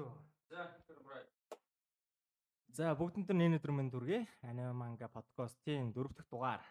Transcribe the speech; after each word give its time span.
дөө. 0.00 0.12
За 0.48 0.60
За 2.70 2.94
бүгдэнд 2.96 3.28
нь 3.36 3.44
энэ 3.44 3.58
өдөр 3.60 3.72
минь 3.76 3.90
дүргээ. 3.92 4.24
Аниме 4.48 4.72
манга 4.72 5.10
подкастын 5.12 5.92
дөрөв 5.92 6.16
дэх 6.16 6.26
дугаар. 6.32 6.64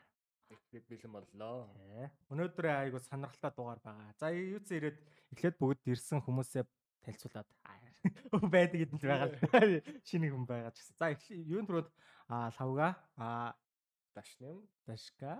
Эхлээд 0.50 0.86
бэлэн 0.90 1.14
боллоо. 1.14 1.70
Тий. 1.76 2.10
Өнөөдөр 2.34 2.66
айгуу 2.66 3.02
сонирхолтой 3.04 3.52
дугаар 3.54 3.80
байгаа. 3.84 4.16
За 4.18 4.34
юу 4.34 4.58
ч 4.66 4.74
ирээд 4.80 4.98
эхлээд 5.36 5.56
бүгд 5.62 5.86
ирсэн 5.86 6.24
хүмүүсээ 6.26 6.66
танилцуулаад 7.06 7.50
байдаг 8.54 8.80
гэдэнт 8.82 9.04
байгаа 9.06 9.30
л 9.30 9.84
шинэ 10.08 10.34
хүн 10.34 10.46
байгаа 10.50 10.74
ч 10.74 10.82
гэсэн. 10.82 10.98
За 10.98 11.14
юун 11.30 11.68
түрүүд 11.70 11.90
лавга 12.32 12.98
а 13.20 13.54
Дашням. 14.16 14.66
дашка 14.88 15.38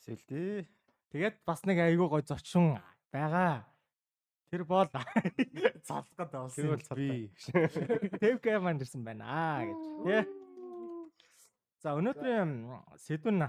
Сэлдэ. 0.00 0.64
тэгээд 1.12 1.44
бас 1.44 1.60
нэг 1.68 1.76
айгуу 1.76 2.08
гой 2.08 2.24
зочин 2.24 2.80
байгаа. 3.12 3.68
Тэр 4.50 4.64
бол 4.66 4.86
цалгад 5.86 6.30
болсон. 6.30 6.50
Тэр 6.58 6.74
бол 6.74 6.96
би. 6.98 7.30
Тэвкэ 8.18 8.58
манд 8.58 8.82
ирсэн 8.82 9.04
байна 9.06 9.24
аа 9.30 9.62
гэж. 9.62 9.80
Тий. 10.04 10.22
За 11.80 11.94
өнөөдрийн 11.96 12.66
сэдвэн 12.98 13.46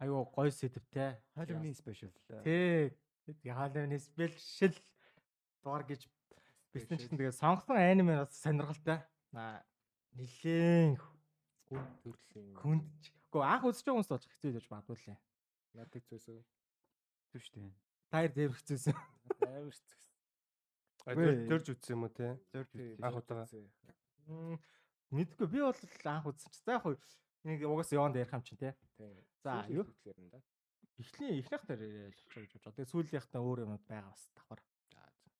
айгуу 0.00 0.24
гой 0.32 0.50
сэдвтэй. 0.50 1.20
Halloween 1.36 1.76
special. 1.76 2.10
Тий. 2.42 2.96
Яалын 3.44 3.92
спешиал 4.00 4.74
дугаар 5.62 5.84
гэж 5.86 6.08
бичсэн 6.72 6.98
чинь 6.98 7.14
тэгээ 7.14 7.36
сонгосон 7.36 7.76
аниме 7.78 8.24
бас 8.24 8.32
сонирхолтой. 8.40 9.04
Аа 9.36 9.60
нилээн 10.16 10.96
Хүн 11.70 11.84
төрлийн. 12.02 12.56
хүнд. 12.58 12.88
Гэхдээ 13.30 13.46
анх 13.46 13.62
үзэж 13.68 13.84
байгаа 13.86 13.94
хүмүүс 13.94 14.10
болж 14.10 14.24
хэцүү 14.26 14.50
байж 14.56 14.66
магадгүй 14.72 14.98
лээ. 15.06 15.18
Надад 15.78 16.04
зөөсөө. 16.10 16.42
Түв 17.30 17.42
штэ. 17.46 17.70
Таяр 18.10 18.32
дээр 18.34 18.50
хэцүүсэн. 18.58 18.96
Амар 19.46 19.70
ч 19.70 19.78
зүгс. 19.86 20.09
А, 21.06 21.14
төрж 21.14 21.72
үтсэн 21.72 21.96
юм 21.96 22.04
уу 22.04 22.12
те? 22.12 22.36
Зорж 22.52 22.70
Тий, 22.74 22.92
үзсэн. 22.94 23.04
Анх 23.04 23.16
удаа. 23.20 23.46
Мэдгүй 25.10 25.48
би 25.50 25.62
бол 25.64 25.80
анх 26.12 26.26
үзсэн 26.28 26.52
чинь. 26.52 26.64
За 26.66 26.76
яг 26.76 26.82
хуу 26.84 26.96
нэг 27.48 27.64
угаас 27.64 27.92
яванд 27.92 28.20
ярих 28.20 28.34
юм 28.36 28.44
чинь 28.44 28.60
тий. 28.60 28.72
Тий. 28.98 29.14
За, 29.42 29.64
юу? 29.72 29.86
Эхний 31.00 31.40
эхнийх 31.40 31.64
дээр 31.64 32.12
ялчих 32.12 32.28
гэж 32.28 32.52
бодож. 32.60 32.76
Тэгээ 32.76 32.92
сүүлийнхтээ 32.92 33.40
өөр 33.40 33.64
юмуд 33.64 33.84
байгаа 33.88 34.12
бас 34.12 34.28
давхар. 34.36 34.60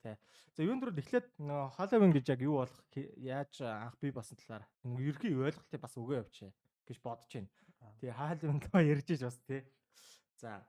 За. 0.01 0.17
За 0.57 0.65
юун 0.65 0.81
дөрөв 0.81 0.97
эхлээд 0.97 1.29
Halloween 1.77 2.17
гэж 2.17 2.33
яг 2.33 2.41
юу 2.41 2.65
болох 2.65 2.81
яаж 2.97 3.61
анх 3.61 4.01
би 4.01 4.09
басан 4.11 4.41
талаар 4.41 4.65
ерхий 4.97 5.37
ойлголтыг 5.37 5.81
бас 5.85 5.95
өгөө 6.01 6.25
явчаа 6.25 6.51
гэж 6.89 6.99
бодож 7.05 7.29
байна. 7.29 7.53
Тэгээ 8.01 8.17
тоо 8.73 8.81
ярьж 8.97 9.09
иж 9.13 9.23
бас 9.29 9.37
тий. 9.45 9.61
За 10.41 10.65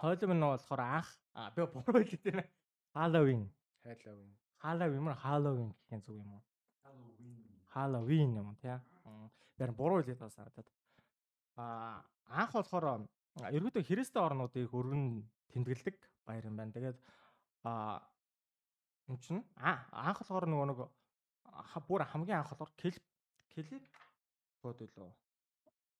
Halloween 0.00 0.40
нь 0.40 0.48
болохоор 0.48 0.80
анх 0.80 1.10
би 1.52 1.60
буруу 1.68 2.00
хэлээд 2.00 2.40
байна. 2.40 2.48
Halloween. 3.82 4.32
Halloween 4.62 5.02
мөр 5.02 5.16
Halloween 5.18 5.70
гэх 5.74 5.92
юм 5.96 6.02
зүг 6.02 6.16
юм 6.16 6.30
уу? 6.34 6.42
Halloween 7.74 8.36
юм 8.38 8.54
тий. 8.62 8.78
Яг 9.58 9.74
буруу 9.76 10.02
хэлээд 10.02 10.22
бас 10.22 10.34
санагдаад. 10.34 10.68
А 11.56 12.04
анх 12.26 12.52
болохоор 12.54 13.08
ерөөдөө 13.36 13.82
Христийн 13.82 14.24
орнуудыг 14.24 14.70
өргөн 14.70 15.26
тэмдэглэдэг 15.52 15.96
баяр 16.26 16.46
юм 16.46 16.56
байна. 16.56 16.72
Тэгээд 16.72 16.98
а 17.64 18.02
юм 19.08 19.18
чинь 19.18 19.42
а- 19.56 19.82
анх 19.90 20.22
болохоор 20.22 20.46
нөгөө 20.46 20.66
нэг 20.70 20.78
бүр 21.88 22.06
хамгийн 22.06 22.38
анх 22.38 22.54
болохоор 22.54 22.72
кел 22.76 22.96
келит 23.50 23.84
бод 24.62 24.78
үлээ. 24.78 25.12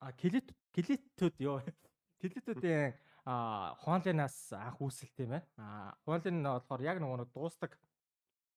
А 0.01 0.13
келит 0.13 0.55
келитүүд 0.75 1.37
ёо. 1.41 1.59
Келитүүдийн 2.23 2.95
а 3.25 3.75
хуанлинаас 3.79 4.53
анх 4.53 4.83
үүсэлт 4.83 5.17
юм 5.23 5.31
байна. 5.39 5.47
А 5.57 5.95
хуанлин 6.05 6.43
нь 6.43 6.47
болохоор 6.47 6.83
яг 6.83 6.99
нөгөө 6.99 7.19
нэг 7.23 7.31
дуустдаг 7.31 7.79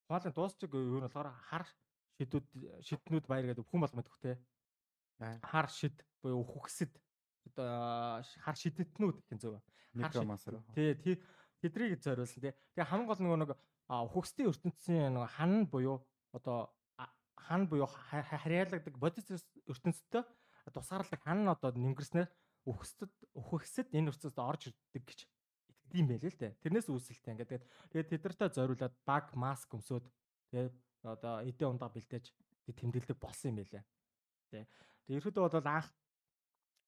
хуанлин 0.09 0.33
дуусчих 0.33 0.73
юу 0.73 0.99
нь 0.99 1.05
болохоор 1.05 1.29
хар 1.49 1.65
шидүүд 2.17 2.45
шиднүүд 2.81 3.25
баяр 3.29 3.45
гэдэг 3.53 3.65
хүн 3.65 3.81
бол 3.85 3.93
мэдэх 3.93 4.17
те. 4.21 4.41
Аа. 5.21 5.37
Хар 5.45 5.69
шид 5.69 6.01
буюу 6.25 6.41
үхгсэд 6.41 6.97
хар 7.55 8.57
шидэтнүүд 8.57 9.21
гэх 9.29 9.39
зөв. 9.41 9.61
Necromancer. 9.93 10.59
Тий, 10.73 10.95
тий 10.97 11.15
тэдрийг 11.61 12.01
зориулсан 12.01 12.41
тий. 12.41 12.53
Тэгээ 12.75 12.89
хамгийн 12.89 13.09
гол 13.09 13.21
нөгөө 13.21 13.39
нэг 13.45 13.51
үхгсдийн 13.87 14.49
ертөнцийн 14.49 15.13
нөгөө 15.13 15.29
хан 15.37 15.53
буюу 15.69 16.03
одоо 16.33 16.73
хан 17.37 17.69
буюу 17.69 17.85
ха- 17.85 18.25
ха- 18.25 18.41
харьяалагддаг 18.41 18.97
бодис 18.97 19.29
ертөнцтэй 19.69 20.25
тусгаарладаг 20.73 21.21
хан 21.21 21.45
нь 21.45 21.51
одоо 21.53 21.71
нэнгэрснээр 21.71 22.27
үхсдэд 22.65 23.11
үхгсэд 23.37 23.87
энэ 23.93 24.09
ертөнцид 24.09 24.41
орж 24.41 24.61
ирдэг 24.73 25.03
гэж 25.05 25.19
итгэдэг 25.25 25.99
юм 26.01 26.07
байлээ 26.09 26.31
л 26.33 26.41
дээ. 26.41 26.57
Тэрнээс 26.65 26.87
үүсэлтэй 26.89 27.31
ингээд 27.33 27.51
тэгээд 27.93 28.09
тэдэртээ 28.11 28.49
зориулаад 28.57 28.95
баг 29.05 29.25
маск 29.37 29.69
өмсөөд 29.73 30.05
тий 30.49 30.69
одоо 31.05 31.45
эдээ 31.45 31.69
ундаа 31.69 31.93
бэлдээж 31.93 32.33
тэмдэглэдэг 32.73 33.17
болсон 33.21 33.53
юм 33.53 33.57
байлээ. 33.61 33.83
Тий. 34.49 34.63
Тэгээд 35.05 35.21
ерөөдөө 35.21 35.43
бол 35.45 35.69
анх 35.69 35.93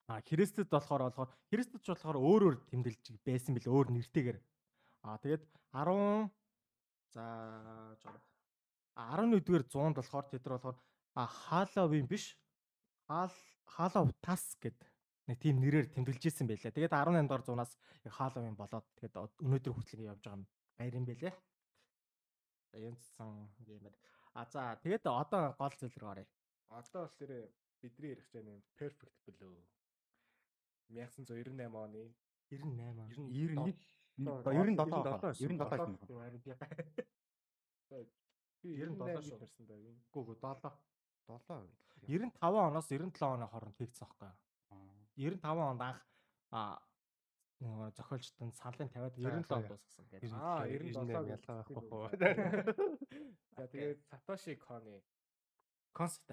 А 0.08 0.24
Христэд 0.24 0.72
болохоор 0.72 1.12
болохоор 1.12 1.28
Христэд 1.52 1.84
ч 1.84 1.92
болохоор 1.92 2.16
өөр 2.16 2.42
өөр 2.48 2.56
тэмдэглэж 2.72 3.20
байсан 3.28 3.52
бил 3.52 3.68
өөр 3.68 3.92
нэртэйгээр. 3.92 4.38
А 5.04 5.20
тэгээд 5.20 5.44
10 5.76 6.32
за 7.12 7.24
жоо 8.00 8.16
11-р 8.96 9.62
зуунд 9.68 10.00
болохоор 10.00 10.26
тэд 10.32 10.48
нар 10.48 10.56
болохоор 10.56 10.80
Halloween 11.52 12.08
биш. 12.08 12.40
Хал 13.04 13.36
Halloween 13.76 14.16
тас 14.24 14.56
гэд 14.56 14.80
нэг 15.28 15.38
тийм 15.38 15.60
нэрээр 15.60 15.92
тэмдэглэж 15.92 16.24
исэн 16.24 16.48
байлаа. 16.48 16.72
Тэгээд 16.72 16.96
18 16.96 17.28
дугаар 17.28 17.44
зуунаас 17.44 17.72
яг 18.08 18.14
Halloween 18.16 18.56
болоод 18.56 18.86
тэгээд 18.96 19.14
өнөөдөр 19.44 19.72
хүртэл 19.76 20.08
явж 20.08 20.24
байгаа 20.24 20.40
юм 20.40 20.44
баяр 20.80 20.94
юм 20.96 21.04
байлээ. 21.04 21.34
За 22.72 22.76
янзсан 22.80 23.28
юм 23.68 23.78
байна. 23.84 23.92
А 24.32 24.44
за 24.48 24.80
тэгээд 24.80 25.04
одоо 25.04 25.52
гол 25.60 25.74
зүйл 25.76 25.96
рүү 26.00 26.08
оръё. 26.08 26.26
Одоо 26.72 27.04
бол 27.04 27.16
тэр 27.20 27.30
бидний 27.84 28.16
ярих 28.16 28.28
гэж 28.32 28.48
юм 28.48 28.64
perfect 28.80 29.28
blue. 29.36 29.60
1998 30.88 31.76
оны 31.76 32.08
98 32.48 33.28
90 33.28 33.76
97 34.16 34.80
97 34.80 35.12
шүү. 35.12 35.36
97 35.36 35.76
97 36.08 36.08
97 36.08 36.56
юм. 37.92 38.08
би 38.62 38.76
97 38.80 38.96
97 38.96 39.20
шүү. 39.20 39.28
шүү. 39.28 39.44
Ирсэн 39.44 39.66
даа 39.68 39.76
юм. 39.76 39.96
Гүг 40.08 40.28
7 40.40 40.72
7. 41.28 41.68
95 42.08 42.64
оноос 42.64 42.88
97 42.88 43.28
оны 43.28 43.46
хооронд 43.52 43.76
хийгдсэн 43.76 44.08
байхгүй. 44.08 44.47
95 45.18 45.66
онд 45.66 45.82
анх 45.82 46.00
а 46.54 46.78
нөгөө 47.58 47.90
зохиолчтон 47.98 48.52
салын 48.54 48.90
тавиад 48.94 49.18
97 49.18 49.50
онд 49.50 49.68
дуусгасан 49.68 50.06
гэж. 50.14 50.30
Аа, 50.30 50.62
97 50.70 50.94
97 50.94 51.34
ялгаа 51.34 51.56
байхгүй. 51.66 52.06
За 53.58 53.66
тэгээд 53.66 54.00
Satoshi 54.06 54.54
Kon-ы 54.62 55.02
концепт. 55.90 56.30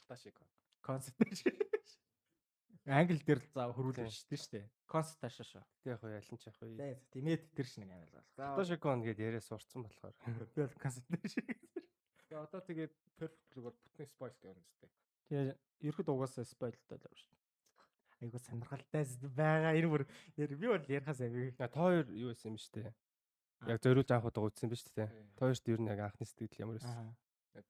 Satoshi 0.00 0.32
Kon. 0.32 0.48
Концепт. 0.80 1.20
Англи 2.88 3.20
дээр 3.20 3.44
л 3.44 3.48
за 3.52 3.68
хөрвүүлж 3.76 4.08
штэ 4.08 4.36
штэ. 4.40 4.60
Концепт 4.88 5.28
шүү. 5.28 5.60
Тэг 5.84 5.92
яг 5.92 6.04
ялан 6.08 6.40
ч 6.40 6.48
яг. 6.48 6.56
За 6.56 6.88
тэмээд 7.12 7.42
тэр 7.52 7.66
шиг 7.68 7.84
нэг 7.84 7.92
амил 7.92 8.16
бол. 8.16 8.24
За 8.40 8.56
Фотошокон 8.56 9.04
гэдээ 9.04 9.28
яриа 9.28 9.44
сурцсан 9.44 9.84
болохоор. 9.84 10.16
Би 10.56 10.64
бол 10.64 10.80
концепт 10.80 11.28
шиг. 11.28 11.44
тэгээ 12.32 12.40
одоо 12.40 12.60
тэгээд 12.64 12.92
perfect 13.20 13.44
blue-гоор 13.52 13.76
бүтний 13.76 14.08
spoil 14.08 14.32
явна 14.40 14.64
зү. 14.80 14.88
Тэгээ 15.28 15.56
ерхэд 15.88 16.08
угаасаа 16.08 16.44
спойлтай 16.48 16.96
л 16.96 17.04
байна 17.04 17.20
шүү. 17.20 17.36
Айгуу 18.24 18.40
сонирхолтой 18.42 19.04
байгаа. 19.36 19.76
Энэ 19.78 19.88
бүр 19.92 20.02
би 20.56 20.66
бол 20.66 20.88
ярихаас 20.88 21.20
авиг. 21.20 21.54
Та 21.54 21.68
хоёр 21.68 22.08
юу 22.10 22.32
байсан 22.32 22.56
юм 22.56 22.58
штэ. 22.58 22.90
Яг 23.68 23.78
зориулж 23.82 24.10
анх 24.10 24.26
удаа 24.26 24.48
үзсэн 24.48 24.72
биз 24.72 24.82
дээ. 24.90 25.12
Та 25.36 25.46
хоёрт 25.46 25.68
ер 25.68 25.80
нь 25.82 25.90
яг 25.92 26.00
анхны 26.02 26.26
сэтгэл 26.26 26.62
ямар 26.64 26.80
байсан? 26.80 27.14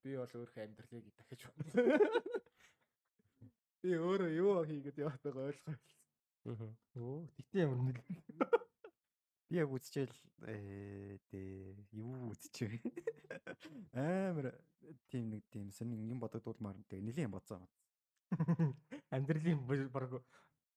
Би 0.04 0.16
бол 0.16 0.28
өөрийнхөө 0.28 0.64
амьдралыг 0.64 1.04
дахиж 1.16 1.40
бодсон. 1.48 1.84
Би 3.82 3.94
өөрөө 3.94 4.30
юу 4.36 4.64
хийгээд 4.68 5.00
яваатайг 5.00 5.36
ойлгохгүй. 5.38 5.76
Аа. 6.50 6.72
Өө, 6.98 7.26
тэгтээ 7.36 7.62
ямар 7.62 7.78
нэл. 7.78 8.02
Би 9.48 9.56
яг 9.56 9.72
үзчихэл 9.72 10.12
ээ 10.44 11.18
дээ 11.32 11.72
юу 11.96 12.36
үзчихвэ. 12.36 12.84
Амар 13.96 14.52
тийм 15.08 15.32
нэг 15.32 15.48
тийм 15.48 15.72
сонин 15.72 16.04
юм 16.04 16.20
бодогдуулмаар 16.20 16.76
тэг 16.88 17.00
нэлийн 17.00 17.32
бодсон. 17.32 17.64
Амьдралын 19.08 19.64
баг 19.88 20.12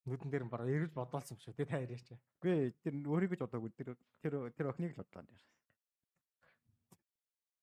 нүдэн 0.07 0.31
дээр 0.31 0.45
нь 0.47 0.53
баг 0.53 0.63
эргэж 0.65 0.95
бодоолсон 0.95 1.35
юм 1.35 1.41
шүү. 1.44 1.53
Тэ 1.59 1.68
та 1.68 1.83
яриач. 1.83 2.07
Үгүй 2.39 2.71
тэр 2.81 2.95
өөрийгөө 3.06 3.38
ч 3.38 3.41
бодоогүй 3.44 3.71
тэр 3.75 3.89
тэр 4.23 4.33
тэр 4.56 4.71
охиныг 4.71 4.95
л 4.95 5.03
бодлоо 5.03 5.24
нэр. 5.27 5.44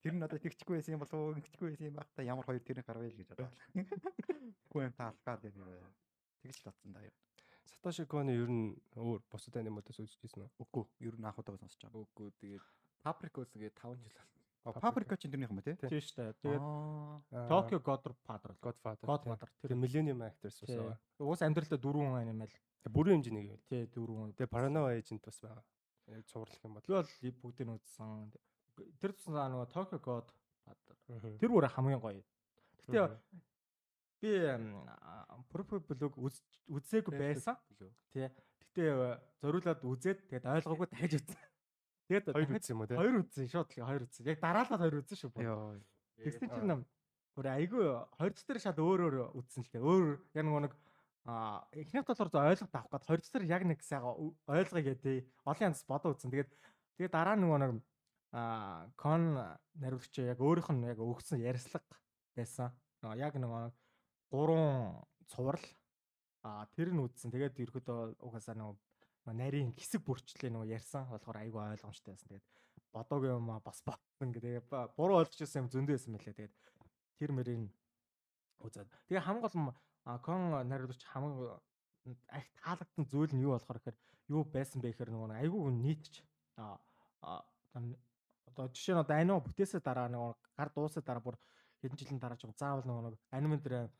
Тэр 0.04 0.14
нь 0.14 0.22
одоо 0.22 0.38
тэгчихгүй 0.38 0.76
байсан 0.78 0.94
юм 0.94 1.02
болов 1.02 1.18
уу 1.18 1.34
ингэчихгүй 1.40 1.72
байсан 1.72 1.88
юм 1.90 1.96
байх 1.98 2.12
та 2.14 2.22
ямар 2.22 2.46
хоёр 2.46 2.62
тэрийг 2.62 2.86
гаргая 2.86 3.10
л 3.10 3.18
гэж 3.18 3.28
бодлоо. 3.32 3.50
Үгүй 4.70 4.82
юм 4.86 4.94
таалгаар 4.94 5.40
дээр 5.40 5.56
тэгж 6.44 6.56
л 6.62 6.68
бодсон 6.68 6.92
да 6.92 7.00
юу. 7.68 7.78
Сатошиконы 7.78 8.32
ер 8.32 8.48
нь 8.48 8.76
өөр 8.96 9.20
бусад 9.28 9.56
анимуудаас 9.60 10.00
үзчихсэн 10.00 10.48
үү? 10.48 10.50
Үгүй 10.64 10.84
ер 11.04 11.14
нь 11.20 11.26
анх 11.28 11.38
удаа 11.38 11.60
сонсож 11.60 11.78
байгаа. 11.84 12.04
Үгүй 12.08 12.32
тэгээд 12.40 12.64
Paprika 13.04 13.44
үзэгээ 13.44 13.72
5 13.76 14.00
жил 14.00 14.16
болсон. 14.16 14.80
Паприка 14.80 15.16
ч 15.16 15.28
тэрнийх 15.28 15.52
юм 15.52 15.60
уу 15.60 15.64
те? 15.64 15.76
Тийм 15.76 16.00
шүү 16.00 16.16
дээ. 16.16 16.32
Тэгээд. 16.42 16.64
Tokyo 17.48 17.78
Godfather. 17.80 18.52
Godfather. 18.60 19.06
Godfather. 19.06 19.48
Тэр 19.62 19.76
Millennium 19.78 20.20
Actors 20.24 20.60
Тийм. 20.64 20.82
байгаа. 20.82 20.98
Уус 21.22 21.40
амьдралдаа 21.40 21.78
дөрвөн 21.78 22.18
аниме 22.20 22.50
л. 22.50 22.56
Тэг 22.84 22.92
бүрэн 22.92 23.22
хэмжээний 23.22 23.54
юм. 23.54 23.60
Тий, 23.70 23.86
дөрвөн. 23.86 24.36
Тэгээ 24.36 24.52
Paranoia 24.52 24.98
Agent 24.98 25.24
бас 25.24 25.40
байгаа. 25.40 25.64
Яг 26.12 26.26
цуурлах 26.28 26.60
юм 26.64 26.74
бол. 26.76 26.84
Би 26.84 27.30
бол 27.30 27.48
бүгдийг 27.48 27.66
нь 27.68 27.76
үзсэн. 27.78 28.32
Тэр 29.00 29.12
туснаа 29.16 29.48
нөгөө 29.48 29.72
Tokyo 29.72 29.98
God 30.02 30.28
Одоо 31.08 31.38
тэр 31.40 31.48
бүр 31.48 31.68
хамгийн 31.68 32.00
гоё. 32.00 32.22
Гэтэ 32.88 33.16
би 34.20 34.30
профи 35.52 35.78
блог 35.94 36.14
үзээгүй 36.18 37.14
байсан. 37.18 37.56
Тий. 38.12 38.28
Гэтэ 38.74 38.84
зориулаад 39.42 39.80
үзээд 39.82 40.18
тэгээд 40.28 40.46
ойлгоогүй 40.46 40.86
дахиж 40.90 41.12
үзсэн. 41.22 41.40
Тэгээд 42.08 42.26
Хоёр 42.32 42.50
үзсэн 42.56 42.72
юм 42.72 42.80
уу 42.82 42.88
те? 42.88 42.96
хоёр 42.96 43.16
үзсэн 43.20 43.46
шууд 43.52 43.68
л 43.68 43.84
хоёр 43.84 44.02
үзсэн. 44.08 44.24
Яг 44.26 44.38
дараалал 44.40 44.80
хоёр 44.80 44.96
үзсэн 45.02 45.18
шүү. 45.18 45.30
Йоо. 45.44 45.76
Тэгсэн 46.18 46.48
чинь 46.48 46.68
нам 46.68 46.80
бүр 47.36 47.46
айгүй 47.52 47.84
хоёр 48.18 48.32
дээр 48.32 48.58
шал 48.58 48.80
өөр 48.80 49.00
өөр 49.06 49.16
үзсэн 49.38 49.62
л 49.62 49.70
дээ. 49.72 49.82
Өөр 49.84 50.06
яг 50.34 50.44
нэг 50.48 50.56
нэг 50.68 50.74
а 51.28 51.68
эхнийх 51.76 52.08
болохоор 52.08 52.32
зөв 52.32 52.40
ойлгох 52.48 52.72
авах 52.72 52.88
гээд 52.88 53.08
хоёр 53.08 53.20
дээр 53.20 53.44
яг 53.52 53.62
нэг 53.68 53.80
сайга 53.84 54.08
ойлгоё 54.48 54.84
гэдэг 54.88 55.16
олон 55.44 55.66
янз 55.68 55.84
бодоо 55.84 56.16
үзсэн. 56.16 56.32
Тэгээд 56.32 56.50
тэгээд 56.96 57.12
дараа 57.12 57.36
нөгөө 57.36 57.58
нэг 57.60 57.72
а 58.32 58.88
кон 58.96 59.36
нариулагч 59.76 60.14
яг 60.24 60.40
өөрийнх 60.40 60.72
нь 60.72 60.88
яг 60.88 60.98
өгсөн 61.00 61.44
ярьслага 61.44 61.96
байсан. 62.32 62.72
Аа, 63.04 63.16
Яг 63.16 63.36
нөгөө 63.36 63.68
гурван 64.30 65.04
цуврал 65.28 65.64
а 66.42 66.66
тэр 66.76 66.92
нь 66.94 67.02
үзсэн. 67.02 67.32
Тэгээд 67.32 67.58
ерөөдөө 67.58 68.22
угаасаа 68.24 68.54
нөгөө 68.56 69.34
нарийн 69.34 69.74
хэсэг 69.76 70.04
бүрчлээ 70.04 70.52
нөгөө 70.52 70.72
ярьсан 70.72 71.08
болохоор 71.10 71.42
айгүй 71.42 71.60
ойлгомжтой 71.76 72.14
байсан. 72.14 72.28
Тэгээд 72.28 72.46
бодоогүй 72.92 73.30
юм 73.32 73.50
а 73.52 73.60
бас 73.60 73.82
ботсон 73.84 74.32
гэдэг. 74.32 74.68
Буруу 74.96 75.20
ойлгож 75.20 75.40
байсан 75.40 75.66
юм 75.66 75.72
зөндөө 75.72 75.94
байсан 75.96 76.12
мэлээ. 76.14 76.36
Тэгээд 76.38 76.54
тэр 77.18 77.30
мөрийг 77.36 77.68
үзээд. 78.64 78.88
Тэгээ 79.08 79.26
хамгийн 79.26 79.44
гол 79.44 79.56
кон 80.24 80.40
нариулагч 80.68 81.02
хамгийн 81.04 81.60
их 82.14 82.46
таалагдсан 82.62 83.04
зүйл 83.04 83.32
нь 83.34 83.44
юу 83.44 83.52
болохоор 83.52 83.78
гэхээр 83.78 83.98
юу 84.32 84.42
байсан 84.44 84.80
бэ 84.80 84.92
гэхээр 84.92 85.12
нөгөө 85.12 85.36
айгүй 85.42 85.60
нийтч 85.76 86.24
а 86.56 86.80
одоо 88.48 88.66
жишээ 88.72 88.94
нь 88.96 89.02
одоо 89.04 89.16
аниме 89.16 89.44
бүтээсээ 89.44 89.80
дараа 89.84 90.08
нөгөө 90.08 90.32
гар 90.56 90.70
дуусаа 90.72 91.02
дараа 91.04 91.20
бүр 91.20 91.36
хэдэн 91.84 91.98
жилийн 92.00 92.20
дараа 92.20 92.38
ч 92.40 92.48
заавал 92.56 92.86
нөгөө 92.88 93.16
аниме 93.36 93.60
дээр 93.60 93.92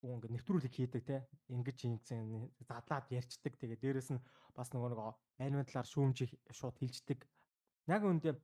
гоо 0.00 0.16
ингэ 0.16 0.32
нэвтрүүлэг 0.32 0.72
хийдэг 0.72 1.02
те. 1.04 1.28
Ингэж 1.52 1.78
ингэсэн 1.84 2.50
задлаад 2.64 3.06
ярьцдаг 3.12 3.54
тэгээ 3.60 3.78
дээрэс 3.80 4.10
нь 4.16 4.24
бас 4.56 4.72
нөгөө 4.72 4.90
нэг 4.96 5.00
аниме 5.38 5.64
талаар 5.68 5.88
шүүмж 5.88 6.16
их- 6.24 6.40
шууд 6.50 6.76
хилждэг. 6.80 7.20
Яг 7.86 8.02
үүндээ 8.04 8.34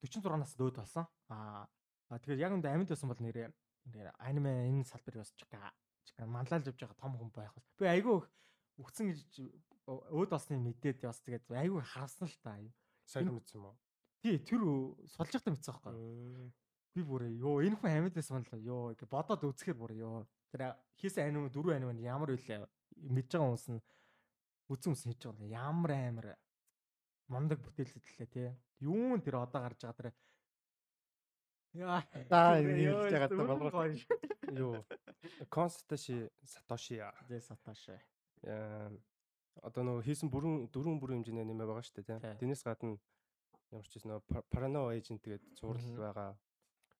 46 0.00 0.38
нас 0.38 0.54
дөөд 0.54 0.78
болсон. 0.78 1.06
А 1.28 1.66
а, 2.08 2.18
тэгэхээр 2.18 2.44
яг 2.46 2.52
үүндээ 2.54 2.72
амьд 2.72 2.88
байсан 2.88 3.08
бол 3.10 3.20
нэрээ 3.20 3.48
нэр 3.92 4.08
аниме 4.22 4.52
энэ 4.70 4.86
салбар 4.86 5.20
бас 5.20 5.34
чика 5.36 5.72
манлайлж 6.24 6.70
явж 6.70 6.80
байгаа 6.80 6.96
том 6.96 7.12
хүн 7.18 7.30
байх 7.34 7.52
бас 7.52 7.66
би 7.76 7.84
айгүй 7.86 8.22
өгцөн 8.80 9.06
гэж 9.12 9.20
өөд 9.86 10.30
болсныг 10.32 10.60
мэдээд 10.62 11.04
бас 11.04 11.20
тэгээд 11.20 11.50
айгүй 11.52 11.82
харсан 11.82 12.28
л 12.30 12.38
та. 12.40 12.56
Сайн 13.08 13.28
мэдсэн 13.32 13.60
уу? 13.60 13.76
тий 14.22 14.38
тэр 14.38 14.60
сулж 15.14 15.30
явахдаа 15.32 15.52
мэдсэн 15.54 15.72
байхгүй 15.74 15.94
би 16.98 17.02
бүр 17.06 17.22
ёо 17.30 17.62
энэ 17.62 17.78
хүн 17.78 17.90
амьд 17.94 18.14
байсан 18.18 18.42
бол 18.42 18.62
ёо 18.74 18.82
гэ 18.98 19.06
бодоод 19.06 19.46
үзэхээр 19.46 19.78
бүр 19.78 19.92
ёо 20.02 20.16
тэр 20.50 20.74
хийсэн 20.98 21.30
аниме 21.30 21.48
дөрөв 21.54 21.78
аниме 21.78 22.02
ямар 22.02 22.34
үлээ 22.34 22.66
мэдж 23.14 23.30
байгаа 23.38 23.46
хүмүүс 23.46 23.66
нь 23.70 23.80
үзэн 24.72 24.92
үзэн 24.92 25.10
хийж 25.14 25.22
байгаа 25.22 25.46
юм 25.46 25.54
ямар 25.54 25.92
амар 25.94 26.28
мундаг 27.30 27.58
бүтээлэлтэй 27.62 28.28
тий 28.34 28.48
юун 28.82 29.20
тэр 29.22 29.38
одоо 29.38 29.60
гарч 29.62 29.80
байгаа 29.86 29.98
тэр 29.98 30.08
яа 31.78 32.00
хэлж 32.02 32.28
байгаа 32.28 33.28
зөвхөн 33.28 33.60
болгоо. 33.62 33.86
Юу? 34.48 34.84
Консташи 35.50 36.30
Сатоши. 36.42 37.02
Зэ 37.28 37.40
саташ 37.40 37.88
Яа, 38.42 38.90
одоо 39.62 39.82
нөгөө 39.82 40.06
хийсэн 40.06 40.30
бүрэн 40.30 40.70
дөрвөн 40.72 40.98
бүрэн 41.02 41.20
хэмжээний 41.20 41.44
нэмэ 41.44 41.66
байгаа 41.66 41.84
шүү 41.84 41.96
дээ 42.00 42.06
Тий. 42.06 42.18
тийм. 42.22 42.38
Тэрнээс 42.38 42.62
гадна 42.62 42.96
ямар 43.74 43.86
ч 43.86 43.98
зүйл 43.98 44.06
нөгөө 44.08 44.46
Parano 44.48 44.88
Agent 44.94 45.26
зураг 45.58 45.82
Мгм. 45.82 45.98
байгаа. 45.98 46.30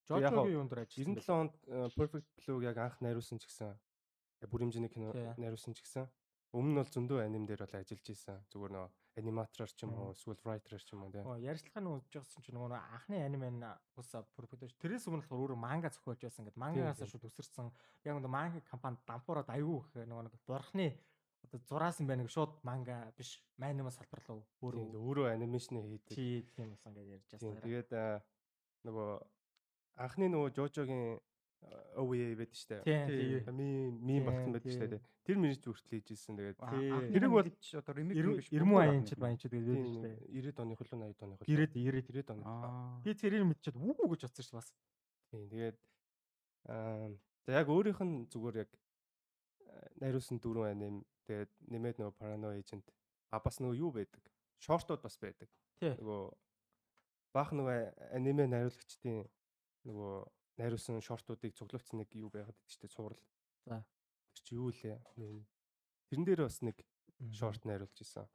Жожогийн 0.09 0.57
юунд 0.57 0.73
ажилласан 0.73 1.15
97 1.21 1.29
онд 1.37 1.55
э, 1.69 1.89
Perfect 1.95 2.29
Blue 2.41 2.65
яг 2.65 2.77
анх 2.81 2.97
найруулсан 3.05 3.39
ч 3.39 3.45
гэсэн 3.47 3.77
яг 4.43 4.49
бүр 4.51 4.65
хэмжээний 4.65 4.89
кино 4.93 5.13
найруулсан 5.37 5.77
ч 5.77 5.85
гэсэн 5.85 6.09
өмнө 6.57 6.73
нь 6.73 6.79
бол 6.81 6.89
зөндөө 6.97 7.19
аним 7.25 7.45
дээр 7.45 7.61
бол 7.69 7.77
ажиллаж 7.77 8.09
исэн. 8.09 8.41
Зүгээр 8.49 8.73
нөгөө 8.73 8.91
аниматорор 9.21 9.69
ч 9.69 9.85
юм 9.85 9.93
уу, 9.99 10.15
эсвэл 10.17 10.41
writer 10.47 10.81
ч 10.81 10.95
юм 10.97 11.05
уу 11.05 11.13
тийм. 11.13 11.27
Оо 11.29 11.37
ярьцлагын 11.37 11.91
үзэж 11.93 12.13
байгсан 12.23 12.41
чинь 12.41 12.57
нөгөө 12.57 12.73
анхны 12.73 13.21
аниме 13.21 13.51
нь 13.53 13.67
ус 13.99 14.09
пропагандаж 14.33 14.73
тэрээс 14.81 15.05
өмнө 15.11 15.27
болохоор 15.29 15.43
өөрөө 15.45 15.59
манга 15.61 15.93
зохиолж 15.93 16.23
байсан 16.25 16.47
гэдэг 16.49 16.57
мангагаас 16.63 16.99
тийм. 17.03 17.11
шууд 17.13 17.29
өсөрсөн 17.29 17.67
яг 18.09 18.15
нөгөө 18.17 18.33
манга 18.33 18.61
компанид 18.65 19.03
дампуураад 19.05 19.51
аягүй 19.53 19.77
их 19.83 20.09
нөгөө 20.09 20.41
бурхны 20.49 20.89
одоо 21.45 21.61
зураас 21.69 22.01
юм 22.01 22.07
байна 22.09 22.25
гэж 22.25 22.33
шууд 22.33 22.53
манга 22.65 23.13
биш 23.19 23.43
аниме 23.61 23.91
салбар 23.91 24.23
руу 24.29 24.41
Тийм, 24.41 24.63
өөрөө 24.65 25.03
өөрөө 25.05 25.27
анимашн 25.35 25.77
хийдэг. 25.83 26.15
чи 26.17 26.47
тийм 26.57 26.73
болсон 26.73 26.95
гэж 26.95 27.07
ярьж 27.13 27.27
Тийм. 27.29 27.39
байсан. 27.43 27.63
Тэгээд 27.67 27.91
а, 27.93 28.23
нөгөө 28.87 29.09
анхны 29.99 30.29
нөгөө 30.31 30.55
Жожогийн 30.57 31.19
OVA 31.99 32.35
байдаг 32.39 32.55
шүү 32.55 32.81
дээ. 32.87 33.51
Ми 33.51 33.91
ми 33.91 34.21
багтсан 34.23 34.55
байдаг 34.55 34.71
шүү 34.71 34.89
дээ. 34.95 35.03
Тэр 35.27 35.39
мэрэж 35.43 35.63
хүртэл 35.67 35.99
хийж 35.99 36.09
ирсэн. 36.15 36.39
Тэгээд 36.39 36.59
Тий. 36.63 36.91
Тэр 37.19 37.27
бол 37.29 37.43
одоо 37.43 37.95
ремейк 37.99 38.47
Ирмүү 38.55 38.79
аянчд 38.79 39.19
баянчд 39.19 39.51
гэдэг 39.51 39.67
тийм 39.67 39.87
шүү 39.91 40.03
дээ. 40.07 40.17
90-ад 40.39 40.63
оны 40.63 40.75
хөлөө 40.79 40.99
80-ад 41.03 41.23
оны 41.27 41.35
хөлөө. 41.37 41.51
90-ад 41.51 41.75
90-ад 41.75 42.07
90-ад 42.15 42.31
оны. 42.31 42.45
Би 43.03 43.11
тэрийг 43.19 43.45
мэдчихэд 43.51 43.77
үү 43.77 44.09
гэж 44.15 44.21
бодсон 44.25 44.45
шүү 44.47 44.57
бас. 44.63 44.69
Тийм. 45.35 45.45
Тэгээд 45.51 45.77
аа 46.71 47.11
за 47.45 47.51
яг 47.59 47.67
өөрийнх 47.69 48.03
нь 48.07 48.15
зүгээр 48.31 48.57
яг 48.63 48.71
а, 49.67 49.89
найруулсан 49.99 50.39
дөрвөн 50.39 50.71
аним 50.79 51.03
тэгээд 51.27 51.51
нэмээд 51.75 51.97
нөгөө 51.99 52.15
Parano 52.15 52.55
Agent 52.55 52.87
а 53.35 53.43
бас 53.43 53.59
нөгөө 53.59 53.77
юу 53.83 53.91
байдаг? 53.91 54.23
Шортууд 54.63 55.03
бас 55.03 55.19
байдаг. 55.19 55.51
Нөгөө 55.83 56.23
баах 57.35 57.51
нөгөө 57.53 58.15
аниме 58.15 58.47
найруулагчдын 58.47 59.27
нөгөө 59.87 60.15
найруулсан 60.59 61.03
шортуудыг 61.05 61.55
цуглуулсан 61.55 62.03
нэг 62.03 62.11
юу 62.19 62.31
байгаад 62.33 62.57
байдаг 62.57 62.71
шүү 62.73 62.83
дээ. 62.83 62.95
Цуврал. 62.97 63.23
За. 63.67 63.85
Тэр 64.35 64.43
чи 64.43 64.55
юу 64.59 64.71
лээ? 64.75 64.99
Тэрэн 66.09 66.25
дээр 66.27 66.43
бас 66.47 66.59
нэг 66.63 66.77
шорт 67.31 67.63
найруулж 67.63 67.99
исэн. 68.01 68.27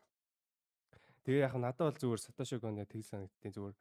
Тэгээ 1.23 1.47
яг 1.47 1.55
надад 1.55 1.91
бол 1.91 1.99
зүгээр 1.99 2.59
Kon 2.59 2.79
яг 2.79 2.91
тэг 2.91 3.03
санагдтiin 3.03 3.55
зүгээр 3.55 3.77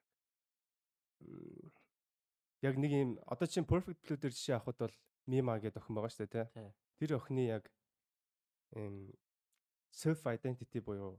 яг 2.62 2.74
нэг 2.78 2.90
юм 2.94 3.10
одоо 3.26 3.46
чинь 3.46 3.66
Perfect 3.66 3.98
Blue 4.06 4.18
дээр 4.18 4.34
жишээ 4.34 4.56
авахд 4.56 4.78
бол 4.78 4.96
Mima 5.26 5.58
гэдэг 5.58 5.82
охин 5.82 5.94
байгаа 5.98 6.10
шүү 6.14 6.26
дээ 6.30 6.46
Тий. 6.54 6.70
Тэр 6.98 7.10
охины 7.18 7.42
яг 7.46 7.66
эм 8.78 9.10
self 9.90 10.22
identity 10.26 10.78
буюу 10.80 11.18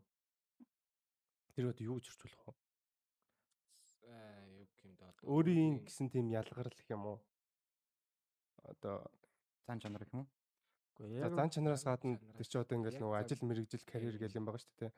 тэр 1.56 1.69
одоо 1.72 1.84
юу 1.84 2.00
гэж 2.00 2.07
орчуулах 2.16 2.48
вэ? 2.48 2.54
Аа 4.07 4.48
юу 4.48 4.68
юм 4.84 4.95
да 4.95 5.12
одоо. 5.12 5.12
Өөрийн 5.23 5.83
гэсэн 5.87 6.11
тийм 6.11 6.27
ялгарл 6.31 6.73
гэх 6.75 6.89
юм 6.91 7.03
уу? 7.15 7.19
Одоо 8.63 9.07
Зан 9.68 9.80
чанар 9.80 10.03
гэх 10.03 10.13
юм 10.13 10.27
уу? 10.27 10.30
Үгүй 10.99 11.23
яг 11.23 11.33
зан 11.33 11.49
чанараас 11.49 11.83
гадна 11.87 12.19
тэр 12.37 12.47
чи 12.47 12.57
одоо 12.59 12.75
ингээл 12.77 13.01
нөгөө 13.01 13.18
ажил 13.18 13.42
мэрэгжил 13.47 13.83
карьер 13.87 14.18
гэл 14.19 14.37
юм 14.37 14.45
байгаа 14.45 14.61
шүү 14.61 14.77
дээ. 14.80 14.92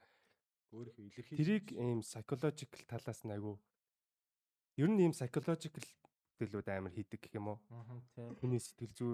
өөрийнхөө 0.76 1.06
илэрхийлж 1.08 1.40
Тэрийг 1.40 1.66
ийм 1.72 2.00
psychological 2.02 2.82
талаас 2.90 3.22
нь 3.24 3.32
айгу 3.32 3.62
ер 4.82 4.90
нь 4.90 5.02
ийм 5.06 5.14
psychological 5.16 5.86
бүтээлүүд 6.36 6.68
амар 6.74 6.92
хийдэг 6.92 7.20
гэх 7.22 7.38
юм 7.40 7.48
уу? 7.56 7.60
Аа, 7.72 8.02
тий. 8.18 8.28
Хүний 8.42 8.60
сэтгэл 8.60 8.92
зүй 8.98 9.14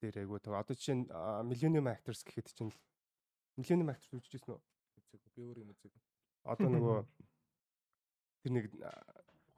дээр 0.00 0.24
айгу 0.24 0.40
тав. 0.40 0.56
Одоо 0.56 0.74
жишээ 0.78 0.96
нь 1.04 1.06
Millennium 1.50 1.86
Actors 1.92 2.24
гэхэд 2.24 2.48
чинь 2.56 2.72
Millennium 3.60 3.92
Actors 3.92 4.16
үзчихсэн 4.16 4.56
үү? 4.56 4.60
үзээгүй. 5.10 5.30
би 5.36 5.42
өөрөө 5.44 5.64
үзег. 5.68 5.94
Одоо 6.48 6.68
нөгөө 6.70 6.98
тэр 8.40 8.52
нэг 8.56 8.64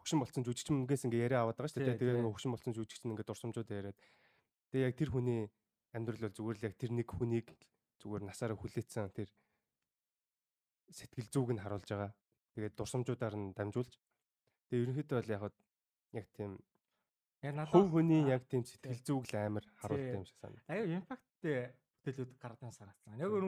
хөгшин 0.03 0.19
болцсон 0.19 0.43
жүжигчмэнгээс 0.43 1.07
ингээ 1.07 1.25
яриа 1.31 1.47
аваад 1.47 1.63
байгаа 1.63 1.71
шүү 1.71 1.87
дээ. 1.87 2.01
Тэгээ 2.03 2.19
нөгөө 2.19 2.35
хөгшин 2.35 2.53
болцсон 2.53 2.75
жүжигч 2.75 3.03
нь 3.07 3.13
ингээ 3.15 3.29
дурсамжууд 3.31 3.71
яриад. 3.71 3.99
Тэгээ 4.75 4.87
яг 4.91 4.97
тэр 4.99 5.11
хүний 5.15 5.41
амьдрал 5.95 6.27
бол 6.27 6.35
зүгээр 6.35 6.59
л 6.59 6.67
яг 6.67 6.75
тэр 6.75 6.91
нэг 6.91 7.09
хүнийг 7.09 7.49
зүгээр 8.03 8.23
насаараа 8.27 8.59
хүлээсэн 8.59 9.15
тэр 9.15 9.31
сэтгэл 10.91 11.31
зүйг 11.31 11.51
нь 11.55 11.63
харуулж 11.63 11.87
байгаа. 11.87 12.11
Тэгээд 12.59 12.75
дурсамжуудаар 12.75 13.35
нь 13.39 13.55
дамжуулж. 13.55 13.95
Тэгээ 14.69 14.83
ерөнхийдөө 14.91 15.19
бол 15.23 15.31
яг 15.31 15.43
яг 16.13 16.27
тийм 16.35 16.59
Яг 17.43 17.55
надад 17.59 17.75
хөв 17.75 17.91
хүний 17.91 18.23
аа, 18.27 18.39
яг 18.39 18.43
тийм 18.47 18.63
сэтгэл 18.63 19.03
зүйг 19.07 19.25
л 19.31 19.35
амар 19.39 19.65
харуулдаг 19.79 20.15
юм 20.19 20.27
шиг 20.27 20.39
санагдав. 20.39 20.71
аюу 20.71 20.95
импакттэй 20.99 21.75
бүтээлүүд 22.03 22.31
гардаг 22.39 22.75
санагдсан. 22.75 23.19
Яг 23.19 23.31
өөр 23.31 23.47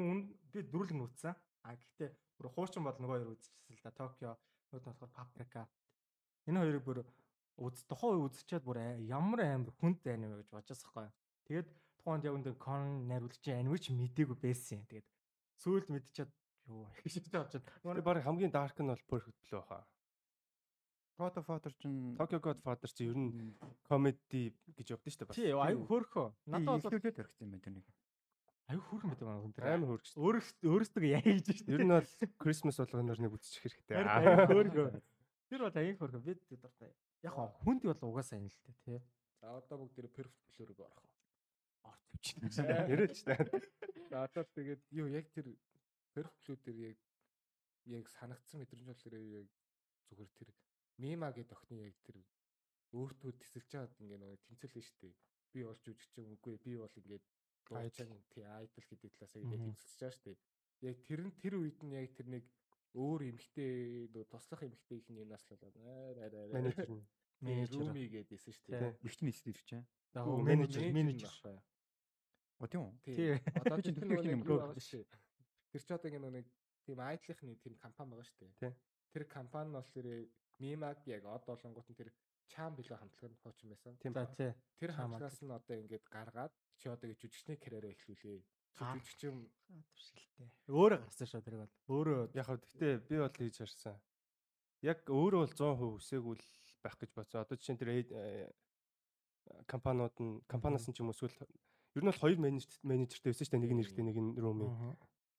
би 0.50 0.58
дөрүлг 0.66 0.92
нь 0.94 1.04
үзсэн. 1.04 1.34
А 1.62 1.74
гэхдээ 1.78 2.10
бүр 2.38 2.48
хуучин 2.50 2.82
бол 2.82 2.98
нөгөө 2.98 3.18
хоёр 3.18 3.32
үзчихсэн 3.34 3.74
л 3.78 3.82
да. 3.86 3.90
Токио 3.94 4.32
нөгөө 4.74 4.82
болохоор 4.90 5.12
Paprika. 5.14 5.62
Энэ 6.48 6.60
хоёрыг 6.60 6.84
бүр 6.84 6.98
үз 7.60 7.84
тухайн 7.86 8.18
үе 8.18 8.26
үзчихээд 8.28 8.64
бүр 8.66 8.78
ямар 9.06 9.40
амар 9.44 9.72
хүнд 9.78 10.02
анime 10.10 10.42
гэж 10.42 10.50
бодож 10.50 10.78
байгаа 10.82 11.08
байхгүй. 11.08 11.12
Тэгээд 11.48 11.68
тухайд 12.02 12.24
яг 12.26 12.34
энэ 12.34 12.54
кон 12.58 12.82
найруулагчийн 13.08 13.58
аниме 13.62 13.78
ч 13.78 13.94
мдээгүй 13.94 14.38
байсан 14.42 14.82
юм. 14.82 14.86
Тэгээд 14.90 15.08
сүүлд 15.62 15.88
мэдчихээд 15.94 16.32
юу 16.68 16.88
гэж 17.04 17.14
бодож 17.32 17.62
Тэгээ 17.62 18.04
баг 18.04 18.24
хамгийн 18.26 18.52
dark 18.52 18.76
нь 18.82 18.90
бол 18.90 19.08
perfect 19.08 19.38
blue 19.46 19.62
хаа. 19.64 19.86
God 21.16 21.38
of 21.38 21.46
War 21.48 21.60
чинь 21.78 22.16
Tokyo 22.18 22.40
Godfather 22.42 22.90
чи 22.90 23.06
ер 23.06 23.14
нь 23.14 23.54
comedy 23.86 24.50
гэж 24.74 24.98
явдсан 24.98 25.12
шүү 25.14 25.26
дээ. 25.30 25.38
Тий, 25.38 25.52
аюу 25.54 25.86
хөөрхөө. 25.86 26.26
надад 26.50 26.66
бол 26.66 26.86
ихлүүлээд 26.90 27.20
өргөцсөн 27.22 27.46
юм 27.46 27.52
байна 27.54 27.62
тэрнийг. 27.62 27.86
аюу 28.66 28.82
хөөрхөн 28.82 29.10
байдаг 29.14 29.26
байна 29.30 29.42
хүн 29.46 29.54
Амар 29.54 29.78
дээр. 29.78 29.90
хөргөж. 29.94 30.10
Өөрөөс 30.18 30.48
өөрөөсөө 30.66 31.06
яа 31.06 31.22
хийж 31.22 31.46
шүү 31.46 31.66
дээ. 31.70 31.74
Ер 31.78 31.82
нь 31.86 31.94
бол 31.94 32.10
Christmas 32.42 32.76
болгоноор 32.82 33.20
нэг 33.22 33.30
үзчих 33.30 33.62
хэрэгтэй. 33.62 33.94
Аюу 33.94 34.42
хөөрхөө. 34.50 34.88
Тэр 35.54 35.70
бол 35.70 35.78
аюу 35.78 35.94
хөөрхөө 35.94 36.22
бид 36.26 36.40
дуртай. 36.50 36.90
Яг 37.22 37.38
хоо 37.38 37.46
хүнд 37.62 37.86
бол 37.86 38.10
угаасаа 38.10 38.42
энэ 38.42 38.50
л 38.50 38.58
дээ 38.66 38.74
тий. 38.82 38.98
За 39.38 39.54
одоо 39.54 39.86
бүгд 39.86 39.94
тэр 39.94 40.10
perfect 40.10 40.50
blur-ыг 40.58 40.80
орох. 40.82 41.06
Орт 41.86 42.02
өвчин. 42.10 42.42
Ярил 42.90 43.14
ч 43.14 43.22
таа. 43.22 43.38
За 44.10 44.26
одоо 44.26 44.42
тэгээд 44.50 44.82
юу 44.90 45.06
яг 45.14 45.30
тэр 45.30 45.54
perfect 46.10 46.42
blur 46.42 46.58
дээр 46.58 46.78
яг 46.90 46.98
яг 47.86 48.10
санагдсан 48.10 48.66
мэдрэмж 48.66 48.98
болохоор 48.98 49.14
яг 49.14 49.46
зүгээр 50.10 50.30
тэр 50.42 50.50
мема 50.98 51.30
гэдэг 51.30 51.54
охины 51.54 51.86
яг 51.86 52.02
тэр 52.02 52.18
өөртөө 52.90 53.32
тесэлж 53.38 53.66
чаад 53.70 53.94
ингээ 54.02 54.18
нэг 54.26 54.42
тэмцэл 54.50 54.74
нь 54.74 54.82
штэ. 54.90 55.14
Би 55.54 55.62
болж 55.62 55.86
үжигч 55.86 56.18
юм 56.18 56.34
үгүй 56.34 56.58
би 56.66 56.74
бол 56.82 56.98
ингээд 56.98 57.22
дуучаан 57.70 58.26
тий 58.34 58.42
айдл 58.42 58.90
гэдэг 58.90 59.22
ингээд 59.38 59.62
Мгм. 59.62 59.70
тэмцэлж 59.70 60.02
байгаа 60.02 60.18
штэ. 60.18 60.34
Яг 60.82 60.98
тэр 61.06 61.20
нь 61.22 61.34
тэр 61.38 61.54
үед 61.62 61.78
нь 61.78 61.94
яг 61.94 62.10
тэр 62.10 62.26
нэг 62.26 62.42
өөр 62.94 63.20
эмхтэй 63.34 64.06
нөө 64.14 64.24
туслах 64.30 64.62
эмхтэй 64.62 65.02
их 65.02 65.08
нэг 65.10 65.26
наслалаа. 65.26 65.70
Аа 65.74 66.54
Менежер 66.54 66.90
нь. 66.90 67.02
Менежер. 67.42 67.80
Руми 67.82 68.06
гэдээсэн 68.06 68.54
штэ. 68.54 68.78
Тий. 68.78 69.10
Ихний 69.10 69.30
нэслэж 69.34 69.58
чинь. 69.66 69.86
За 70.14 70.22
Рүү, 70.22 70.42
менежер 70.46 70.82
менежер 70.94 71.28
менежер. 71.34 71.62
О 72.62 72.66
тийм 72.70 72.82
үү? 72.86 72.92
Тий. 73.02 73.34
Одоо 73.58 73.82
чинь 73.82 73.98
нэг 73.98 74.22
юм 74.24 74.42
гоо 74.46 74.72
шүү. 74.78 75.02
Тэр 75.74 75.82
ч 75.82 75.90
одоо 75.90 76.08
ингэ 76.08 76.30
нэг 76.30 76.46
тийм 76.86 77.02
айдлынхны 77.02 77.58
тийм 77.58 77.74
компани 77.82 78.14
байгаа 78.14 78.24
шүү 78.30 78.38
Тий. 78.38 78.52
дээ. 78.62 78.74
Тэр 79.10 79.24
компани 79.26 79.68
нь 79.70 79.74
болохоор 79.74 80.08
Мимаг 80.62 81.02
яг 81.10 81.26
од 81.26 81.50
олонгууд 81.50 81.88
нь 81.90 81.98
тэр 81.98 82.14
чам 82.46 82.78
билүү 82.78 82.94
хамтлаганд 82.94 83.42
хоочин 83.42 83.74
байсан. 83.74 83.98
Тийм 83.98 84.14
За 84.14 84.24
тий. 84.38 84.54
Тэр 84.78 84.94
хамтлагаас 84.94 85.42
нь 85.42 85.50
одоо 85.50 85.74
ингээд 85.82 86.06
гаргаад 86.06 86.52
чи 86.78 86.86
одоо 86.88 87.10
гэж 87.10 87.18
жүжигчний 87.26 87.58
карьераа 87.58 87.90
эхлүүлээ. 87.90 88.38
Чи 88.74 88.82
Гар. 88.82 88.98
жүжигчин 88.98 89.36
Туршилтэй. 89.94 90.48
Өөрөө 90.68 90.98
гарсан 91.06 91.26
шүү 91.30 91.42
тэрийг 91.46 91.62
бол. 91.62 91.74
Өөрөө 91.94 92.20
Яг 92.34 92.46
хав 92.46 92.58
гэхдээ 92.58 92.92
би 93.06 93.16
бол 93.22 93.34
хийж 93.38 93.56
харсан. 93.62 93.96
Яг 94.82 94.98
өөрөө 95.06 95.40
бол 95.46 95.54
100% 95.54 95.94
үсээгүй 95.98 96.34
л 96.34 96.46
байх 96.82 96.96
гэж 96.98 97.10
бодсон. 97.14 97.40
Одоо 97.46 97.56
жишээ 97.56 97.74
нь 97.74 97.80
тэр 97.80 97.90
э, 97.94 98.50
компаниуд 99.70 100.16
нь 100.18 100.42
компаниас 100.50 100.86
нь 100.90 100.94
ч 100.94 101.00
юм 101.00 101.10
уу 101.10 101.16
эсвэл 101.16 101.38
ер 101.94 102.02
нь 102.02 102.10
бол 102.10 102.22
хоёр 102.22 102.38
менежер 102.42 102.74
менежертэй 102.82 103.30
байсан 103.30 103.46
шүү 103.46 103.52
дээ. 103.54 103.62
Нэг 103.62 103.72
нь 103.72 103.82
эрэгтэй, 103.86 104.04
нэг 104.04 104.18
нь 104.18 104.34
рууми. 104.42 104.66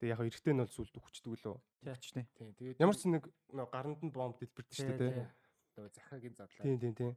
Тэгээ 0.00 0.12
яг 0.16 0.20
эрэгтэй 0.24 0.52
нь 0.56 0.62
бол 0.64 0.72
сүлд 0.72 0.94
өгчдөг 0.96 1.32
лөө. 1.36 1.56
Тэгчтэй. 1.84 2.24
тэгээд 2.32 2.80
Ямар 2.80 2.96
ч 2.96 3.02
нэг 3.12 3.28
гаранд 3.52 4.00
нь 4.00 4.12
бомб 4.12 4.40
дэлбэрдэг 4.40 4.72
шүү 4.72 4.96
дээ. 4.96 5.12
тий. 5.12 5.28
одоо 5.76 5.88
захагийн 5.92 6.34
задлаа. 6.34 6.64
Тийм 6.64 6.80
тийм 6.80 6.94
тийм. 6.96 7.12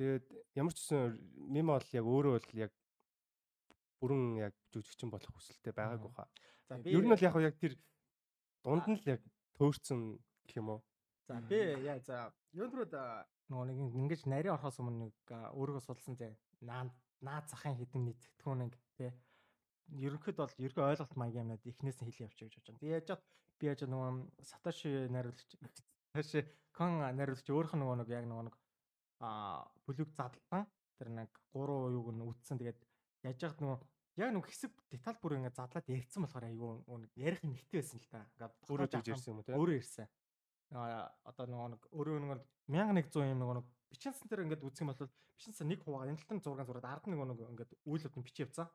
Тэгээд 0.00 0.24
ямар 0.56 0.72
ч 0.72 0.80
гэсэн 0.80 1.20
мем 1.52 1.68
бол 1.68 1.88
яг 1.92 2.04
өөрөө 2.04 2.32
бол 2.36 2.48
яг 2.56 2.72
бүрэн 4.00 4.22
яг 4.40 4.54
жүжигчин 4.72 5.10
болох 5.10 5.32
хүсэлтэй 5.34 5.72
байгаагүй 5.72 6.12
хаа. 6.12 6.28
За 6.68 6.78
Ер 6.84 7.04
нь 7.04 7.12
бол 7.12 7.26
яг 7.26 7.34
яг 7.40 7.56
тэр 7.58 7.74
дунд 8.64 8.86
нь 8.88 8.98
л 8.98 9.10
яг 9.10 9.22
төөрцөн 9.56 10.18
гэх 10.46 10.56
юм 10.60 10.68
уу? 10.76 10.80
За 11.26 11.40
би 11.40 11.58
яа 11.84 11.98
за 12.00 12.32
юундрууд 12.52 12.94
нөгөө 13.50 13.66
нэг 13.66 13.78
ингэж 13.98 14.26
нарийн 14.26 14.54
орохоос 14.54 14.78
өмнө 14.82 15.10
нэг 15.10 15.14
өөрийгөө 15.30 15.82
судалсан 15.86 16.14
зэ 16.18 16.34
наа 16.62 16.90
наад 17.22 17.46
захын 17.50 17.78
хідэн 17.78 18.02
мэдтгэн 18.06 18.58
нэг 18.62 18.72
тий 18.98 19.10
ерөнхийд 20.06 20.36
бол 20.36 20.54
ерхий 20.58 20.82
ойлголт 20.82 21.14
маягийн 21.16 21.46
юмнууд 21.46 21.66
эхнээс 21.66 21.98
нь 22.02 22.10
хэлээ 22.10 22.26
явчих 22.26 22.46
гэж 22.50 22.54
бодож 22.58 22.66
байна. 22.66 22.82
Тэгээ 22.82 22.98
яаж 22.98 23.10
би 23.58 23.64
яаж 23.70 23.80
нөгөө 23.86 24.10
Сатоши 24.42 24.90
найруулагч 25.14 25.50
Сатоши 26.12 26.40
Кон 26.74 26.92
найруулагч 27.00 27.46
өөрөх 27.46 27.72
нь 27.74 27.80
нөгөө 27.82 27.96
нэг 28.02 28.08
яг 28.10 28.24
нөгөө 28.26 28.44
нэг 28.50 28.56
а 29.22 29.64
бүлэг 29.86 30.10
задлан 30.12 30.66
тэр 30.98 31.08
нэг 31.14 31.30
гурван 31.54 31.94
юуг 31.94 32.10
нь 32.12 32.26
үтсэн. 32.26 32.58
Тэгээд 32.58 32.78
яаж 33.26 33.40
яхад 33.42 33.60
нөгөө 33.60 33.78
яг 34.16 34.30
нэг 34.32 34.46
хэсэг 34.48 34.72
деталь 34.88 35.18
бүр 35.20 35.36
ингэ 35.36 35.52
задлаад 35.52 35.86
ярьсан 35.86 36.24
болохоор 36.24 36.46
айгүй 36.48 36.70
нэг 37.04 37.12
ярих 37.20 37.42
юм 37.44 37.52
ихтэй 37.52 37.82
байсан 37.82 38.00
л 38.00 38.08
да. 38.08 38.24
Ингээд 38.38 38.54
Өөрөө 38.70 38.88
тэгж 38.88 39.08
ирсэн 39.12 39.30
юм 39.32 39.40
уу 39.40 39.46
те? 39.46 39.52
өөрөө 39.52 39.76
ирсэн. 39.76 40.06
Аа 40.72 41.12
одоо 41.28 41.44
нөгөө 41.46 41.68
нэг 41.76 41.82
өөрөө 41.92 42.16
нөгөө 42.24 42.38
1100 42.72 43.32
юм 43.32 43.40
нөгөө 43.44 43.56
нэг 43.60 43.66
бичсэн 43.92 44.26
дээр 44.26 44.44
ингээд 44.48 44.66
үзэх 44.66 44.82
юм 44.82 44.90
бол 44.90 45.02
бичсэн 45.36 45.68
нэг 45.68 45.80
хуваагаар 45.84 46.10
энэ 46.10 46.20
талтан 46.24 46.40
зураг 46.40 46.66
зураад 46.66 46.88
ард 46.88 47.04
нөгөө 47.06 47.26
нэг 47.28 47.40
ингээд 47.44 47.72
үйлүүд 47.84 48.14
нь 48.16 48.24
бичиж 48.24 48.40
явцсан. 48.48 48.68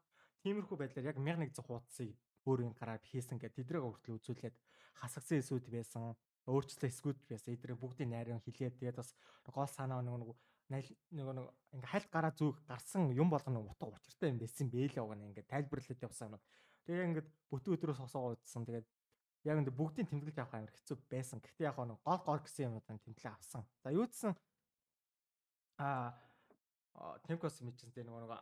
Тиймэрхүү 0.45 0.77
байдлаар 0.77 1.09
яг 1.09 1.17
1100 1.17 1.65
хуудасыг 1.65 2.13
өөрийн 2.45 2.73
гараар 2.77 3.01
хийсэн 3.01 3.37
гэдэг 3.37 3.65
тэдрэг 3.65 3.81
хүртэл 3.81 4.17
үзүүлээд 4.17 4.55
хасагсан 4.97 5.41
эсүүд 5.41 5.65
байсан. 5.69 6.13
Өөрчлөлт 6.49 6.89
эсгүүд 6.89 7.19
байсан. 7.29 7.53
Эдрийг 7.53 7.77
бүгдийг 7.77 8.09
найран 8.09 8.41
хилээд 8.41 8.81
тэгээд 8.81 8.97
бас 8.97 9.13
гол 9.45 9.69
санаа 9.69 10.01
нэг 10.01 10.33
нөгөө 10.71 11.33
нэг 11.35 11.47
ингээ 11.75 11.91
хальт 11.91 12.09
гараа 12.11 12.31
зүг 12.31 12.55
гарсан 12.67 13.11
юм 13.11 13.29
болгоно 13.29 13.65
утга 13.67 13.91
учиртай 13.91 14.31
юм 14.31 14.39
байсан 14.39 14.71
бэлээ 14.71 15.03
уг 15.03 15.13
нь 15.19 15.27
ингээ 15.27 15.51
тайлбарлаад 15.51 16.05
явсан 16.07 16.35
юм. 16.35 16.41
Тэгээ 16.87 17.07
ингээд 17.11 17.27
бүтэн 17.51 17.73
өдрөөс 17.75 17.99
хосоо 17.99 18.35
удсан. 18.39 18.63
Тэгээд 18.63 18.87
яг 19.51 19.57
энэ 19.59 19.73
бүгдийн 19.75 20.07
тэмдэглэж 20.07 20.37
авах 20.39 20.55
амар 20.55 20.71
хэцүү 20.71 20.97
байсан. 21.11 21.43
Гэхдээ 21.43 21.67
яг 21.67 21.77
нэг 21.81 21.99
гол 22.05 22.21
гол 22.23 22.41
гэсэн 22.41 22.71
юм 22.71 22.79
одоо 22.79 22.95
тэмдэглээ 22.97 23.33
авсан. 23.35 23.63
За 23.83 23.89
юу 23.91 24.07
гэсэн 24.07 24.31
а 25.81 26.15
темкос 27.27 27.59
мэдсэн 27.61 27.91
тэ 27.91 28.05
нөгөө 28.07 28.39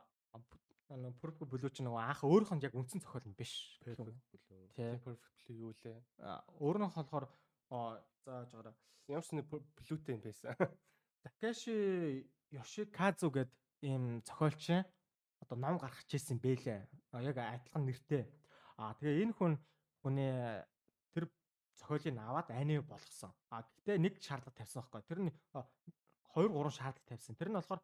нэг 0.98 1.14
пүрпү 1.22 1.46
бүлүү 1.46 1.70
чи 1.70 1.86
нөгөө 1.86 2.02
анх 2.02 2.22
өөрийнх 2.26 2.54
нь 2.58 2.66
яг 2.66 2.74
үндсэн 2.74 3.02
зохиол 3.02 3.30
нь 3.30 3.38
биш. 3.38 3.78
Perfect 3.86 4.18
Тий. 4.50 4.66
Тийм 4.74 4.98
perfectly 5.06 5.54
юу 5.62 5.74
лээ. 5.86 6.02
А, 6.18 6.42
Өөр 6.58 6.82
нь 6.82 6.90
болохоор 6.90 7.30
а, 7.70 8.02
зааж 8.26 8.50
гараа 8.50 8.74
Ямар 9.10 9.26
ч 9.26 9.34
нэг 9.34 9.46
блютэй 9.50 10.18
юм 10.18 10.22
байсан. 10.22 10.54
Такеши 11.24 12.28
Йошиказу 12.52 13.30
гэд 13.32 13.52
ийм 13.82 14.22
зохиолчин 14.26 14.86
одоо 15.42 15.58
ном 15.58 15.78
гаргаж 15.78 16.10
ирсэн 16.14 16.40
бэлээ. 16.40 16.88
Яг 17.14 17.38
адилхан 17.38 17.84
нэртэй. 17.86 18.24
А 18.78 18.94
тэгээ 18.98 19.24
энэ 19.24 19.34
хүн 19.38 19.54
хүний 20.02 20.34
тэр 21.14 21.30
зохиолыг 21.80 22.18
аваад 22.18 22.50
аниме 22.52 22.82
болгосон. 22.82 23.32
А 23.52 23.64
гэхдээ 23.64 23.98
нэг 24.00 24.14
шаардлага 24.24 24.58
тавьсан 24.58 24.82
байхгүй. 24.84 25.04
Тэр 25.08 25.20
нь 25.28 25.32
2 25.54 26.48
3 26.48 26.78
шаардлага 26.78 27.10
тавьсан. 27.10 27.36
Тэр 27.36 27.50
нь 27.52 27.58
болохоор 27.60 27.82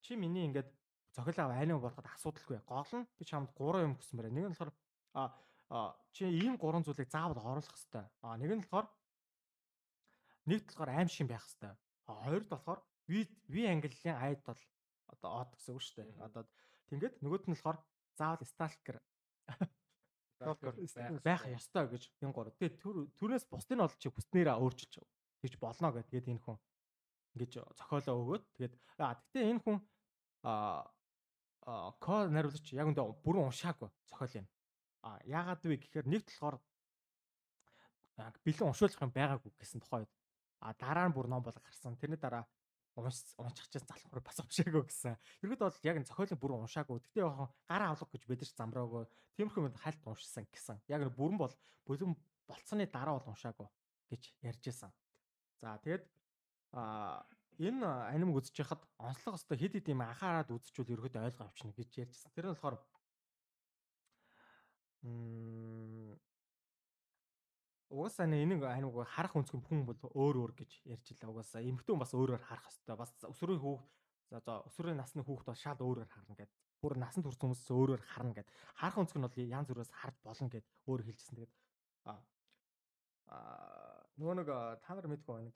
чи 0.00 0.16
миний 0.16 0.46
ингээд 0.46 0.70
зохиол 1.14 1.38
ав 1.44 1.50
аниме 1.50 1.80
болгоход 1.82 2.06
асуудалгүй. 2.14 2.58
Гол 2.66 2.92
нь 2.94 3.08
би 3.18 3.24
чамд 3.24 3.50
3 3.54 3.86
юм 3.86 3.94
гэсэн 3.98 4.14
мөрөө. 4.16 4.32
Нэг 4.34 4.44
нь 4.46 4.52
болохоор 4.54 4.72
а 5.14 5.96
чи 6.14 6.24
ийм 6.26 6.54
3 6.58 6.86
зүйлийг 6.86 7.10
заавал 7.10 7.38
оруулах 7.42 7.70
хэрэгтэй. 7.74 8.04
А 8.22 8.36
нэг 8.38 8.50
нь 8.54 8.62
болохоор 8.62 8.86
нэг 10.46 10.60
талаар 10.70 10.90
аим 11.02 11.10
шим 11.10 11.26
байх 11.26 11.42
хэрэгтэй. 11.42 11.74
А 12.06 12.12
хоёрд 12.26 12.48
болохоор 12.48 12.80
ви 13.08 13.26
ви 13.48 13.66
ангиллын 13.66 14.16
айд 14.16 14.40
бол 14.46 14.60
одоо 15.10 15.30
од 15.42 15.50
гэсэн 15.54 15.74
үг 15.74 15.82
шүү 15.82 15.96
дээ. 16.02 16.26
Одоо 16.26 16.42
тэгээд 16.90 17.14
нөгөөд 17.22 17.44
нь 17.46 17.54
болохоор 17.54 17.78
заавал 18.18 18.46
Stalker 18.46 18.98
байх 21.24 21.42
ёстой 21.48 21.88
гэж 21.88 22.02
энэ 22.20 22.34
гур. 22.34 22.52
Тэгээд 22.60 22.76
түр 22.82 22.96
түрээс 23.16 23.44
бусдын 23.48 23.80
бол 23.80 23.94
чи 23.96 24.08
хүснээрээ 24.12 24.56
өөрчилж 24.60 24.94
тэгж 25.40 25.54
болно 25.60 25.92
гэдэг. 25.92 26.10
Тэгээд 26.12 26.30
энэ 26.36 26.44
хүн 26.44 26.58
ингэж 27.34 27.52
зохиолоо 27.78 28.16
өгөөд 28.20 28.44
тэгээд 28.56 28.74
аа 29.00 29.14
гэхдээ 29.16 29.44
энэ 29.50 29.62
хүн 29.64 29.78
а 30.44 30.84
а 31.66 31.92
ко 31.98 32.28
нариулагч 32.28 32.72
яг 32.76 32.86
үндэ 32.90 33.02
бүрэн 33.24 33.48
уншаагүй 33.48 33.90
зохиол 34.06 34.44
юм. 34.44 34.46
А 35.02 35.18
яагаад 35.24 35.62
вэ 35.64 35.76
гэхээр 35.80 36.06
нэг 36.06 36.22
талаар 36.28 36.60
бэлэн 38.44 38.68
уншуулах 38.70 39.02
юм 39.02 39.12
байгаагүй 39.12 39.50
гэсэн 39.56 39.80
тухайд. 39.82 40.10
А 40.60 40.74
дараа 40.74 41.08
нь 41.08 41.14
бүр 41.16 41.28
ном 41.28 41.42
бол 41.42 41.56
гарсан. 41.56 41.96
Тэрний 41.96 42.18
дараа 42.20 42.44
унш 42.96 43.36
унших 43.36 43.68
чинь 43.68 43.84
залхуур 43.84 44.22
бас 44.24 44.40
уншаагүй 44.40 44.84
гэсэн. 44.88 45.16
Тэргэд 45.40 45.60
бол 45.60 45.76
яг 45.84 45.96
энэ 46.00 46.08
зохиолын 46.08 46.40
бүрэн 46.40 46.64
уншаагүй. 46.64 46.96
Гэтэ 47.04 47.20
яг 47.20 47.52
гараа 47.68 47.92
авлах 47.92 48.10
гэж 48.10 48.22
бид 48.24 48.40
нар 48.40 48.48
ч 48.48 48.56
замраагүй. 48.56 49.04
Тиймэрхүү 49.36 49.68
юм 49.68 49.76
хальт 49.76 50.02
уншсан 50.08 50.48
гэсэн. 50.48 50.80
Яг 50.88 51.04
нэг 51.04 51.12
бүрэн 51.12 51.36
бол 51.36 51.52
бүлэм 51.84 52.16
болцсоны 52.48 52.88
дараа 52.88 53.20
бол 53.20 53.36
уншаагүй 53.36 53.68
гэж 54.08 54.22
ярьж 54.40 54.64
исэн. 54.72 54.92
За 55.60 55.76
тэгээд 55.84 56.08
а 56.72 57.26
энэ 57.58 57.84
аним 58.12 58.32
үзэж 58.32 58.64
хахад 58.64 58.80
онцлог 58.96 59.36
өстой 59.36 59.60
хэд 59.60 59.76
хэд 59.80 59.92
юм 59.92 60.00
анхаарад 60.00 60.52
үзчихвэл 60.52 60.96
ерөөдөө 60.96 61.24
ойлгоо 61.28 61.46
авчна 61.48 61.72
гэж 61.76 61.90
ярьжсэн. 62.00 62.32
Тэр 62.32 62.48
нь 62.48 62.52
болохоор 62.56 62.76
м 65.04 65.95
Угаасаа 67.86 68.26
нэг 68.26 68.66
анимыг 68.66 69.06
харах 69.06 69.38
өнцгөн 69.38 69.62
хүн 69.62 69.80
бол 69.86 70.00
өөр 70.10 70.36
өөр 70.42 70.52
гэж 70.58 70.70
ярьж 70.90 71.06
илаа. 71.14 71.30
Угаасаа 71.38 71.62
эмхтэн 71.62 71.98
бас 72.02 72.10
өөрөөр 72.18 72.42
харах 72.42 72.66
хэвээр. 72.66 72.98
Бас 72.98 73.14
өсвөрийн 73.22 73.62
хүүхд 73.62 73.86
за 74.30 74.42
за 74.42 74.52
өсвөрийн 74.66 74.98
насны 74.98 75.22
хүүхд 75.22 75.46
бол 75.46 75.54
шал 75.54 75.78
өөрөөр 75.78 76.10
харна 76.10 76.34
гэд. 76.34 76.50
Бүр 76.82 76.98
насанд 76.98 77.30
хүрсэн 77.30 77.46
хүмүүс 77.46 77.70
өөрөөр 77.70 78.02
харна 78.02 78.34
гэд. 78.34 78.48
Харах 78.74 78.98
өнцг 78.98 79.16
нь 79.16 79.22
бол 79.22 79.38
янз 79.38 79.68
бүрээс 79.70 79.92
харж 79.94 80.18
болно 80.26 80.50
гэд 80.50 80.66
өөр 80.90 81.02
хэлжсэн. 81.06 81.34
Тэгээд 81.38 81.54
а 82.10 82.12
а 83.30 83.38
нөгөө 84.18 84.34
нэг 84.34 84.48
та 84.82 84.90
нар 84.98 85.06
мэдгүй 85.06 85.34
байна. 85.38 85.54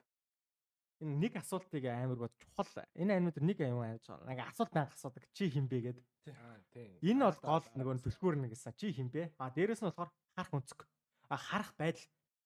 Энэ 1.01 1.17
нэг 1.17 1.33
асуултыг 1.35 1.85
амар 1.91 2.19
гоо 2.21 2.31
чухал. 2.39 2.87
Энэ 2.95 3.19
анимууд 3.19 3.43
нэг 3.43 3.59
юм 3.59 3.83
ааж 3.83 4.05
байгаа. 4.07 4.29
Нэг 4.31 4.41
асуулт 4.45 4.71
банк 4.71 4.93
асуудаг. 4.95 5.25
Чи 5.33 5.51
хин 5.51 5.67
бэ 5.67 5.79
гэд. 5.81 5.99
Аа. 6.29 6.61
Энэ 7.01 7.25
бол 7.25 7.41
гол 7.41 7.67
нөгөө 7.75 8.05
түлхүүр 8.05 8.37
нэг 8.37 8.53
гэсэн. 8.53 8.77
Чи 8.77 8.93
хин 8.93 9.09
бэ? 9.09 9.33
А 9.41 9.49
дээрэс 9.49 9.81
нь 9.81 9.89
болохоор 9.89 10.13
харах 10.37 10.53
өнцг. 10.53 10.85
А 11.33 11.41
харах 11.41 11.73
байдал 11.81 12.05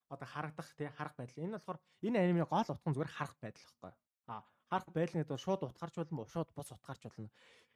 одоо 0.08 0.26
харагдах 0.26 0.68
тий 0.76 0.88
харах 0.88 1.14
байдал. 1.16 1.44
Энэ 1.44 1.56
болохоор 1.58 1.78
энэ 2.02 2.18
анимын 2.18 2.46
гол 2.48 2.68
утга 2.68 2.90
нь 2.90 2.94
зүгээр 2.94 3.12
харах 3.16 3.36
байдал 3.40 3.64
гэхгүй. 3.64 3.92
А 4.26 4.44
харах 4.70 4.88
байдал 4.92 5.18
гэдэг 5.20 5.36
нь 5.36 5.44
шууд 5.44 5.62
утгаарч 5.64 5.94
болно, 5.96 6.26
шууд 6.26 6.50
бус 6.54 6.70
утгаарч 6.72 7.02
болно. 7.04 7.30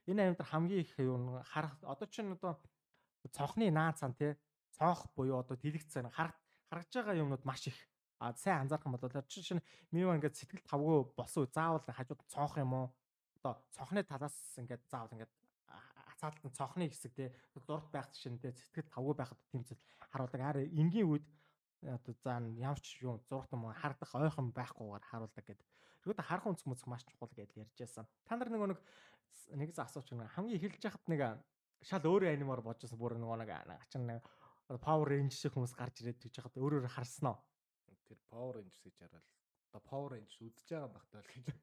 Энэ 0.06 0.20
анимд 0.22 0.42
хамгийн 0.42 0.80
их 0.80 0.98
юу 0.98 1.42
харах 1.44 1.74
одоо 1.82 2.08
чинь 2.08 2.32
одоо 2.32 2.60
цонхны 3.32 3.70
наад 3.70 3.98
сан 3.98 4.14
тий 4.14 4.36
цонх 4.76 5.06
буюу 5.14 5.40
одоо 5.40 5.56
дэлгэц 5.56 5.92
цан 5.92 6.10
харах 6.10 6.36
харагдж 6.70 6.94
байгаа 6.94 7.20
юмнууд 7.22 7.44
маш 7.44 7.66
их. 7.66 7.78
А 8.18 8.34
сайн 8.34 8.62
анзаарах 8.62 8.86
юм 8.86 8.96
бол 8.96 9.22
чинь 9.28 9.62
Мива 9.90 10.16
ингээд 10.16 10.36
сэтгэл 10.36 10.66
тавгүй 10.66 11.14
болсон 11.16 11.46
үе 11.46 11.50
заавал 11.54 11.84
хажууд 11.86 12.20
цонх 12.26 12.56
юм 12.58 12.72
уу? 12.74 12.86
Одоо 13.38 13.62
цонхны 13.70 14.02
талаас 14.02 14.34
ингээд 14.58 14.82
заавал 14.90 15.14
ингээд 15.14 15.32
ацаалтан 16.18 16.50
цонхны 16.50 16.90
хэсэг 16.90 17.14
те 17.14 17.34
дурт 17.54 17.90
байх 17.94 18.10
чинь 18.10 18.38
те 18.42 18.50
сэтгэл 18.50 18.90
тавгүй 18.90 19.14
байхад 19.14 19.38
тэмцэл 19.54 19.78
харуулдаг. 20.10 20.40
Араа 20.40 20.66
энгийн 20.66 21.06
үед 21.06 21.24
одоо 21.82 22.14
заа 22.24 22.40
ямар 22.58 22.80
ч 22.80 23.02
юм 23.02 23.20
зургт 23.28 23.52
юм 23.52 23.72
хардах 23.72 24.14
ойхон 24.14 24.50
байхгүйгээр 24.50 25.04
харуулдаг 25.06 25.44
гэдэг. 25.46 25.66
Тэгвэл 26.02 26.26
харах 26.26 26.46
үнц 26.50 26.66
мүц 26.66 26.82
маш 26.86 27.04
чухал 27.06 27.30
гэж 27.30 27.54
ярьж 27.54 27.78
байсан. 27.78 28.06
Та 28.26 28.36
нар 28.36 28.50
нөгөө 28.50 28.68
нэг 28.74 28.80
нэгээс 29.54 29.78
асууч 29.78 30.10
нэг 30.14 30.30
хамгийн 30.34 30.58
эхэлж 30.58 30.82
яхад 30.82 31.06
нэг 31.06 31.38
шал 31.82 32.02
өөр 32.02 32.34
анимаар 32.34 32.62
бодож 32.62 32.90
бүр 32.98 33.18
нөгөө 33.18 33.38
нэг 33.46 33.50
ачин 33.78 34.06
нэг 34.10 34.22
Power 34.82 35.08
Rangers 35.08 35.40
шиг 35.40 35.52
хүмүүс 35.54 35.74
гарч 35.78 36.02
ирээд 36.02 36.20
гэж 36.20 36.38
яхад 36.42 36.56
өөр 36.58 36.82
өөр 36.82 36.88
харсан 36.92 37.32
уу? 37.32 37.38
Тэр 38.10 38.18
Power 38.28 38.54
Rangers 38.58 38.80
гэж 38.84 38.94
хараад 39.00 39.24
одоо 39.70 39.82
Power 39.86 40.10
Rangers 40.12 40.36
үзэж 40.42 40.68
байгаа 40.68 40.90
багтаа 40.92 41.22
л 41.22 41.32
гэж. 41.32 41.46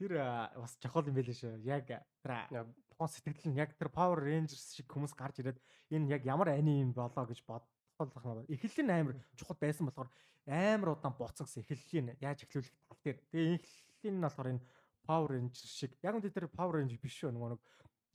Тэр 0.00 0.12
бас 0.56 0.72
чухал 0.80 1.06
юм 1.06 1.14
байлээ 1.14 1.36
шүү. 1.36 1.60
Яг 1.68 1.86
тэр 2.24 2.64
тухайн 3.00 3.08
сэтгэл 3.16 3.48
нь 3.48 3.56
яг 3.56 3.72
тэр 3.80 3.88
Power 3.88 4.20
Rangers 4.20 4.76
шиг 4.76 4.84
хүмүүс 4.92 5.16
гарч 5.16 5.40
ирээд 5.40 5.56
энэ 5.88 6.20
яг 6.20 6.22
ямар 6.28 6.52
ани 6.52 6.84
юм 6.84 6.92
болоо 6.92 7.24
гэж 7.24 7.40
бодох 7.48 7.64
юм. 7.96 8.44
Эхлэл 8.52 8.84
нь 8.84 8.92
амар 8.92 9.16
чухал 9.40 9.56
байсан 9.56 9.88
болохоор 9.88 10.12
амар 10.44 10.92
удаан 10.92 11.16
буцагс 11.16 11.56
эхлэлийн 11.64 12.20
яаж 12.20 12.44
эхлүүлэх 12.44 12.76
тал 12.84 13.00
дээр. 13.00 13.18
Тэгээ 13.32 13.56
эхлэл 13.56 14.16
нь 14.20 14.24
болохоор 14.24 14.52
энэ 14.52 14.64
Power 15.08 15.28
Rangers 15.32 15.64
шиг 15.64 15.96
яг 16.04 16.20
үндэ 16.20 16.28
тэр 16.28 16.52
Power 16.52 16.76
Rangers 16.76 17.00
биш 17.00 17.16
шүү. 17.16 17.32
Нөгөө 17.32 17.56
нэг 17.56 17.62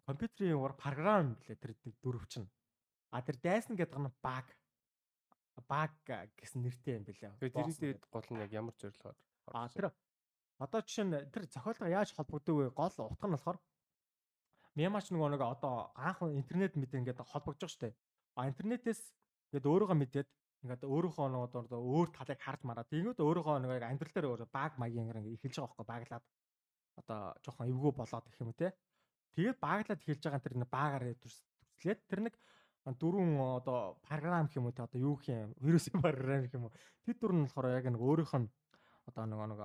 компьютерийн 0.06 0.62
ур 0.62 0.78
програм 0.78 1.34
билээ 1.34 1.58
тэр 1.58 1.74
дөрөв 2.06 2.30
чинь. 2.30 2.46
А 3.10 3.26
тэр 3.26 3.42
дайсан 3.42 3.74
гэдэг 3.74 3.98
нь 3.98 4.14
баг 4.22 4.46
баг 5.66 5.98
гэсэн 6.38 6.62
нэртэй 6.62 7.02
юм 7.02 7.10
билээ. 7.10 7.42
Тэгээ 7.42 7.58
тэрийн 7.58 7.80
дээр 7.82 7.98
гол 8.14 8.28
нь 8.30 8.44
яг 8.46 8.52
ямар 8.54 8.76
зорилгоор 8.78 9.18
А 9.50 9.70
тэр 9.70 9.94
одоо 10.62 10.82
жишээ 10.82 11.06
нь 11.06 11.16
тэр 11.34 11.44
зохиолтой 11.50 11.90
яаж 11.90 12.14
холбогддог 12.14 12.56
вэ? 12.58 12.66
Гол 12.70 12.94
утга 12.94 13.26
нь 13.26 13.34
болохоор 13.34 13.58
Мямач 14.76 15.08
нөгөө 15.12 15.30
нэг 15.36 15.42
одоо 15.42 15.96
анхан 15.96 16.36
интернет 16.36 16.76
мэдээ 16.76 17.00
ингээд 17.00 17.24
холбогдож 17.24 17.74
дээ. 17.80 17.96
А 18.36 18.48
интернетээс 18.52 19.02
ингээд 19.52 19.66
өөрөөгөө 19.72 19.98
мэдээд 20.04 20.30
ингээд 20.68 20.84
өөрөөхөө 20.84 21.28
нөгөө 21.32 21.48
одоо 21.64 21.80
өөр 21.80 22.10
талыг 22.12 22.40
харж 22.44 22.62
мараад 22.68 22.92
тэгэнгүүт 22.92 23.24
өөрөөхөө 23.24 23.56
нэг 23.64 23.84
амьдрал 23.88 24.14
дээр 24.16 24.28
өөр 24.36 24.44
баг 24.52 24.76
маягийн 24.76 25.08
ингээд 25.08 25.32
эхэлж 25.40 25.56
байгаа 25.64 25.72
байхгүй 25.72 25.88
баглаад 25.88 26.26
одоо 27.00 27.20
жоохон 27.44 27.70
эвгүй 27.72 27.92
болоод 27.96 28.26
гэх 28.28 28.44
юм 28.44 28.52
те. 28.52 28.76
Тэгээд 29.40 29.60
баглаад 29.64 30.02
эхэлж 30.04 30.24
байгаа 30.28 30.44
тэр 30.44 30.56
нэг 30.60 30.70
баагаар 30.74 31.06
төслээд 31.24 32.00
тэр 32.12 32.20
нэг 32.28 32.36
дөрвөн 32.94 33.32
одоо 33.64 33.98
програм 34.06 34.46
гэх 34.46 34.60
юм 34.60 34.68
уу 34.70 34.76
те 34.76 34.84
одоо 34.84 35.00
юу 35.00 35.16
гэх 35.18 35.32
юм 35.34 35.52
вирусын 35.58 36.04
програм 36.04 36.44
гэх 36.44 36.54
юм 36.54 36.68
уу 36.68 36.74
тэд 37.08 37.18
дөрөв 37.18 37.36
нь 37.40 37.46
болохоор 37.48 37.74
яг 37.74 37.86
нэг 37.90 38.02
өөрийнх 38.04 38.34
нь 38.38 38.50
одоо 39.10 39.24
нэг 39.26 39.40
нэг 39.56 39.62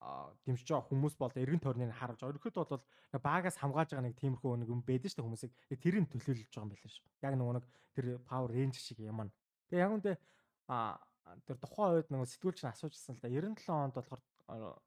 дэмжиж 0.00 0.68
байгаа 0.68 0.88
хүмүүс 0.88 1.14
бол 1.20 1.34
эргэн 1.36 1.60
тойрныг 1.60 1.92
харуулж 1.92 2.20
байгаа. 2.24 2.32
Ерөнхийдөө 2.32 2.64
бол 2.72 2.84
баагаас 3.20 3.56
хамгаалж 3.60 3.90
байгаа 3.92 4.06
нэг 4.08 4.16
тиймэрхүү 4.16 4.52
нэг 4.64 4.68
юм 4.72 4.80
байдаг 4.80 5.12
шүү 5.12 5.20
дээ 5.20 5.28
хүмүүсийг. 5.28 5.52
Тэрийг 5.76 6.08
төлөөлж 6.08 6.48
байгаа 6.48 6.64
юм 6.64 6.72
байна 6.72 6.88
шүү. 6.88 7.06
Яг 7.20 7.34
нэг 7.36 7.48
нэг 7.60 7.64
тэр 7.92 8.06
Power 8.24 8.48
Ranger 8.48 8.80
шиг 8.80 8.98
юм. 9.04 9.28
Тэгээ 9.68 9.84
яг 9.84 9.92
үндэ 9.92 10.12
а 10.72 10.96
тэр 11.44 11.56
тухайн 11.60 12.00
үед 12.00 12.08
нэг 12.08 12.24
сэтгүүлч 12.32 12.64
нь 12.64 12.72
асуужсэн 12.72 13.20
л 13.20 13.22
да 13.22 13.28
97 13.28 13.68
онд 13.68 13.94
болохоор 13.94 14.22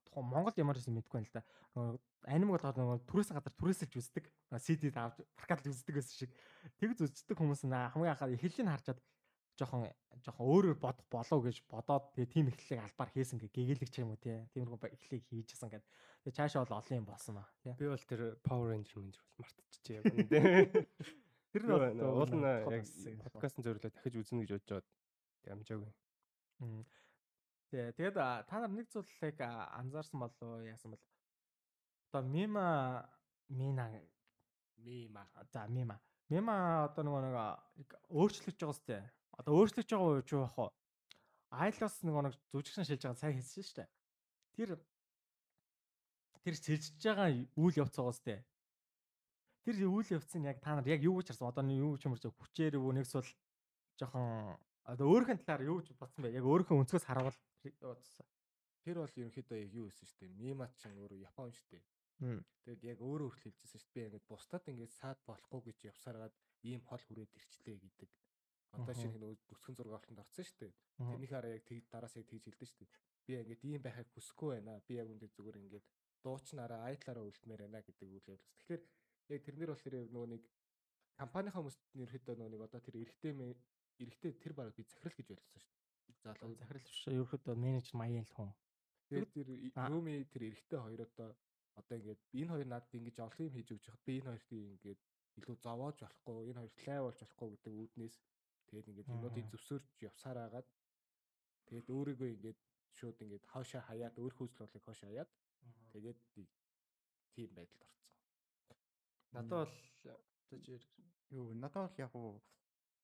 тухайн 0.09 0.27
Монгол 0.33 0.57
ямар 0.57 0.75
гэсэн 0.81 0.97
мэдэхгүй 0.97 1.21
байна 1.21 1.29
л 1.29 1.37
да. 1.37 1.43
Аним 2.27 2.49
болгоод 2.51 2.77
нөгөө 2.79 2.97
түрээс 3.07 3.31
гадар 3.35 3.53
түрээсэлж 3.59 3.93
үздэг. 3.99 4.25
CD-д 4.49 4.97
авч 4.97 5.21
аркад 5.39 5.67
үздэг 5.67 5.93
гэсэн 5.99 6.15
шиг. 6.25 6.31
Тэгж 6.79 7.05
үздэг 7.05 7.37
хүмүүс 7.37 7.67
наа 7.67 7.91
хамгийн 7.91 8.15
анхаа 8.15 8.31
эхлэлийг 8.31 8.67
харчаад 8.67 8.99
жоохон 9.59 9.85
жоохон 10.23 10.47
өөрөөр 10.49 10.77
бодох 10.79 11.07
болов 11.11 11.39
гэж 11.45 11.57
бодоод 11.69 12.13
тэгээ 12.15 12.33
тим 12.33 12.47
эхлэлийг 12.49 12.81
албаар 12.81 13.11
хийсэн 13.13 13.37
гэ 13.37 13.47
гэгээлэгч 13.53 13.95
юм 14.01 14.13
уу 14.13 14.21
тий. 14.21 14.45
Тиймэрхүү 14.53 14.89
эхлэлийг 14.89 15.23
хийжсэн 15.29 15.69
гэд. 15.69 15.85
Тэгээ 16.23 16.37
цаашаа 16.37 16.63
бол 16.65 16.79
олон 16.79 16.99
юм 17.01 17.07
болсон 17.07 17.37
аа. 17.37 17.49
Би 17.77 17.85
бол 17.85 18.05
тэр 18.07 18.21
Power 18.41 18.67
Ranger 18.71 18.97
мэнж 19.03 19.15
бол 19.19 19.35
мартчихжээ 19.43 19.97
яг 19.99 20.05
энэ 20.09 20.29
тий. 20.31 20.41
Тэр 21.53 21.63
нь 21.69 22.01
уул 22.01 22.33
нь 22.33 22.45
яг 22.49 22.85
подкастын 23.29 23.61
зөвлөлөө 23.61 23.93
дахиж 23.93 24.15
үзнэ 24.17 24.41
гэж 24.41 24.51
бодож 24.57 24.69
байгаад 24.73 24.87
ямжаагүй. 25.53 25.91
Тий. 27.69 27.91
Тэгээд 27.93 28.17
та 28.49 28.55
нар 28.57 28.73
нэг 28.73 28.89
зүйлийг 28.89 29.37
анзаарсан 29.41 30.17
болов 30.17 30.65
яасан 30.65 30.97
бол 30.97 31.03
одоо 32.09 32.21
мима 32.25 33.05
мина 33.49 33.89
мима 34.77 35.27
за 35.51 35.67
мима 35.67 35.99
мима 36.29 36.85
одоо 36.85 37.03
нөгөө 37.05 37.21
нэг 37.81 37.89
өөрчлөгдөж 38.09 38.61
байгаа 38.61 38.77
сте 38.77 38.97
Одоо 39.37 39.53
өөрчлөгдөж 39.57 39.89
байгаа 39.89 40.07
уу 40.07 40.21
юу 40.21 40.41
яах 40.45 40.57
вэ? 40.57 40.67
Айлос 41.53 41.95
нэг 42.05 42.15
нэг 42.17 42.35
зүжигшин 42.53 42.85
шилж 42.85 43.01
байгаа 43.03 43.21
сайн 43.21 43.35
хэлсэн 43.37 43.63
шүү 43.63 43.77
дээ. 43.81 43.89
Тэр 44.53 44.69
тэр 46.43 46.55
сэлжиж 46.57 47.01
байгаа 47.01 47.29
үйл 47.57 47.79
явц 47.81 47.95
байгаа 47.97 48.13
сте. 48.13 48.35
Тэр 49.65 49.75
үйл 49.89 50.09
явцыг 50.17 50.43
яг 50.43 50.59
та 50.61 50.75
нар 50.75 50.87
яг 50.87 51.01
юу 51.01 51.17
гэж 51.17 51.33
харсан? 51.33 51.49
Одоо 51.49 51.63
юу 51.65 51.97
ч 51.97 52.05
юм 52.05 52.13
уу 52.13 52.33
хүчээр 52.35 52.77
өвөө 52.77 52.93
нэгсвэл 52.99 53.31
жоохон 53.97 54.57
одоо 54.83 55.05
өөрийнхөө 55.07 55.39
талаар 55.45 55.63
юу 55.63 55.79
гэж 55.79 55.95
бодсон 55.95 56.21
бэ? 56.27 56.35
Яг 56.35 56.45
өөрийнхөө 56.45 56.79
өнцгөөс 56.83 57.07
харавал 57.07 57.39
бодсон. 57.79 58.27
Тэр 58.83 58.99
бол 58.99 59.15
ерөнхийдөө 59.15 59.57
яг 59.63 59.71
юу 59.71 59.87
гэсэн 59.87 60.07
шүү 60.09 60.19
дээ. 60.27 60.37
Мимат 60.43 60.75
ч 60.75 60.91
өөрөө 60.91 61.19
Япон 61.23 61.49
шүү 61.55 61.69
дээ. 61.71 61.83
Тэгээд 62.67 62.81
яг 62.91 62.99
өөрөө 62.99 63.27
өөрчлөлт 63.31 63.57
хэлжсэн 63.57 63.79
шүү 63.79 63.91
дээ. 63.95 64.03
Би 64.03 64.05
ингээд 64.11 64.27
бусдад 64.27 64.63
ингээд 64.67 64.93
саад 64.99 65.19
болохгүй 65.23 65.61
гэж 65.71 65.77
явсараад 65.87 66.33
ийм 66.67 66.81
хол 66.83 66.99
хүрээд 66.99 67.31
ирчлээ 67.31 67.77
гэдэг. 67.79 68.09
Одоо 68.73 68.95
шинэ 68.97 69.17
бүсгэн 69.49 69.75
зураг 69.77 69.93
авалтанд 69.93 70.23
орсон 70.23 70.45
шүү 70.45 70.57
дээ. 70.59 70.73
Тэрнийх 70.97 71.31
хараа 71.33 71.53
яг 71.53 71.63
тэг 71.69 71.85
дараас 71.93 72.15
яг 72.17 72.25
тэгж 72.25 72.43
хэлдэж 72.49 72.69
шүү 72.69 72.79
дээ. 72.81 72.91
Би 73.25 73.31
ингээд 73.37 73.63
ийм 73.69 73.81
байхыг 73.85 74.09
хүсэхгүй 74.13 74.49
байна. 74.57 74.81
Би 74.87 74.93
яг 74.97 75.07
үндэ 75.13 75.29
зүгээр 75.29 75.61
ингээд 75.61 75.85
дуучнараа 76.25 76.81
айдлаараа 76.89 77.27
үлдмээр 77.29 77.61
байна 77.63 77.85
гэдэг 77.85 78.07
үйл 78.09 78.29
явдал. 78.33 78.53
Тэгэхээр 78.57 78.83
яг 79.33 79.41
тэрнэр 79.45 79.71
бол 79.71 79.85
тэр 79.85 79.95
нөгөө 80.09 80.29
нэг 80.33 80.43
компанийн 81.21 81.53
хүмүүст 81.53 81.81
ерөөхдөө 81.93 82.35
нөгөө 82.35 82.51
нэг 82.53 82.61
одоо 82.67 82.81
тэр 82.81 82.95
эрэгтэй 83.03 83.31
эрэгтэй 84.01 84.31
тэр 84.41 84.53
баг 84.57 84.73
би 84.73 84.83
захирал 84.83 85.17
гэж 85.17 85.27
байлсан 85.29 85.61
шүү 85.61 85.73
дээ. 85.77 86.17
Залуу 86.25 86.55
захирал 86.57 86.87
биш 86.87 87.01
ерөөхдөө 87.07 87.55
менежер 87.55 87.95
маягийн 87.99 88.25
л 88.25 88.33
хүн. 88.33 88.51
Тэгээд 89.09 89.31
тэр 89.37 89.47
Руми 89.91 90.25
тэр 90.33 90.43
эрэгтэй 90.49 90.79
хоёр 90.81 91.01
одоо 91.05 91.29
одоо 91.79 91.95
ингээд 91.97 92.21
энэ 92.39 92.51
хоёр 92.53 92.67
надад 92.69 92.93
ингэж 92.97 93.17
олон 93.21 93.45
юм 93.47 93.53
хийж 93.53 93.69
өгч 93.73 93.85
хад 93.89 94.03
би 94.05 94.13
энэ 94.17 94.29
хоёрт 94.33 94.49
ингээд 94.51 95.01
илүү 95.39 95.55
зовоож 95.65 95.97
болохгүй 96.01 96.49
энэ 96.49 96.59
хоёр 96.61 96.73
лай 96.87 96.99
болж 97.03 97.19
болохгүй 97.21 97.49
гэдэг 97.53 97.73
үүднээс 97.81 98.15
Тэгээд 98.73 98.89
ингээд 98.89 99.11
юмнуудыг 99.13 99.45
зөвсөрч 99.53 100.01
явсаар 100.01 100.49
агаад 100.49 100.67
тэгээд 101.69 101.87
өөрийгөө 101.93 102.29
ингээд 102.33 102.59
шууд 102.97 103.17
ингээд 103.21 103.45
хаашаа 103.53 103.85
хаяад 103.85 104.17
өөр 104.17 104.33
хөөцлөлийг 104.33 104.81
хаашаа 104.81 105.09
хаяад 105.13 105.29
тэгээд 105.93 106.19
тийм 107.37 107.49
байдалд 107.53 107.85
орцсон. 107.85 108.09
Надад 109.37 109.69
бол 109.69 109.73
юу 111.37 111.53
надад 111.53 111.85
бол 111.85 112.01
яг 112.01 112.11
уу 112.17 112.41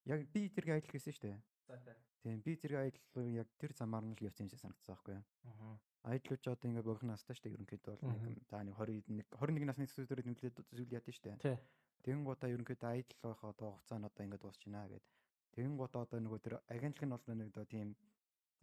яг 0.10 0.25
би 0.34 0.49
зэрэг 0.49 0.73
аялал 0.73 0.89
гэсэн 0.89 1.13
шүү 1.13 1.25
дээ. 1.29 1.38
За. 1.69 1.93
Тийм 2.25 2.41
би 2.41 2.58
зэрэг 2.58 2.77
аялал 2.82 3.29
яг 3.29 3.49
тэр 3.62 3.71
замаар 3.77 4.10
нь 4.10 4.17
л 4.17 4.25
явсан 4.25 4.49
юм 4.49 4.49
шиг 4.49 4.65
санагдсан 4.65 4.89
байхгүй 4.97 5.21
юу? 5.21 5.25
Аа. 5.53 5.77
Аяллууч 6.10 6.43
одоо 6.49 6.65
ингээ 6.65 6.89
богино 6.89 7.13
настай 7.13 7.38
шүү 7.38 7.45
дээ 7.45 7.58
ерөнхийдөө 7.62 7.93
бол 8.01 8.25
нэг 8.25 8.41
за 8.49 8.58
нэг 8.65 8.73
21 8.73 9.21
21 9.38 9.69
насны 9.69 9.86
төсвөрөд 9.86 10.25
нүглээд 10.25 10.58
зүйл 10.73 10.97
яд 10.97 11.05
нь 11.05 11.13
шүү 11.13 11.25
дээ. 11.29 11.62
Тэгэн 12.01 12.25
гутаа 12.25 12.49
ерөнхийдөө 12.49 12.89
аялал 12.89 13.21
байх 13.21 13.41
одоо 13.53 13.69
хугацаа 13.77 13.97
нь 14.01 14.08
одоо 14.10 14.23
ингээ 14.25 14.41
дуусч 14.41 14.65
байна 14.65 14.89
гэдэг 14.89 15.18
Тэгэн 15.60 15.76
гут 15.76 15.91
одоо 16.00 16.19
нөгөө 16.24 16.39
тэр 16.39 16.56
агентлаг 16.72 17.04
нь 17.04 17.12
бол 17.12 17.36
нэг 17.36 17.52
одоо 17.52 17.65
тийм 17.67 17.91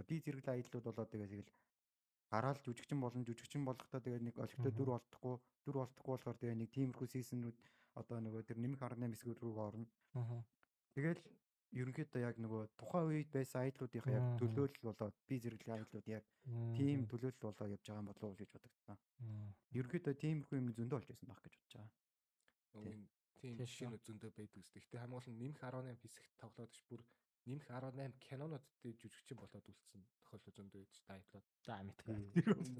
би 0.08 0.16
зэрэглээ 0.24 0.54
аяллууд 0.56 0.84
болоод 0.88 1.10
тэгээ 1.12 1.28
тэгэл 1.28 1.52
гараал 2.32 2.60
жүжигчин 2.64 3.00
болон 3.04 3.22
жүжигчин 3.28 3.62
болохдоо 3.68 4.00
тэгээ 4.00 4.20
нэг 4.24 4.36
олигтой 4.40 4.72
дүр 4.72 4.90
болтохгүй 4.96 5.36
дүр 5.64 5.76
болтохгүй 5.76 6.12
болохоор 6.16 6.38
тэгээ 6.40 6.56
нэг 6.56 6.70
тиймэрхүү 6.72 7.08
сизнүүд 7.12 7.56
одоо 8.00 8.18
нөгөө 8.24 8.42
тэр 8.48 8.58
нэмэх 8.64 8.80
18 8.80 9.12
хэсгүүд 9.12 9.40
рүү 9.44 9.56
орно. 9.60 9.86
Тэгэл 10.96 11.20
ерөнхийдөө 11.76 12.20
яг 12.24 12.36
нөгөө 12.40 12.62
тухайн 12.80 13.08
үед 13.12 13.28
байсан 13.36 13.60
аяллуудынхаа 13.60 14.16
яг 14.16 14.26
төлөөлөл 14.40 14.86
болоод 14.88 15.16
би 15.28 15.36
зэрэглээ 15.44 15.76
аяллууд 15.76 16.06
яг 16.08 16.24
тийм 16.76 17.04
төлөөлөл 17.12 17.44
болоо 17.44 17.66
явж 17.76 17.84
байгаа 17.84 18.00
юм 18.00 18.08
болов 18.08 18.24
уу 18.24 18.40
гэж 18.40 18.50
бодогдсон. 18.56 18.98
Ерөнхийдөө 19.76 20.14
тиймэрхүү 20.22 20.56
юм 20.60 20.72
зөндөө 20.76 20.96
болж 20.96 21.08
байсан 21.12 21.28
байх 21.28 21.42
гэж 21.44 21.54
бодож 21.60 21.74
байгаа. 21.76 21.90
Тийм 23.46 23.62
жишээнүүд 23.62 24.02
зөндөө 24.02 24.30
байдаг 24.34 24.58
үстэй. 24.58 24.82
Гэтэ 24.82 24.98
хамгийн 24.98 25.18
гол 25.22 25.30
нь 25.30 25.38
нэмэх 25.38 25.60
18 25.62 26.02
хэсэгт 26.02 26.34
тоглоод 26.42 26.72
ш 26.74 26.82
бүр 26.90 27.02
нэмэх 27.46 27.66
18 27.70 28.18
кинонууд 28.26 28.64
дээр 28.82 28.96
жүжигчин 28.98 29.38
болоод 29.38 29.66
үлдсэн 29.70 30.02
тохиолдол 30.26 30.56
зөндөө 30.58 30.80
байдаг 30.82 30.96
ш 30.98 31.02
тайтлууд. 31.06 31.46
За 31.62 31.74
мэдгүй. 31.86 32.14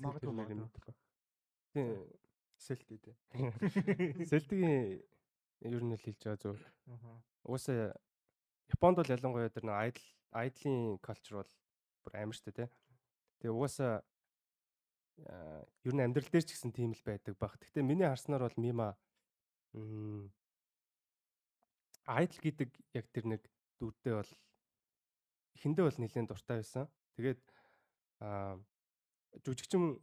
Магадгүй 0.02 0.34
магадгүй. 0.34 0.94
Тийм 1.70 1.86
сэлтэй 2.58 2.98
дээ. 2.98 3.16
Сэлтгийн 4.30 5.02
ер 5.62 5.82
нь 5.84 5.94
л 5.94 6.02
хэлж 6.02 6.20
байгаа 6.24 6.40
зөв. 6.40 6.58
Угаасаа 7.46 7.94
Японд 8.72 8.98
бол 8.98 9.14
ялангуяа 9.14 9.52
тэр 9.52 9.70
нэг 9.70 9.76
айдл 9.78 10.06
айдлын 10.34 10.98
калчер 10.98 11.38
бол 11.38 11.52
бүр 12.02 12.14
амар 12.18 12.34
штэ 12.34 12.50
тий. 12.50 12.68
Тэгээ 13.38 13.54
угаасаа 13.54 14.02
ер 15.86 15.94
нь 15.94 16.02
амьдрал 16.02 16.28
дээр 16.32 16.44
ч 16.44 16.56
гэсэн 16.56 16.74
тийм 16.74 16.90
л 16.96 17.06
байдаг 17.06 17.38
баг. 17.38 17.54
Гэхдээ 17.60 17.84
миний 17.86 18.08
харснаар 18.08 18.48
бол 18.48 18.58
мима 18.58 18.96
Idol 22.06 22.38
гэдэг 22.38 22.70
яг 22.94 23.06
тэр 23.10 23.24
нэг 23.26 23.42
дүрдээ 23.82 24.14
бол 24.14 24.32
эхэндээ 25.58 25.84
бол 25.84 25.98
нэлээд 25.98 26.30
дуртай 26.30 26.56
байсан. 26.62 26.86
Тэгээд 27.18 27.42
аа 28.22 28.56
жүжигчин 29.42 29.98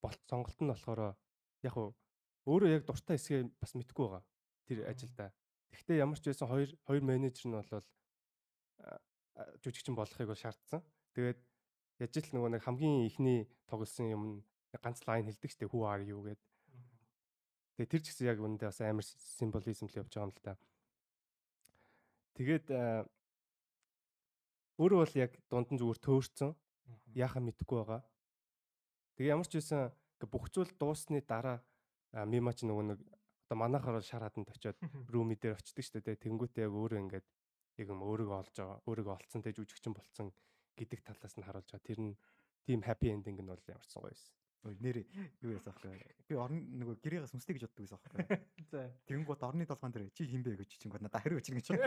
болт 0.00 0.20
сонголт 0.30 0.58
нь 0.62 0.70
болохоор 0.70 1.18
яг 1.66 1.74
уу 1.74 1.96
өөрөө 2.46 2.70
яг 2.78 2.84
дуртай 2.86 3.18
хэсгээ 3.18 3.50
бас 3.58 3.74
мэдгүй 3.74 4.06
байгаа. 4.06 4.24
Тэр 4.70 4.78
ажилдаа. 4.86 5.30
Гэхдээ 5.74 6.00
ямар 6.00 6.18
ч 6.20 6.30
байсан 6.30 6.48
хоёр 6.48 6.70
хоёр 6.86 7.02
менежер 7.02 7.46
нь 7.50 7.58
бол 7.58 7.70
жүжигчин 9.62 9.94
болохыг 9.98 10.28
бол 10.30 10.38
шаардсан. 10.38 10.80
Тэгээд 11.14 11.40
яж 11.98 12.14
л 12.14 12.34
нөгөө 12.38 12.50
нэг 12.54 12.62
хамгийн 12.62 13.06
ихний 13.10 13.50
тоглосон 13.66 14.06
юм 14.08 14.22
ганц 14.78 15.02
лайн 15.06 15.26
хэлдэг 15.26 15.50
штеп 15.50 15.72
who 15.74 15.82
are 15.82 16.02
you 16.04 16.22
гэд. 16.22 16.40
Тэгээд 17.76 17.90
тэр 17.90 18.02
ч 18.02 18.06
гэсэн 18.12 18.28
яг 18.30 18.38
үүндээ 18.38 18.68
бас 18.70 18.80
амар 18.80 19.04
символизм 19.04 19.86
л 19.90 19.98
явж 19.98 20.12
байгаа 20.14 20.28
юм 20.28 20.34
л 20.34 20.44
та. 20.44 20.54
Тэгээд 22.38 22.70
өөрөө 24.78 24.98
бол 25.02 25.14
яг 25.18 25.34
дунд 25.50 25.74
нь 25.74 25.80
зүгээр 25.82 25.98
төөрцөн. 25.98 26.54
Яахаа 27.18 27.42
мэдэхгүй 27.42 27.82
байгаа. 27.82 28.02
Тэгээ 29.18 29.34
ямар 29.34 29.50
ч 29.50 29.58
байсан 29.58 29.90
бүх 30.30 30.46
зүйл 30.54 30.70
дуусны 30.78 31.18
дараа 31.26 31.58
мима 32.30 32.54
ч 32.54 32.62
нөгөө 32.62 32.84
нэг 32.94 33.00
одоо 33.50 33.56
манайхаар 33.58 33.98
бол 33.98 34.06
шар 34.06 34.22
хаданд 34.22 34.54
очиод 34.54 34.78
рууми 35.12 35.34
дээр 35.34 35.58
очдөг 35.58 35.82
шүү 35.82 35.98
дээ. 35.98 36.22
Тэнгүүтээ 36.22 36.70
яг 36.70 36.74
өөрөө 36.78 37.02
ингээд 37.02 37.26
яг 37.82 37.86
юм 37.90 38.06
өөрийгөө 38.06 38.38
олж 38.38 38.54
байгаа, 38.54 38.78
өөрийгөө 38.86 39.14
олцсон 39.18 39.42
tej 39.42 39.58
жүжигчин 39.58 39.98
болцсон 39.98 40.30
гэдэг 40.78 41.02
талаас 41.02 41.34
нь 41.34 41.42
харуулж 41.42 41.66
байгаа. 41.74 41.88
Тэр 41.90 41.98
нь 41.98 42.14
тийм 42.62 42.86
happy 42.86 43.10
ending 43.10 43.34
нь 43.34 43.50
бол 43.50 43.66
ямарсан 43.66 43.98
гоё 43.98 44.14
байсан. 44.14 44.37
Нэр 44.66 45.06
юу 45.42 45.54
яасан 45.54 45.72
аахгүй. 45.72 46.02
Би 46.26 46.34
орны 46.34 46.58
нөгөө 46.82 46.98
гэрээс 46.98 47.30
сүнстэй 47.30 47.54
гэж 47.54 47.68
боддог 47.68 47.84
байсан 47.86 47.98
аахгүй. 48.02 48.42
За. 48.72 48.90
Тэнгуут 49.06 49.42
орны 49.46 49.64
толгоон 49.70 49.94
дээр 49.94 50.10
чи 50.10 50.26
хинбэ 50.26 50.58
гэж 50.58 50.82
чинь 50.82 50.92
надад 50.92 51.22
хариу 51.22 51.38
өчнө 51.38 51.62
гэж. 51.62 51.78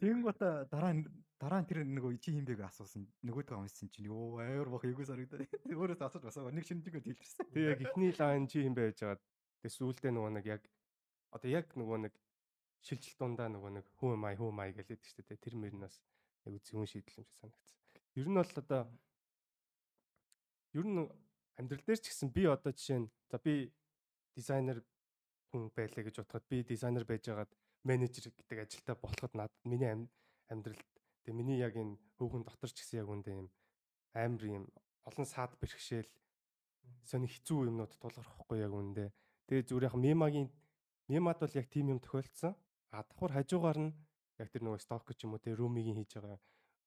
Тэнгуут 0.00 0.40
дараа 0.72 0.92
нь 0.96 1.04
дараа 1.36 1.60
нь 1.60 1.68
тэр 1.68 1.84
нөгөө 1.84 2.16
чи 2.18 2.32
хинбэг 2.32 2.64
асуусан. 2.64 3.04
Нөгөөдгөө 3.20 3.60
уншсан 3.60 3.92
чинь 3.92 4.08
ёо 4.08 4.40
аяар 4.40 4.68
бах 4.72 4.88
эйгүү 4.88 5.04
сарагдаа. 5.04 5.44
Өөрөөс 5.76 6.00
асууж 6.00 6.24
басаа 6.24 6.48
нэг 6.48 6.64
шинжлэгээ 6.64 7.04
дэлгэрсэн. 7.04 7.52
Тэг 7.52 7.62
яг 7.76 7.80
ихний 7.84 8.12
лайн 8.16 8.48
чи 8.48 8.64
хинбэ 8.64 8.96
гэж 8.96 8.96
жаад 9.04 9.20
тэг 9.60 9.70
сүүлдээ 9.76 10.12
нөгөө 10.16 10.32
нэг 10.40 10.44
яг 10.48 10.62
одоо 11.36 11.48
яг 11.52 11.68
нөгөө 11.76 12.08
нэг 12.08 12.14
шилжилт 12.80 13.20
дундаа 13.20 13.52
нөгөө 13.52 13.70
нэг 13.76 13.86
хүү 14.00 14.16
май 14.16 14.34
хүү 14.40 14.50
май 14.56 14.72
гэлээд 14.72 15.04
дээ. 15.04 15.36
Тэр 15.36 15.54
мөрнөөс 15.60 15.96
яг 16.48 16.54
зүүн 16.64 16.88
шийдэл 16.88 17.20
юм 17.20 17.26
шиг 17.28 17.36
санагдсан. 17.44 17.76
Ер 18.16 18.28
нь 18.32 18.38
бол 18.40 18.52
одоо 18.56 18.80
ер 20.76 20.86
нь 20.86 21.08
амьдрал 21.58 21.84
дээр 21.84 22.00
ч 22.00 22.12
гэсэн 22.12 22.28
би 22.36 22.44
одоо 22.46 22.72
жишээ 22.76 23.00
нь 23.00 23.08
за 23.30 23.36
би 23.40 23.72
дизайнер 24.36 24.78
хүн 25.50 25.72
байлаа 25.76 26.02
гэж 26.04 26.14
бодоход 26.20 26.44
би 26.52 26.62
дизайнер 26.62 27.04
байж 27.08 27.24
байгаад 27.26 27.52
менежер 27.88 28.28
гэдэг 28.28 28.58
ажилтаа 28.62 28.96
болоход 29.00 29.32
надад 29.34 29.64
миний 29.64 29.90
амьдралд 30.52 30.90
тэгээ 31.24 31.38
миний 31.40 31.58
яг 31.58 31.74
энэ 31.80 31.96
хөөхөн 32.18 32.44
дотор 32.44 32.70
ч 32.70 32.84
гэсэн 32.84 33.00
яг 33.02 33.08
үндэ 33.08 33.32
юм 33.40 33.48
амар 34.12 34.44
юм 34.44 34.64
олон 35.08 35.26
саад 35.26 35.52
бэрхшээл 35.60 36.10
сони 37.06 37.28
хэцүү 37.30 37.70
юмнууд 37.70 37.92
тулгархгүй 38.02 38.58
яг 38.66 38.72
үндэ. 38.74 39.14
Тэгээ 39.46 39.66
зүгээр 39.68 39.88
яг 39.88 39.94
мемагийн 39.94 40.48
мемад 41.10 41.38
бол 41.38 41.54
яг 41.54 41.66
тийм 41.70 41.94
юм 41.94 42.00
тохиолдсон. 42.02 42.54
А 42.90 43.02
давхар 43.06 43.32
хажуугаар 43.34 43.78
нь 43.78 43.92
яг 44.42 44.48
тэр 44.50 44.62
нөгөө 44.66 44.82
сток 44.82 45.06
ч 45.14 45.24
юм 45.24 45.34
уу 45.34 45.42
тэр 45.42 45.58
румигийн 45.60 45.98
хийж 46.02 46.18
байгаа 46.18 46.40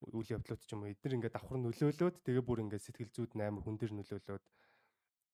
үйл 0.08 0.34
явдлууд 0.36 0.62
ч 0.64 0.72
юм 0.74 0.84
уу 0.84 0.92
эдгээр 0.94 1.16
ингээд 1.18 1.36
давхар 1.36 1.60
нөлөөлөөд 1.60 2.16
тэгээ 2.24 2.44
бүр 2.46 2.64
ингээд 2.64 2.86
сэтгэл 2.86 3.12
зүйд 3.12 3.32
амар 3.36 3.64
хүн 3.64 3.78
дээр 3.80 3.94
нөлөөлөөд 3.96 4.46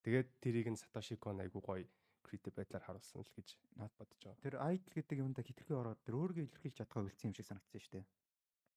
тэгээд 0.02 0.28
тэрийг 0.42 0.66
нь 0.74 0.80
Сатоши 0.80 1.14
Кон 1.16 1.38
айгу 1.42 1.62
гоё 1.62 1.86
креатив 2.26 2.54
байдлаар 2.58 2.84
харуулсан 2.84 3.22
л 3.22 3.34
гэж 3.38 3.48
над 3.78 3.92
бодож 3.94 4.18
байгаа. 4.18 4.42
Тэр 4.42 4.54
idol 4.58 4.92
гэдэг 4.98 5.16
юмда 5.22 5.42
хитрхи 5.46 5.72
ороод 5.72 6.00
тэр 6.02 6.18
өөрийгөө 6.18 6.46
илэрхийлж 6.50 6.76
чадгаа 6.82 7.06
үлдсэн 7.06 7.30
юм 7.30 7.34
шиг 7.38 7.46
санагдсан 7.46 7.80
шүү 7.80 7.94
дээ. 7.94 8.06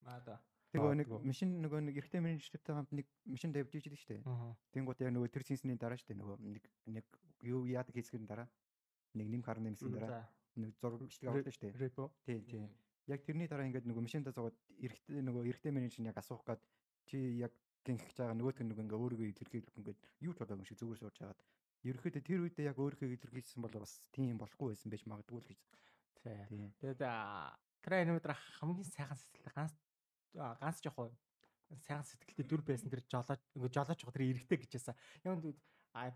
Аа 0.06 0.20
да. 0.22 0.36
Тэгээ 0.70 0.98
нэг 1.02 1.10
машин 1.26 1.50
нөгөө 1.66 1.82
нэг 1.82 1.96
эрэгтэй 1.98 2.22
менежертэй 2.22 2.74
хамт 2.78 2.94
нэг 2.94 3.08
машин 3.26 3.50
давж 3.50 3.74
ижил 3.74 3.98
шүү 3.98 4.22
дээ. 4.22 4.22
Тэнгууд 4.78 5.02
яг 5.02 5.12
нөгөө 5.18 5.34
тэр 5.34 5.44
цэнсний 5.50 5.78
дараа 5.82 5.98
шүү 5.98 6.14
дээ 6.14 6.22
нөгөө 6.22 6.38
нэг 6.46 6.64
нэг 6.94 7.06
юу 7.42 7.66
яадаг 7.66 7.98
хийсгэрийн 7.98 8.30
дараа 8.30 8.48
нэг 9.18 9.28
нэм 9.34 9.42
хар 9.42 9.58
нэмсгийн 9.58 9.98
дараа 9.98 10.30
нэг 10.54 10.78
зураг 10.78 11.02
бичлэг 11.02 11.34
авдаг 11.34 11.54
шүү 11.58 11.74
дээ. 11.74 11.74
Тий, 12.30 12.38
тий. 12.46 12.62
Яг 13.10 13.26
тэрний 13.26 13.50
дараа 13.50 13.66
ингээд 13.66 13.90
нөгөө 13.90 14.06
машинда 14.06 14.32
зогоод 14.32 14.58
эрэгтэй 14.78 15.22
нөгөө 15.26 15.50
эрэгтэй 15.50 15.74
менежер 15.74 16.06
яг 16.06 16.18
асуух 16.22 16.46
гад 16.46 16.62
чи 17.10 17.42
яг 17.42 17.54
гинхэж 17.86 18.16
байгаа 18.22 18.38
нөгөөдг 18.38 18.62
нь 18.62 18.70
нөгөө 18.70 18.86
ингээ 18.86 19.02
өөрийгөө 19.02 19.30
илэрхийлэх 19.34 19.80
ингээд 19.82 20.00
юу 20.22 20.34
ч 20.34 20.38
болоогүй 20.38 20.66
шиг 20.70 20.78
зүгээр 20.78 21.02
сууж 21.02 21.18
хагаад 21.18 21.42
ерөөхдөө 21.90 22.24
тэр 22.28 22.42
үедээ 22.44 22.70
яг 22.70 22.78
өөрийнхөө 22.78 23.10
илэрхийлсэн 23.18 23.62
бол 23.64 23.74
бас 23.80 23.94
тийм 24.12 24.36
болохгүй 24.38 24.76
байсан 24.76 24.92
байж 24.92 25.04
магадгүй 25.08 25.40
л 25.40 25.50
гэж. 25.50 25.62
Тий. 26.20 26.70
Тэгээд 26.84 27.02
тэр 27.82 27.94
аниматор 27.96 28.36
хамгийн 28.60 28.84
сайхан 28.84 29.16
сэтгэлтэй 29.16 29.54
ганц 29.56 29.74
ганц 30.36 30.78
жоох 30.84 31.16
сайхан 31.80 32.04
сэтгэлтэй 32.04 32.46
дүр 32.46 32.62
байсан 32.68 32.92
тэр 32.92 33.02
жолооч 33.08 33.42
нөгөө 33.56 33.72
жолооч 33.72 34.00
тэр 34.04 34.28
эргэтэй 34.28 34.60
гэжсэн. 34.60 34.96
Яг 35.24 35.40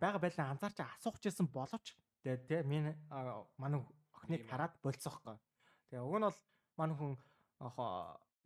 бага 0.03 0.19
байлаа 0.19 0.51
анзаарч 0.51 0.77
асуух 0.83 1.17
гэсэн 1.23 1.47
боловч 1.47 1.95
тэгээд 2.21 2.43
тий 2.43 2.61
минь 2.67 2.91
манай 3.55 3.79
охиныг 4.19 4.43
хараад 4.51 4.75
болцсоохгүй. 4.83 5.39
Тэгээ 5.89 6.03
уг 6.03 6.17
нь 6.19 6.27
бол 6.27 6.39
манай 6.77 6.95
хүн 6.97 7.13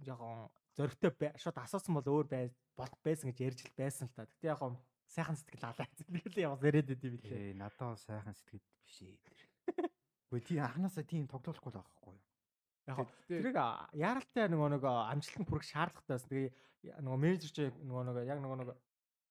жоохон 0.05 0.49
зөрөгтэй 0.77 1.33
шууд 1.41 1.57
асуусан 1.57 1.97
бол 1.97 2.05
өөр 2.05 2.27
бай 2.29 2.51
байсан 3.03 3.31
гэж 3.31 3.39
ярьж 3.41 3.61
байсан 3.73 4.07
л 4.07 4.13
та. 4.13 4.29
Гэтэ 4.29 4.53
яг 4.53 4.61
сайхан 5.09 5.35
сэтгэл 5.35 5.65
алаа. 5.65 5.87
Тэгэл 6.11 6.43
яваас 6.45 6.61
яриад 6.61 6.91
идэв 6.91 7.17
билээ. 7.17 7.53
Ээ, 7.53 7.57
надад 7.57 7.97
сайхан 7.97 8.35
сэтгэл 8.35 8.61
биш 8.85 8.97
ээ. 9.01 9.17
Үгүй 10.29 10.41
тийм 10.43 10.63
анханасаа 10.67 11.03
тийм 11.07 11.25
тоглохгүй 11.31 11.71
л 11.71 11.79
байхгүй 11.79 12.13
юу? 12.13 12.21
Яг 12.87 13.09
тэрийг 13.27 13.57
яаралтай 13.95 14.47
нөгөө 14.51 14.69
нэг 14.75 14.83
амжилтанд 14.83 15.47
хүрэх 15.47 15.65
шаардлагатай 15.71 16.13
байсан. 16.13 16.29
Тэгээ 16.29 16.99
нөгөө 17.03 17.19
менежер 17.23 17.51
чи 17.55 17.63
нөгөө 17.87 18.03
нэг 18.11 18.17
яг 18.27 18.39
нөгөө 18.43 18.57
нэг 18.61 18.69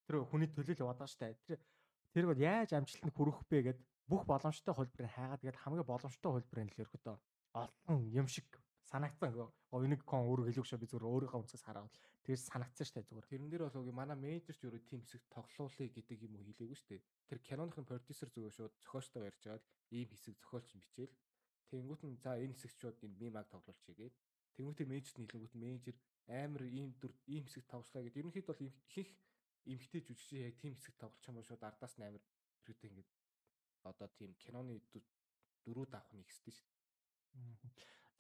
тэр 0.09 0.25
хүний 0.25 0.49
төлөөлөл 0.49 0.83
яваад 0.89 1.05
штэ. 1.05 1.37
Тэр 1.45 1.61
тэрийг 2.17 2.29
бол 2.33 2.41
яаж 2.41 2.73
амжилтанд 2.73 3.13
хүрэх 3.13 3.39
бэ 3.49 3.59
гэд 3.71 3.79
бүх 4.09 4.25
боломжтой 4.25 4.73
хөлбөрийг 4.73 5.13
хайгаад 5.13 5.41
тэгээд 5.45 5.61
хамгийн 5.61 5.89
боломжтой 5.89 6.31
хөлбөрийг 6.33 6.73
л 6.73 6.83
ерөөдөө 6.85 7.17
олон 7.61 8.01
юм 8.13 8.27
шиг 8.29 8.47
санагдсан. 8.91 9.51
Говьник 9.71 10.03
кон 10.07 10.23
хэлэх 10.47 10.67
шүү 10.67 10.79
би 10.79 10.87
зүгээр 10.87 11.11
өөрийнхөө 11.11 11.41
үнсээс 11.43 11.65
хараад 11.67 11.91
тэгээс 12.23 12.45
санагдсан 12.51 12.87
дээ 12.95 13.07
зүгээр. 13.11 13.31
Тэрэн 13.31 13.51
дээр 13.51 13.65
бол 13.67 13.81
үгүй 13.83 13.95
манай 13.95 14.17
менежерч 14.17 14.61
team 14.87 15.03
хэсэг 15.03 15.23
тоглоулъя 15.31 15.89
гэдэг 15.91 16.19
юм 16.27 16.39
уу 16.39 16.47
хэлээгүй 16.47 16.79
дээ. 16.87 17.03
Тэр 17.29 17.39
киноныхын 17.43 17.87
продюсер 17.87 18.31
зүгээр 18.31 18.55
шууд 18.55 18.75
зохиолчтойгоо 18.83 19.29
ярьж 19.31 19.43
байгаад 19.43 19.65
ийм 19.91 20.09
хэсэг 20.11 20.35
зохиолч 20.39 20.69
бичээл. 20.79 21.15
Тэнгүүт 21.71 22.03
нь 22.07 22.19
за 22.23 22.31
энэ 22.39 22.55
хэсэг 22.55 22.73
шууд 22.79 22.99
энэ 23.03 23.19
мемаг 23.19 23.47
тоглуулчихъя 23.51 23.95
гээд. 24.07 24.15
Тэнгүүтээ 24.55 24.87
менежерт 24.87 25.19
нийлэнгүүт 25.19 25.55
менежер 25.59 25.97
амар 26.31 26.63
ийм 26.67 26.91
дүр 26.99 27.13
ийм 27.27 27.45
хэсэг 27.47 27.67
тоглослаа 27.67 28.03
гэд. 28.07 28.19
Ерөнхийдөө 28.23 28.55
бол 28.55 28.67
ихэнх 28.67 29.11
эмгтэй 29.67 30.03
жүжигчин 30.07 30.47
яг 30.47 30.55
team 30.63 30.75
хэсэг 30.79 30.95
тоглож 30.99 31.23
байгаа 31.27 31.47
шууд 31.47 31.63
ардаас 31.67 31.95
нь 31.99 32.07
амар 32.07 32.23
хэрэгтэй 32.63 32.91
ингээд 32.91 33.11
одоо 33.91 34.09
тийм 34.19 34.31
киноны 34.43 34.79
дөрүүд 35.67 35.93
авах 35.95 36.15
нь 36.15 36.23
ихсдэг 36.23 36.55
шүү. 36.55 36.71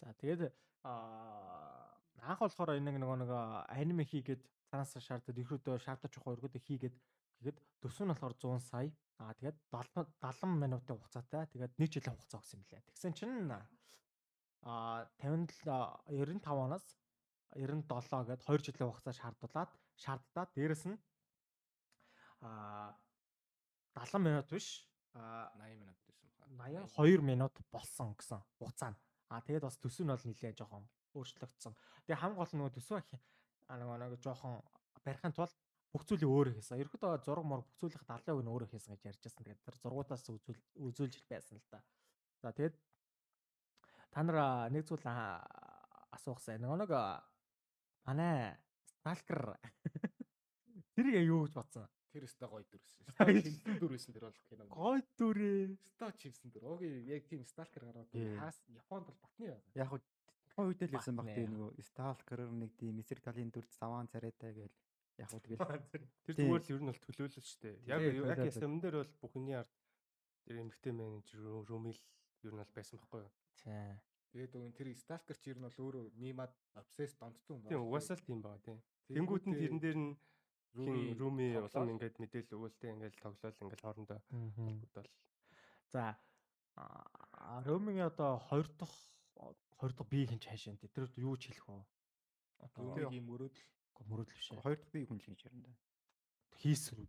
За 0.01 0.13
тэгээд 0.13 0.53
анх 0.85 2.41
болохоор 2.41 2.77
энэ 2.77 2.97
нөгөө 3.01 3.19
нэг 3.23 3.31
аниме 3.71 4.05
хийгээд 4.05 4.43
цаанаас 4.69 4.99
шаардаад 4.99 5.39
ихрүүдөө 5.41 5.77
шаардаж 5.81 6.13
явах 6.19 6.37
өргөдөө 6.37 6.63
хийгээд 6.63 6.97
тэгэхэд 7.39 7.59
төсөв 7.81 8.05
нь 8.07 8.13
болохоор 8.13 8.35
100 8.35 8.61
сая. 8.61 8.91
Аа 9.21 9.33
тэгээд 9.39 9.57
70 9.73 10.61
минутын 10.63 10.97
хугацаатай. 10.97 11.47
Тэгээд 11.53 11.73
1 11.81 11.93
жилийн 11.93 12.15
хугацаа 12.17 12.41
өгсөн 12.41 12.61
юм 12.61 12.67
лээ. 12.69 12.83
Тэгсэн 12.91 13.13
чинь 13.17 13.53
аа 14.67 15.07
57 15.23 15.65
95 15.65 16.65
оноос 16.67 16.87
97 17.55 18.27
гээд 18.29 18.43
2 18.45 18.67
жилийн 18.67 18.91
хугацаа 18.91 19.15
шаардуулаад 19.15 19.71
шаарддаад 19.97 20.51
дээрэс 20.57 20.85
нь 20.91 20.99
аа 22.43 22.93
70 23.95 24.27
минут 24.27 24.49
биш 24.51 24.85
80 25.15 25.81
минут 25.81 25.99
байсан 26.05 26.51
баха. 26.59 26.85
82 27.01 27.23
минут 27.23 27.55
болсон 27.73 28.13
гэсэн 28.19 28.41
хугацаа 28.59 28.91
нь. 28.93 28.99
Аа 29.31 29.43
тэгээд 29.43 29.67
бас 29.67 29.79
төсөв 29.83 30.07
нь 30.07 30.13
бол 30.15 30.27
нэлээд 30.27 30.59
жоохон 30.61 30.85
өөрчлөгдсөн. 31.19 31.75
Тэгээ 32.07 32.21
хамгийн 32.23 32.41
гол 32.41 32.53
нь 32.53 32.59
нөгөө 32.63 32.77
төсөв 32.79 33.03
нөгөө 33.67 33.97
нэг 33.99 34.13
жоохон 34.23 34.63
барихын 35.03 35.35
тулд 35.35 35.55
бүх 35.91 36.05
зүйлийг 36.07 36.31
өөрөө 36.31 36.55
хийсэн. 36.55 36.81
Ерөөдөө 36.83 37.25
зураг 37.27 37.47
мөр 37.47 37.63
бүх 37.67 37.77
зүйлийнх 37.81 38.07
70% 38.07 38.45
нь 38.45 38.53
өөрөө 38.53 38.69
хийсэн 38.71 38.93
гэж 38.95 39.03
ярьжсэн. 39.11 39.43
Тэгээд 39.43 39.65
тэр 39.65 39.77
зургуудаас 39.81 40.23
үзүүл 40.29 40.61
үзүүлж 40.87 41.25
байсан 41.27 41.59
л 41.59 41.67
да. 41.73 41.81
За 42.43 42.53
тэгээд 42.53 42.77
та 44.13 44.23
нар 44.23 44.71
нэг 44.71 44.85
зүйл 44.87 45.07
асуухсан. 46.15 46.63
Нөгөө 46.63 46.79
нэг 46.85 46.93
манай 48.07 48.55
Stalker 48.87 49.59
тэр 50.95 51.07
юу 51.27 51.47
гэж 51.47 51.55
бодсон? 51.57 51.87
Тэр 52.17 52.25
өстой 52.25 52.49
гоё 52.49 52.65
дүрсэн. 52.65 53.05
Хилсэн 53.21 53.77
дүрсэн 53.85 54.17
тэр 54.17 54.25
бол 54.25 54.39
кино. 54.49 54.65
Гоё 54.73 55.01
дүрээ. 55.21 55.77
Ста 55.85 56.09
чивсэн 56.17 56.49
дүр. 56.49 56.65
Оги 56.73 56.89
яг 57.13 57.29
тийм 57.29 57.45
сталкер 57.45 57.85
гараад 57.85 58.09
хаас 58.41 58.57
Японд 58.73 59.05
бол 59.05 59.21
батны 59.21 59.53
байна. 59.53 59.61
Яг 59.77 59.93
хөө 59.93 60.01
тухайн 60.49 60.69
үед 60.73 60.81
л 60.89 60.97
байсан 60.97 61.21
баг 61.21 61.29
тийм 61.29 61.53
нөгөө 61.53 61.85
сталкер 61.85 62.41
нэг 62.57 62.73
тийм 62.81 63.05
эсрэг 63.05 63.21
талын 63.21 63.53
дүр 63.53 63.69
заван 63.69 64.09
царайтай 64.09 64.57
гээл 64.57 64.77
яг 65.21 65.29
хөө 65.29 65.45
тэгэл 65.45 65.61
тэр 66.25 66.35
зүгээр 66.41 66.65
л 66.65 66.73
ер 66.73 66.81
нь 66.81 66.89
бол 66.89 67.05
төлөөлөл 67.05 67.45
шүү 67.53 67.61
дээ. 67.61 67.77
Яг 67.85 68.01
яг 68.01 68.57
юм 68.65 68.81
дээр 68.81 68.97
бол 69.05 69.13
бүхний 69.21 69.57
ард 69.61 69.73
тэр 70.49 70.57
эмгтэй 70.65 70.93
менежер 70.97 71.45
румил 71.69 72.01
ер 72.49 72.53
нь 72.57 72.61
бол 72.65 72.73
байсан 72.73 72.97
байхгүй 72.97 73.21
юу? 73.29 73.33
Тийм. 73.61 74.01
Тэгээд 74.33 74.57
өгөн 74.57 74.73
тэр 74.77 74.89
сталкер 74.97 75.37
чи 75.37 75.53
ер 75.53 75.61
нь 75.61 75.69
бол 75.69 75.81
өөрөө 75.85 76.05
мимад 76.17 76.53
обсесс 76.77 77.13
донтсон 77.21 77.61
юм 77.61 77.69
Тийм 77.69 77.85
угаасаа 77.85 78.17
л 78.17 78.25
тийм 78.25 78.41
байгаа 78.41 78.65
тийм. 78.65 78.79
Тэнгүүд 79.13 79.45
нь 79.49 79.57
тэрэн 79.61 79.81
дээр 79.81 79.97
нь 79.97 80.13
хин 80.75 81.19
руми 81.19 81.57
улам 81.57 81.89
ингээд 81.95 82.17
мэдээлэл 82.19 82.57
өгөөлтэй 82.57 82.91
ингээд 82.95 83.17
тоглоал 83.23 83.63
ингээд 83.63 83.85
хоорондоо 83.85 84.19
холбогдол. 84.31 85.11
За 85.93 86.19
Ромигийн 87.65 88.11
одоо 88.13 88.43
2 88.51 88.67
дахь 88.81 88.97
2 89.81 89.93
дахь 89.97 90.09
бие 90.09 90.27
хин 90.27 90.41
чаашаа 90.41 90.77
тэр 90.77 91.09
юу 91.17 91.37
ч 91.37 91.49
хэлэх 91.49 91.67
вэ? 91.69 91.85
Одоо 92.67 93.13
ийм 93.13 93.29
мөрөөдөл 93.31 93.65
мөрөөдөл 94.11 94.37
биш. 94.37 94.51
2 94.53 94.63
дахь 94.63 94.93
бие 94.93 95.07
хүн 95.07 95.21
л 95.21 95.29
гэж 95.29 95.41
ярина 95.49 95.69
да. 95.69 95.77
Хийсэн 96.61 97.09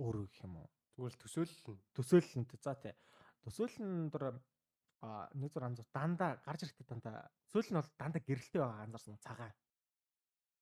өөрөө 0.00 0.24
гэх 0.28 0.44
юм 0.44 0.56
уу? 0.56 0.68
Зүгээр 0.96 1.14
л 1.16 1.22
төсөөлөл 1.24 1.66
нь. 1.76 1.80
Төсөөлөл 1.96 2.36
нь 2.40 2.48
за 2.60 2.74
тий. 2.76 2.94
Төсөөлөл 3.44 3.84
нь 3.84 4.10
дор 4.12 4.40
а 5.00 5.28
нэг 5.32 5.52
зур 5.52 5.64
анзаар 5.64 5.88
дандаа 5.92 6.32
гарч 6.44 6.60
ирэхдээ 6.64 6.88
дандаа 6.88 7.28
төсөөлөл 7.48 7.72
нь 7.72 7.80
бол 7.80 7.92
дандаа 7.96 8.20
гэрэлтэй 8.20 8.60
байгаа 8.60 8.84
анзаарсан 8.84 9.16
цагаан. 9.24 9.54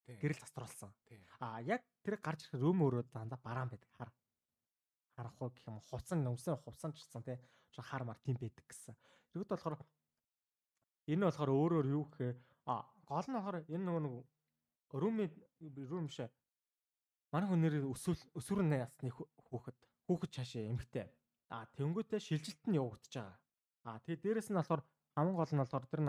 Гэрэл 0.08 0.40
заструулсан. 0.40 0.90
А 1.40 1.60
яг 1.60 1.84
тэр 2.00 2.16
гарч 2.16 2.48
ирэх 2.48 2.62
рүүм 2.62 2.80
өөрөө 2.80 3.04
дандаа 3.12 3.38
бараан 3.44 3.68
байдаг 3.68 3.92
хар. 3.92 4.10
Харахгүй 5.16 5.48
гэх 5.52 5.68
юм 5.68 5.80
хувцсан 5.84 6.24
өмсөн 6.24 6.56
хувцсан 6.64 6.96
ч 6.96 7.04
гэсэн 7.04 7.22
тий. 7.28 7.36
Чи 7.74 7.82
хар 7.84 8.08
мар 8.08 8.16
тийм 8.24 8.40
байдаг 8.40 8.64
гэсэн. 8.64 8.96
Тэргүүд 9.36 9.52
болохоор 9.52 9.76
энэ 11.12 11.24
болохоор 11.28 11.50
өөрөөр 11.52 11.86
юу 11.92 12.04
гэхээр 12.08 12.36
а 12.72 12.88
гол 13.04 13.26
нь 13.28 13.36
болохоор 13.36 13.56
энэ 13.68 13.84
нөгөө 13.84 14.02
нэг 14.04 14.14
рүүмийн 14.96 15.30
рүүм 15.92 16.08
шээ 16.08 16.28
манай 17.32 17.48
хүн 17.48 17.60
нэр 17.60 17.74
өсвөл 17.92 18.20
өсвөрн 18.40 18.72
ясны 18.72 19.12
хүүхэд 19.12 19.76
хүүхэд 20.08 20.32
цаашаа 20.32 20.64
эмхтэй. 20.72 21.06
А 21.52 21.68
тэнгуүтээ 21.76 22.20
шилжилт 22.24 22.64
нь 22.68 22.80
явагдаж 22.80 23.12
байгаа. 23.12 23.36
А 23.84 24.00
тэгээ 24.04 24.40
дээрэс 24.40 24.48
нь 24.48 24.56
болохоор 24.56 24.82
хамгийн 25.12 25.36
гол 25.36 25.52
нь 25.52 25.60
болохоор 25.60 25.84
тэр 25.92 26.02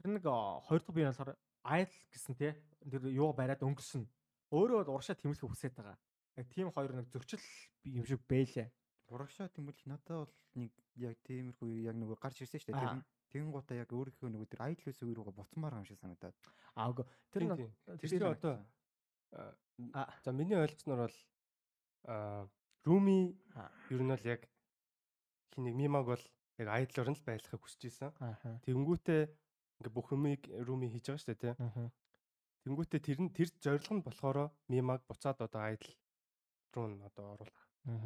тэр 0.00 0.08
нэг 0.08 0.24
хоёр 0.24 0.80
дахь 0.80 0.96
бие 0.96 1.08
болохоор 1.08 1.36
айл 1.64 1.92
гэсэн 2.12 2.34
тий 2.36 2.52
тэр 2.90 3.08
юу 3.08 3.32
бариад 3.32 3.64
өнгөрсөн. 3.64 4.04
Өөрөө 4.52 4.86
урагшаа 4.92 5.16
тэмүүлэх 5.16 5.48
хүсэж 5.48 5.72
байгаа. 5.74 5.96
Яг 6.36 6.46
тийм 6.52 6.68
хоёр 6.70 6.92
нэг 6.94 7.08
зөрчил 7.08 7.40
юм 7.88 8.04
шиг 8.04 8.20
бэлээ. 8.28 8.68
Урагшаа 9.08 9.48
тэмүүлэх 9.48 9.88
надад 9.88 10.28
бол 10.28 10.34
нэг 10.54 10.72
яг 11.00 11.16
тиймэрхүү 11.24 11.88
яг 11.88 11.96
нөгөө 11.96 12.18
гарч 12.20 12.44
ирсэн 12.44 12.60
шүү 12.60 12.76
дээ. 12.76 12.80
Тэр 12.80 13.02
тэгэн 13.32 13.50
гутаа 13.50 13.76
яг 13.80 13.90
өөрийнхөө 13.90 14.28
нөгөө 14.30 14.48
тэр 14.52 14.62
айл 14.62 14.78
үсэг 14.84 15.08
рүүгээ 15.10 15.34
буцмаар 15.34 15.80
юм 15.80 15.88
шиг 15.88 15.98
санагдаад. 15.98 16.36
Аа 16.78 16.92
үгүй 16.92 17.04
тэр 17.32 17.42
тэр 17.98 18.24
одоо 18.30 18.54
за 20.22 20.30
миний 20.32 20.58
ойлгосноор 20.60 21.08
бол 21.08 21.18
Руми 22.84 23.34
ер 23.90 24.02
нь 24.04 24.12
бол 24.12 24.24
яг 24.28 24.46
хин 25.56 25.64
нэг 25.64 25.74
мимаг 25.74 26.04
бол 26.06 26.24
яг 26.60 26.68
айдлаар 26.68 27.10
нь 27.10 27.18
л 27.18 27.26
байлгахыг 27.26 27.62
хүсэж 27.64 27.82
исэн. 27.88 28.12
Тэнгүүтээ 28.68 29.22
ингээ 29.80 29.94
бүх 29.94 30.12
юмыг 30.14 30.42
Руми 30.66 30.88
хийж 30.92 31.10
байгаа 31.10 31.22
шүү 31.22 31.30
дээ 31.34 31.42
тий. 31.42 31.54
Тэнгүүтээ 32.64 33.00
тэр 33.04 33.18
нь 33.20 33.32
тэр 33.34 33.48
зорилго 33.60 33.94
нь 33.98 34.04
болохоор 34.06 34.38
мимаг 34.72 35.00
буцаад 35.08 35.38
одоо 35.44 35.62
айдл 35.68 35.90
руу 36.72 36.86
нь 36.88 37.02
одоо 37.04 37.36
оруулах. 37.36 37.64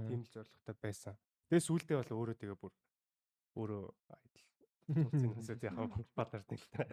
Тийм 0.08 0.22
л 0.26 0.32
зорилготой 0.34 0.74
байсан. 0.82 1.14
Тэгээ 1.48 1.66
сүүлдээ 1.68 1.96
бол 2.02 2.12
өөрөө 2.18 2.36
тэгээ 2.42 2.58
бүр 2.58 2.74
өөрөө 3.58 3.84
айдл 4.18 4.44
тулцын 4.88 5.32
хүсэж 5.36 5.60
яхаа 5.68 5.86
бадард 6.16 6.48
нэг 6.50 6.60
л 6.60 6.70
та. 6.74 6.84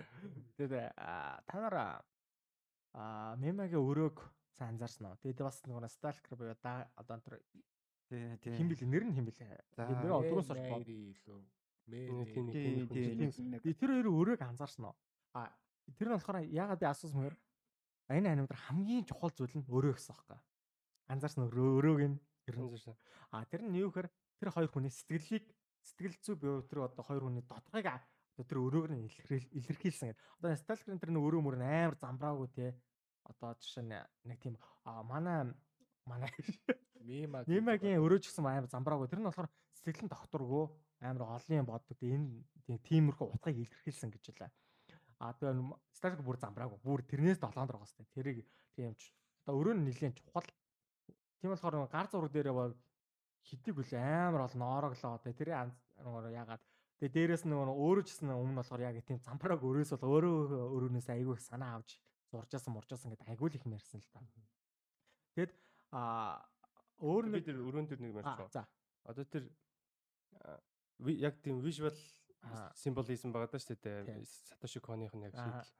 Тэгээд 0.60 0.94
та 1.48 1.56
нараа 1.58 2.06
а 2.94 3.36
мемагийн 3.42 3.82
өрөөг 3.82 4.20
сайн 4.56 4.76
анзаарсан 4.76 5.10
уу? 5.10 5.20
Тэгээд 5.24 5.42
бас 5.44 5.60
нөгөө 5.66 5.90
сталкер 5.90 6.36
буюу 6.38 6.54
одоо 6.54 7.18
тэр 7.26 7.42
хин 8.62 8.70
бил 8.70 8.84
нэр 8.86 9.04
нь 9.10 9.16
хин 9.18 9.26
бил. 9.26 9.40
Нэр 9.76 10.14
одроос 10.14 10.54
орч. 10.54 10.70
Тэр 13.78 13.90
хоёр 13.94 14.10
өрөөг 14.10 14.42
анзаарсан 14.42 14.90
уу? 14.90 14.96
А 15.38 15.54
тэр 15.98 16.10
нь 16.10 16.16
болохоор 16.18 16.42
яагаад 16.50 16.82
би 16.82 16.88
асуусан 16.90 17.20
мөр? 17.22 17.36
Энэ 18.10 18.34
аниматор 18.34 18.58
хамгийн 18.58 19.06
чухал 19.06 19.30
зүйл 19.30 19.54
нь 19.54 19.70
өрөө 19.70 19.94
гэсэн 19.94 20.14
байхгүй. 20.18 20.40
Анзаарсан 21.14 21.46
өрөөг 21.50 22.02
нь. 22.10 22.18
Ер 22.50 22.56
нь. 22.58 22.70
Зурсан. 22.74 22.98
А 23.30 23.46
тэр 23.46 23.62
нь 23.66 23.78
юу 23.78 23.94
гэхээр 23.94 24.10
тэр 24.42 24.50
хоёр 24.50 24.70
хүний 24.70 24.90
сэтгэлийг 24.90 25.46
сэтгэл 25.86 26.18
зүй 26.26 26.36
буюу 26.38 26.66
тэр 26.66 26.90
одоо 26.90 27.06
хоёр 27.06 27.30
хүний 27.30 27.46
доторхыг 27.46 28.02
тэр 28.44 28.60
өрөөг 28.60 28.90
нь 28.90 29.06
илэрхийлсэн. 29.06 30.18
Одоо 30.42 30.58
сталкерын 30.58 31.00
тэр 31.00 31.14
нэг 31.14 31.22
өрөө 31.22 31.42
мөр 31.42 31.58
амар 31.62 31.96
замбраагүй 32.02 32.50
те. 32.50 32.74
Одоо 33.30 33.54
жишээ 33.62 33.86
нь 33.86 33.96
нэг 34.26 34.38
тийм 34.42 34.58
манай 34.84 35.54
манай 36.06 36.34
мемаг 37.02 37.48
мемагийн 37.48 38.02
өрөөж 38.02 38.26
гисэн 38.28 38.46
амар 38.46 38.70
замбраагүй. 38.70 39.08
Тэр 39.08 39.22
нь 39.22 39.30
болохоор 39.30 39.50
сэтгэлэн 39.78 40.10
докторгүй 40.10 40.66
амар 41.06 41.38
олон 41.38 41.66
боддог 41.66 42.00
энэ 42.02 42.82
тиймэрхүү 42.88 43.28
утгыг 43.38 43.58
илэрхийлсэн 43.62 44.10
гэж 44.10 44.24
байлаа. 44.34 44.52
А 45.20 45.34
тэгээ 45.38 45.54
сталк 45.96 46.22
бүр 46.26 46.38
замбраагүй 46.42 46.80
бүр 46.84 47.02
тэрнээс 47.06 47.40
7 47.40 47.70
доргоос 47.70 47.94
тэ 47.94 48.04
тэрийг 48.12 48.44
тийм 48.76 48.94
ч 49.00 49.14
одоо 49.46 49.62
өрөө 49.62 49.74
нь 49.78 49.86
нэлээд 49.88 50.20
чухал. 50.20 50.50
Тийм 51.40 51.54
болохоор 51.54 51.88
гар 51.88 52.08
зураг 52.12 52.32
дээрээ 52.34 52.56
бол 52.56 52.74
хитиг 53.46 53.78
үл 53.78 53.94
амар 53.96 54.42
бол 54.44 54.58
ноороглоо 54.60 55.22
тэ 55.24 55.38
тэрийг 55.38 55.72
яагаад 56.02 56.64
тэгээ 57.00 57.16
дээрэс 57.16 57.44
нь 57.46 57.54
нөгөө 57.54 58.04
гэсэн 58.04 58.34
өмнө 58.34 58.60
болохоор 58.60 58.82
яг 58.90 59.00
тийм 59.06 59.20
замбрааг 59.22 59.62
өрөөс 59.64 59.96
бол 59.96 60.12
өөрөө 60.20 60.36
өрөөнөөс 60.76 61.08
айгүй 61.14 61.36
их 61.38 61.44
санаа 61.46 61.80
авч 61.80 62.02
зуржаасан 62.32 62.74
муржаасан 62.74 63.12
гэдэг 63.14 63.30
айгүй 63.32 63.50
л 63.52 63.58
их 63.60 63.66
мэрсэн 63.66 64.02
л 64.02 64.12
та. 64.12 64.20
Тэгэд 65.36 65.52
а 65.92 66.44
өөр 67.00 67.26
нэг 67.32 67.44
тэр 67.46 67.60
өрөөн 67.64 67.88
төр 67.88 68.00
нэг 68.04 68.12
мэрч. 68.16 68.52
За. 68.52 68.68
Одоо 69.04 69.24
тэр 69.28 69.52
яг 71.20 71.42
тийм 71.44 71.62
visual 71.64 71.96
symbolism 72.78 73.34
байгаа 73.34 73.52
даа 73.52 73.62
шүү 73.62 73.80
дээ. 73.82 74.24
Satoshi 74.24 74.80
Kon-ийн 74.80 75.12
яг 75.26 75.36
шийдэл. 75.36 75.74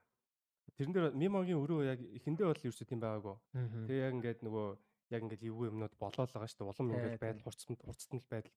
Тэрэн 0.76 0.94
дээр 0.94 1.08
мемогийн 1.16 1.62
өрөө 1.62 1.82
яг 1.88 2.00
эхэндээ 2.02 2.48
бол 2.50 2.66
ерөөсөө 2.66 2.88
тийм 2.90 3.00
байгаагүй. 3.00 3.36
Тэгээ 3.88 4.06
яг 4.06 4.14
ингээд 4.18 4.40
нөгөө 4.44 4.68
яг 5.14 5.22
ингээд 5.24 5.46
эвгүй 5.46 5.68
юмнууд 5.72 5.94
болоод 6.02 6.32
байгаа 6.34 6.50
шүү 6.50 6.60
дээ. 6.60 6.72
Улам 6.74 6.90
ингээд 6.92 7.22
байдал 7.22 7.46
хурцсан 7.46 7.78
хурцтан 7.80 8.20
л 8.20 8.32
байдал 8.34 8.56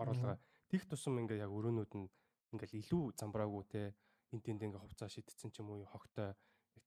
оруулаа. 0.00 0.36
Тих 0.72 0.88
тусам 0.88 1.20
ингээд 1.20 1.44
яг 1.44 1.52
өрөөнүүд 1.52 1.92
нь 1.92 2.08
ингээд 2.56 2.72
илүү 2.80 3.04
замбраагүй 3.20 3.62
те 3.68 3.82
энд 4.32 4.42
тэнд 4.42 4.64
ингээд 4.64 4.82
хувцас 4.82 5.12
шидсэн 5.12 5.52
ч 5.52 5.60
юм 5.60 5.76
уу 5.76 5.84
хогтой 5.84 6.32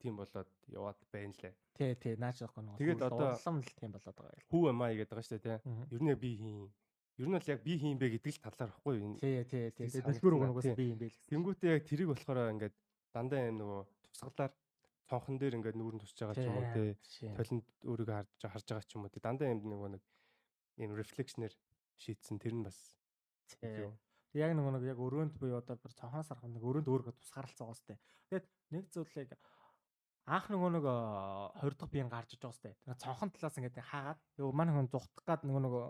тийм 0.02 0.18
болоод 0.18 0.50
яваад 0.68 1.00
байна 1.12 1.34
лээ. 1.42 1.54
Тий, 1.78 1.96
тий, 1.96 2.14
наач 2.18 2.42
яахгүй 2.42 2.64
нэг. 2.64 2.78
Тэгээд 2.78 3.02
одоо 3.06 3.38
улам 3.38 3.58
л 3.62 3.72
тийм 3.80 3.92
болоод 3.96 4.18
байгаа. 4.18 4.44
Хүү 4.52 4.64
амаа 4.70 4.92
гэдэг 4.92 5.10
байгаа 5.10 5.26
шүү 5.26 5.40
дээ, 5.40 5.46
тий. 5.46 5.58
Ер 5.96 6.02
нь 6.04 6.14
би 6.20 6.32
хийн. 6.38 6.60
Ер 7.16 7.28
нь 7.32 7.36
бол 7.38 7.48
яг 7.48 7.62
би 7.64 7.80
хийн 7.80 7.96
бэ 7.96 8.20
гэдэг 8.20 8.34
л 8.36 8.44
талаар 8.44 8.72
ихгүй 8.76 8.96
юу? 9.00 9.16
Тий, 9.24 9.44
тий, 9.48 9.72
тий. 9.72 9.88
Дэлгүүр 9.88 10.36
өгнөгөөс 10.36 10.76
би 10.76 10.86
юм 10.92 11.00
бэ 11.00 11.08
л. 11.08 11.20
Тэнгүүтээ 11.32 11.72
яг 11.80 11.84
тэрийг 11.88 12.12
болохоор 12.12 12.52
ингээд 12.52 12.76
дандаа 13.16 13.48
юм 13.48 13.58
нөгөө 13.64 13.82
тусгалаар 14.12 14.52
цонхон 15.08 15.40
дээр 15.40 15.56
ингээд 15.56 15.80
нүүрэн 15.80 16.02
тусч 16.04 16.18
байгаа 16.20 16.36
ч 16.36 16.44
юм 16.44 16.60
уу 16.60 16.68
тий. 16.76 16.92
Толинд 17.40 17.66
өөрийгөө 17.88 18.16
харж 18.20 18.42
харж 18.44 18.68
байгаа 18.68 18.84
ч 18.84 18.92
юм 19.00 19.08
уу 19.08 19.14
тий. 19.16 19.24
Дандаа 19.24 19.48
юм 19.48 19.64
нөгөө 19.64 19.90
нэг 19.96 20.04
юм 20.84 20.92
рефлекшнэр 21.00 21.54
шийдсэн 22.04 22.36
тэр 22.42 22.54
нь 22.58 22.66
бас 22.68 22.78
тий. 23.48 23.88
Яг 24.36 24.52
нөгөө 24.52 24.76
нэг 24.76 24.84
яг 24.84 25.00
өрөөнд 25.00 25.40
буюу 25.40 25.64
одоо 25.64 25.80
бүр 25.80 25.96
цонхоос 25.96 26.36
харах 26.36 26.52
нэг 26.52 26.60
өрөөнд 26.60 26.92
өөргөө 26.92 27.16
тусгаарлцсан 27.16 27.72
сте. 27.80 27.96
Тэгээд 28.28 28.46
нэг 28.76 28.84
зүйлийг 28.92 29.32
анх 30.26 30.50
нөгөө 30.52 30.70
нэг 30.76 30.86
20 31.64 31.80
дахь 31.80 31.94
биеийн 31.94 32.12
гарч 32.12 32.36
иж 32.36 32.44
байгаа 32.44 32.60
сте. 32.60 32.76
Цонхон 33.00 33.32
талаас 33.32 33.56
ингээд 33.56 33.80
хаагаад 33.80 34.20
ёо 34.42 34.52
манай 34.52 34.76
хүн 34.76 34.92
зүхтах 34.92 35.24
гад 35.24 35.48
нөгөө 35.48 35.64
нөгөө 35.64 35.86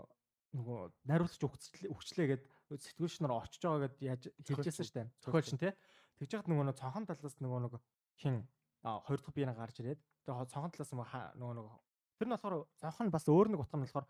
нөгөө 0.56 0.78
найруулагч 1.04 1.42
өгчлээ 1.92 2.26
гэд 2.32 2.42
сэтгүүлч 2.72 3.20
нар 3.20 3.36
очиж 3.36 3.60
байгаа 3.60 3.86
гэд 3.86 3.96
яаж 4.00 4.22
хэлжсэн 4.42 4.86
штэ. 4.88 5.02
Зохиолч 5.20 5.52
нь 5.52 5.60
те. 5.60 5.76
Тэгж 6.16 6.32
яхад 6.32 6.48
нөгөө 6.48 6.66
нэг 6.72 6.80
цонхон 6.80 7.04
талаас 7.04 7.36
нөгөө 7.36 7.60
нэг 7.68 7.74
хин 8.16 8.48
20 8.80 9.20
дахь 9.20 9.36
биеийн 9.36 9.52
гарч 9.52 9.76
ирээд 9.84 10.00
тэр 10.24 10.48
цонхон 10.48 10.72
талаас 10.72 10.92
нөгөө 10.96 11.54
нөгөө 11.60 11.76
тэр 12.16 12.26
нь 12.26 12.34
болохоор 12.34 12.64
цонхон 12.80 13.12
бас 13.12 13.24
өөр 13.28 13.48
нэг 13.52 13.60
утга 13.60 13.76
нь 13.76 13.84
болохоор 13.84 14.06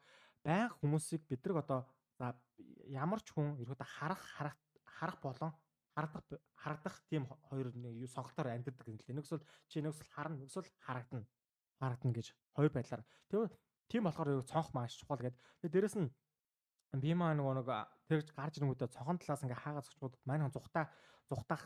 баян 0.46 0.70
хүмүүсийг 0.78 1.22
бид 1.26 1.42
нар 1.42 1.61
одоо 1.66 1.80
за 2.14 2.38
ямар 2.87 3.20
ч 3.20 3.35
хүн 3.35 3.59
ерөөдө 3.59 3.82
харах 3.82 4.22
харах 4.38 4.56
харах 4.87 5.18
болон 5.20 5.52
харагдах 5.96 6.24
харагдах 6.54 6.96
тийм 7.09 7.24
хоёр 7.48 7.72
нэг 7.74 8.06
сонголтоор 8.12 8.52
амьддаг 8.52 8.87
юм 8.87 9.00
л. 9.00 9.16
Нэгс 9.16 9.32
бол 9.32 9.44
чи 9.68 9.80
нэгс 9.80 9.98
бол 9.98 10.12
харна, 10.12 10.37
нэгс 10.37 10.56
бол 10.56 10.70
харагдана. 10.85 11.26
Харагдана 11.80 12.14
гэж 12.14 12.26
хоёр 12.52 12.70
байдлаар. 12.72 13.02
Тэгээ 13.32 13.48
тийм 13.88 14.02
болохоор 14.04 14.44
цонх 14.44 14.68
маш 14.76 15.00
чухал 15.00 15.18
гэдэг. 15.18 15.40
Тэгээ 15.64 15.72
дээрэс 15.72 15.96
нь 15.96 16.12
би 17.00 17.12
маа 17.14 17.32
нөгөө 17.35 17.54
нэг 17.61 17.68
тэрж 18.09 18.28
гарч 18.32 18.59
ирэнгүүтээ 18.59 18.94
цонхон 18.94 19.18
талаас 19.18 19.42
ингээ 19.42 19.62
хаагаад 19.62 19.87
зогчод 19.87 20.14
маань 20.26 20.50
зүхтаа 20.50 20.85
зүхтаах 21.30 21.62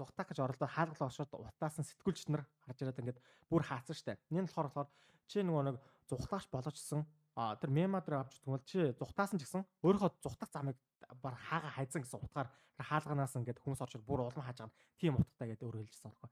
зүхтаах 0.00 0.28
гэж 0.28 0.38
оролдоо 0.40 0.68
хаалгалаа 0.68 1.08
очоод 1.08 1.32
утаасан 1.32 1.84
сэтгүүлч 1.84 2.32
нар 2.32 2.44
гарч 2.64 2.78
ирээд 2.80 3.00
ингээд 3.00 3.20
бүр 3.52 3.62
хаацсан 3.64 3.96
штэ. 3.96 4.16
Энэ 4.32 4.48
болохоор 4.48 4.68
болохоор 4.68 4.88
чи 5.28 5.44
нөгөө 5.44 5.64
нэг 5.68 5.76
зүхтаач 6.08 6.44
болоочсон 6.48 7.04
а 7.36 7.56
тэр 7.60 7.70
мемадрыг 7.70 8.20
авч 8.20 8.40
тэгвэл 8.40 8.64
чи 8.64 8.80
зүхтаасан 8.96 9.38
ч 9.38 9.44
гэсэн 9.44 9.62
өөрийнхөө 9.84 10.10
зүхтах 10.24 10.50
замыг 10.50 10.76
бар 11.22 11.34
хаага 11.36 11.70
хайзан 11.76 12.02
гэсэн 12.02 12.20
утгаар 12.20 12.48
хаалганаас 12.80 13.36
ингээд 13.36 13.60
хүмүүс 13.60 13.80
орчод 13.84 14.04
бүр 14.04 14.24
улам 14.24 14.44
хааж 14.44 14.58
байгаа 14.64 14.76
тийм 14.98 15.14
утгатай 15.20 15.52
гэдэг 15.52 15.68
өөр 15.68 15.78
хэлжсэн 15.84 16.10
байхгүй. 16.10 16.30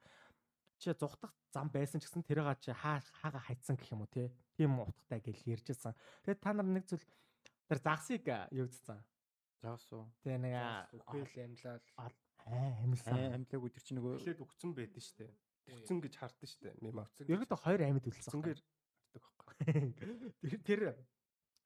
Чи 0.79 0.89
зүхтах 0.95 1.33
зам 1.53 1.69
байсан 1.69 2.01
ч 2.01 2.09
гэсэн 2.09 2.23
тэрийг 2.25 2.59
чи 2.65 2.73
хаа 2.73 3.03
хаага 3.21 3.41
хайцсан 3.43 3.77
гэх 3.77 3.93
юм 3.93 4.03
уу 4.03 4.11
те. 4.11 4.33
Тийм 4.57 4.79
утгатай 4.81 5.21
гэж 5.21 5.45
ярьжсэн. 5.45 5.95
Тэгээд 6.25 6.41
та 6.41 6.53
нар 6.55 6.67
нэг 6.67 6.87
зүйл 6.87 7.05
тэр 7.69 7.79
загсыг 7.79 8.25
юу 8.51 8.67
гэсэн? 8.67 8.99
Загс 9.63 9.93
уу? 9.93 10.09
Тэгээ 10.25 10.41
нэг 10.41 10.55
үхэл 10.97 11.45
амьлал 11.45 12.17
Аа 12.49 12.81
амьлсан. 12.81 13.37
Амьлаагүй 13.37 13.71
тэр 13.77 13.85
чинь 13.85 13.99
нөгөө 14.01 14.13
эхлээд 14.25 14.41
өгцөн 14.41 14.73
байдэн 14.73 15.05
штэ. 15.05 15.29
Өгцөн 15.69 15.99
гэж 16.01 16.15
хардсан 16.17 16.49
штэ. 16.49 16.73
Мем 16.81 16.97
авцсан. 17.05 17.29
Ерөөдөө 17.29 17.59
хоёр 17.61 17.81
амьд 17.85 18.09
үлдсэн. 18.09 18.33
Зүнгээр 18.33 18.61
хардаг 19.13 19.23
байхгүй. 19.45 20.57
Тэр 20.69 20.81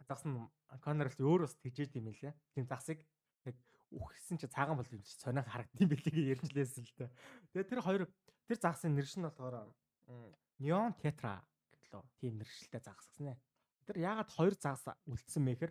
загс 0.02 0.26
нь 0.26 0.34
Коннор 0.82 1.12
л 1.12 1.22
өөр 1.22 1.46
бас 1.46 1.54
тэгжээд 1.62 1.94
юм 1.94 2.10
лээ. 2.10 2.34
Тийм 2.56 2.66
загсыг 2.66 2.98
яг 3.46 3.56
үхсэн 3.94 4.42
чи 4.42 4.50
цагаан 4.50 4.80
бол 4.80 4.90
юм 4.90 5.02
чи 5.06 5.14
сонио 5.14 5.46
харагдсан 5.46 5.86
бэлгийг 5.86 6.42
ярьжлээсэн 6.42 6.82
л 6.82 6.94
дээ. 6.98 7.10
Тэгээ 7.54 7.70
тэр 7.70 7.80
хоёр 7.84 8.02
тэр 8.50 8.58
загсын 8.58 8.96
нэр 8.96 9.06
шин 9.06 9.22
болохоор 9.28 9.70
Neon 10.58 10.96
Tetra 10.98 11.44
гэлөө 11.70 12.02
тийм 12.18 12.42
нэршилтэй 12.42 12.80
загас 12.82 13.06
гэсэн 13.06 13.36
ээ. 13.36 13.38
Тэр 13.86 13.96
яагаад 14.02 14.30
хоёр 14.34 14.54
загас 14.58 14.82
үлдсэн 15.06 15.42
мэхэр 15.46 15.70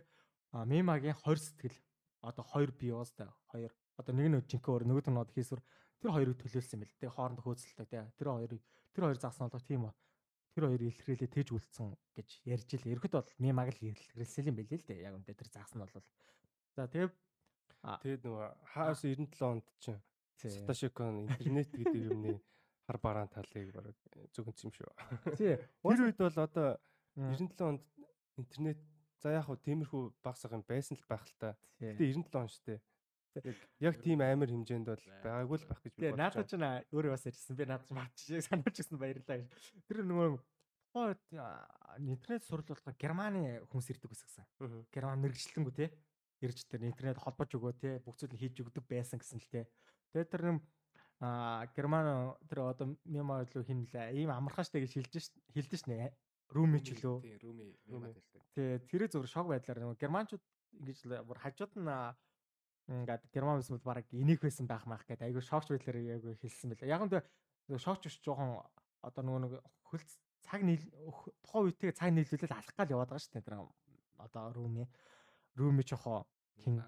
Мемагийн 0.52 1.16
20 1.16 1.40
сэтгэл. 1.40 1.78
Одоо 2.22 2.44
хоёр 2.44 2.70
биостай 2.76 3.28
хоёр. 3.50 3.72
Одоо 3.96 4.12
нэг 4.14 4.26
нь 4.28 4.38
жинхэнэ 4.46 4.72
өөр 4.72 4.84
нөгөөд 4.86 5.08
нь 5.08 5.34
хийсвэр 5.34 5.62
тэр 5.98 6.10
хоёрыг 6.12 6.36
төлөөлсөн 6.38 6.76
юм 6.78 6.84
л 6.86 6.96
тэгээ 7.00 7.16
хоорондоо 7.16 7.44
хөөцөлтэй 7.44 7.86
тий 7.88 8.02
тэр 8.18 8.28
хоёрыг 8.30 8.62
тэр 8.94 9.04
хоёр 9.06 9.18
загас 9.18 9.38
нь 9.40 9.50
бол 9.50 9.64
тийм 9.64 9.82
тэр 10.52 10.64
хоёр 10.68 10.82
илэрхийлээ 10.82 11.30
тэгж 11.32 11.48
үлдсэн 11.56 11.88
гэж 12.14 12.28
ярьж 12.44 12.68
ил. 12.76 12.92
Ерхэд 12.94 13.14
бол 13.16 13.30
мемаг 13.40 13.68
л 13.72 13.80
илэрхийлсэн 13.80 14.48
юм 14.52 14.56
билээ 14.60 14.78
л 14.78 14.86
дээ. 14.86 15.04
Яг 15.08 15.14
үнтэй 15.16 15.34
тэр 15.34 15.48
загас 15.48 15.72
нь 15.72 15.80
бол. 15.80 15.94
За 16.76 16.84
тэгээ 16.86 17.10
тэгээд 18.04 18.22
нөгөө 18.28 18.46
хаас 18.76 19.00
97 19.02 19.40
онд 19.40 19.66
чинь 19.80 20.00
Саташикон 20.36 21.26
интернет 21.26 21.70
гэдэг 21.70 22.02
юмны 22.12 22.32
хар 22.86 22.98
бараан 23.00 23.30
талыг 23.32 23.72
баг 23.72 23.94
зүгэнц 24.34 24.60
юм 24.66 24.72
шүү. 24.74 24.90
Тий. 25.38 25.56
Тэр 25.56 26.00
үед 26.04 26.18
бол 26.20 26.36
одоо 26.36 26.76
97 27.16 27.62
онд 27.62 27.82
интернет 28.36 28.80
за 29.22 29.38
яг 29.38 29.46
хуу 29.46 29.56
тиймэрхүү 29.62 30.02
багсах 30.26 30.52
юм 30.52 30.64
байсан 30.66 30.98
л 30.98 31.06
байх 31.06 31.22
л 31.22 31.34
та. 31.38 31.54
Гэтэ 31.78 32.10
97 32.10 32.42
он 32.42 32.50
шүү 32.50 32.64
дээ. 32.66 32.80
Яг 33.80 33.96
тийм 34.02 34.20
амар 34.20 34.50
хэмжээнд 34.50 34.88
бол 34.90 35.04
байгаагүй 35.22 35.58
л 35.62 35.68
байх 35.70 35.80
гэж 35.80 35.92
би 35.94 36.10
бодлоо. 36.10 36.20
Наадад 36.20 36.50
ч 36.50 36.54
өөрөө 36.58 37.12
бас 37.14 37.26
ярьсан. 37.30 37.56
Би 37.56 37.64
наадад 37.64 37.90
мартчих 37.94 38.44
санаж 38.44 38.74
гисэн 38.74 38.98
баярлалаа 38.98 39.38
гэж. 39.40 39.62
Тэр 39.86 40.04
нөгөө 40.04 40.28
тухайд 40.92 41.22
интернет 42.02 42.44
сурал 42.44 42.66
болгоо 42.66 42.92
Германы 42.98 43.62
хүмүүс 43.70 43.88
ирдэг 43.94 44.10
гэсэн. 44.12 44.44
Герман 44.92 45.22
мэрэгчлэнгүү 45.24 45.74
те 45.78 45.88
ирж 46.44 46.66
тэр 46.68 46.84
интернет 46.84 47.16
холбож 47.22 47.54
өгөө 47.54 47.72
те 47.78 47.90
бүх 48.04 48.18
зүйл 48.18 48.36
хийж 48.36 48.60
өгдөг 48.60 48.84
байсан 48.84 49.22
гэсэн 49.22 49.40
л 49.40 49.48
те. 49.48 49.64
Тэгээд 50.12 50.28
тэр 50.28 50.42
нэм 50.50 50.58
а 51.22 51.66
герман 51.76 52.34
тэр 52.50 52.66
одоо 52.66 52.98
мема 53.06 53.46
илүү 53.46 53.62
хин 53.62 53.86
лээ 53.94 54.26
ийм 54.26 54.30
амархааштай 54.34 54.82
гэж 54.82 54.98
хэлж 54.98 55.30
хэлдэж 55.54 55.86
шнэ 55.86 56.10
рүүми 56.52 56.78
ч 56.84 56.96
лөө 57.00 57.16
тий 57.24 57.36
рүүми 57.42 57.66
мемад 57.88 58.14
хэлдэг 58.16 58.42
тий 58.54 58.68
тэрээ 58.90 59.08
зөвөр 59.12 59.28
шок 59.28 59.46
байдлаар 59.48 59.80
нөгөө 59.82 60.00
германчууд 60.02 60.44
ингэж 60.78 60.98
бүр 61.26 61.38
хажууд 61.42 61.72
нь 61.80 61.90
ингээд 62.92 63.22
герман 63.32 63.62
бол 63.62 63.88
баг 63.88 64.06
энийг 64.12 64.40
байсан 64.42 64.66
байх 64.66 64.84
мах 64.86 65.06
гэдэг 65.08 65.28
айгүй 65.32 65.42
шокч 65.42 65.72
байдлаар 65.72 65.98
айгүй 66.18 66.34
хэлсэн 66.40 66.68
байлаа 66.74 66.92
яг 66.92 67.02
нь 67.06 67.78
шокч 67.78 68.02
биш 68.06 68.18
жоохон 68.20 68.60
одоо 69.02 69.22
нөгөө 69.22 69.40
нэг 69.46 69.52
хөл 69.88 70.04
цаг 70.42 70.60
нийл 70.66 70.84
тухайн 71.42 71.64
үетэйг 71.70 71.94
цаг 71.94 72.10
нийлүүлэл 72.12 72.56
алах 72.58 72.74
гал 72.76 72.92
яваад 72.94 73.10
байгаа 73.10 73.22
шүү 73.22 73.34
дээ 73.38 73.46
тэр 73.46 73.56
одоо 74.18 74.44
рүүми 74.54 74.84
рүүми 75.58 75.82
чохоо 75.86 76.26
хин. 76.62 76.82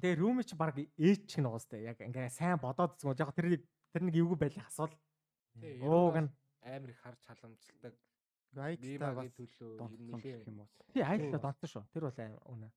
Тэгээ 0.00 0.18
рүүми 0.20 0.42
чи 0.44 0.56
баг 0.58 0.76
ээж 0.76 1.30
шиг 1.30 1.44
нэг 1.44 1.54
уустай. 1.54 1.84
Яг 1.86 2.00
ингээ 2.00 2.28
сайн 2.28 2.58
бодоод 2.58 2.98
зүгөө 2.98 3.20
яг 3.22 3.30
тэр 3.36 3.62
тэр 3.94 4.02
нэг 4.02 4.16
эвгүй 4.18 4.38
байлах 4.38 4.66
асуул. 4.66 4.94
Ууг 5.80 6.16
нь. 6.18 6.30
амар 6.64 6.90
их 6.90 7.00
харж 7.04 7.20
халамжлагдаг. 7.28 7.94
Айттай 8.56 8.98
бас 8.98 9.30
төлөө 9.36 10.42
юм 10.46 10.60
уу? 10.62 10.68
Тий, 10.92 11.02
айттай 11.02 11.40
донтсон 11.40 11.68
шүү. 11.72 11.84
Тэр 11.92 12.08
бол 12.08 12.18
үнэ. 12.54 12.68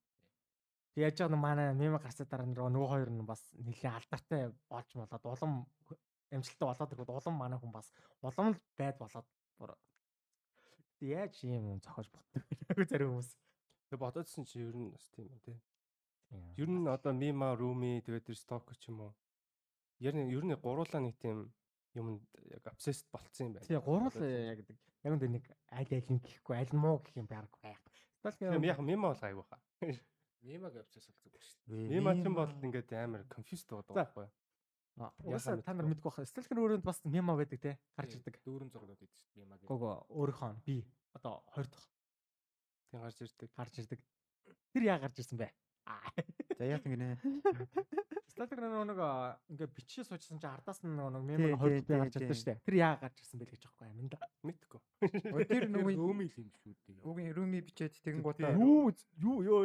Тэг 0.98 1.02
яаж 1.04 1.18
байгаа 1.22 1.38
манай 1.38 1.74
мема 1.78 2.00
гарсаа 2.02 2.26
дараа 2.26 2.48
нөгөө 2.50 2.90
хоёр 2.90 3.10
нь 3.14 3.26
бас 3.26 3.42
нэлээ 3.54 3.92
алдартай 3.94 4.42
болж 4.70 4.90
болоод 4.98 5.26
улам 5.30 5.54
амжилттай 6.34 6.68
болоод 6.68 6.94
ирэхэд 6.94 7.14
улам 7.14 7.36
манай 7.38 7.60
хүн 7.60 7.72
бас 7.72 7.94
улам 8.22 8.54
л 8.56 8.60
байд 8.78 8.98
болоод 8.98 9.28
яаж 11.02 11.44
юм 11.44 11.80
зохиож 11.82 12.10
боддог 12.10 12.44
вэ? 12.78 12.86
Зарим 12.90 13.14
хүмүүс. 13.14 13.30
Тэг 13.90 14.00
бодоодсэн 14.02 14.46
чи 14.50 14.60
ер 14.66 14.74
нь 14.74 14.90
бас 14.90 15.06
тийм 15.14 15.30
үү 15.30 15.42
тий. 15.46 15.58
Ер 16.58 16.70
нь 16.70 16.88
одоо 16.90 17.14
Мима, 17.14 17.56
Руми 17.56 18.02
тэгээд 18.02 18.26
тэр 18.26 18.38
Сток 18.38 18.74
ч 18.76 18.90
юм 18.90 19.02
уу. 19.06 19.14
Ер 20.02 20.18
нь 20.18 20.34
ер 20.34 20.44
нь 20.44 20.58
гуруулаа 20.58 21.02
нэг 21.02 21.16
тийм 21.22 21.54
юмд 21.98 22.24
яг 22.52 22.68
обсест 22.72 23.08
болцсон 23.12 23.50
юм 23.50 23.54
байна. 23.58 23.68
Тий, 23.68 23.80
гурвал 23.82 24.18
яг 24.22 24.62
гэдэг. 24.62 24.78
Яг 25.04 25.14
үндэ 25.18 25.30
нэг 25.34 25.46
аль 25.70 25.94
аль 25.94 26.12
нь 26.14 26.22
гэхгүй 26.22 26.56
аль 26.58 26.74
муу 26.78 27.02
гэх 27.02 27.18
юм 27.18 27.28
байг 27.30 27.50
байх. 27.62 27.82
Сток 28.22 28.42
яг 28.42 28.80
Мима 28.80 29.14
бол 29.14 29.26
айгүй 29.28 29.46
хаа. 29.50 29.62
Мимаг 30.48 30.76
обсес 30.80 31.08
болцсон 31.10 31.34
шүү 31.44 31.62
дээ. 31.68 31.90
Мима 31.92 32.14
ч 32.16 32.24
юм 32.24 32.36
бол 32.38 32.52
ингээд 32.52 32.94
амар 32.94 33.26
конфьюз 33.28 33.66
байгаа 33.68 33.98
байхгүй. 33.98 34.28
А 34.98 35.12
ясаа 35.30 35.62
та 35.62 35.74
нар 35.74 35.86
мэдгүй 35.90 36.10
баха. 36.10 36.26
Сталкер 36.26 36.62
өөрөнд 36.62 36.86
бас 36.86 37.02
мема 37.06 37.36
байдаг 37.38 37.62
те 37.62 37.78
гарч 37.98 38.18
ирдэг. 38.18 38.40
Дүүрэн 38.46 38.72
зурглууд 38.74 38.98
идэв 38.98 39.14
шүү 39.14 39.34
дээ 39.36 39.46
мемаг. 39.46 39.62
Гого 39.70 40.06
өөрийнхөө 40.10 40.58
би 40.66 40.82
одоо 41.14 41.44
20 41.54 41.70
дахь. 41.74 41.90
Тэг 42.90 43.02
гарч 43.02 43.22
ирдэг. 43.22 43.50
Гарч 43.54 43.74
ирдэг. 43.82 44.00
Тэр 44.74 44.84
яа 44.90 44.98
гарч 44.98 45.22
ирсэн 45.22 45.38
бэ? 45.38 45.52
За 46.58 46.66
яа 46.66 46.82
гинэ. 46.82 47.18
Статик 48.38 48.62
нэг 48.62 48.94
ингээ 49.50 49.70
бичиж 49.74 50.06
суучсан 50.06 50.38
чи 50.38 50.46
ардаас 50.46 50.86
нь 50.86 50.94
нэг 50.94 51.10
мемор 51.26 51.58
хоёр 51.58 51.82
би 51.82 51.90
гарч 51.90 52.22
ирсэн 52.22 52.38
шүү 52.38 52.48
дээ. 52.54 52.62
Тэр 52.70 52.76
яа 52.78 52.94
гарч 53.02 53.18
ирсэн 53.18 53.42
бэ 53.42 53.50
гэж 53.50 53.66
аахгүй 53.66 53.90
юм 53.98 54.08
да. 54.14 54.22
Мэдгүй. 54.46 54.82
Тэр 55.50 55.66
нөгөө 55.74 55.98
рүүми 55.98 56.26
л 56.30 56.38
юм 56.38 56.50
шүү 56.54 56.74
дээ. 56.86 57.02
Үгүй 57.02 57.34
рүүми 57.34 57.60
бичээд 57.66 57.98
тэгэн 57.98 58.22
гутаа. 58.22 58.54
Юу 58.62 58.94
юу 59.18 59.38
ёо 59.42 59.62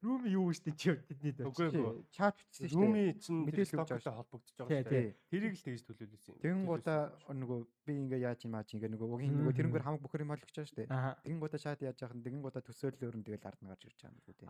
рүүми 0.00 0.28
юу 0.32 0.48
шүү 0.56 0.72
дээ 0.72 0.80
чи 0.80 0.96
тэдний 1.04 1.36
дээр. 1.36 1.52
Үгүй 1.52 1.68
ээ. 1.68 2.00
Чат 2.16 2.40
бичсэн 2.40 2.64
шүү 2.64 2.80
дээ. 2.80 2.88
Рүүми 2.88 3.04
чинь 3.20 3.44
мэдээлэл 3.44 3.72
стоктой 3.76 4.12
холбогдож 4.16 4.56
байгаа 4.56 4.72
шүү 4.72 4.88
дээ. 4.88 5.12
Тэрийг 5.28 5.52
л 5.52 5.64
тэгж 5.68 5.82
төлөөлсөн 5.84 6.32
юм. 6.32 6.40
Тэгэн 6.40 6.64
гутаа 6.64 7.00
нөгөө 7.28 7.58
би 7.84 7.92
ингээ 8.08 8.24
яаж 8.24 8.40
юм 8.48 8.56
аа 8.56 8.64
чи 8.64 8.80
ингээ 8.80 8.88
нөгөө 8.88 9.20
угийн 9.20 9.36
нөгөө 9.36 9.52
тэрнгээр 9.52 9.84
хамаг 9.84 10.00
бөхөр 10.00 10.24
юм 10.24 10.32
олж 10.32 10.48
байгаа 10.48 10.64
шүү 10.64 10.78
дээ. 10.80 10.88
Тэгэн 11.28 11.40
гутаа 11.44 11.60
чат 11.60 11.84
яаж 11.84 12.00
яах 12.00 12.16
нь 12.16 12.24
тэгэн 12.24 12.40
гутаа 12.40 12.64
төсөөлөл 12.64 13.04
өрн 13.12 13.20
тэгэл 13.20 13.48
ард 13.52 13.60
нь 13.60 13.68
гарч 13.68 13.84
ирж 13.84 14.00
байгаа 14.00 14.16
юм 14.16 14.24
шүү 14.24 14.36
дээ. 14.40 14.48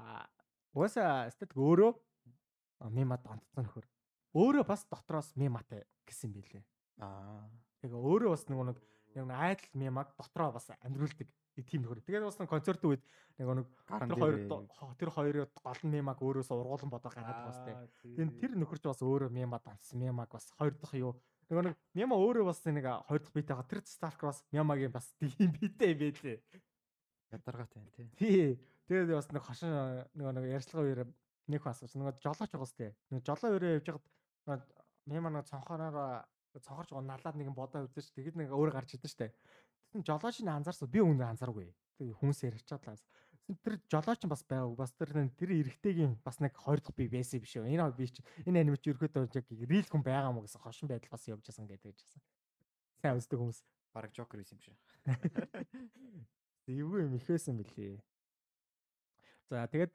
Угаасаа 0.74 1.30
статик 1.30 1.58
өөрөө 1.58 1.92
мемат 2.80 3.26
онцсон 3.26 3.66
нөхөр. 3.66 3.86
Өөрөө 4.34 4.64
бас 4.66 4.86
дотроос 4.90 5.32
мематай 5.38 5.84
гэсэн 6.08 6.32
билээ. 6.34 6.64
Аа. 6.98 7.46
Тэгээ 7.82 7.98
өөрөө 7.98 8.30
бас 8.34 8.44
нөгөө 8.50 8.66
нэг 8.72 8.78
яг 9.14 9.30
айдл 9.30 9.68
мемаг 9.78 10.14
дотроо 10.18 10.50
бас 10.52 10.70
амьдруулдаг 10.82 11.28
тийм 11.62 11.84
нөхөр. 11.86 12.02
Тэгээд 12.02 12.26
бас 12.26 12.38
концертын 12.40 12.90
үед 12.90 13.02
нэг 13.38 13.46
нэг 13.62 13.68
тэр 13.86 14.18
хоёр 14.18 14.36
тэр 14.98 15.10
хоёрын 15.14 15.48
гол 15.54 15.82
мемаг 15.86 16.18
өөрөөс 16.18 16.50
ургуулсан 16.50 16.90
бодоо 16.90 17.14
гаргаад 17.14 17.46
байгаа 17.46 17.54
сте. 17.54 17.72
Тэгээд 18.02 18.40
тэр 18.42 18.52
нөхөрч 18.58 18.82
бас 18.90 19.02
өөрөө 19.06 19.30
мемад 19.30 19.62
онцсон 19.70 20.02
мемаг 20.02 20.34
бас 20.34 20.50
хоёр 20.58 20.74
дахь 20.74 20.98
юу 20.98 21.14
нөгөө 21.50 21.64
нэг 21.70 21.74
мема 21.94 22.16
өөрөө 22.18 22.44
бас 22.48 22.60
нэг 22.66 22.86
хоёр 23.06 23.20
дахь 23.22 23.36
битэйгаа 23.36 23.66
тэр 23.68 23.80
Stark 23.84 24.20
бас 24.24 24.42
мемагийн 24.50 24.92
бас 24.92 25.06
тийм 25.20 25.52
битэй 25.52 25.94
байлээ. 25.94 26.38
Ядаргаатай 27.30 27.78
байна 27.82 27.92
тий. 27.94 28.08
Тий. 28.16 28.48
Тэгээд 28.88 29.14
бас 29.14 29.28
нэг 29.30 29.42
хошин 29.44 29.70
нөгөө 30.16 30.32
нэг 30.40 30.44
ярьцлага 30.48 30.84
үеэр 30.84 31.00
нэг 31.48 31.62
бас 31.64 31.82
нөгөө 31.84 32.20
жолооч 32.24 32.50
байгаа 32.52 32.68
сте. 32.68 32.94
Нөгөө 33.10 33.24
жолоо 33.28 33.56
өрөө 33.58 33.72
явж 33.78 33.88
хаад 34.46 34.64
мема 35.06 35.30
нэг 35.30 35.48
цонхороо 35.48 36.24
цонхорч 36.60 36.90
байгаа 36.90 37.08
налаад 37.08 37.36
нэгэн 37.36 37.54
бодоо 37.54 37.84
үзэж 37.84 38.14
тэгэд 38.14 38.36
нэг 38.38 38.48
өөр 38.54 38.70
гарч 38.72 38.94
идэв 38.94 39.10
штэ. 39.10 39.34
Тэгсэн 39.90 40.06
жолооч 40.06 40.38
нь 40.40 40.48
анзаарсан. 40.48 40.88
Би 40.88 41.02
өмнө 41.02 41.26
анзааргүй. 41.34 41.68
Тэг 41.98 42.14
хүмүүс 42.18 42.46
ярьчаад 42.46 42.86
лаас. 42.86 43.02
Тэр 43.62 43.76
жолооч 43.90 44.20
нь 44.22 44.30
бас 44.30 44.42
байгааг. 44.46 44.78
Бас 44.78 44.92
тэр 44.94 45.10
тэр 45.34 45.50
эргэтэйгийн 45.50 46.22
бас 46.22 46.38
нэг 46.38 46.54
хоёр 46.54 46.80
дахь 46.80 46.96
би 46.96 47.08
байсан 47.10 47.40
биш 47.42 47.58
үү. 47.58 47.68
Энэ 47.68 47.90
би 47.92 48.06
чи 48.08 48.22
энэ 48.46 48.62
анимач 48.62 48.86
ерөөдөө 48.86 49.34
яг 49.34 49.46
рил 49.50 49.88
хүн 49.90 50.02
байгаа 50.02 50.32
мó 50.32 50.46
гэсэн 50.46 50.62
хошин 50.62 50.88
байдал 50.88 51.10
бас 51.10 51.26
явж 51.28 51.44
байсан 51.44 51.66
гэдэг 51.66 51.92
жисэн. 51.94 52.22
Сайн 53.02 53.18
үздэг 53.18 53.38
хүмүүс. 53.38 53.60
Бараг 53.92 54.12
жокер 54.14 54.40
юм 54.42 54.60
шиг. 54.62 54.78
Эвгүй 56.66 57.04
юм 57.04 57.14
ихээсэн 57.20 57.58
бэлээ. 57.60 58.00
За 59.50 59.68
тэгээд 59.68 59.92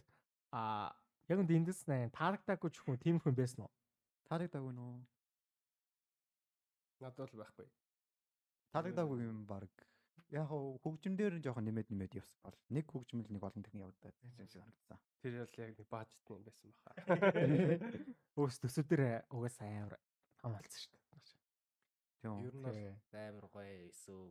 а 0.54 0.94
яг 1.30 1.38
үнд 1.42 1.52
эндээс 1.54 1.86
таалагдаагүй 2.18 2.70
ч 2.74 2.78
хүн 2.82 2.98
тийм 2.98 3.18
хүн 3.22 3.36
байсан 3.38 3.66
уу? 3.66 3.74
Таалагдаагүй 4.30 4.74
нөө. 4.74 4.98
Надад 7.06 7.30
л 7.32 7.40
байхгүй. 7.42 7.68
Таалагдаагүй 8.74 9.20
юм 9.24 9.46
баг. 9.46 9.70
Яг 10.30 10.46
хөгжим 10.50 11.16
дээр 11.18 11.40
жоохон 11.42 11.66
нэмээд 11.66 11.90
нэмээд 11.90 12.20
явсан 12.22 12.38
бол 12.46 12.58
нэг 12.70 12.86
хөгжмөл 12.86 13.32
нэг 13.34 13.42
олон 13.42 13.66
техник 13.66 13.82
явагдаад 13.82 14.18
байсан 14.22 14.46
шиг 14.46 14.62
харагдсан. 14.62 15.00
Тэр 15.22 15.34
бол 15.42 15.58
яг 15.58 15.72
нэг 15.74 15.90
баажтай 15.90 16.34
юм 16.38 16.44
байсан 16.46 16.68
баха. 16.70 16.92
Өөс 18.38 18.62
төсөвдөр 18.62 19.02
угаасаа 19.34 19.70
амар 19.74 19.98
том 20.38 20.54
болсон 20.54 20.82
шүү 20.82 20.94
дээ. 20.94 21.00
Тийм. 22.20 22.46
Ер 22.46 22.56
нь 22.62 22.68
амар 23.16 23.48
гоё 23.50 23.90
эсөө 23.90 24.30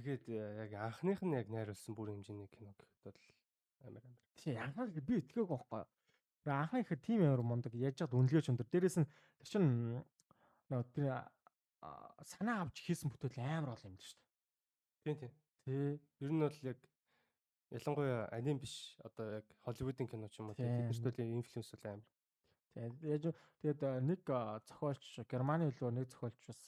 Тэгээд 0.00 0.24
яг 0.64 0.72
анхных 0.80 1.20
нь 1.20 1.36
яг 1.36 1.52
найруулсан 1.52 1.92
бүр 1.92 2.08
хэмжээний 2.08 2.48
кино 2.48 2.72
гэхэд 2.72 3.04
бол 3.04 3.20
амар 3.86 4.04
амар. 4.04 4.20
Тийм 4.36 4.60
анхны 4.60 5.00
би 5.00 5.20
итгээгүй 5.20 5.48
байхгүй. 5.48 5.84
Анхны 6.46 6.80
ихэд 6.84 7.02
тийм 7.04 7.20
амар 7.24 7.42
мундаг 7.44 7.74
яаж 7.74 8.00
яд 8.04 8.16
үнэлгээч 8.16 8.50
өндөр. 8.52 8.68
Дээрээс 8.68 8.98
нь 9.00 9.08
тэр 9.40 9.48
чин 9.48 9.64
нөө 10.70 10.82
тэр 10.94 11.06
санаа 12.24 12.64
авч 12.64 12.84
хийсэн 12.84 13.08
бүтээл 13.10 13.40
амар 13.40 13.76
бол 13.76 13.88
юм 13.88 13.96
л 13.96 14.04
шүү 14.04 14.18
дээ. 14.20 14.30
Тийм 15.04 15.16
тийм. 15.16 15.32
Тий. 15.64 16.00
Ер 16.20 16.32
нь 16.32 16.40
бол 16.40 16.58
яг 16.64 16.78
ялангуяа 17.70 18.28
аним 18.34 18.58
биш 18.58 18.96
одоо 19.04 19.40
яг 19.40 19.46
Холливуудын 19.64 20.08
кино 20.08 20.28
ч 20.28 20.40
юм 20.40 20.50
уу 20.50 20.58
тийм 20.58 20.90
тэрнэрт 20.90 21.04
бол 21.04 21.20
инфлюенс 21.40 21.70
бол 21.72 21.86
амар. 21.92 22.08
Тэгээд 22.74 23.24
тэгээд 23.62 23.80
нэг 24.04 24.20
зохиолч 24.68 25.04
Германы 25.30 25.70
хэлөө 25.70 25.90
нэг 25.94 26.06
зохиолч 26.10 26.38
бас 26.46 26.60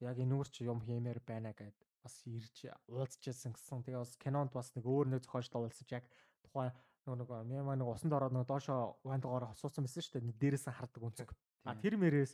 яг 0.00 0.18
энүүр 0.18 0.48
чи 0.50 0.64
юм 0.64 0.80
хиймээр 0.84 1.20
байна 1.24 1.52
гэд 1.56 1.78
бас 2.04 2.14
ирж 2.28 2.68
уулзчихсан 2.88 3.52
гэсэн. 3.56 3.84
Тэгээ 3.84 4.02
бас 4.04 4.14
кинонд 4.20 4.52
бас 4.52 4.72
нэг 4.76 4.84
өөр 4.84 5.16
нэг 5.16 5.24
зохиолчтой 5.24 5.64
уулзаж 5.64 5.88
яг 5.92 6.04
тухайн 6.44 6.72
нөгөө 7.04 7.44
нэг 7.44 7.56
мема 7.56 7.76
нэг 7.76 7.88
усанд 7.88 8.12
ороод 8.16 8.32
нөгөө 8.36 8.48
доошо 8.48 8.96
вандгоор 9.04 9.48
хосуусан 9.52 9.84
байсан 9.84 10.04
шүү 10.04 10.20
дээ. 10.20 10.28
Нэг 10.28 10.36
дээрээс 10.40 10.66
нь 10.68 10.76
хардаг 10.76 11.02
үнцэг. 11.02 11.30
А 11.64 11.76
тэр 11.76 11.96
мэрээс 12.00 12.32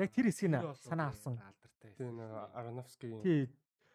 яг 0.00 0.10
тэр 0.12 0.26
хэсгийг 0.28 0.60
санаа 0.80 1.08
авсан. 1.12 1.36
Алдартай. 1.40 1.92
Тийм 1.96 2.20
нөгөө 2.20 2.42
Аронофский. 2.52 3.12
Тий. 3.24 3.48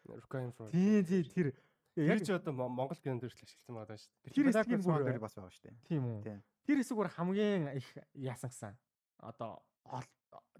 Requiem 0.05 0.51
for. 0.53 0.69
Тий, 0.69 1.01
тий, 1.01 1.23
тэр 1.25 1.53
Яг 1.95 2.19
ч 2.25 2.29
одоо 2.35 2.67
Монгол 2.67 2.99
кинонд 2.99 3.23
дөрвөл 3.23 3.39
ашигласан 3.39 3.71
байгаа 3.71 3.95
шүү 3.95 4.11
дээ. 4.27 4.33
Тэр 4.35 4.45
хэсгийн 4.51 4.81
бүр 4.83 5.19
бас 5.23 5.35
байгаа 5.39 5.53
шүү 5.55 5.63
дээ. 5.63 5.75
Тийм 5.87 6.03
үү. 6.03 6.41
Тэр 6.67 6.77
хэсэг 6.83 6.97
бүр 6.99 7.07
хамгийн 7.07 7.63
их 7.79 7.87
яасан 8.19 8.51
гэсэн. 8.51 8.75
Одоо 9.23 9.63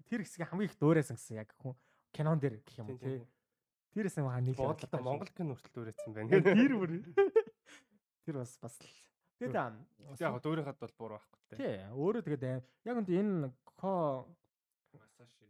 тэр 0.08 0.24
хэсгийг 0.24 0.48
хамгийн 0.48 0.72
их 0.72 0.78
дуурайсан 0.80 1.20
гэсэн 1.20 1.36
яг 1.36 1.52
хүн 1.60 1.76
кинон 2.16 2.40
дээр 2.40 2.56
гэх 2.64 2.80
юм 2.80 2.88
тий. 2.96 3.20
Тэр 3.92 4.08
хэсэг 4.08 4.24
маа 4.24 4.40
нийлээ. 4.40 4.64
Бодлоо 4.64 5.00
Монгол 5.04 5.28
кино 5.28 5.52
хүртэл 5.60 5.76
дуурайсан 5.76 6.16
байна. 6.16 6.40
Тэр 6.40 6.72
бүр 6.80 7.04
Тэр 8.26 8.42
бас 8.42 8.58
бас 8.58 8.76
Тэгээд 9.36 9.52
яг 10.16 10.36
дөөрийнхад 10.40 10.78
бол 10.80 10.94
буруу 10.96 11.18
байхгүй 11.20 11.40
тий. 11.52 11.58
Тий. 11.60 11.76
Өөрөө 11.92 12.24
тэгээд 12.24 12.44
яг 12.88 12.96
үнд 12.96 13.10
энэ 13.12 13.50
ко 13.76 14.24
Масаши 14.96 15.44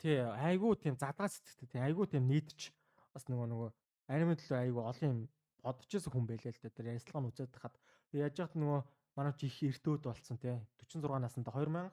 Тий, 0.00 0.16
айгуу 0.22 0.72
тийм 0.78 0.96
задгаа 0.96 1.28
сэтгэвтэй 1.28 1.68
тий, 1.68 1.80
айгуу 1.82 2.06
тийм 2.08 2.24
нийтч 2.30 2.70
бас 3.12 3.26
нөгөө 3.28 3.46
нөгөө 3.52 3.70
анime 4.14 4.36
төлөө 4.40 4.58
айгүй 4.64 4.82
олон 4.88 5.10
юм 5.10 5.18
бодчихсон 5.60 6.12
хүн 6.14 6.26
байлээ 6.30 6.54
л 6.56 6.60
дээ. 6.62 6.72
Тэр 6.72 6.90
ярилцлага 6.94 7.20
нь 7.20 7.28
үзээд 7.28 7.52
хахад 7.52 7.76
яаж 8.16 8.34
яхад 8.40 8.56
нөгөө 8.56 8.80
манай 9.18 9.34
чи 9.36 9.50
их 9.50 9.58
эртөөд 9.60 10.08
болсон 10.08 10.40
те 10.40 10.56
46 10.80 11.04
наснда 11.20 11.52
2010 11.52 11.92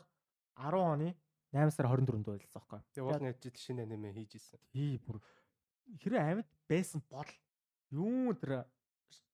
оны 0.79 1.09
8 1.51 1.75
сар 1.75 1.89
24-нд 1.89 2.29
байлсан 2.29 2.61
байхгүй. 2.63 2.79
Тэгээ 2.95 3.07
уул 3.09 3.25
нэт 3.27 3.57
шинэ 3.59 3.83
аниме 3.83 4.13
хийж 4.15 4.39
исэн. 4.39 4.61
Тий 4.71 4.95
бүр 5.03 5.19
хэрэг 5.99 6.21
амьд 6.21 6.49
байсан 6.69 7.03
бол 7.09 7.31
юу 7.91 8.31
тэр 8.39 8.69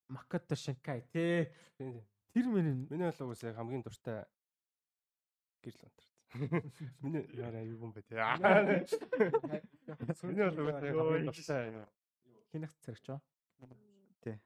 Макото 0.08 0.56
Шинкай 0.56 1.02
те 1.12 1.52
тэр 1.78 2.46
миний 2.48 2.74
миний 2.90 3.12
бол 3.12 3.30
угсаа 3.32 3.50
яг 3.50 3.58
хамгийн 3.58 3.84
дуртай 3.84 4.26
гэрэл 5.64 5.86
онтарсан. 5.88 6.14
Миний 7.02 7.24
яра 7.34 7.64
юу 7.64 7.80
юм 7.80 7.92
бэ 7.94 8.02
те. 8.04 8.16
Миний 10.24 10.46
бол 10.46 10.60
угсаа 10.66 10.90
хамгийн 10.92 11.26
дуртай 11.26 11.88
Хинэх 12.52 12.74
царагч 12.86 13.10
аа. 13.10 13.22
Тий. 14.22 14.40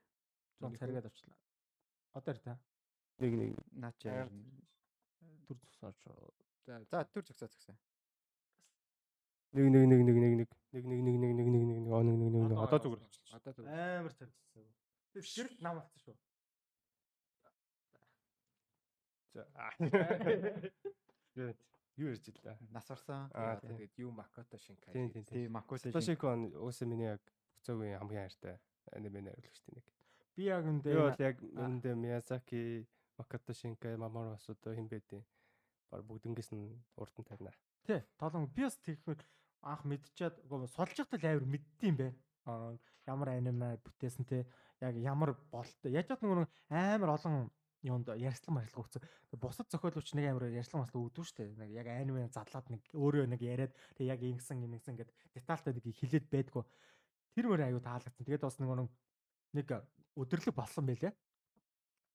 Зон 0.59 0.75
царгаад 0.75 1.05
авчлаа. 1.05 1.37
Одоо 2.13 2.33
та. 2.33 2.59
Нэг 3.19 3.33
нэг 3.35 3.51
наач 3.71 4.01
дүр 5.47 5.57
зусаач. 5.57 5.99
За 6.65 6.79
за 6.89 7.03
дүр 7.13 7.25
зөксөө 7.27 7.49
зөксөө. 7.51 7.75
Нэг 9.57 9.65
нэг 9.73 9.85
нэг 9.91 10.01
нэг 10.07 10.17
нэг 10.17 10.33
нэг 10.39 10.49
нэг 10.73 10.85
нэг 10.85 11.01
нэг 11.03 11.17
нэг 11.19 11.33
нэг 11.35 11.49
нэг 11.49 11.49
нэг 11.49 11.69
нэг 11.69 12.17
нэг 12.17 12.31
нэг 12.33 12.49
нэг 12.49 12.59
одоо 12.61 12.79
зүгээр 12.79 13.01
болчихлоо. 13.01 13.37
Одоо 13.37 13.51
зүгээр. 13.53 13.99
Амар 13.99 14.13
царцсан. 14.13 14.65
Тэр 15.23 15.49
нам 15.59 15.79
болсон 15.81 15.99
шүү. 16.03 16.15
За. 19.33 19.45
Юу 21.99 22.09
ярьж 22.15 22.29
илаа. 22.31 22.57
Нас 22.71 22.89
орсон. 22.91 23.27
Аа 23.33 23.59
тэгээд 23.59 23.93
юу 23.99 24.11
Макото 24.11 24.57
Шинкай. 24.57 24.93
Тийм 24.93 25.11
тийм 25.11 25.25
тийм 25.25 25.51
Макото 25.51 25.91
Шинкай. 25.91 26.51
Уусаа 26.55 26.87
миний 26.87 27.11
яг 27.11 27.21
Цогийн 27.63 27.99
хамгийн 27.99 28.23
хайртай 28.23 28.59
аниме 28.91 29.21
найруулагчтай 29.21 29.75
нэг. 29.75 29.85
Би 30.35 30.47
яг 30.47 30.63
үндэ 30.63 30.95
би 30.95 30.95
бол 30.95 31.19
яг 31.19 31.37
үндэ 31.43 31.95
Миязаки, 31.95 32.87
Макото 33.17 33.53
Шинкай, 33.53 33.97
Маморо 33.97 34.39
Асудо 34.39 34.73
хин 34.73 34.87
байдیں۔ 34.87 35.25
Бар 35.91 36.01
бүгднгээс 36.07 36.55
нь 36.55 36.79
урд 36.95 37.13
нь 37.19 37.27
тавина. 37.27 37.51
Тий, 37.83 37.99
тоолон 38.15 38.47
би 38.47 38.63
бас 38.63 38.77
тэгэхэд 38.79 39.21
анх 39.67 39.83
мэдчихээд 39.83 40.35
сулж 40.71 40.95
явахтаа 40.95 41.19
л 41.19 41.27
амар 41.27 41.45
мэддэм 41.51 41.95
бэ. 41.99 42.07
Аа 42.47 42.79
ямар 43.11 43.35
аниме 43.35 43.75
бүтээсэн 43.83 44.23
те 44.23 44.47
яг 44.81 44.95
ямар 44.95 45.35
болтой. 45.51 45.91
Яаж 45.91 46.07
ч 46.07 46.21
нэг 46.23 46.49
амар 46.69 47.15
олон 47.15 47.49
юунд 47.83 48.11
ярьслан 48.11 48.59
маршлага 48.59 48.83
өгсөн. 48.83 49.03
Бусад 49.39 49.71
зохиолч 49.71 50.11
нэг 50.15 50.31
амар 50.31 50.51
ярьслан 50.51 50.83
маршлага 50.83 51.05
өгдөг 51.07 51.23
шүү 51.23 51.37
дээ. 51.39 51.55
Нэг 51.63 51.71
яг 51.79 51.87
аниме 51.87 52.27
задлаад 52.27 52.67
нэг 52.71 52.81
өөрөө 52.91 53.27
нэг 53.31 53.41
яриад 53.43 53.73
тэг 53.95 54.07
яг 54.07 54.19
ингэсэн 54.19 54.63
ингэсэн 54.67 54.99
гэд 54.99 55.11
детальтай 55.35 55.73
нэг 55.75 55.85
хилээд 55.87 56.27
байдгүй. 56.27 56.63
Тэр 57.35 57.45
мөр 57.47 57.63
аюу 57.63 57.79
таалагдсан. 57.79 58.25
Тэгээд 58.27 58.43
бас 58.43 58.59
нэг 58.59 58.91
нэг 59.55 59.67
өдөрлөг 60.19 60.55
болсон 60.55 60.85
байлээ. 60.87 61.13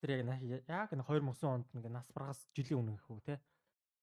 Тэр 0.04 0.10
яг 0.20 0.68
яг 0.68 0.90
нэг 0.92 1.08
2009 1.08 1.48
онд 1.48 1.68
нэг 1.72 1.84
нас 1.88 2.08
баргаас 2.12 2.44
жилийн 2.52 2.84
өмнө 2.84 3.00
гэх 3.00 3.08
үү 3.08 3.24
те. 3.24 3.40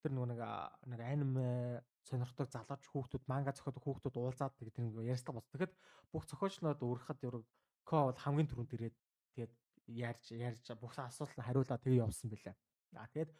Тэр 0.01 0.17
нэг 0.17 0.33
нэг 0.33 0.99
аниме 1.05 1.85
сонирхдаг 2.09 2.49
залууч 2.49 2.89
хүүхдүүд 2.89 3.29
манга 3.29 3.53
зохиодог 3.53 3.85
хүүхдүүд 3.85 4.17
уулзаад 4.17 4.57
тэгээд 4.57 4.81
нэг 4.81 4.97
ярьцлага 5.05 5.37
болсон. 5.37 5.53
Тэгэхэд 5.53 5.73
бүх 6.09 6.25
зохиолчнууд 6.25 6.81
ерөг 7.21 7.45
ко 7.83 8.07
бол 8.07 8.19
хамгийн 8.23 8.49
түрүүнд 8.49 8.75
ирээд 8.75 8.95
тэгээд 9.33 9.53
ярьж 9.87 10.25
ярьж 10.35 10.65
бүх 10.79 10.95
асуултанд 10.97 11.45
хариулаад 11.45 11.81
тэгээ 11.83 12.03
явсан 12.05 12.29
байлаа. 12.31 12.55
Аа 12.95 13.07
тэгээд 13.13 13.31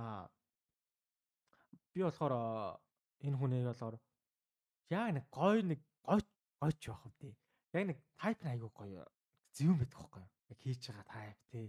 аа 0.00 0.30
би 1.94 2.00
болохоор 2.02 2.34
энэ 3.26 3.38
хүний 3.38 3.62
болохоор 3.64 3.96
яг 4.90 5.08
нэг 5.16 5.26
гой 5.30 5.62
нэг 5.62 5.80
гой 6.02 6.20
гойч 6.60 6.80
байх 6.88 7.02
юм 7.06 7.14
тий. 7.20 7.34
Яг 7.72 7.84
нэг 7.88 7.98
тайп 8.18 8.38
айгүй 8.44 8.70
гоё 8.70 9.04
зөвөн 9.56 9.78
байдаг 9.78 9.98
байхгүй 9.98 10.22
юу? 10.22 10.30
Яг 10.50 10.58
хийж 10.62 10.82
байгаа 10.88 11.06
тайп 11.14 11.38
тий. 11.50 11.68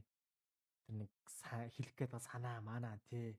Тэр 0.86 0.96
нэг 1.02 1.12
хэлэх 1.76 1.96
гээд 1.98 2.14
санаа 2.22 2.58
манаа 2.62 2.98
тий. 3.10 3.38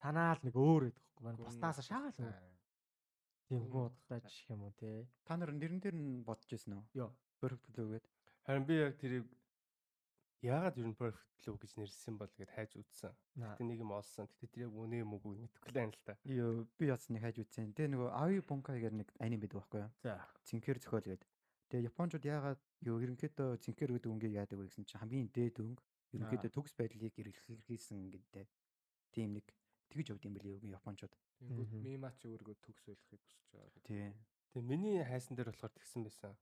Санаа 0.00 0.36
л 0.36 0.44
нэг 0.44 0.54
өөр 0.54 0.82
байдаг 0.88 1.04
байхгүй 1.20 1.42
юу? 1.42 1.48
Бусдаас 1.48 1.80
шагаал 1.84 2.20
үү? 2.20 2.56
Тийм 3.48 3.62
удахгүй 3.62 4.20
жишг 4.26 4.50
юм 4.50 4.62
уу 4.66 4.74
тий. 4.76 5.08
Та 5.24 5.36
нар 5.36 5.52
нэрэн 5.54 5.80
дээр 5.80 5.96
нь 5.96 6.24
бодож 6.26 6.50
ирсэн 6.50 6.76
үү? 6.76 6.84
Йоо. 6.98 7.10
Perfect 7.40 7.76
лөө 7.78 7.88
гээд. 7.96 8.06
Харин 8.46 8.64
би 8.66 8.74
яг 8.80 8.94
тэрийг 9.00 9.24
яагаад 10.42 10.78
ер 10.78 10.88
нь 10.88 10.98
perfect 10.98 11.42
лөө 11.46 11.58
гэж 11.62 11.72
нэрсэн 11.76 12.14
бол 12.18 12.32
гэд 12.36 12.50
хайж 12.54 12.70
үзсэн. 12.80 13.12
Гэтэ 13.36 13.64
нэг 13.64 13.78
юм 13.82 13.92
олсон. 13.92 14.26
Гэтэ 14.26 14.46
тэр 14.52 14.62
яг 14.68 14.72
үнэ 14.74 15.02
юм 15.02 15.14
уу 15.14 15.22
мэдэхгүй 15.24 15.70
л 15.70 15.78
байна 15.78 15.92
л 15.92 16.06
та. 16.06 16.14
Йоо, 16.24 16.66
би 16.78 16.84
яц 16.88 17.08
нэг 17.10 17.22
хайж 17.22 17.36
үзсэн. 17.42 17.74
Тэгээ 17.76 17.92
нөгөө 17.92 18.10
Aoi 18.14 18.40
Bunkai 18.40 18.80
гэдэг 18.80 19.00
нэг 19.00 19.08
аним 19.20 19.40
байдаг 19.40 19.58
байхгүй 19.60 19.80
юу? 19.84 19.90
За. 20.00 20.22
Цинкэр 20.46 20.78
зохиол 20.80 21.06
гэдэг. 21.06 21.30
Тэгээ 21.66 21.88
Японууд 21.90 22.24
яагаад 22.24 22.60
юу 22.86 22.96
ерөнхийдөө 23.02 23.58
цинкэр 23.58 23.90
гэдэг 23.98 24.10
үнгийг 24.10 24.38
яадаг 24.38 24.58
вэ 24.62 24.70
гэсэн 24.70 24.86
чинь 24.86 25.00
хамгийн 25.02 25.28
дээд 25.34 25.58
өнгө 25.58 25.82
ерөнхийдөө 26.14 26.50
төгс 26.54 26.72
байдлыг 26.78 27.14
эргэлхийлсэн 27.18 27.98
гэдэг 28.14 28.46
тийм 29.10 29.34
нэг 29.34 29.46
тэгж 29.90 30.14
явд 30.14 30.22
юм 30.30 30.34
билий 30.38 30.62
Японууд. 30.62 31.10
Тэнгүүд 31.42 31.72
мемач 31.74 32.22
өөргөө 32.22 32.54
төгс 32.62 32.86
байлгахыг 32.86 33.18
хүсэж 33.18 33.46
байгаа. 33.50 33.82
Тийм. 33.82 34.14
Тэгээ 34.54 34.70
миний 34.70 35.02
хайсан 35.02 35.34
дээр 35.34 35.50
болохоор 35.50 35.74
тэгсэн 35.74 36.06
байсан. 36.06 36.32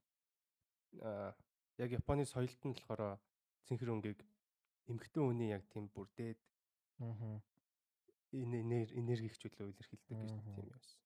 Аа 1.03 1.35
яг 1.79 1.91
Японы 1.91 2.25
соёлт 2.25 2.61
нь 2.65 2.75
болохоор 2.75 3.19
цэнхэр 3.67 3.95
өнгийг 3.95 4.21
эмхтэн 4.87 5.23
үний 5.25 5.51
яг 5.51 5.67
тийм 5.73 5.89
бүр 5.89 6.07
дээд 6.15 6.39
аа 7.01 7.41
энерги 8.35 9.31
хчлөө 9.31 9.71
илэрхийлдэг 9.71 10.17
гэж 10.19 10.31
тийм 10.43 10.57
юм 10.59 10.69
байсан. 10.71 10.99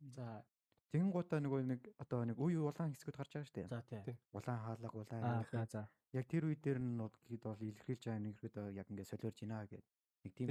За 0.00 0.44
Тэгэн 0.92 1.08
гутаа 1.08 1.40
нөгөө 1.40 1.60
нэг 1.64 1.80
одоо 2.04 2.20
нэг 2.28 2.36
үе 2.36 2.60
улаан 2.60 2.92
хэсгүүд 2.92 3.16
гарч 3.16 3.32
байгаа 3.32 3.48
шүү 3.48 3.56
дээ. 3.64 3.68
За 3.72 3.80
тий. 3.88 4.16
Улаан 4.36 4.60
хаалга, 4.60 4.92
улаан 4.92 5.24
аа 5.24 5.64
за. 5.64 5.88
Яг 6.12 6.28
тэр 6.28 6.52
үе 6.52 6.56
дээр 6.60 6.84
нь 6.84 7.00
гэхэд 7.00 7.48
бол 7.48 7.56
илэрхийлж 7.64 8.02
байгаа 8.04 8.20
нэг 8.20 8.36
ихэд 8.36 8.56
яг 8.76 8.86
ингээд 8.92 9.08
солиорж 9.08 9.38
байна 9.40 9.64
гэдэг. 9.64 9.88
Нэг 10.20 10.32
тийм 10.36 10.48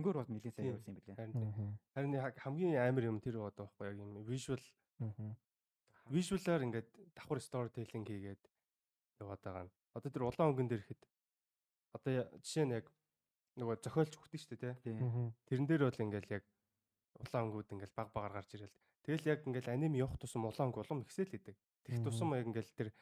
өнгөөр 0.00 0.16
бол 0.16 0.32
нэлээд 0.32 0.56
сайн 0.56 0.72
явуулсан 0.72 0.96
юм 0.96 0.96
билээ. 0.96 1.16
Харин 1.92 2.12
хамгийн 2.40 2.80
амар 2.80 3.04
юм 3.04 3.20
тэр 3.20 3.36
байгаа 3.36 3.68
байхгүй 3.68 3.84
яг 3.84 3.96
юм 4.00 4.10
visual 4.24 4.62
visual-аар 6.10 6.62
ингээд 6.66 6.88
давхар 7.16 7.40
storytelling 7.40 8.04
хийгээд 8.06 8.42
яваад 9.20 9.40
байгаа 9.42 9.64
нь. 9.66 9.72
Одоо 9.96 10.10
тэр 10.10 10.24
улаан 10.28 10.50
өнгөн 10.52 10.68
дээр 10.68 10.82
ихэд 10.84 11.02
одоо 11.96 12.12
жишээ 12.44 12.66
нь 12.68 12.76
яг 12.76 12.86
нөгөө 13.56 13.76
зохиолч 13.80 14.12
хөхтөн 14.14 14.40
шүү 14.40 14.58
дээ 14.60 14.74
тий. 14.84 14.94
Тэрэн 15.48 15.66
дээр 15.66 15.82
бол 15.88 16.04
ингээд 16.04 16.26
яг 16.28 16.44
улаан 17.16 17.44
өнгүүд 17.48 17.72
ингээд 17.72 17.92
баг 17.96 18.08
багаар 18.12 18.34
гарч 18.36 18.50
ирэл. 18.54 18.76
Тэгэл 19.02 19.30
яг 19.32 19.40
ингээд 19.48 19.72
аним 19.72 19.94
явах 19.96 20.20
тусам 20.20 20.44
улаан 20.44 20.68
өнгө 20.68 20.84
улам 20.84 21.00
ихсэл 21.02 21.32
идэг. 21.32 21.56
Тэгх 21.88 22.04
тусам 22.04 22.36
яг 22.36 22.46
ингээд 22.46 22.68
тэр 22.76 22.92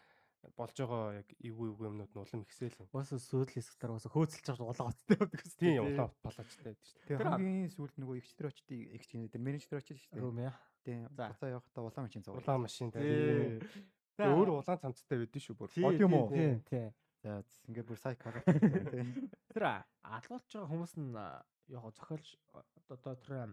болж 0.56 0.76
байгаа 0.76 1.20
яг 1.20 1.28
эвгүй 1.40 1.68
эвгүй 1.72 1.86
юмнууд 1.88 2.12
нь 2.12 2.20
улам 2.20 2.42
ихсэл. 2.44 2.76
Бас 2.92 3.10
сүйдэл 3.10 3.56
хэсгээр 3.56 3.92
бас 3.96 4.06
хөөцөлж 4.12 4.46
байгаа 4.52 4.68
улаан 4.68 4.90
уттай 4.92 5.16
байдаг 5.16 5.40
гэсэн. 5.40 5.60
Тийм 5.60 5.82
улаан 5.84 6.10
палачтай 6.20 6.64
байдаг 6.68 6.84
шүү 6.84 6.98
дээ. 7.00 7.08
Тэр 7.08 7.28
хамгийн 7.32 7.70
сүүлд 7.72 7.96
нөгөө 8.00 8.16
ихчдэр 8.20 8.48
очтыг 8.50 8.80
ихч 8.98 9.10
тэр 9.14 9.42
менежер 9.42 9.80
очиж 9.80 9.98
шүү 10.04 10.12
дээ. 10.12 10.22
Румя. 10.22 10.52
Тийм. 10.84 11.08
Буцаа 11.08 11.48
явахдаа 11.48 11.82
улаан 11.88 12.04
машин 12.06 12.22
зов. 12.22 12.36
Улаан 12.36 12.60
машин 12.66 12.88
тийм. 12.92 13.62
Өөр 14.20 14.48
улаан 14.60 14.80
цамцтай 14.84 15.18
байдсан 15.24 15.42
шүү 15.42 15.56
бүр. 15.58 15.70
Бод 15.80 16.00
юм 16.00 16.12
уу? 16.14 16.28
Тийм 16.30 16.60
тийм. 16.68 16.92
За 17.24 17.40
ингээд 17.64 17.88
бүр 17.88 17.98
сайк 17.98 18.20
хараад 18.20 18.44
тийм. 18.92 19.32
Тэр 19.48 19.64
алуулж 20.04 20.48
байгаа 20.52 20.68
хүмүүс 20.68 20.94
нь 21.00 21.08
яг 21.72 21.84
зохиолч 21.96 22.36
одоо 22.92 23.14
тэр 23.16 23.48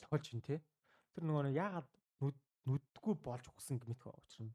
зохиолч 0.00 0.26
нь 0.32 0.42
тий. 0.42 0.58
Тэр 1.12 1.28
нөгөө 1.28 1.52
яагаад 1.52 1.88
нүдгүй 2.66 3.14
болж 3.20 3.46
өгсөн 3.50 3.78
гэмит 3.82 4.00
учрна. 4.06 4.54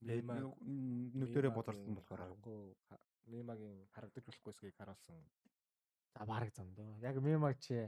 Мема 0.00 0.40
нүдэрээ 0.40 1.52
бодорсон 1.52 1.94
болохоор 1.94 2.36
мемагийн 3.30 3.86
харагдаж 3.94 4.24
болохгүйсгийг 4.26 4.74
харуулсан 4.76 5.18
За 6.14 6.26
бараг 6.26 6.50
зам 6.54 6.70
дөө. 6.74 6.98
Яг 7.04 7.16
мемаг 7.22 7.58
чи 7.62 7.86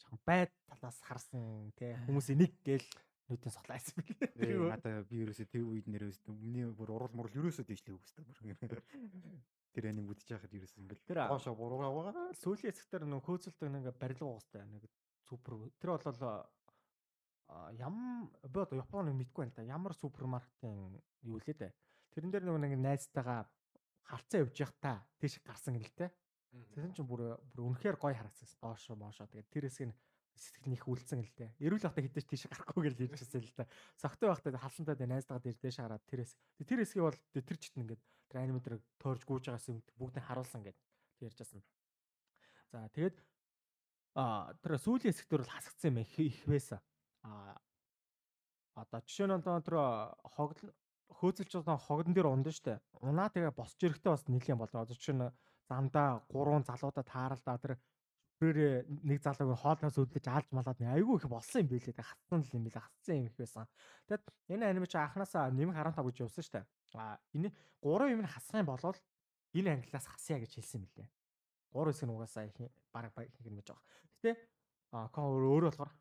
жоохон 0.00 0.20
байд 0.26 0.52
талаас 0.68 1.00
харсан 1.00 1.72
те 1.78 1.96
хүмүүс 2.04 2.28
энийг 2.34 2.52
гээл 2.66 2.84
нүдэн 3.30 3.52
суглаасан 3.54 4.04
билээ. 4.04 4.68
Надаа 4.68 5.02
би 5.08 5.24
ерөөсөө 5.24 5.48
тэр 5.48 5.64
үед 5.64 5.88
нэрээс 5.88 6.20
өмнө 6.28 6.74
бүр 6.76 6.92
урал 6.92 7.14
мурал 7.16 7.32
ерөөсөө 7.32 7.64
дийшлээ 7.64 7.96
үгүйстэй 7.96 8.24
бүр. 8.68 8.82
Тэр 9.74 9.90
аниг 9.90 10.12
үдчих 10.12 10.36
яхад 10.36 10.52
ерөөсөө 10.52 10.80
ингээл 10.84 11.08
тэр 11.08 11.18
гоошо 11.32 11.56
буруугаа 11.56 11.90
байгаа. 11.90 12.36
Сүүлийн 12.36 12.76
хэсгээр 12.76 13.04
нөө 13.08 13.20
хөөцөлтөг 13.24 13.68
нэг 13.72 13.84
барилга 13.96 14.28
уустай 14.28 14.62
нэг 14.68 14.84
супер. 15.24 15.72
Тэр 15.80 15.96
бол 15.96 16.04
ям 17.78 18.30
бод 18.48 18.72
Японы 18.72 19.12
мэдгүй 19.12 19.44
байна 19.44 19.54
та. 19.54 19.62
Ямар 19.62 19.94
супермаркетын 19.94 21.00
юу 21.22 21.38
лээ 21.38 21.54
дээ. 21.54 21.72
Тэрэн 22.14 22.30
дээр 22.30 22.44
нөгөө 22.48 22.62
нэг 22.64 22.74
найзтайгаа 22.80 23.46
харцаа 24.04 24.44
явж 24.44 24.56
явах 24.60 24.74
та 24.80 24.92
тийш 25.20 25.40
гарсан 25.44 25.76
гэл 25.76 25.92
те. 25.96 26.10
Тэгсэн 26.72 26.94
чинь 26.94 27.08
бүр 27.08 27.36
бүр 27.52 27.74
үнэхээр 27.74 27.98
гоё 27.98 28.14
харагдсан. 28.14 28.48
Доош 28.62 28.86
моошоо. 28.94 29.26
Тэгээд 29.26 29.50
тэр 29.50 29.64
хэсгийг 29.68 29.92
сэтгэл 30.34 30.70
нэх 30.74 30.86
үлдсэн 30.86 31.20
л 31.22 31.32
дээ. 31.34 31.50
Эрүүл 31.62 31.84
байхдаа 31.86 32.04
хідэж 32.04 32.26
тийш 32.26 32.42
гарахгүй 32.50 32.90
гэж 32.90 32.94
хэлжсэн 32.98 33.42
л 33.42 33.54
да. 33.54 33.66
Согтой 33.98 34.28
байхдаа 34.30 34.58
халсантай 34.58 34.96
дээ 34.98 35.10
найзтайгаа 35.10 35.42
дээр 35.42 35.58
дээш 35.62 35.78
хараад 35.78 36.02
тэр 36.10 36.26
хэсэг. 36.26 36.38
Тэр 36.66 36.78
хэсгийг 36.82 37.04
бол 37.06 37.18
тэр 37.34 37.58
чит 37.58 37.74
ингээд 37.78 38.02
тэр 38.30 38.38
аниматорыг 38.42 38.82
тоорж 38.98 39.22
гүйж 39.22 39.44
байгаас 39.46 39.68
бүгдийг 39.94 40.24
харуулсан 40.26 40.62
гэд 40.66 40.78
ярьж 41.22 41.38
байсан. 41.38 41.62
За 42.70 42.90
тэгээд 42.90 43.16
а 44.18 44.54
тэр 44.62 44.78
сүүлийн 44.78 45.14
хэсэгтэр 45.14 45.42
бол 45.42 45.54
хасагдсан 45.54 45.90
юм 45.94 46.02
их 46.02 46.42
байсан. 46.46 46.82
А 47.24 47.56
одоо 48.76 49.00
жишээ 49.00 49.26
нь 49.26 49.36
одоо 49.40 49.60
тэр 49.64 49.76
хогд 50.36 50.58
хөөцөлч 51.08 51.52
одоо 51.62 51.76
хогдон 51.80 52.12
дээр 52.14 52.28
ундаа 52.28 52.52
штэ. 52.52 52.82
Унаа 53.00 53.32
тэгээ 53.32 53.52
босч 53.56 53.80
ирэхдээ 53.80 54.12
бас 54.12 54.24
нэлийн 54.28 54.58
болоо. 54.60 54.84
Одоо 54.84 54.94
жишээ 54.94 55.16
нь 55.16 55.32
замдаа 55.68 56.20
гурван 56.28 56.64
залуудаа 56.68 57.04
тааралдаа 57.06 57.56
тэр 57.62 57.72
бүрээ 58.42 58.84
нэг 59.08 59.22
залууг 59.22 59.56
хоолноос 59.56 59.96
өдлөж 59.96 60.26
аалж 60.26 60.48
малаад 60.52 60.78
айгүй 60.82 61.16
их 61.16 61.28
болсон 61.30 61.64
юм 61.64 61.68
билээ. 61.70 62.02
Хатсан 62.02 62.40
л 62.42 62.54
юм 62.58 62.64
билээ. 62.66 62.82
Хатсан 62.82 63.14
юм 63.16 63.26
их 63.30 63.36
байсан. 63.38 63.66
Тэгэд 64.10 64.24
энэ 64.52 64.64
аниме 64.68 64.86
чи 64.90 64.98
анханасаа 64.98 65.48
нэмэх 65.54 65.78
15 65.78 66.04
гэж 66.04 66.16
явсан 66.26 66.44
штэ. 66.44 66.60
А 66.98 67.16
энэ 67.32 67.54
гурван 67.80 68.10
юм 68.10 68.26
хасах 68.26 68.60
юм 68.60 68.68
болол 68.68 68.98
энэ 69.54 69.70
ангилаас 69.80 70.06
хасъя 70.10 70.42
гэж 70.42 70.60
хэлсэн 70.60 70.82
билээ. 70.82 71.08
Гурван 71.72 71.94
хэсэг 71.94 72.06
нь 72.10 72.14
угаасаа 72.14 72.44
их 72.50 72.58
баг 72.92 73.14
баг 73.14 73.30
гэж 73.30 73.46
байгаа. 73.70 73.80
Гэтэ 74.18 74.30
а 74.92 75.08
кон 75.08 75.30
өөрөө 75.30 75.70
болохоор 75.70 75.92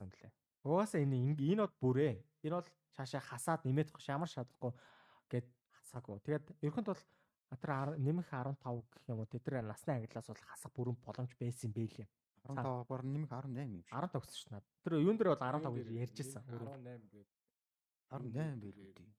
юм 0.00 0.10
билээ. 0.14 0.32
Угаасаа 0.64 1.00
энэ 1.00 1.16
энэ 1.32 1.64
бод 1.64 1.74
бүрээ. 1.80 2.14
Энэ 2.44 2.54
бол 2.60 2.68
шаашаа 2.96 3.20
хасаад 3.20 3.60
нэмээд 3.64 3.88
ямар 4.08 4.28
шаардахгүй 4.28 4.72
гэд 5.32 5.46
хасаагүй. 5.72 6.20
Тэгээд 6.20 6.46
ерөнхийд 6.60 6.88
бол 6.92 7.02
тэр 7.56 7.70
нэмэх 7.96 8.28
15 8.28 8.60
гэх 8.60 9.04
юм 9.08 9.18
уу 9.24 9.28
тэр 9.30 9.64
насны 9.64 9.90
ангиллаас 9.96 10.28
бол 10.28 10.44
хасах 10.44 10.72
бүрэн 10.76 10.96
боломж 11.00 11.32
байсан 11.40 11.72
юм 11.72 11.74
бэлээ. 11.74 12.08
15 12.44 12.88
бор 12.88 13.02
нэмэх 13.04 13.30
18 13.32 13.56
юм 13.56 13.82
шиг. 13.82 13.94
15 13.96 14.20
гэсэн 14.20 14.36
чинь. 14.52 14.68
Тэр 14.84 14.92
юун 15.00 15.16
дээр 15.16 15.32
бол 15.32 15.42
15 15.42 15.74
гэж 15.80 15.88
ярьж 15.96 16.16
ирсэн. 16.20 16.42
18 16.44 17.08
гээд 17.08 17.28
18 18.10 18.60
байлгүй 18.60 18.92
тийм. 18.94 19.10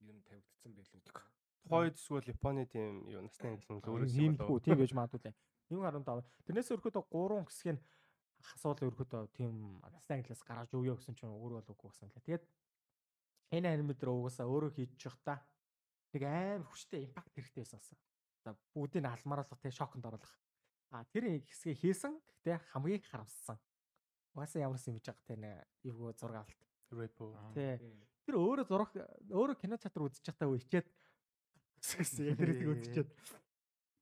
Юу 0.00 0.12
н 0.16 0.22
тавигдсан 0.24 0.72
байлгүй. 0.72 1.24
Тухайд 1.66 1.94
эсвэл 1.98 2.30
Японы 2.30 2.62
тийм 2.66 3.10
юу 3.10 3.20
насны 3.26 3.46
ангил 3.52 3.74
нь 3.74 3.82
өөрөө 3.84 4.10
юм 4.16 4.34
болов. 4.38 4.62
Тийм 4.62 4.78
байж 4.78 4.92
магадгүй 4.94 5.20
лээ. 5.26 5.34
Нэмэх 5.66 5.84
15. 5.98 6.22
Тэрнээс 6.46 6.70
өрхөдөө 6.72 7.04
3 7.10 7.42
хэсгийг 7.50 7.78
асуул 8.54 8.78
өргөдөө 8.86 9.22
тийм 9.34 9.82
насны 9.82 10.20
ангилаас 10.20 10.42
гаргаж 10.46 10.70
өгөө 10.76 10.96
гэсэн 11.00 11.18
чинь 11.18 11.32
өөр 11.32 11.58
бол 11.58 11.72
үгүй 11.74 11.90
гэсэн 11.90 12.10
лээ. 12.14 12.24
Тэгээд 12.26 12.44
энэ 13.58 13.72
аниматор 13.74 14.14
угаасаа 14.14 14.46
өөрөө 14.46 14.70
хийж 14.76 15.02
явах 15.02 15.18
та 15.26 15.34
нэг 16.14 16.22
амар 16.22 16.62
хүчтэй 16.70 17.02
импакт 17.06 17.34
хэрэгтэй 17.34 17.62
байсан 17.66 17.80
гэсэн. 17.82 17.98
За 18.46 18.54
бүгдийг 18.74 19.04
алмааруулах 19.04 19.60
те 19.60 19.70
шоконд 19.70 20.06
оруулах. 20.06 20.34
А 20.94 21.04
тэр 21.10 21.42
хэсгийг 21.42 21.78
хийсэн 21.82 22.14
гэхдээ 22.14 22.58
хамгийн 22.70 23.02
харамссан. 23.02 23.58
Угаасаа 24.34 24.62
ямар 24.62 24.78
юм 24.78 24.94
хийж 24.96 25.06
байгаа 25.10 25.26
те 25.26 25.36
нэг 25.36 25.54
эвгүй 25.82 26.12
зураг 26.14 26.46
авалт. 26.46 26.60
Repo. 26.94 27.34
Тэ. 27.54 27.82
Тэр 28.26 28.34
өөрөө 28.38 28.66
зураг 28.70 28.90
өөрөө 29.30 29.56
кино 29.58 29.76
театр 29.76 30.06
үзэж 30.06 30.22
байхдаа 30.22 30.50
үечээд 30.54 30.86
гэсэн 31.82 32.24
яг 32.30 32.38
тэр 32.38 32.50
үзчихэд 32.54 33.08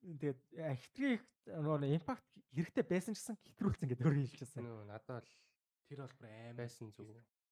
тэгээд 0.05 0.39
ахтрийг 0.61 1.21
нөгөө 1.49 1.97
импакт 1.97 2.25
хэрэгтэй 2.53 2.85
байсан 2.85 3.13
ч 3.13 3.19
гэсэн 3.21 3.37
хэтрүүлсэн 3.41 3.89
гэдэг 3.89 4.05
өөр 4.05 4.17
хэлчихсэн. 4.21 4.61
Нөө 4.61 4.85
надад 4.89 5.25
л 5.25 5.33
тэр 5.89 6.05
бол 6.05 6.15
бүр 6.21 6.29
аим 6.29 6.57
байсан 6.57 6.89
зүг. 6.93 7.09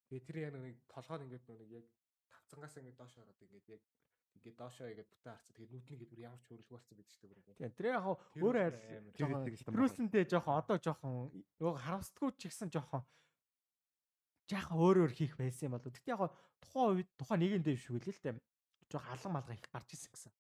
Тэгээ 0.10 0.26
тэр 0.26 0.38
яг 0.38 0.54
нэг 0.58 0.78
толгойд 0.90 1.26
ингээд 1.26 1.46
нэг 1.50 1.70
яг 1.82 1.86
тавцангаас 2.30 2.78
ингээд 2.78 2.98
доош 2.98 3.14
ороод 3.18 3.42
ингээд 3.42 3.68
яг 3.74 3.84
ингээд 4.38 4.58
доошоо 4.58 4.88
ингээд 4.90 5.10
бүтэн 5.10 5.34
харцаа 5.34 5.54
тэгээд 5.58 5.74
нүдний 5.74 5.98
гээд 5.98 6.12
бүр 6.14 6.26
ямар 6.26 6.42
ч 6.42 6.46
хөрөлгүй 6.50 6.74
болсон 6.78 6.96
байдаг 6.98 7.14
шүү 7.14 7.30
дээ. 7.30 7.58
Тийм 7.58 7.74
тэр 7.78 7.88
яг 7.90 8.06
өөр 8.38 8.58
айл 8.62 8.78
хэтрүүлсэнтэй 9.62 10.24
жоохон 10.30 10.58
одоо 10.58 10.78
жоохон 10.78 11.14
нөгөө 11.58 11.82
харамсдаггүй 11.86 12.32
ч 12.38 12.42
ихсэн 12.50 12.70
жоохон 12.74 13.04
жаахан 14.50 14.78
өөр 14.78 14.98
өөр 15.06 15.14
хийх 15.14 15.34
байсан 15.38 15.70
юм 15.70 15.78
болоо. 15.78 15.94
Гэтэ 15.94 16.14
яг 16.14 16.34
тухайн 16.62 16.98
үед 16.98 17.10
тухайн 17.18 17.42
нэгэн 17.42 17.64
дэв 17.64 17.78
шиг 17.80 17.98
үлээ 17.98 18.14
л 18.14 18.24
дээ. 18.26 18.42
Жоохон 18.92 19.14
алан 19.14 19.34
малгай 19.34 19.58
их 19.58 19.70
гарч 19.72 19.90
ирсэн 19.96 20.12
гэсэн 20.12 20.34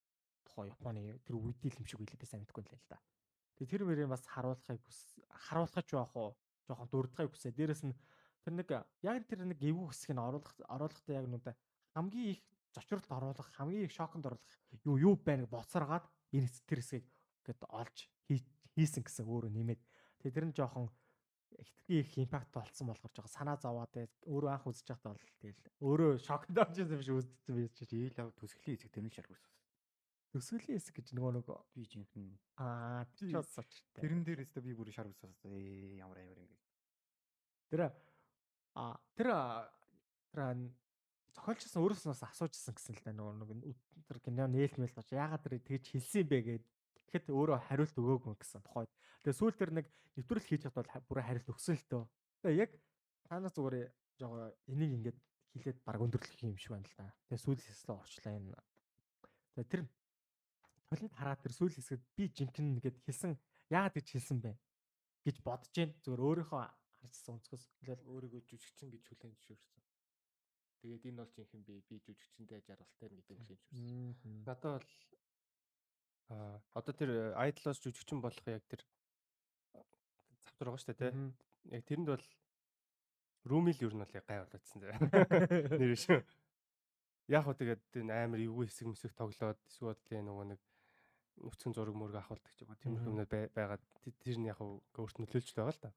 тухайн 0.54 0.70
Японы 0.70 1.18
тэр 1.26 1.36
үедэл 1.42 1.82
юм 1.82 1.88
шиг 1.90 2.00
үлээ 2.06 2.22
би 2.22 2.30
сайн 2.30 2.46
мэдгүй 2.46 2.62
л 2.62 2.78
л 2.78 2.86
да. 2.86 3.02
Тэгээ 3.58 3.72
тэр 3.74 3.84
мөрийг 3.90 4.10
бас 4.14 4.24
харуулахыг 4.30 4.82
харуулах 5.50 5.86
ч 5.86 5.92
байх 5.98 6.14
уу 6.14 6.38
жоохон 6.70 6.90
дурдахыг 6.94 7.34
хүсээ. 7.34 7.58
Дээрэс 7.58 7.84
нь 7.90 7.98
тэр 8.46 8.54
нэг 8.54 8.70
яг 9.02 9.26
тэр 9.26 9.42
нэг 9.50 9.58
эвгүй 9.58 9.90
хэсгийг 9.90 10.22
оруулах 10.22 10.54
оруулахдаа 10.70 11.18
яг 11.18 11.28
нүдэ 11.28 11.52
хамгийн 11.98 12.30
их 12.38 12.42
зочролд 12.74 13.08
оруулах 13.10 13.50
хамгийн 13.58 13.86
их 13.90 13.94
шоконд 13.94 14.26
оруулах 14.26 14.46
юу 14.86 14.98
юу 14.98 15.16
байна 15.18 15.50
боцоргаад 15.50 16.06
энэ 16.34 16.50
тэр 16.70 16.80
хэсгийг 16.82 17.06
гээд 17.46 17.62
олж 17.70 17.98
хийсэн 18.78 19.04
гэсэн 19.06 19.26
өөрөө 19.26 19.52
нэмээд. 19.54 19.82
Тэгээ 20.22 20.36
тэр 20.38 20.46
нь 20.50 20.58
жоохон 20.58 20.90
хитрхи 21.62 22.02
их 22.02 22.18
импакт 22.18 22.50
болсон 22.52 22.88
болохоор 22.88 23.14
жоохон 23.14 23.36
санаа 23.38 23.58
зовоод 23.62 23.94
өөрөө 24.26 24.50
анх 24.50 24.66
үзэж 24.66 24.88
байхдаа 24.90 25.14
бол 25.14 25.26
тэгэл 25.42 25.62
өөрөө 25.86 26.12
шокнд 26.18 26.58
орж 26.58 26.76
ирсэн 26.82 26.98
биш 26.98 27.10
үзсэн 27.14 27.54
байж 27.54 27.74
чи 27.78 27.86
ийл 27.94 28.18
ав 28.18 28.34
төсгөлийн 28.34 28.76
хэсэг 28.78 28.92
тэр 28.92 29.06
нь 29.06 29.14
шаргуус. 29.14 29.44
Төсгөлийн 30.34 30.82
хэсэг 30.82 30.98
гэж 30.98 31.08
нөгөө 31.14 31.32
нөгөө 31.38 31.58
би 31.78 31.86
жинхэнэ 31.86 32.34
аа 32.58 33.06
тийч 33.14 33.38
сочтой. 33.54 34.02
Тэрэн 34.02 34.26
дээр 34.26 34.42
өстө 34.42 34.66
би 34.66 34.74
бүр 34.74 34.90
шаргуус 34.90 35.22
ээ 35.46 36.02
ямар 36.02 36.26
амар 36.26 36.42
юм 36.42 36.50
бэ. 36.50 36.58
Тэр 37.70 37.82
а 38.74 38.98
тэр 39.14 39.30
тэр 40.34 40.42
зохиолчсон 41.38 41.82
өөрөөс 41.86 42.06
нь 42.10 42.14
асуужсэн 42.18 42.74
гэсэн 42.74 42.94
л 42.98 43.06
да 43.06 43.14
нөгөө 43.14 43.58
нэг 43.62 43.78
тэр 44.10 44.18
кино 44.26 44.50
нээлтмэл 44.50 44.98
бач 44.98 45.14
яагаад 45.14 45.46
тэр 45.46 45.62
тэгж 45.62 45.86
хэлсэн 45.94 46.26
бэ 46.30 46.38
гэд 46.46 46.66
тэгэхэд 47.14 47.30
өөрөө 47.30 47.58
хариулт 47.70 47.94
өгөөгүй 47.98 48.34
гэсэн 48.42 48.62
тухайд. 48.66 48.90
Тэгээ 49.22 49.38
сүүл 49.38 49.58
тэр 49.58 49.72
нэг 49.74 49.86
нэвтрүүлэг 50.18 50.50
хийж 50.50 50.62
чадвал 50.66 50.90
бүр 51.10 51.22
хариулт 51.22 51.54
өгсөн 51.54 51.78
л 51.78 51.86
төө. 51.90 52.04
Тэгээ 52.42 52.62
яг 52.62 52.72
танаас 53.30 53.54
зүгээр 53.54 53.86
жоо 54.18 54.50
энийг 54.70 54.92
ингээд 54.98 55.18
хилээд 55.54 55.78
баг 55.86 56.02
өндөрлөх 56.02 56.42
юм 56.42 56.58
шиг 56.58 56.74
байна 56.74 56.90
л 56.90 56.98
да. 56.98 57.14
Тэгээ 57.30 57.46
сүүл 57.46 57.62
хэсгээ 57.62 57.94
орчлаа 57.98 58.34
энэ. 58.34 58.58
Тэгээ 59.58 59.70
тэр 59.70 59.82
толинд 60.94 61.14
хараад 61.18 61.42
тэр 61.42 61.54
сүүл 61.58 61.74
хэсгэд 61.74 62.04
би 62.14 62.30
жинхэнэ 62.30 62.70
нэгэд 62.78 62.98
хэлсэн 63.02 63.34
яагаад 63.74 63.98
гэж 63.98 64.08
хэлсэн 64.14 64.38
бэ 64.46 64.54
гэж 65.26 65.38
бодож 65.42 65.72
जैन 65.74 65.90
зүгээр 66.06 66.22
өөрийнхөө 66.22 66.64
харжсан 67.02 67.42
өнцгөөс 67.42 67.64
өөрийгөө 68.06 68.42
жүжигчин 68.46 68.94
гэж 68.94 69.04
хүлээн 69.10 69.34
зөвшөөрсөн. 69.34 69.84
Тэгээд 70.84 71.08
энэ 71.10 71.20
бол 71.20 71.32
жинхэнэ 71.34 71.66
би 71.68 71.74
би 71.88 71.96
жүжигчэндээ 72.06 72.60
жаргалтай 72.68 73.08
гэдэг 73.10 73.34
юм 73.34 73.42
шийдвэрсэн. 73.48 74.44
Надад 74.46 74.84
бол 74.84 74.90
а 76.30 76.62
одоо 76.80 76.94
тэр 76.94 77.12
айдлоос 77.40 77.80
жүжигчин 77.82 78.20
болох 78.22 78.46
яг 78.48 78.64
тэр 78.68 78.84
завтар 80.44 80.68
байгаа 80.70 80.84
шүү 80.84 80.92
дээ 80.92 81.12
тий. 81.12 81.14
Яг 81.76 81.84
тэрэнд 81.88 82.10
бол 82.12 82.26
Румил 83.44 83.80
юу 83.84 83.92
нь 83.92 84.00
бол 84.00 84.12
гай 84.12 84.24
болоодсэн 84.24 84.80
зэ. 84.80 84.92
Нэр 85.80 85.96
шүү. 86.00 86.20
Яг 87.32 87.44
хөө 87.44 87.56
тэгээд 87.60 87.84
амар 88.08 88.40
эвгүй 88.40 88.68
хэсэг 88.68 88.88
мэсэг 88.88 89.12
тоглоод 89.16 89.60
эсвэл 89.68 90.00
тий 90.08 90.20
нөгөө 90.24 90.56
нэг 90.56 90.62
нүцгэн 91.42 91.74
зураг 91.74 91.96
мөрөг 91.98 92.18
авахулдаг 92.20 92.54
ч 92.54 92.62
юм 92.64 92.72
уу 92.72 92.82
тиймэрхүү 92.82 93.10
юмнууд 93.10 93.32
байгаад 93.58 93.84
тэр 94.22 94.38
нь 94.38 94.50
яг 94.50 94.60
өөрт 94.62 95.18
нөлөөлж 95.18 95.50
байгаа 95.56 95.74
л 95.74 95.82
да. 95.82 95.92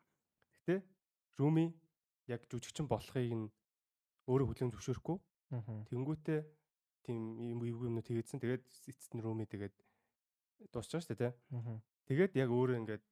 Гэтэ 0.65 0.83
Руми 1.37 1.67
яг 2.27 2.49
жүжигчин 2.49 2.89
болохыг 2.89 3.33
нь 3.37 3.53
өөрөө 4.27 4.47
хүлээн 4.49 4.73
зөвшөөрөхгүй. 4.73 5.19
Тэнгүүтээ 5.93 6.41
тийм 7.05 7.39
юм 7.39 7.61
юмнууд 7.63 8.07
хийгээдсэн. 8.09 8.41
Тэгээд 8.41 8.65
эцэст 8.67 9.13
нь 9.15 9.23
рууми 9.23 9.47
тэгээд 9.47 9.77
дуусчаа 10.73 11.01
шүү 11.05 11.15
дээ, 11.15 11.31
тий. 11.31 11.35
Тэгээд 12.11 12.33
яг 12.41 12.51
өөрөө 12.51 12.77
ингээд 12.83 13.05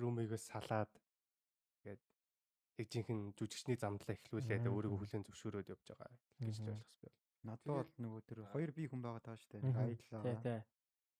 румигээс 0.00 0.44
салаад 0.48 0.92
тэгээд 1.82 2.02
яг 2.80 2.86
жинхэнэ 2.88 3.34
жүжигчний 3.36 3.76
замдлаа 3.76 4.16
эхлүүлээд 4.16 4.64
өөрийгөө 4.70 4.98
хүлээн 5.02 5.26
зөвшөөрөөд 5.26 5.72
явж 5.74 5.84
байгаа 5.90 6.08
гэж 6.40 6.56
ойлгох 6.64 6.98
би. 7.02 7.10
Надад 7.44 7.66
бол 7.66 7.92
нөгөө 8.00 8.22
тэр 8.28 8.38
хоёр 8.52 8.70
бие 8.72 8.88
хүн 8.88 9.02
байгаа 9.02 9.20
таа 9.20 9.36
шүү 9.36 9.60
дээ. 9.60 10.62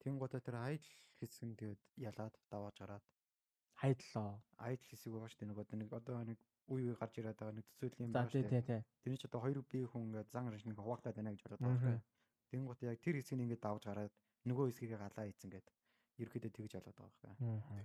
Тэнгуудаа 0.01 0.41
тэр 0.41 0.57
айдл 0.61 0.91
хэсэг 1.21 1.45
нь 1.49 1.57
тэгээд 1.61 1.81
ялаад 2.09 2.35
давааж 2.51 2.77
гараад 2.81 3.05
айдлаа. 3.85 4.41
Айдл 4.61 4.87
хэсэг 4.89 5.13
байгаа 5.13 5.29
шүү 5.29 5.41
дээ. 5.41 5.51
Нөгөө 5.53 5.77
нэг 5.81 5.91
одоо 5.93 6.19
нэг 6.25 6.39
үе 6.69 6.93
үе 6.93 6.95
гарч 6.97 7.15
ирээд 7.21 7.39
байгаа 7.41 7.57
нэг 7.57 7.67
төсөөлөл 7.69 8.05
юм 8.05 8.13
байна 8.13 8.29
шүү 8.31 8.43
дээ. 8.45 8.85
Тэрний 9.05 9.19
ч 9.21 9.25
одоо 9.29 9.41
хоёр 9.41 9.61
бие 9.65 9.87
хүн 9.89 10.05
ингээд 10.09 10.29
зан 10.33 10.49
раш 10.53 10.65
нэг 10.65 10.77
хуваагдаад 10.81 11.17
байна 11.17 11.33
гэж 11.33 11.43
бодоод 11.45 11.61
байгаа. 11.65 11.99
Тэнгуут 12.51 12.81
яг 12.85 12.99
тэр 13.01 13.17
хэсгийг 13.21 13.41
ингээд 13.45 13.65
давж 13.65 13.83
гараад 13.89 14.13
нөгөө 14.49 14.67
хэсгийг 14.73 14.93
галаа 15.01 15.27
ийцэн 15.29 15.51
гээд 15.53 15.69
ерөөдөө 16.21 16.53
тэгж 16.53 16.73
ялаад 16.77 16.97
байгаа 16.97 17.13
байхгүй. 17.17 17.33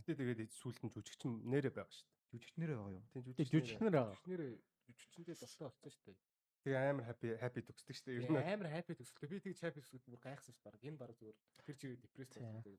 Тэгтээ 0.03 0.19
тэгээд 0.19 0.51
сүүлд 0.59 0.79
нь 0.83 0.93
жүжигч 0.95 1.21
нэрэ 1.47 1.69
байгаа 1.71 1.93
шүү 1.95 2.07
дээ. 2.07 2.13
Жүжигчнэрээ 2.35 2.77
байгаа 2.79 2.95
юу? 2.95 3.05
Тийм 3.15 3.47
жүжигчнэр 3.47 3.93
байгаа. 3.95 4.15
Жүжигчнэр 4.15 4.41
жүжигчэндээ 4.85 5.35
дуртай 5.39 5.65
болсон 5.67 5.91
шүү 5.95 6.03
дээ. 6.11 6.17
Тэгээ 6.65 6.81
амар 6.89 7.05
happy 7.05 7.29
happy 7.37 7.61
төгсдөг 7.61 7.93
шүү 7.93 8.05
дээ. 8.09 8.25
Ер 8.25 8.31
нь 8.33 8.41
амар 8.41 8.69
happy 8.73 8.97
төгсөлтөө. 8.97 9.29
Би 9.29 9.37
тэгж 9.45 9.59
happy 9.61 9.81
төгсөлт 9.85 10.05
бүр 10.09 10.21
гайхсан 10.25 10.55
шүү 10.57 10.73
дээ. 10.73 10.89
Энэ 10.89 10.97
баг 10.97 11.11
зүгээр 11.13 11.37
тэр 11.61 11.75
чигээр 11.77 11.99
депресс 12.01 12.33
болсон. 12.41 12.73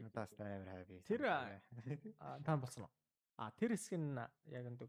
Надаас 0.00 0.32
амар 0.40 0.70
happy. 0.80 0.96
Тэр 1.04 1.20
таан 2.48 2.64
болсон 2.64 2.88
уу? 2.88 2.92
А 3.36 3.52
тэр 3.52 3.76
хэсэг 3.76 4.00
нь 4.00 4.16
яг 4.48 4.64
нэг 4.64 4.88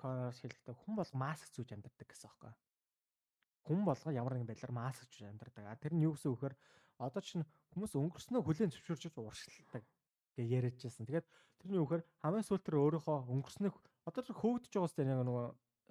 коронавирус 0.00 0.40
хэлэлтэй 0.40 0.74
хүн 0.80 0.96
бол 0.96 1.12
маск 1.12 1.52
зүүж 1.52 1.76
амьдардаг 1.76 2.08
гэсэн 2.08 2.32
аахгүй. 2.32 2.52
Хүн 3.68 3.84
болго 3.84 4.16
ямар 4.16 4.34
нэгэн 4.40 4.48
байдлаар 4.48 4.74
маск 4.74 5.04
зүүж 5.12 5.28
амьдардаг. 5.28 5.68
А 5.68 5.76
тэр 5.76 5.92
нь 5.92 6.08
юу 6.08 6.16
гэсэн 6.16 6.32
үг 6.32 6.40
вэхээр 6.40 6.56
одоо 7.04 7.20
чинь 7.20 7.44
хүмүүс 7.76 7.94
өнгөрснөө 7.94 8.42
хүлэн 8.42 8.72
зөвшөөрч 8.72 9.12
уршилдаг 9.12 9.84
гэж 10.34 10.46
яриад 10.48 10.80
байсан. 10.80 11.04
Тэгээд 11.04 11.26
тэрний 11.62 11.82
үхээр 11.84 12.02
хамгийн 12.24 12.46
сүүлд 12.48 12.64
тэр 12.64 12.80
өөрийнхөө 12.80 13.18
өнгөрснөх 13.28 13.74
одоо 14.08 14.22
тэр 14.24 14.36
хөөгдөж 14.40 14.72
байгаа 14.72 14.90
сте 14.90 15.04
нэг 15.04 15.20
нөгөө 15.22 15.46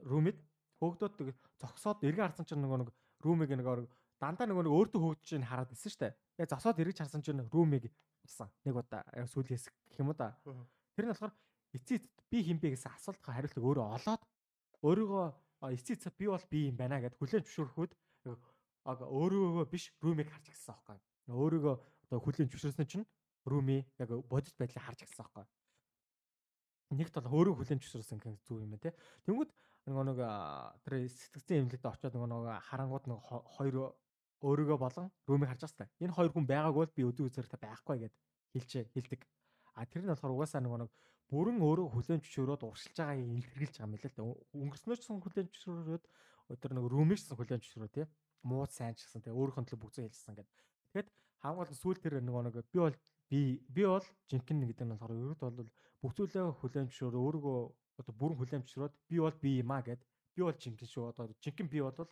румид 0.09 0.39
хөөгдөөд 0.81 1.13
тэгээд 1.17 1.39
зогсоод 1.61 1.99
эргэн 2.05 2.25
харсан 2.29 2.45
чинь 2.45 2.61
нөгөө 2.61 2.77
нэг 2.85 2.89
румыг 3.23 3.49
нөгөө 3.49 3.87
дандаа 4.21 4.47
нөгөө 4.49 4.69
өөртөө 4.69 5.01
хөөгдөж 5.01 5.29
ин 5.37 5.45
хараад 5.45 5.73
исэн 5.73 5.91
штэ. 5.93 6.13
Тэгээд 6.37 6.53
зогсоод 6.53 6.77
эргэж 6.81 6.97
харсан 7.01 7.21
чинь 7.21 7.41
румыг 7.53 7.89
болсон. 8.25 8.49
Нэг 8.65 8.75
удаа 8.77 9.01
сүүлээс 9.05 9.65
гэх 9.69 10.01
юм 10.01 10.09
уу 10.09 10.17
да. 10.17 10.33
Тэр 10.97 11.05
нь 11.05 11.11
болохоор 11.13 11.33
эцээ 11.77 11.97
би 12.29 12.37
хинбэ 12.45 12.73
гэсэн 12.73 12.93
асуултын 12.97 13.33
хариултыг 13.33 13.63
өөрөө 13.63 13.85
олоод 13.97 14.21
өөрийгөө 14.81 15.25
эцээ 15.73 16.11
би 16.17 16.25
бол 16.27 16.45
би 16.49 16.59
юм 16.69 16.77
байна 16.77 17.01
гэд 17.01 17.17
хүлээн 17.17 17.45
зөвшөөрөхөд 17.45 17.91
өөрөөгөө 18.87 19.65
биш 19.69 19.93
румыг 20.01 20.29
харж 20.31 20.45
гисэн 20.49 20.73
аахгүй. 20.73 20.97
Өөрийгөө 21.27 21.75
одоо 22.07 22.19
хүлээн 22.23 22.49
зөвшөөрсөн 22.49 22.87
чинь 22.87 23.05
руми 23.45 23.85
яг 23.99 24.09
бодит 24.31 24.55
байдлыг 24.57 24.83
харж 24.83 25.03
гисэн 25.03 25.25
аахгүй. 25.25 25.45
Нэгт 26.95 27.13
бол 27.19 27.35
өөрөө 27.35 27.55
хүлээн 27.59 27.81
зөвшөөрсөн 27.83 28.19
гэх 28.21 28.39
зүг 28.47 28.63
юм 28.63 28.71
байна 28.71 28.85
те. 28.85 28.95
Тэнгүүд 29.27 29.51
нөгөө 29.87 30.03
нэг 30.11 30.19
тэр 30.83 30.93
сэтгцэн 31.07 31.63
эмнэлэгт 31.63 31.87
очиод 31.87 32.13
нөгөө 32.13 32.27
нэг 32.27 32.45
харангууд 32.67 33.05
нэг 33.07 33.19
хоёр 33.23 33.95
өөрийгөө 34.43 34.77
болон 34.77 35.07
румыг 35.25 35.49
харж 35.49 35.63
байгаа. 35.71 35.87
Энэ 36.03 36.13
хоёр 36.13 36.31
хүн 36.35 36.45
байгаагүй 36.45 36.83
бол 36.83 36.95
би 36.95 37.03
өдөө 37.07 37.25
үзэр 37.31 37.47
та 37.47 37.57
байхгүй 37.57 37.97
гэд 38.05 38.15
хэлчээ 38.53 38.83
хэлдэг. 38.93 39.21
А 39.79 39.85
тэр 39.87 40.03
нь 40.05 40.11
болохоор 40.11 40.35
угаасаа 40.35 40.61
нөгөө 40.61 40.79
нэг 40.83 40.91
бүрэн 41.31 41.57
өөрөө 41.63 41.87
хүлэн 41.91 42.21
зөвшөөрөөд 42.21 42.63
уршилж 42.67 42.97
байгааг 42.99 43.19
илэрхийлж 43.23 43.75
байгаа 43.79 43.87
юм 43.87 43.95
л 43.97 44.05
л 44.05 44.15
да. 44.15 44.23
Өнгөрснөөч 44.61 45.01
сан 45.03 45.19
хүлэн 45.23 45.47
зөвшөөрөөд 45.49 46.05
өдөр 46.53 46.71
нэг 46.77 46.85
румыг 46.91 47.19
сан 47.19 47.35
хүлэн 47.37 47.61
зөвшөөрөө 47.63 47.91
тий. 47.95 48.05
Муу 48.45 48.63
сайн 48.69 48.93
ч 48.95 49.07
гэсэн 49.07 49.25
тий. 49.25 49.33
Өөрийнхөө 49.33 49.65
төлөө 49.65 49.81
бүгзөө 49.81 50.03
хэлсэн 50.07 50.35
гэд. 50.37 50.49
Тэгэхэд 50.93 51.09
хамгаалал 51.41 51.79
сүүл 51.81 51.99
тэр 51.99 52.13
нөгөө 52.21 52.43
нэг 52.47 52.55
би 52.71 52.79
бол 52.79 52.95
би 53.27 53.39
би 53.67 53.83
бол 53.83 54.05
жинхэнэ 54.31 54.65
гэдэг 54.71 54.85
нь 54.87 54.93
болохоор 54.93 55.13
ерөөд 55.17 55.41
бол 55.41 55.69
бүгцүүлээ 56.01 56.45
хүлэн 56.61 56.87
зөвшөөрөө 56.87 57.21
өөрийгөө 57.27 57.59
одоо 57.99 58.13
бүрэн 58.13 58.63
зөвшөөрөөд 58.63 58.95
би 59.09 59.17
бол 59.19 59.37
би 59.41 59.51
юм 59.61 59.71
а 59.73 59.81
гэд 59.81 60.01
би 60.35 60.41
бол 60.45 60.53
жинхэнэ 60.53 60.89
шүү 60.89 61.09
одоо 61.11 61.33
жинхэнэ 61.41 61.71
би 61.73 61.81
бол 61.81 62.09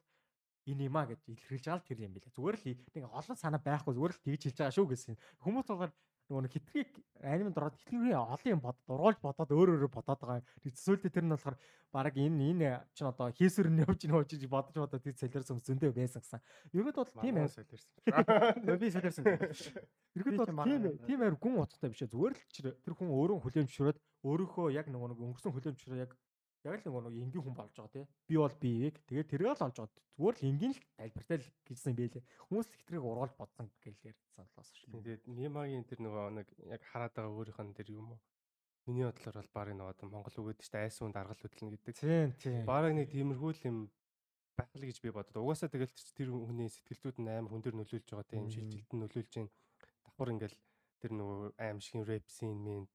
энэ 0.66 0.90
юм 0.90 0.98
а 0.98 1.06
гэж 1.06 1.22
илэрхийлж 1.30 1.66
байгаа 1.66 1.82
л 1.82 1.88
тэр 1.88 2.00
юм 2.02 2.14
билээ. 2.18 2.34
Зүгээр 2.34 2.58
л 2.58 2.66
нэг 2.98 3.04
олон 3.06 3.38
санаа 3.38 3.62
байхгүй 3.62 3.94
зүгээр 3.94 4.14
л 4.18 4.24
тэгж 4.26 4.42
хэлж 4.50 4.58
байгаа 4.58 4.74
шүү 4.74 4.88
гэсэн. 4.90 5.16
Хүмүүс 5.46 5.68
болохоор 5.70 5.94
нөгөө 6.26 6.42
нэг 6.42 6.54
хитрхийг 6.58 6.90
анимд 7.22 7.58
ороод 7.58 7.78
хитрхийг 7.78 8.18
олон 8.18 8.50
юм 8.50 8.62
бод 8.66 8.78
дургуулж 8.90 9.20
бодоод 9.22 9.52
өөр 9.54 9.70
өөрөөр 9.78 9.94
бодоод 9.94 10.20
байгаа. 10.26 10.42
Эсвэл 10.66 11.06
тэр 11.06 11.22
нь 11.22 11.34
болохоор 11.38 11.58
баг 11.94 12.18
энэ 12.18 12.50
энэ 12.50 12.70
чинь 12.98 13.10
одоо 13.14 13.30
хийсвэр 13.30 13.70
нь 13.70 13.86
явж 13.86 14.10
ийн 14.10 14.14
хөөж 14.18 14.42
бодож 14.50 14.74
бодоод 14.74 15.06
тэр 15.06 15.14
солиорсон 15.14 15.62
зөндөө 15.62 15.94
байсан 15.94 16.26
гэсэн. 16.26 16.42
Ерөөд 16.74 16.98
бол 16.98 17.14
тийм 17.22 17.38
аа 17.38 17.46
солиорсон. 17.46 17.94
Би 18.82 18.90
солиорсон. 18.90 19.26
Ерөөд 20.18 20.50
бол 20.50 20.66
тийм 20.66 20.82
тийм 21.06 21.20
аир 21.22 21.38
гүн 21.38 21.62
утгатай 21.62 21.94
биш 21.94 22.02
ээ. 22.02 22.10
Зүгээр 22.10 22.34
л 22.34 22.74
тэр 22.82 22.94
хүн 22.98 23.10
өөрөө 23.14 23.38
зөвшөөрөөд 23.46 23.98
өөрийнхөө 24.26 24.74
яг 24.74 24.90
нөгөө 24.90 25.10
нэг 25.14 25.20
өнгөрсөн 25.22 25.54
зөвшөөрөө 25.54 26.02
яг 26.02 26.12
яг 26.66 26.82
л 26.82 26.98
нэг 26.98 27.14
энгийн 27.14 27.44
хүн 27.46 27.54
болж 27.54 27.74
байгаа 27.78 27.94
тий. 27.94 28.06
Би 28.26 28.36
бол 28.42 28.56
биеийг 28.58 28.98
тэгээд 29.06 29.30
тэргээ 29.30 29.54
л 29.54 29.66
олж 29.70 29.78
байгаа. 29.78 29.94
Зүгээр 30.18 30.36
л 30.42 30.48
энгийн 30.50 30.74
л 30.74 30.82
тайлбартай 30.98 31.38
л 31.38 31.50
гэжсэн 31.70 31.94
байлээ. 31.94 32.24
Хүмүүс 32.50 32.68
хитрийг 32.74 33.04
ургуулж 33.06 33.34
бодсон 33.38 33.70
гэж 33.86 33.96
ярьсан 34.02 34.34
болохоос 34.42 34.70
шүү. 34.74 34.90
Тэгээд 34.98 35.24
Нимагийн 35.30 35.86
тэр 35.86 36.00
нөгөө 36.02 36.26
нэг 36.42 36.48
яг 36.66 36.82
хараад 36.90 37.14
байгаа 37.14 37.38
өөрийнх 37.38 37.62
нь 37.62 37.78
тэр 37.78 37.90
юм 37.94 38.18
уу? 38.18 38.20
Миний 38.90 39.06
бодлоор 39.06 39.38
бол 39.46 39.54
баг 39.54 39.70
нөгөө 39.78 40.10
Монгол 40.10 40.38
үгээд 40.42 40.62
чинь 40.66 40.82
айс 40.82 40.98
үнд 41.06 41.18
аргал 41.18 41.38
хөдлөн 41.38 41.70
гэдэг. 41.78 41.94
Тийм 42.02 42.30
тийм. 42.34 42.66
Бараг 42.66 42.94
нэг 42.98 43.14
тиймэрхүү 43.14 43.52
л 43.54 43.68
юм 43.70 43.78
байх 44.58 44.72
л 44.74 44.88
гэж 44.90 44.98
би 45.06 45.10
бодод. 45.14 45.38
Угаасаа 45.38 45.70
тэгэл 45.70 45.94
тэр 46.18 46.30
хүний 46.34 46.70
сэтгэлзүүд 46.72 47.18
нь 47.22 47.30
амар 47.30 47.52
хүн 47.52 47.62
дээр 47.62 47.78
нөлөөлж 47.78 48.08
байгаа 48.10 48.30
тийм 48.30 48.50
шилжилт 48.50 48.90
нь 48.90 49.02
нөлөөлж 49.04 49.30
чинь 49.30 49.50
давхар 50.06 50.34
ингээл 50.34 50.58
тэр 51.04 51.12
нөгөө 51.12 51.60
аим 51.60 51.80
шиг 51.84 52.08
рэп 52.08 52.26
син 52.32 52.56
мэн 52.64 52.88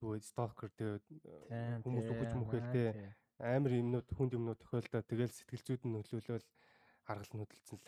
нөгөө 0.00 0.18
сталкер 0.24 0.70
тэгээ 0.76 1.82
хүмүүс 1.84 2.08
үгэж 2.12 2.32
мөхөл 2.36 2.68
тэ 2.72 3.14
амар 3.40 3.72
юмнууд 3.76 4.08
хүнд 4.16 4.36
юмнууд 4.36 4.60
тохиолдоо 4.60 5.02
тэгэл 5.04 5.32
сэтгэл 5.32 5.64
зүйд 5.64 5.82
нь 5.84 5.94
нөлөөлөл 5.96 6.46
аргал 7.06 7.32
нөдөлцөн 7.38 7.78
л. 7.78 7.86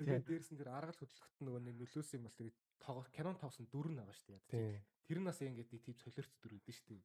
Тэгээд 0.00 0.26
дээрс 0.26 0.50
нь 0.54 0.60
тэр 0.60 0.70
аргал 0.72 0.96
хөдлөхт 0.96 1.36
нөгөө 1.44 1.60
нэг 1.66 1.76
нөлөөсөн 1.76 2.16
юм 2.18 2.24
бол 2.26 2.38
тэгээд 2.38 2.56
кинон 3.12 3.36
тавсан 3.36 3.68
дүр 3.68 3.92
нь 3.92 3.98
байгаа 4.00 4.16
шүү 4.16 4.40
дээ. 4.48 4.80
Тэр 5.06 5.18
нас 5.20 5.38
ингээд 5.44 5.70
тийм 5.70 5.96
солиорч 6.00 6.32
дүр 6.40 6.56
өгдөн 6.56 6.76
шүү 6.76 6.86
дээ. 6.96 7.04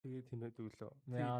Тэгээд 0.00 0.26
тийм 0.32 0.40
байдаг 0.40 0.64
лөө. 0.64 0.92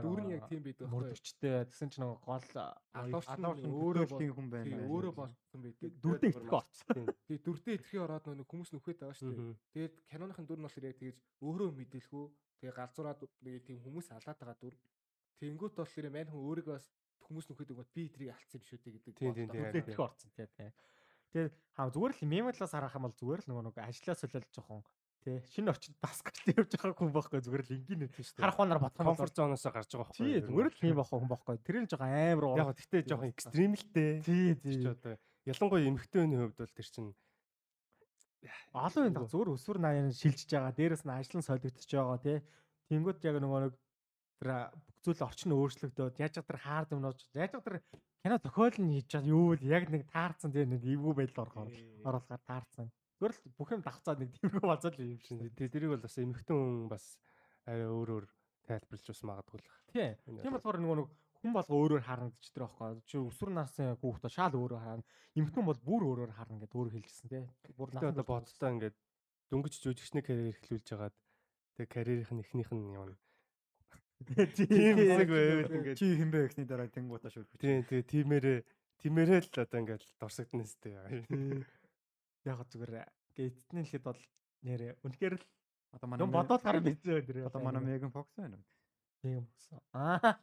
Дүр 0.05 0.21
нь 0.21 0.33
яг 0.37 0.45
тийм 0.53 0.61
байдаг. 0.61 0.89
Мөрдөгчтэй 0.93 1.65
тэгсэн 1.65 1.89
чинь 1.89 2.05
нөгөө 2.05 2.21
гол 2.29 2.49
адуурч 2.93 3.65
өөрөө 3.65 4.07
тийм 4.21 4.33
хүн 4.37 4.49
байна. 4.53 4.85
Өөрөө 4.85 5.13
болсон 5.17 5.61
байдаг. 5.65 5.97
Дүрдээ 6.05 6.29
итгэх 6.29 6.53
орцсон. 6.61 7.09
Тэгээд 7.25 7.45
дүрдээ 7.49 7.75
итгэхээ 7.81 8.05
ороод 8.05 8.25
нөгөө 8.29 8.51
хүмүүс 8.53 8.71
нөхөд 8.77 9.01
байгаа 9.01 9.17
шүү 9.17 9.33
дээ. 9.33 9.57
Тэгээд 9.73 9.95
киноныхын 10.13 10.45
дүр 10.45 10.61
нь 10.61 10.67
болохоор 10.69 10.89
яг 10.93 10.99
тэгэж 11.01 11.17
өөрөө 11.41 11.69
мэдээлгүй. 11.81 12.25
Тэгээ 12.61 12.77
галзуураад 12.77 13.21
нэг 13.49 13.65
тийм 13.65 13.79
хүмүүс 13.81 14.07
алаад 14.13 14.39
байгаа 14.45 14.59
дүр. 14.61 14.77
Тэнгүүт 15.41 15.75
болохоор 15.81 16.09
мань 16.13 16.29
хүн 16.29 16.45
өөрийгөө 16.45 16.79
хүмүүс 17.25 17.47
нөхөд 17.49 17.73
өгөөд 17.73 17.91
би 17.97 18.03
тэрийг 18.13 18.37
алдсан 18.37 18.61
юм 18.61 18.69
шүү 18.69 18.81
дээ 18.85 18.93
гэдэг. 19.01 19.13
Тийм 19.17 19.33
тийм 19.33 19.49
тийм. 19.89 20.05
орцсон 20.05 20.31
тийм. 20.37 20.73
Тэгээд 21.33 21.55
хаа 21.79 21.89
зүгээр 21.95 22.13
л 22.13 22.29
мемлаас 22.29 22.75
харах 22.75 22.97
юм 22.99 23.09
бол 23.09 23.17
зүгээр 23.17 23.41
л 23.41 23.49
нөгөө 23.49 23.65
нэг 23.71 23.77
ажлаа 23.81 24.17
солиолж 24.19 24.51
жоохон 24.51 24.83
тий 25.21 25.37
шинэ 25.53 25.71
орчинд 25.73 25.97
баскетбол 26.01 26.55
явж 26.61 26.73
байгаа 26.77 26.97
хүн 26.97 27.13
байхгүй 27.13 27.41
зүгээр 27.45 27.65
л 27.65 27.75
энгийн 27.77 28.03
үү 28.05 28.25
шүү 28.25 28.35
дээ. 28.37 28.45
Харах 28.45 28.59
хоноор 28.59 28.81
бодох 28.81 29.05
комфорт 29.05 29.35
зоноос 29.37 29.65
гарч 29.69 29.91
байгаа 29.93 30.09
байхгүй. 30.09 30.25
Тий 30.25 30.41
зүгээр 30.41 30.69
л 30.71 30.81
тийм 30.81 30.97
байхгүй 30.97 31.19
хүн 31.21 31.31
байхгүй. 31.31 31.57
Тэр 31.61 31.77
нь 31.81 31.91
жоохон 31.91 32.13
амар 32.13 32.47
яг 32.57 32.69
гэхдээ 32.77 33.03
жоохон 33.05 33.33
экстрим 33.33 33.73
л 33.77 33.87
дээ. 33.93 34.13
Тий 34.25 34.49
тий. 34.57 34.83
Одоо 34.89 35.15
ялангуяа 35.45 35.89
эмэгтэй 35.89 36.21
хүний 36.25 36.39
хувьд 36.41 36.59
бол 36.61 36.77
тэр 36.77 36.89
чинь 36.89 37.13
олон 38.73 39.13
даа 39.13 39.29
зүгээр 39.29 39.55
өсвөр 39.55 39.79
наян 39.81 40.13
шилжиж 40.17 40.49
байгаа. 40.49 40.73
Дээрээс 40.73 41.05
нь 41.05 41.13
ажил 41.13 41.39
нь 41.41 41.49
солигдчихж 41.49 41.93
байгаа 41.93 42.19
тий. 42.25 42.39
Тэнгүүд 42.89 43.21
яг 43.29 43.37
нөгөө 43.45 43.61
нэг 43.69 43.75
тэр 44.41 44.51
бүхцүүл 44.73 45.27
орчин 45.29 45.53
өөрчлөгдөөд 45.57 46.17
яаж 46.21 46.35
тэр 46.41 46.59
хаард 46.65 46.93
юм 46.97 47.05
нууж 47.05 47.21
яаж 47.37 47.53
тэр 47.61 47.85
кино 48.25 48.37
тохиол 48.41 48.77
нь 48.81 48.93
хийж 48.97 49.09
байгаа 49.13 49.33
юу 49.33 49.53
л 49.57 49.65
яг 49.65 49.85
нэг 49.93 50.09
таарсан 50.09 50.53
тий 50.53 50.65
нэг 50.65 50.81
эвгүй 50.85 51.15
байдал 51.17 51.45
орохоор 51.45 51.69
оруулахаар 52.09 52.43
таарсан. 52.49 52.89
Зүгээр 53.21 53.37
л 53.37 53.57
бүх 53.61 53.73
юм 53.77 53.83
давхцаад 53.85 54.19
нэг 54.25 54.33
тиймэрхүү 54.41 54.65
болцол 54.65 54.97
юм 54.97 55.21
шин. 55.21 55.45
Тэгээ 55.53 55.75
тэрийг 55.77 55.93
бол 55.93 56.05
бас 56.09 56.17
эмэгтэй 56.17 56.57
хүн 56.57 56.89
бас 56.89 57.05
арай 57.69 57.85
өөр 57.85 58.11
өөр 58.17 58.27
тайлбарлаж 58.65 59.07
бас 59.13 59.23
магадгүй 59.29 59.61
л. 59.61 59.69
Тийм. 59.93 60.17
Тийм 60.41 60.55
болохоор 60.57 60.79
нөгөө 60.81 60.97
нэг 61.05 61.09
хүн 61.41 61.53
болго 61.53 61.75
өөрөөр 61.85 62.05
харагдаж 62.09 62.49
тэр 62.49 62.65
байхгүй. 62.65 63.05
Чи 63.05 63.17
өсвөр 63.21 63.53
насны 63.53 63.93
хүүхдээ 64.01 64.33
шал 64.33 64.57
өөрөөр 64.57 64.81
харна. 64.81 65.05
Эмэгтэй 65.37 65.65
бол 65.69 65.81
бүр 65.85 66.03
өөрөөр 66.09 66.33
харна 66.33 66.61
гэдээ 66.65 66.81
өөр 66.81 66.91
хэлжсэн 66.97 67.29
тий. 67.29 67.45
Бүр 67.77 67.93
надад 67.93 68.17
одоо 68.17 68.27
бодолтой 68.29 68.71
ингээд 68.73 68.97
дөнгөж 69.53 69.75
жүжигчний 69.85 70.25
карьер 70.25 70.53
эхлүүлж 70.57 70.89
хагаад 70.89 71.17
тэгээ 71.77 71.93
карьерийнх 71.93 72.33
нь 72.33 72.43
эхнийх 72.45 72.73
нь 72.73 72.97
юм 72.97 73.17
Тийм 74.21 74.97
хэсэг 75.01 75.29
байвал 75.33 75.77
ингээд 75.81 75.97
чи 75.97 76.07
хинбэ 76.13 76.39
гэсний 76.45 76.69
дараа 76.69 76.93
тэнгуутаа 76.93 77.33
шүрх. 77.33 77.57
Тийм 77.57 77.89
тэгээ 77.89 78.05
тиймэрээ 78.05 78.59
тиймэрээ 79.01 79.41
л 79.49 79.65
одоо 79.65 79.79
ингээд 79.81 80.05
дурсагдана 80.21 80.69
сте. 80.69 80.93
Яг 82.49 82.65
зүгээр 82.69 83.05
гейтний 83.37 83.85
хэлэхэд 83.85 84.05
бол 84.05 84.21
нэрээ 84.65 84.93
үнэхээр 85.05 85.35
л 85.37 85.45
одоо 85.93 86.09
манай 86.09 86.27
бодоод 86.27 86.63
гараа 86.63 86.81
бизээ 86.81 87.21
өдөр. 87.21 87.37
Одоо 87.51 87.61
манай 87.61 87.83
Меган 87.83 88.13
Фокс 88.15 88.33
байна 88.37 88.57
уу? 88.57 88.67
Меган 89.23 89.47
Фокс. 89.47 89.67
Аа. 89.93 90.41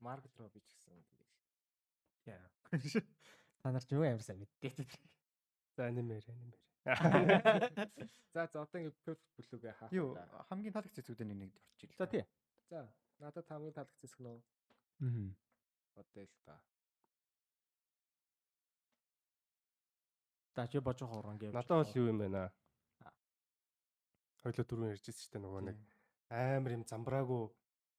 Маргет 0.00 0.36
Робби 0.38 0.60
ч 0.60 0.70
гэсэн. 0.76 0.94
Яа. 2.30 2.46
Та 3.62 3.72
нар 3.72 3.84
ч 3.84 3.90
юу 3.96 4.04
амар 4.04 4.22
сайн 4.22 4.38
мэддэг. 4.44 4.90
За 5.76 5.88
анимер 5.88 6.22
анимер. 6.28 6.60
За 8.34 8.46
за 8.46 8.62
одоо 8.62 8.78
ингээд 8.78 9.02
perfect 9.02 9.34
blue-гээ 9.50 9.74
хаах. 9.74 9.92
Юу 9.92 10.14
хамгийн 10.46 10.74
таалагдсан 10.74 11.02
зүйлүүд 11.02 11.26
нэг 11.34 11.50
орж 11.50 11.82
ил. 11.82 11.98
За 11.98 12.06
тий. 12.06 12.24
За 12.70 12.86
надад 13.18 13.48
хамгийн 13.48 13.74
таалагдсан 13.74 14.02
хэсэг 14.06 14.20
нөө. 14.22 14.38
Аа. 15.02 15.30
Одоо 15.98 16.22
л 16.22 16.36
та. 16.46 16.60
За 20.56 20.66
чи 20.66 20.80
божоо 20.80 21.08
хорон 21.08 21.36
гэв. 21.36 21.52
Надад 21.52 21.84
бол 21.84 21.92
юу 22.00 22.08
юм 22.08 22.18
байна. 22.24 22.48
Хойлоо 24.40 24.64
дөрөв 24.64 24.88
ярьжсэн 24.96 25.12
шүү 25.12 25.32
дээ 25.36 25.44
нөгөө 25.44 25.62
нэг 25.68 25.76
амар 26.32 26.72
юм 26.80 26.84
замбраагүй 26.88 27.44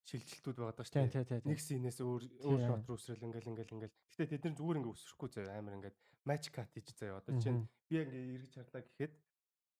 шилжилтүүд 0.10 0.58
байгаа 0.58 0.76
даа 0.82 0.88
шүү 0.90 1.06
дээ. 1.22 1.46
Нэг 1.46 1.60
синээс 1.62 2.02
өөр 2.02 2.24
өөр 2.50 2.62
шот 2.66 2.90
руу 2.90 2.98
өсрөл 2.98 3.28
ингээл 3.30 3.52
ингээл 3.54 3.76
ингээл. 3.78 3.96
Гэтэ 4.10 4.42
тэд 4.42 4.44
нар 4.50 4.58
зүгээр 4.58 4.80
ингээ 4.82 4.96
өсөхгүй 4.98 5.30
заяа 5.38 5.60
амар 5.62 5.78
ингээд 5.78 5.98
матч 6.26 6.50
кат 6.50 6.74
хийж 6.74 6.98
заяа. 6.98 7.22
Одоо 7.22 7.38
чинь 7.38 7.70
би 7.92 8.02
ингээ 8.02 8.26
эргэж 8.42 8.54
харлаа 8.58 8.82
гэхэд 8.90 9.14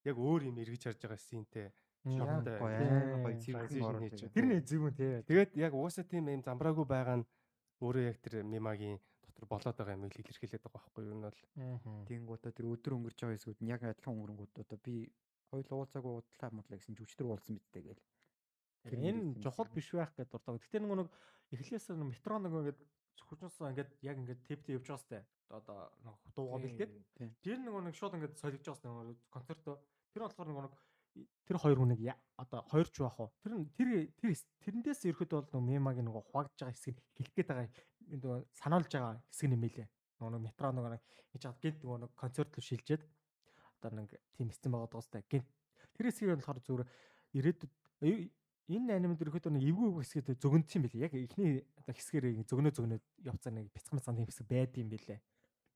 яг 0.06 0.16
өөр 0.22 0.42
юм 0.54 0.58
эргэж 0.62 0.82
харж 0.86 1.00
байгаа 1.02 1.18
синтэй 1.18 1.68
шоктой 2.06 2.56
гоё 2.62 3.90
ороод 3.90 4.06
хийж. 4.14 4.22
Тэр 4.38 4.46
нэг 4.46 4.62
зүгүн 4.70 4.94
тий. 4.94 5.12
Тэгээд 5.26 5.52
яг 5.58 5.74
угаасаа 5.74 6.06
тийм 6.06 6.30
юм 6.30 6.46
замбраагүй 6.46 6.86
байгаа 6.86 7.24
нь 7.24 7.28
өөрөө 7.82 8.04
яг 8.06 8.18
тэр 8.22 8.46
мемагийн 8.46 9.02
дотор 9.38 9.46
болоод 9.54 9.78
байгаа 9.78 9.94
юм 9.94 10.10
илэрхийлээд 10.10 10.66
байгаа 10.66 10.82
байхгүй 10.82 11.04
юу? 11.06 11.18
Нь 11.18 11.26
бол 11.30 11.40
Тэнгуудаа 12.10 12.52
тэр 12.52 12.66
өдөр 12.74 12.94
өнгөрч 12.98 13.20
байгаа 13.22 13.38
хэсгүүд 13.38 13.62
нь 13.62 13.70
яг 13.70 13.82
адилхан 13.86 14.14
өнгөрөнгүүд 14.18 14.54
одоо 14.66 14.80
би 14.82 15.14
хоёул 15.54 15.70
уулзаагүй 15.70 16.14
удлаа 16.18 16.50
модлаа 16.52 16.78
гэсэн 16.82 16.98
жүжигтэр 16.98 17.30
уулзсан 17.30 17.56
бидтэй 17.62 17.84
гээл. 17.86 18.04
Тэр 18.90 18.94
Энэ 18.98 19.38
чухал 19.44 19.70
биш 19.70 19.94
байх 19.94 20.12
гэдэг 20.18 20.32
дуртай. 20.34 20.58
Гэхдээ 20.58 20.82
нөгөө 20.82 20.98
нэг 20.98 21.10
эхлээс 21.54 21.88
нь 21.94 22.10
метро 22.10 22.36
нэг 22.42 22.54
ингээд 22.58 22.80
хүчнээс 23.28 23.58
ингээд 23.62 23.92
яг 24.02 24.18
ингээд 24.18 24.42
тэвтэй 24.48 24.74
явж 24.82 24.88
байгаа 24.90 25.06
сте. 25.06 25.20
Одоо 25.54 25.80
нэг 26.02 26.16
дуугаа 26.34 26.60
бэлдээд 26.66 26.92
тэр 27.46 27.58
нөгөө 27.62 27.82
нэг 27.86 27.96
шууд 27.96 28.18
ингээд 28.18 28.42
солигдож 28.42 28.66
байгаа 28.66 28.80
сте 28.82 28.88
нөгөө 28.90 29.16
концертоо. 29.32 29.76
Тэр 30.12 30.22
болохоор 30.26 30.50
нөгөө 30.50 30.64
нэг 30.66 30.74
тэр 31.48 31.58
хоёр 31.58 31.80
хүнийг 31.80 32.02
одоо 32.38 32.62
хоёрч 32.72 32.96
байх 33.00 33.18
уу? 33.20 33.32
Тэр 33.42 33.54
тэр 33.74 33.90
тэр 34.20 34.32
тэрнээс 34.62 35.02
ерөөд 35.10 35.32
бол 35.32 35.50
нөгөө 35.50 35.70
мемагийн 35.72 36.08
нөгөө 36.08 36.24
хуваагдж 36.30 36.60
байгаа 36.62 36.76
хэсгийг 36.76 36.98
хэлэх 37.18 37.34
гээд 37.34 37.50
байгаа 37.50 37.68
нөгөө 38.08 38.38
санаулж 38.56 38.92
байгаа 38.92 39.20
хэсэг 39.32 39.48
нэмэлээ. 39.52 39.88
Нөгөө 40.20 40.32
нэг 40.34 40.44
метро 40.48 40.72
нөгөө 40.72 40.92
нэг 40.96 41.04
хийж 41.32 41.42
чад 41.44 41.60
гинт 41.62 41.80
нөгөө 41.84 42.00
нэг 42.08 42.12
концерт 42.16 42.52
руу 42.56 42.64
шилжээд 42.64 43.04
одоо 43.78 43.92
нэг 43.94 44.10
тийм 44.38 44.50
хэсэг 44.50 44.72
байгаа 44.72 45.02
сте. 45.04 45.24
Гинт 45.28 45.48
тэр 45.98 46.06
хэсгийг 46.10 46.40
болохоор 46.40 46.60
зүгээр 46.64 46.88
ирээдүйд 47.38 47.74
энэ 48.68 49.00
анимад 49.00 49.22
ерөөхдөө 49.24 49.52
нэг 49.56 49.64
эвгүй 49.64 49.88
эвгүй 49.88 50.04
хэсгээд 50.04 50.44
зөгнөдсөн 50.44 50.78
юм 50.80 50.84
билээ. 50.88 51.06
Яг 51.08 51.14
эхний 51.16 51.64
одоо 51.80 51.94
хэсгээр 51.96 52.26
зөгнөө 52.44 52.74
зөгнөө 52.76 53.00
явцаа 53.24 53.52
нэг 53.56 53.72
бяцхан 53.72 53.96
бяцхан 53.96 54.18
тийм 54.20 54.28
хэсэг 54.28 54.48
байд 54.52 54.76
юм 54.76 54.90
билээ. 54.92 55.20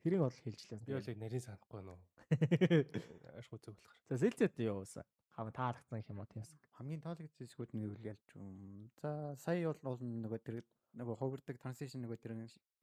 Тэрийг 0.03 0.21
бол 0.25 0.33
хэлжлээ. 0.33 0.79
би 0.83 0.91
бол 0.97 1.07
нарийн 1.23 1.45
санахгүй 1.45 1.81
уу? 1.87 1.99
Ашгүй 3.39 3.59
зөвлөх. 3.63 3.95
За 4.09 4.17
сэлцэт 4.17 4.59
юу 4.59 4.81
уусаа. 4.83 5.05
Хам 5.31 5.47
таалагдсан 5.55 6.03
юм 6.09 6.19
уу 6.19 6.27
тиймс. 6.27 6.51
хамгийн 6.75 6.99
таалагдсан 7.05 7.47
хэсгүүд 7.47 7.71
нь 7.77 7.83
гэвэл 7.85 8.09
ялч 8.11 8.25
юм. 8.35 8.89
За 8.99 9.37
сая 9.39 9.71
бол 9.71 10.01
нөгөө 10.01 10.39
тэр 10.43 10.65
нөгөө 10.99 11.15
ховгордог 11.19 11.57
transition 11.61 12.03
нөгөө 12.03 12.19
тэр 12.19 12.33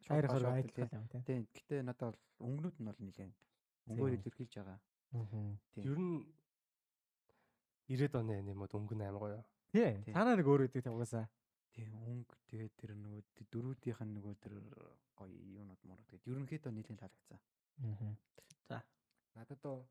шууд 0.06 0.48
айдлах 0.48 0.92
юм 0.92 1.06
тийм. 1.12 1.22
Тийм. 1.28 1.42
Гэтэ 1.52 1.82
надад 1.84 2.16
бол 2.16 2.48
өнгөнүүд 2.48 2.76
нь 2.80 2.88
бол 2.88 3.00
нэлээд 3.04 3.34
өнгөөр 3.92 4.12
илэрхийлж 4.16 4.52
байгаа. 4.56 4.78
Тийм. 5.74 5.84
Ер 5.84 5.98
нь 6.00 6.14
90-ад 7.88 8.14
оны 8.20 8.38
анимууд 8.40 8.72
өнгөн 8.72 9.04
амар 9.04 9.20
гоё. 9.20 9.42
Тийм. 9.72 10.14
Танаа 10.16 10.36
нэг 10.36 10.48
өөр 10.48 10.68
үүдэг 10.68 10.84
тийм 10.84 10.96
угаасаа. 10.96 11.28
Тийм 11.76 11.92
өнгө 11.94 12.34
тэгээд 12.48 12.74
тэр 12.80 12.90
нөгөө 12.96 13.20
дөрүүдийнх 13.52 14.00
нь 14.04 14.14
нөгөө 14.16 14.34
тэр 14.40 14.54
гоё 15.16 15.36
юунууд 15.36 15.82
муу 15.84 16.00
тэгээд 16.09 16.28
ерөнхийдөө 16.32 16.72
нэлээд 16.72 17.00
таалагдсан. 17.00 17.40
За. 18.68 18.82
Надад 19.36 19.61
доо 19.61 19.84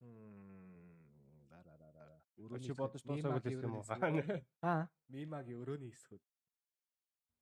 м 0.00 1.46
да 1.50 1.62
да 1.66 1.74
да 1.82 1.88
да. 1.90 2.06
Чи 2.62 2.72
бодож 2.72 3.02
дуусаагүй 3.02 3.58
л 3.58 3.66
юм 3.66 3.74
уу? 3.82 3.84
Аа. 4.62 4.86
Мимагийн 5.10 5.58
өрөөний 5.58 5.90
хэсгүүд. 5.90 6.22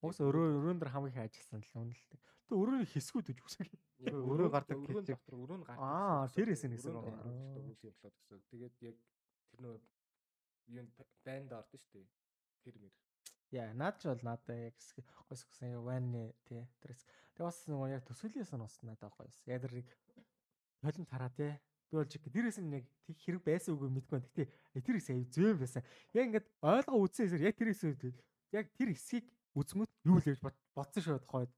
Уус 0.05 0.19
өрөө 0.21 0.61
өрөөнд 0.61 0.81
дэр 0.85 0.93
хамгийн 0.93 1.15
их 1.17 1.23
ажилласан 1.25 1.61
л 1.65 1.81
үнэлдэг. 1.81 2.21
Тэ 2.47 2.55
өрөөний 2.55 2.89
хэсгүүд 2.89 3.27
гэж 3.33 3.39
үсэг. 3.43 3.69
Өрөө 4.07 4.49
гардаг 4.53 4.77
өрөөнд 4.77 5.09
хэсэг. 5.09 5.19
дотор 5.19 5.37
өрөө 5.41 5.59
нь 5.59 5.67
гардаг. 5.67 5.83
Аа, 5.83 6.29
тэр 6.31 6.49
хэсэг 6.53 6.69
нэг 6.69 6.79
хэсэг 6.79 6.93
Өрөөнд 6.93 7.17
байна. 7.17 7.33
үйл 7.65 7.81
явдлууд 7.81 8.15
гэсэн. 8.21 8.39
Тэгээд 8.53 8.75
яг 8.87 8.97
тэр 9.51 9.61
нөө 9.65 9.77
юунд 10.77 10.91
банд 11.25 11.51
ордон 11.57 11.81
шүү 11.81 11.93
дээ. 11.97 12.07
Тэр 12.63 12.77
мэр. 12.77 12.95
Яа, 13.57 13.73
наад 13.73 13.97
ч 13.99 14.03
бол 14.11 14.23
надад 14.27 14.59
яг 14.59 14.75
хэсэг 14.77 15.07
гойс 15.27 15.43
гэсэн 15.49 15.75
яг 15.75 15.83
вайны 15.83 16.23
тий 16.45 16.63
тэр 16.83 16.93
хэсэг. 16.93 17.09
Тэгээ 17.35 17.49
бас 17.49 17.59
нөгөө 17.67 17.89
яг 17.95 18.03
төсөөлөөс 18.05 18.53
нь 18.53 18.63
бас 18.63 18.77
надад 18.85 19.15
гойс. 19.17 19.39
Яг 19.49 19.65
тэр 19.65 19.75
нэг 19.81 19.89
холимт 20.85 21.11
хараа 21.11 21.33
тий. 21.33 21.55
Би 21.89 21.95
болж 21.97 22.11
дээрээс 22.11 22.59
нь 22.63 22.75
яг 22.75 22.85
тэг 23.07 23.17
хэрэг 23.23 23.43
байсан 23.47 23.75
үгүй 23.75 23.91
мэдгүй 23.91 24.15
байна. 24.19 24.29
Гэтэ 24.35 24.45
э, 24.75 24.83
тэр 24.83 24.97
хэсэг 24.99 25.15
аяа 25.15 25.31
зөөн 25.31 25.59
байсан. 25.63 25.83
Яг 26.15 26.25
ингээд 26.27 26.47
ойлгоо 26.63 26.99
үзсэн 27.07 27.25
хэсэг 27.31 27.43
яг 27.47 27.55
тэр 27.55 27.71
хэсэг 27.71 28.15
яг 28.55 28.67
тэр 28.75 28.91
хэсгийг 28.91 29.27
үзмөт 29.57 29.91
юу 30.05 30.19
л 30.21 30.27
явж 30.29 30.41
бод- 30.45 30.63
бодсон 30.77 31.03
шүү 31.03 31.19
хойд. 31.27 31.51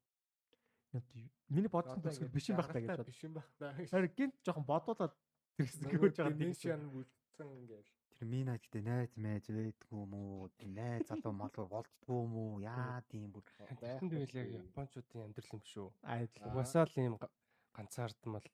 Миний 1.49 1.69
бодсон 1.73 2.01
төсөл 2.03 2.29
биш 2.33 2.49
юм 2.49 2.57
байх 2.61 2.69
таа 2.73 2.81
гэж 2.81 2.97
бод. 2.97 3.07
Биш 3.11 3.23
юм 3.25 3.35
байх 3.37 3.49
таа. 3.59 3.73
Харин 3.75 4.13
гинт 4.17 4.35
жоохон 4.45 4.65
бодуулаад 4.65 5.15
тэр 5.57 5.67
хэсэг 5.67 5.91
гүйж 5.93 6.17
байгаа 6.17 6.33
тийм 6.33 6.39
Dimension 6.39 6.81
үлдсэн 6.97 7.49
ингээл. 7.59 7.91
Тэр 8.19 8.27
минад 8.29 8.61
гэдэг 8.65 8.83
найз 8.83 9.13
майз 9.17 9.47
байдгүй 9.47 9.95
юм 9.99 10.13
уу? 10.15 10.49
Тэр 10.59 10.71
найз 10.75 11.07
залуу 11.09 11.33
малуу 11.39 11.67
болцдгүй 11.71 12.17
юм 12.19 12.33
уу? 12.35 12.61
Яа 12.65 12.99
тийм 13.09 13.31
бүр 13.33 13.45
Тэгсэн 13.47 14.09
тэгэл 14.11 14.35
яг 14.43 14.49
японочдын 14.59 15.23
амьдрал 15.29 15.53
юм 15.55 15.63
шүү. 15.63 15.89
айдл. 16.03 16.43
Угаасаа 16.51 16.85
л 16.89 16.97
ийм 16.99 17.15
га- 17.17 17.31
ганцаардмал 17.79 18.47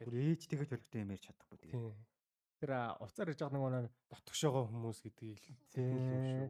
бүр 0.00 0.14
ээж 0.16 0.40
тэгэж 0.50 0.68
төлөвтэй 0.74 1.00
юм 1.06 1.10
ярьж 1.14 1.24
чадахгүй 1.30 1.58
тийм. 1.60 1.94
Тийм 2.56 2.70
Тэр 2.72 2.72
уцаар 3.04 3.28
ирж 3.28 3.40
байгаа 3.44 3.56
нөгөө 3.56 3.70
нэг 3.76 3.92
дотгошоогоо 4.08 4.64
хүмүүс 4.72 4.98
гэдгийг 5.04 5.40
Тийм. 5.44 5.60
тийм 5.76 5.92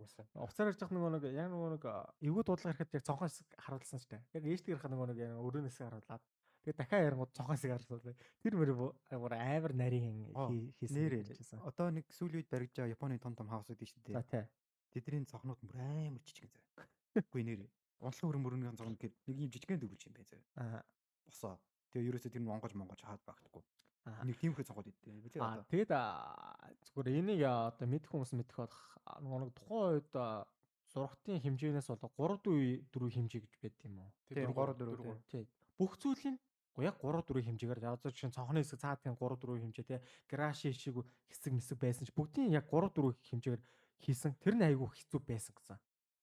шүү 0.07 0.23
угаасаа. 0.23 0.27
Уцаар 0.47 0.69
ирж 0.71 0.79
байгаа 0.79 0.97
нөгөө 0.97 1.11
нэг 1.19 1.25
яг 1.35 1.49
нөгөө 1.51 1.71
нэг 1.75 1.85
эвгүй 2.23 2.43
дуудлага 2.47 2.73
ирэхэд 2.79 2.95
яг 2.95 3.05
цонхон 3.11 3.27
хэсэг 3.27 3.49
харуулсан 3.59 3.99
ч 3.99 4.05
та. 4.07 4.23
Яг 4.39 4.45
ээжтэй 4.47 4.73
ирэх 4.79 4.87
нөгөө 4.87 5.07
нэг 5.11 5.19
яг 5.19 5.35
өрөөнөөс 5.43 5.79
харуулад. 5.83 6.23
Тэгээ 6.63 6.79
дахиад 6.79 7.07
ярангууд 7.11 7.33
цонхон 7.35 7.57
хэсэг 7.59 7.71
харуулсан. 7.75 8.15
Тэр 8.39 8.55
мөр 8.55 8.71
бүр 8.79 9.35
амар 9.35 9.73
нарийн 9.75 10.31
хийсэн 10.79 11.27
хэлсэн. 11.27 11.59
Одоо 11.67 11.91
нэг 11.91 12.07
сүүлийн 12.15 12.39
үед 12.39 12.51
баригж 12.55 12.75
байгаа 12.79 12.95
Японы 12.95 13.19
том 13.19 13.35
том 13.35 13.51
хаусууд 13.51 13.83
шүү 13.83 14.03
За 14.15 14.23
дээ. 14.23 14.47
тий. 14.95 15.03
Тэдний 15.03 15.27
цогнууд 15.27 15.59
бүр 15.59 15.79
амар 15.83 16.23
жижиг 16.23 16.51
заяа. 16.55 16.87
Үгүй 17.27 17.43
нэрээ. 17.43 17.71
Онцлог 18.03 18.31
хөрөн 18.31 18.43
мөрөнгийн 18.47 18.79
цогнод 18.79 18.99
гэхэд 19.01 19.15
нэг 19.27 19.37
юм 19.43 19.51
жижигхэн 19.51 19.81
дөрвч 19.83 20.03
юм 20.07 20.15
байна 20.15 20.31
заяа. 20.31 20.47
Аа. 20.59 20.83
Босоо. 21.27 21.55
Тэгээ 21.93 22.09
ерөөсөө 22.13 22.31
тэр 22.33 22.43
нь 22.45 22.51
онгож 22.51 22.73
монгож 22.77 23.01
хаад 23.03 23.23
багтахгүй. 23.25 23.63
Нэг 24.07 24.39
цогод 24.63 24.87
идэв. 24.87 25.19
Билээ 25.27 25.43
Аа 25.43 25.59
одоо. 25.59 25.67
тэгээд 25.67 25.91
аа, 25.91 26.71
зүгээр 26.87 27.09
энийг 27.19 27.43
одоо 27.43 27.87
мэдэх 27.91 28.11
хүмүүс 28.11 28.33
мэдэх 28.39 28.57
болох 28.57 28.83
нэг 29.19 29.53
тухайн 29.59 29.99
үед 29.99 30.13
аа, 30.15 30.47
зургтын 30.95 31.43
хэмжээнээс 31.43 31.91
бол 31.91 32.39
3 32.39 32.39
4 32.47 32.87
4 32.95 33.15
хэмжээ 33.19 33.41
гэж 33.43 33.55
байд 33.59 33.77
юм 33.83 33.95
уу? 33.99 34.11
Тийм, 34.31 34.55
гурав, 34.55 34.79
дөрөв, 34.79 35.03
тийм. 35.03 35.19
Тий. 35.27 35.45
Бүх 35.75 35.99
зүйлийн 35.99 36.39
яг 36.83 36.97
3 37.03 37.25
4 37.25 37.43
хэмжээгээр 37.43 37.81
язаж 37.83 38.15
чинь 38.15 38.31
цонхны 38.31 38.61
хэсэг 38.63 38.81
цаадын 38.81 39.17
3 39.17 39.37
4 39.43 39.63
хэмжээ 39.65 39.87
те 39.87 39.97
граши 40.31 40.73
шиг 40.73 41.03
хэсэг 41.27 41.53
мэсэг 41.57 41.79
байсан 41.81 42.05
ч 42.07 42.13
бүгдийн 42.13 42.53
яг 42.53 42.69
3 42.69 42.93
4 42.95 43.17
хэмжээгээр 43.17 43.63
хийсэн. 44.05 44.37
Тэр 44.39 44.55
нь 44.55 44.67
айгүй 44.67 44.89
хэцүү 44.93 45.21
байсан 45.25 45.53
гэсэн. 45.57 45.79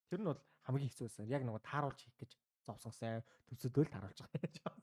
Тэр 0.07 0.19
нь 0.21 0.27
бол 0.29 0.39
хамгийн 0.63 0.89
хэцүү 0.93 1.05
байсан. 1.09 1.25
Яг 1.25 1.41
нөгөө 1.41 1.61
тааруулж 1.65 1.99
хийх 1.99 2.17
гэж 2.21 2.31
зовсон 2.63 2.93
сайн 2.93 3.25
төвсөдөл 3.49 3.89
тааруулж 3.89 4.19
байгаа. 4.21 4.73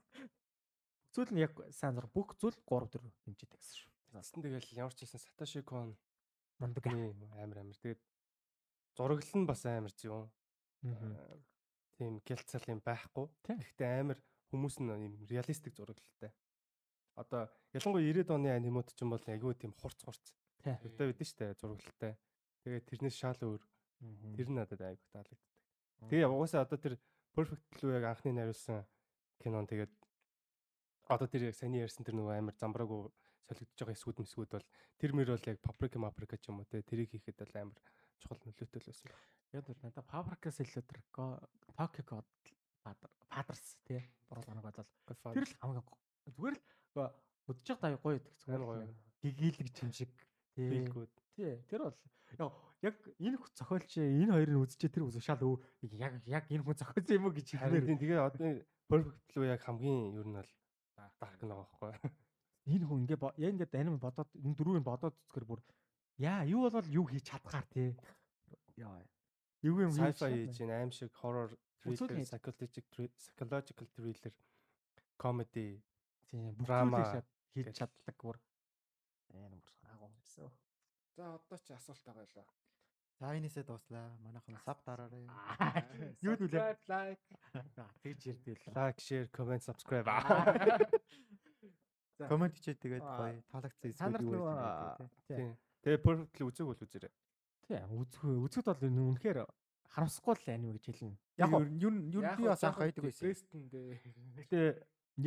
Зүйл 1.10 1.30
нь 1.34 1.42
яг 1.42 1.52
сайн 1.74 1.94
зур 1.98 2.06
бүх 2.10 2.38
зүйл 2.38 2.56
3 2.66 2.86
4 2.86 3.02
хэмжээтэй 3.26 3.58
гэсэн 3.58 3.76
шүү. 3.82 3.90
Тэгсэн 4.14 4.42
тэгэл 4.42 4.78
ямар 4.78 4.94
ч 4.94 4.98
хэлсэн 5.02 5.20
Сатоши 5.22 5.62
Кон 5.62 5.98
Мундаг. 6.58 6.84
амар 6.86 7.58
амар. 7.62 7.78
Тэгээд 7.82 8.02
зураглал 8.94 9.36
нь 9.42 9.46
бас 9.48 9.62
амар. 9.66 9.92
Мгм. 10.80 11.12
Аа, 11.14 11.38
Тийм 12.00 12.16
гэлцэл 12.24 12.64
юм 12.72 12.80
байхгүй. 12.80 13.28
Гэхдээ 13.44 14.00
амар 14.00 14.18
хүмүүс 14.48 14.80
нь 14.80 14.88
юм 14.88 15.14
реалистик 15.28 15.76
зурагlalтай. 15.76 16.32
Одоо 17.12 17.52
ялангуяа 17.76 18.00
90-ад 18.08 18.30
оны 18.32 18.48
анимууд 18.56 18.88
ч 18.88 19.04
юм 19.04 19.12
бол 19.12 19.20
айгүй 19.20 19.52
тийм 19.60 19.76
хурц 19.76 20.00
хурц. 20.00 20.32
Өдөө 20.64 21.12
бидэн 21.12 21.28
штэ 21.28 21.52
зурагlalтай. 21.60 22.16
Тэгээд 22.64 22.88
тэрнээс 22.88 23.16
шал 23.20 23.36
өөр. 23.36 23.60
Тэр 24.32 24.48
нь 24.48 24.56
надад 24.56 24.80
айгүй 24.80 25.06
таалагддаг. 25.12 25.44
Тэгээ 26.08 26.24
угаасаа 26.32 26.64
одоо 26.64 26.80
тэр 26.80 26.96
Perfect 27.36 27.68
Blue 27.68 27.92
яг 27.92 28.08
анхны 28.08 28.32
найруулсан 28.32 28.88
кинон 29.44 29.68
тэгээд 29.68 29.92
одоо 31.10 31.26
тэр 31.26 31.50
яг 31.50 31.56
саний 31.58 31.82
ярьсан 31.82 32.06
тэр 32.06 32.14
нөгөө 32.14 32.38
амар 32.38 32.54
замбраагүй 32.54 33.10
солигдож 33.50 33.78
байгаа 33.82 33.96
эсгүүд 33.98 34.18
мэсгүүд 34.22 34.50
бол 34.54 34.66
тэр 35.02 35.10
мөр 35.10 35.28
бол 35.34 35.48
яг 35.50 35.58
Paprika 35.58 35.98
Paprika 35.98 36.36
ч 36.38 36.48
юм 36.48 36.62
уу 36.62 36.70
те 36.70 36.86
тэрийг 36.86 37.10
хийхэд 37.10 37.42
бол 37.42 37.54
амар 37.58 37.78
чухал 38.22 38.38
нөлөөтэй 38.46 38.78
л 38.78 38.86
байсан. 38.86 39.10
Яг 39.50 39.66
л 39.66 39.82
надад 39.82 40.06
Павракас 40.06 40.62
илүү 40.62 40.84
тэр 40.86 41.02
God 41.10 42.26
Patters 43.30 43.76
тий. 43.86 44.02
Буруу 44.30 44.44
санааг 44.46 44.64
бодлоо. 44.70 45.34
Тэр 45.34 45.46
л 45.46 45.54
хамгийн 45.58 45.84
зүгээр 46.30 46.56
л 46.56 46.62
явах 46.94 47.80
таа 47.82 47.98
гоё 47.98 48.16
идэх 48.18 48.34
зүгээр 48.46 48.62
гоё. 48.62 48.86
Гигийлэг 49.22 49.68
юм 49.82 49.90
шиг. 49.90 50.14
Тий. 50.54 50.70
Филгүүд. 50.70 51.12
Тий. 51.34 51.58
Тэр 51.66 51.90
бол 51.90 51.98
яг 52.82 52.96
энэ 53.18 53.36
хүн 53.38 53.52
зохиолч 53.58 53.90
энэ 53.98 54.30
хоёрыг 54.30 54.62
үзчихээ 54.62 54.94
тэр 54.94 55.04
үзэх 55.10 55.24
шал 55.26 55.42
өө 55.42 55.58
яг 55.98 56.22
яг 56.26 56.44
энэ 56.46 56.62
хүн 56.62 56.78
зохиолсон 56.78 57.16
юм 57.18 57.26
уу 57.26 57.34
гэж 57.34 57.58
хэлмээр. 57.58 57.86
тийм 57.90 57.98
тэгээ 57.98 58.20
одоо 58.22 58.40
Perfect 58.90 59.22
Blue 59.34 59.46
яг 59.46 59.60
хамгийн 59.62 60.14
ер 60.14 60.26
нь 60.26 60.34
бол 60.38 60.50
дарк 61.20 61.40
нэг 61.44 61.58
байхгүй. 61.60 61.92
Энэ 62.74 62.84
хүн 62.86 63.02
ингээ 63.04 63.20
яг 63.38 63.52
ингээд 63.54 63.78
аним 63.78 63.98
бодоод 64.00 64.30
энэ 64.34 64.56
дөрвийг 64.56 64.84
бодоод 64.84 65.14
үзэхэр 65.16 65.46
бүр 65.48 65.60
яа 66.20 66.44
юу 66.44 66.68
болвол 66.68 66.88
юу 66.88 67.06
хийж 67.08 67.24
чадгаар 67.30 67.66
тий. 67.72 67.96
Яа. 68.76 69.00
Юу 69.62 69.80
юм 69.84 69.92
хийж 69.92 70.20
хийж 70.20 70.56
чинь 70.56 70.72
аим 70.72 70.90
шиг 70.92 71.12
horror 71.20 71.52
thriller, 71.80 72.24
psychological 72.24 73.08
psychological 73.16 73.86
thriller, 73.96 74.32
comedy 75.16 75.80
Тийм 76.30 76.54
Драма 76.54 77.02
drama 77.02 77.22
хийж 77.52 77.74
чаддаг 77.74 78.16
бүр. 78.22 78.36
Энэ 79.34 79.48
бүр 79.50 79.72
санаагүй 79.74 80.10
гэсэн. 80.14 80.50
За 81.16 81.34
одоо 81.34 81.58
ч 81.58 81.74
асуулт 81.74 82.04
байгаа 82.06 82.26
лээ. 82.30 82.46
За 83.20 83.36
энэсээ 83.36 83.68
дуслаа. 83.68 84.16
Манайхан 84.24 84.56
сав 84.64 84.80
дараарай. 84.80 85.28
Юу 86.24 86.40
нүлээ? 86.40 86.56
Subscribe, 86.56 86.80
like. 86.88 87.20
Тэгж 88.00 88.22
ярьдээ 88.32 88.56
л. 88.56 88.72
like, 88.72 88.96
share, 88.96 89.28
comment, 89.28 89.60
subscribe. 89.60 90.08
Комент 92.16 92.56
хийчээд 92.56 92.80
тэгээд 92.80 93.04
гоё 93.04 93.36
таалагдсан 93.52 93.92
эсвэл 93.92 94.24
юу 94.24 94.48
вэ? 94.48 95.52
Тэгээ 95.84 96.00
perfectly 96.00 96.44
үзег 96.48 96.64
бол 96.64 96.80
үзээрэй. 96.80 97.12
тий 97.68 97.80
үзэх 97.92 98.24
үзэхэд 98.24 98.68
бол 98.72 98.88
энэ 98.88 99.00
үнэхээр 99.04 99.38
харамсахгүй 99.92 100.34
л 100.40 100.52
анime 100.56 100.72
гэж 100.80 100.84
хэлнэ. 100.88 101.16
Яг 101.40 101.52
юу 101.76 101.92
юу 102.08 102.22
би 102.24 102.44
бас 102.48 102.64
анх 102.64 102.80
хайдаг 102.80 103.04
байсан. 103.04 103.24
Дрэстэндээ. 103.24 104.00
гэтээ 104.48 104.68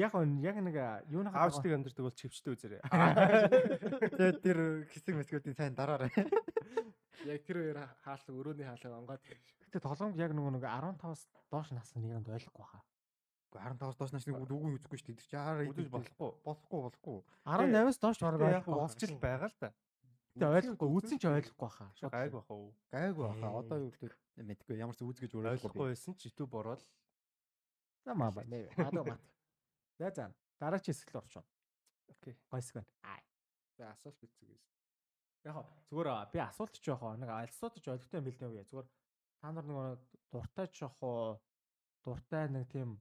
яг 0.01 0.13
яг 0.17 0.57
нэг 0.61 0.77
юуны 1.13 1.29
Аавчдаг 1.29 1.71
амьдэрдэг 1.77 2.03
бол 2.05 2.17
чивчтэй 2.17 2.53
үзээрэй. 2.53 2.81
Тэгээд 4.17 4.37
тэр 4.41 4.59
хэсэг 4.89 5.13
мэсгүүдийн 5.17 5.57
сайн 5.57 5.73
дараарай. 5.77 6.09
Яг 7.23 7.41
тэр 7.47 7.57
хоёр 7.63 7.79
хаалга 8.03 8.31
өрөөний 8.33 8.67
хаалга 8.67 8.97
онгоод 8.99 9.21
гэтээ 9.23 9.81
тоглоомд 9.81 10.17
яг 10.19 10.31
нөгөө 10.35 10.51
нэг 10.59 10.65
15-аас 10.67 11.21
доош 11.49 11.69
насны 11.71 12.03
нэгэнд 12.03 12.27
ойлгохгүй 12.29 12.65
хаа. 12.67 12.83
Гэхдээ 13.53 13.63
15-аас 13.79 13.97
доош 13.97 14.11
насны 14.11 14.33
үгүй 14.33 14.77
үзэхгүй 14.77 14.97
шүү 14.99 15.07
дээ. 15.07 15.19
Тэр 15.21 15.29
чи 15.29 15.37
аар 15.37 15.63
Үзэж 15.69 15.87
болохгүй. 15.93 16.29
болохгүй 16.43 16.79
болохгүй. 16.83 17.17
18-аас 17.47 17.97
доош 18.03 18.17
бараг 18.19 18.41
ойлгохгүй 18.43 18.75
уулзчил 18.75 19.15
байгаа 19.21 19.49
л 19.49 19.57
та. 19.61 19.69
Гэтээ 20.33 20.53
ойлгохгүй 20.57 20.89
үзэн 20.97 21.17
ч 21.21 21.23
ойлгохгүй 21.29 21.69
хаа. 21.69 21.89
Гайг 22.09 22.31
бах 22.33 22.49
уу? 22.49 22.73
Гайгүй 22.89 23.23
баха. 23.23 23.47
Одоо 23.53 23.77
юу 23.85 23.91
гэдэг 23.93 24.17
мэдгүй 24.41 24.75
ямар 24.81 24.97
ч 24.97 25.01
үзэж 25.05 25.29
гэж 25.29 25.31
Ойлгохгүй 25.37 25.93
байсан 25.93 26.13
ч 26.17 26.33
YouTube 26.33 26.57
ороод 26.57 26.81
За 28.03 28.13
маа 28.17 28.31
ба. 28.33 28.41
Адаа 28.43 29.03
мат. 29.05 29.21
За 30.01 30.09
за. 30.09 30.25
Дараач 30.59 30.85
хэсэг 30.89 31.13
рүү 31.13 31.21
орчихно. 31.21 31.45
окей. 32.09 32.35
Гойсг 32.49 32.73
байна. 32.73 32.89
Аа. 33.05 33.21
за 33.77 33.91
асуулт 33.93 34.17
бичсэн 34.19 34.49
гэсэн. 34.49 34.72
Яг 35.43 35.67
зүгээр 35.91 36.07
аа, 36.07 36.31
би 36.31 36.39
асуулт 36.39 36.75
ч 36.79 36.87
яах? 36.87 37.19
Нэг 37.19 37.29
альсуудч 37.29 37.83
ойлгохтой 37.83 38.19
юм 38.19 38.27
бэл 38.27 38.39
нэ 38.39 38.47
үе. 38.47 38.63
Зүгээр 38.71 38.87
та 39.43 39.51
нар 39.51 39.65
нөгөө 39.67 39.87
дуртай 40.31 40.67
ч 40.71 40.87
яах 40.87 40.95
вэ? 41.03 41.39
Дуртай 42.07 42.47
нэг 42.47 42.71
тийм 42.71 42.95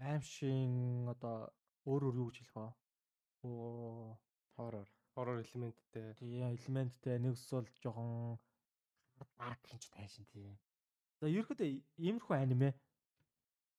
аимшиг 0.00 1.12
одоо 1.12 1.52
өөр 1.84 2.02
өөр 2.08 2.16
юу 2.16 2.28
гэж 2.32 2.36
хэлэх 2.40 2.56
вэ? 2.56 2.68
Оо 3.44 4.16
Хоррор. 4.56 4.88
Horror 5.14 5.44
элементтэй. 5.44 6.14
тийм 6.16 6.48
элементтэй 6.56 7.18
нэг 7.20 7.36
эсвэл 7.36 7.68
жоохон 7.82 8.38
дарк 9.36 9.62
гэж 9.68 9.92
тайшин 9.92 10.24
тий. 10.32 10.56
За 11.20 11.28
ерөөхдөө 11.28 11.68
иймэрхүү 12.00 12.36
аниме 12.40 12.72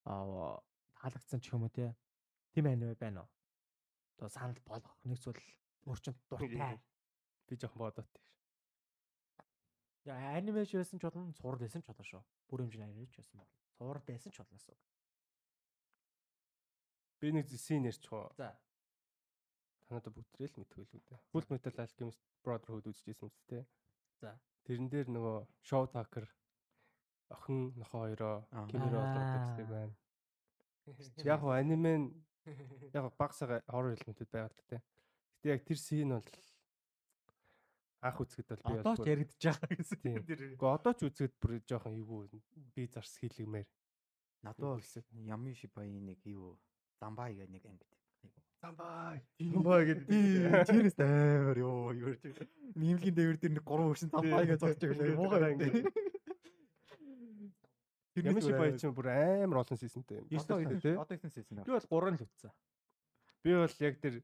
аа 0.05 0.61
таалагдсан 1.01 1.41
ч 1.41 1.49
юм 1.49 1.65
уу. 1.65 1.73
Тийм 2.53 2.65
аниме 2.69 2.95
байна 2.95 3.25
уу? 3.25 3.29
Одоо 4.17 4.29
санал 4.29 4.61
болгох 4.69 4.95
нэг 5.03 5.17
зүйл 5.17 5.41
өөрчөнд 5.89 6.19
дуртай. 6.29 6.77
Би 7.49 7.57
жоохон 7.57 7.81
бодоод 7.81 8.09
тийш. 8.13 8.29
Яа 10.05 10.37
аниме 10.37 10.65
ч 10.69 10.77
байсан 10.77 11.01
ч 11.01 11.03
болно, 11.03 11.33
цуврал 11.33 11.59
байсан 11.59 11.81
ч 11.81 11.89
болно 11.89 12.05
шүү. 12.05 12.21
Бүр 12.47 12.61
хэмжээний 12.63 12.87
аниме 12.87 13.09
ч 13.09 13.17
байсан 13.17 13.41
болно. 13.41 13.57
Цуврал 13.77 14.05
байсан 14.05 14.31
ч 14.31 14.37
болно 14.37 14.57
үг. 14.61 14.79
Би 17.19 17.33
нэг 17.33 17.49
зэсийн 17.49 17.83
нэрч 17.83 18.05
хоо. 18.07 18.29
За. 18.37 18.53
Танада 19.89 20.13
бүгдрээ 20.13 20.53
л 20.53 20.59
мэдгүй 20.61 20.85
л 20.85 20.93
үү 20.93 21.03
дээ. 21.09 21.19
Full 21.33 21.45
Metal 21.49 21.75
Alchemist 21.83 22.21
Brotherhood 22.45 22.85
үзчихсэн 22.87 23.27
юм 23.27 23.33
зү 23.33 23.41
тэ. 23.49 23.65
За. 24.21 24.37
Тэрэн 24.63 24.87
дээр 24.87 25.09
нөгөө 25.09 25.37
Show 25.65 25.83
Tucker 25.89 26.29
охин 27.33 27.73
нохоо 27.75 28.07
хоёроо 28.07 28.45
Аа. 28.53 28.67
Кимиро 28.71 29.01
болдог 29.01 29.41
гэдэг 29.57 29.67
байна. 29.67 29.95
Яг 31.25 31.41
гоо 31.41 31.53
аниме 31.57 31.93
нь 31.97 32.07
яг 32.97 33.11
багсаа 33.17 33.61
horror 33.67 33.93
элементүүд 33.97 34.29
байгаа 34.31 34.49
л 34.49 34.67
тэ. 34.69 34.79
Гэтэ 35.41 35.49
яг 35.53 35.61
тэр 35.67 35.77
син 35.77 36.09
бол 36.15 36.29
анх 38.01 38.17
үзэхэд 38.23 38.47
бол 38.49 38.63
би 38.63 38.79
Одоо 38.79 38.95
ч 38.95 39.07
яригдж 39.07 39.41
байгаа 39.43 39.75
гэсэн. 39.75 39.99
Тийм. 39.99 40.23
Тэр 40.23 40.41
Гэхдээ 40.55 40.75
одоо 40.75 40.93
ч 40.95 41.01
үзэхэд 41.07 41.35
бүр 41.39 41.51
жоохон 41.67 41.99
эвгүй 41.99 42.27
би 42.75 42.83
зарс 42.87 43.19
хийлгмээр. 43.19 43.67
Надад 44.43 44.83
Ями 45.11 45.51
Шибаи 45.53 45.99
нэг 45.99 46.23
юу 46.23 46.55
Замбай 46.99 47.35
гэх 47.35 47.49
нэг 47.49 47.65
анги. 47.65 47.87
Замбай. 48.59 49.23
Замбай 49.39 49.85
гэдэг. 49.87 50.07
Тэрээс 50.67 50.99
амар 50.99 51.57
ёо 51.63 51.95
юу 51.95 52.15
ч. 52.19 52.27
Нимлийн 52.75 53.15
дээвэр 53.15 53.39
дээр 53.39 53.53
нэг 53.55 53.63
гурван 53.63 53.95
өршин 53.95 54.11
Замбай 54.11 54.43
гэж 54.47 54.59
зогсож 54.59 54.83
байгаа. 54.83 55.15
Муухай 55.15 55.43
анги. 55.55 55.67
Ямар 58.19 58.43
шиг 58.43 58.59
бай 58.59 58.75
чинь 58.75 58.91
бүр 58.91 59.07
амар 59.15 59.63
олон 59.63 59.79
сизонтэй 59.79 60.19
юм. 60.19 60.27
Одоо 60.27 60.59
Тэ? 60.59 60.99
одоо 60.99 61.15
ихсэн 61.15 61.31
сийсэн. 61.31 61.63
би 61.63 61.71
бол 61.71 61.87
3 61.87 62.19
л 62.19 62.23
үтсэн. 62.27 62.51
Би 63.47 63.55
бол 63.55 63.75
яг 63.79 63.95
тэр 64.03 64.19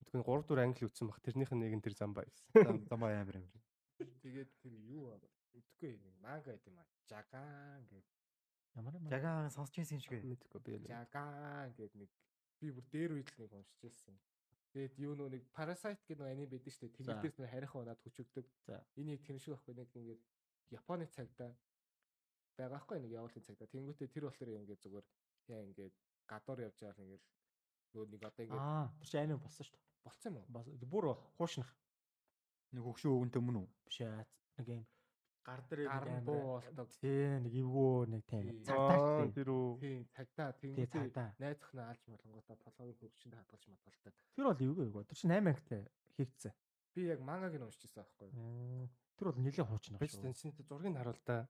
мэдгүй 0.00 0.20
3 0.22 0.44
4 0.50 0.64
англи 0.64 0.86
үтсэн 0.88 1.08
баг. 1.08 1.20
Тэрнийх 1.24 1.52
нь 1.52 1.60
нэг 1.62 1.74
нь 1.76 1.84
тэр 1.84 1.94
замбай 1.96 2.26
байсан. 2.26 2.46
Замбай 2.90 3.16
амар 3.16 3.36
амар. 3.40 3.62
Тэгээд 4.22 4.50
тэр 4.60 4.74
юу 4.90 5.12
аа 5.14 5.20
мэдгүй 5.56 5.92
нэг 5.96 6.14
манга 6.20 6.52
гэдэг 6.52 6.68
юм 6.68 6.78
аа. 6.78 6.88
Жаган 7.08 7.82
гэдэг. 7.88 8.04
Ямар 8.76 8.94
юм 8.96 9.04
бэ? 9.04 9.10
Жагаан 9.14 9.50
сонсч 9.50 9.74
байсан 9.80 9.96
юм 9.96 10.02
шиг 10.04 10.12
байна. 10.12 10.30
Мэдгүй 10.32 10.60
би. 10.60 10.88
Жаган 10.90 11.68
гэдэг 11.76 11.94
нэг 11.96 12.10
би 12.60 12.66
бүр 12.72 12.86
дээр 12.92 13.12
үед 13.16 13.28
л 13.32 13.40
нэг 13.40 13.52
уншиж 13.56 13.80
байсан. 13.80 14.16
Тэгээд 14.72 14.94
юу 15.00 15.14
нөө 15.16 15.28
нэг 15.32 15.42
Parasite 15.56 16.02
гэдэг 16.04 16.20
нэг 16.20 16.28
анime 16.28 16.50
байдаг 16.52 16.72
шүү 16.76 16.88
дээ. 16.92 17.16
Нэг 17.16 17.50
харих 17.52 17.72
унаад 17.72 18.00
хүчөгдөг. 18.04 18.46
За. 18.68 18.84
Энийг 19.00 19.24
тэр 19.24 19.40
шиг 19.40 19.56
байхгүй 19.56 19.74
нэг 19.76 19.88
ингээд 19.96 20.20
Японы 20.74 21.06
цагтаа 21.06 21.54
байгаа 22.56 22.76
байхгүй 22.76 22.98
нэг 23.00 23.12
явуулын 23.12 23.44
цагтаа. 23.46 23.68
Тэнгүүтээ 23.70 24.08
тэр 24.12 24.24
болохоор 24.26 24.50
ингээд 24.60 24.82
зүгээр 24.84 25.06
яа 25.52 25.62
ингээд 25.68 25.94
гадуур 26.26 26.60
явж 26.66 26.76
байгаа 26.80 26.96
л 26.96 27.04
ингээд 27.06 27.24
нөгөө 27.94 28.08
нэг 28.12 28.22
одоо 28.26 28.42
ингээд 28.44 28.60
Аа, 28.60 28.88
тэр 28.98 29.08
чинь 29.08 29.22
аним 29.22 29.40
болсон 29.40 29.64
шүү 29.64 29.76
дээ. 29.76 29.85
Болцсон 30.06 30.32
юм 30.38 30.42
уу? 30.46 30.52
Бас 30.54 30.66
бүр 30.86 31.04
хуушнах 31.36 31.70
Нэг 32.74 32.82
хөгшөө 32.86 33.12
өвөнтэй 33.16 33.42
мөн 33.42 33.56
үү? 33.62 33.68
биш 33.86 33.98
ээ. 34.02 34.26
Нэг 34.58 34.68
юм 34.68 34.84
гар 35.46 35.62
дээр 35.70 35.86
Гар 35.86 36.06
буу 36.26 36.58
болдог. 36.58 36.88
Тий, 36.98 37.38
нэг 37.38 37.54
эвгөө 37.54 38.06
нэг 38.10 38.22
тийм 38.26 38.42
Тий. 38.50 38.64
цагтаа 38.66 38.98
Аа, 38.98 39.22
тий. 39.22 39.32
тэр 39.38 39.48
үү. 39.54 39.70
Цагтаа 40.10 40.48
Тий, 40.58 40.86
цагтаа. 40.90 41.28
найз 41.38 41.58
охин 41.62 41.80
алж 41.86 42.02
молонгуудаа 42.10 42.56
толгойн 42.66 42.94
хөвчөнд 42.98 43.34
хадгалж 43.38 43.64
матгалдаг. 43.70 44.14
Тэр 44.34 44.44
бол 44.50 44.58
эвгүй 44.66 44.84
эвгүй. 44.90 45.04
Тэр 45.06 45.16
чинь 45.22 45.30
8 45.30 45.46
ангитай 45.46 45.82
хийгдсэн. 46.18 46.52
Би 46.98 47.00
яг 47.06 47.20
мангаг 47.22 47.54
нь 47.54 47.62
уншижсэн 47.62 48.02
байхгүй. 48.02 48.28
Тэр 49.16 49.26
бол 49.30 49.38
хуучнах 49.70 50.00
Би 50.02 50.08
ч 50.10 50.18
шүү. 50.18 50.22
тэнцэнтэй 50.26 50.64
зургийг 50.66 50.96
харуул 50.98 51.22
та. 51.22 51.46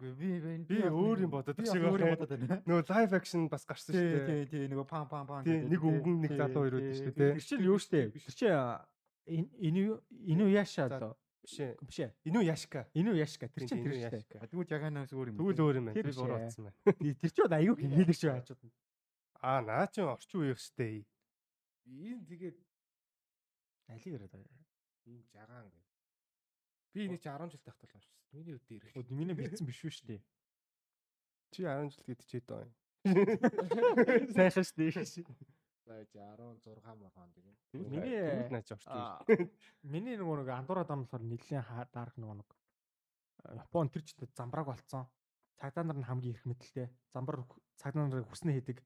Би 0.00 0.10
би 0.10 0.28
Би 0.66 0.78
өөр 0.90 1.22
юм 1.24 1.30
бодоод 1.30 1.56
би 1.56 1.66
шиг 1.70 1.84
өөр 1.86 2.02
юм 2.02 2.16
байна. 2.18 2.58
Нөгөө 2.66 2.84
live 2.90 3.14
action 3.18 3.48
бас 3.48 3.64
гарсан 3.64 3.94
шүү 3.94 4.02
дээ. 4.02 4.26
тий, 4.26 4.46
тий, 4.50 4.64
нөгөө 4.72 4.86
пам 4.90 5.06
пам 5.08 5.26
пам. 5.26 5.44
Гэдэг, 5.46 5.68
нэг 5.70 5.80
тий, 5.80 5.90
өвгөн 5.94 6.16
нэг 6.24 6.32
залуу 6.34 6.64
үүдэж 6.66 6.96
шүү 6.98 7.12
дээ. 7.14 7.32
Тэр 7.38 7.44
чинь 7.46 7.62
юу 7.62 7.78
штэ? 7.78 8.00
Тэр 8.10 8.34
чинь 8.34 8.54
энэ 9.30 9.82
энэ 10.26 10.50
яаша 10.50 10.88
За, 10.88 10.96
одоо 10.98 11.12
Биш 11.44 11.60
ээ. 11.60 11.76
биш 11.84 11.98
ээ. 12.00 12.10
Инүү 12.24 12.42
яшка. 12.48 12.88
Энэ 12.96 13.12
яшка 13.20 13.48
тэр 13.52 13.68
чинь 13.68 13.84
тэр 13.84 13.94
яшка. 14.00 14.40
А, 14.40 14.48
Тэгвэл 14.48 14.64
жагаанаас 14.64 15.12
өөр 15.12 15.28
юм. 15.28 15.36
Тэгвэл 15.36 15.60
өөр 15.60 15.76
юм 15.76 15.84
байна. 15.92 16.02
Би 16.02 16.12
буруу 16.16 16.40
утсан 16.40 16.64
байна. 16.72 17.14
Тэр 17.20 17.30
чинь 17.30 17.44
бол 17.44 17.56
аюу 17.60 17.74
хийлэг 17.76 18.16
шүү 18.16 18.30
хаачууд. 18.32 18.60
Аа, 19.44 19.60
наа 19.60 19.84
чи 19.92 20.00
орчин 20.00 20.40
үеих 20.40 20.56
штэ. 20.56 21.04
Ийм 21.84 22.24
тэгээд 22.24 22.56
Алиг 23.92 24.08
яриад 24.08 24.32
байгаа. 24.32 24.64
ийм 25.04 25.20
жагаан 25.28 25.68
гэ. 25.68 25.80
Би 26.96 27.00
энийг 27.04 27.20
чи 27.20 27.28
10 27.28 27.52
жил 27.52 27.60
тахтал 27.60 27.92
уншсан. 27.92 28.13
Миний 28.34 28.58
үд 28.58 28.66
дээр. 28.66 28.84
Өө 28.98 29.14
миний 29.14 29.36
бэлдсэн 29.38 29.66
биш 29.66 29.80
үү 29.86 29.94
штэ. 29.94 30.18
Чи 31.54 31.62
10 31.62 31.94
жил 31.94 32.02
гэдэг 32.02 32.26
чи 32.30 32.42
доо. 32.42 32.66
Сайхан 34.34 34.66
штэ. 34.66 34.90
Чи 34.90 35.22
16 36.18 36.98
морхон 36.98 37.30
тэгээд. 37.30 37.58
Миний 37.86 38.18
Тэгвэл 38.18 38.50
наа 38.50 38.64
чи 38.66 38.74
орчин 38.74 38.90
аа, 38.90 39.22
үеих. 39.30 39.54
Миний 39.86 40.18
нөгөө 40.18 40.42
нэг 40.42 40.50
андуураад 40.50 40.88
байгаа 40.90 40.98
нь 40.98 41.04
болохоор 41.06 41.24
нэлээд 41.30 41.90
дарк 41.94 42.16
нөгөө 42.18 42.36
нэг 42.42 42.50
Япон 43.44 43.92
тэр 43.92 44.02
ч 44.02 44.16
замбрааг 44.32 44.66
болцсон. 44.66 45.06
Цагдаа 45.60 45.84
нар 45.84 45.98
нь 46.00 46.08
хамгийн 46.08 46.34
их 46.34 46.44
мэдлэлтэй. 46.48 46.88
Замбар 47.12 47.44
цагдаа 47.76 48.08
нарыг 48.08 48.26
хүснэ 48.32 48.56
хийдэг. 48.56 48.80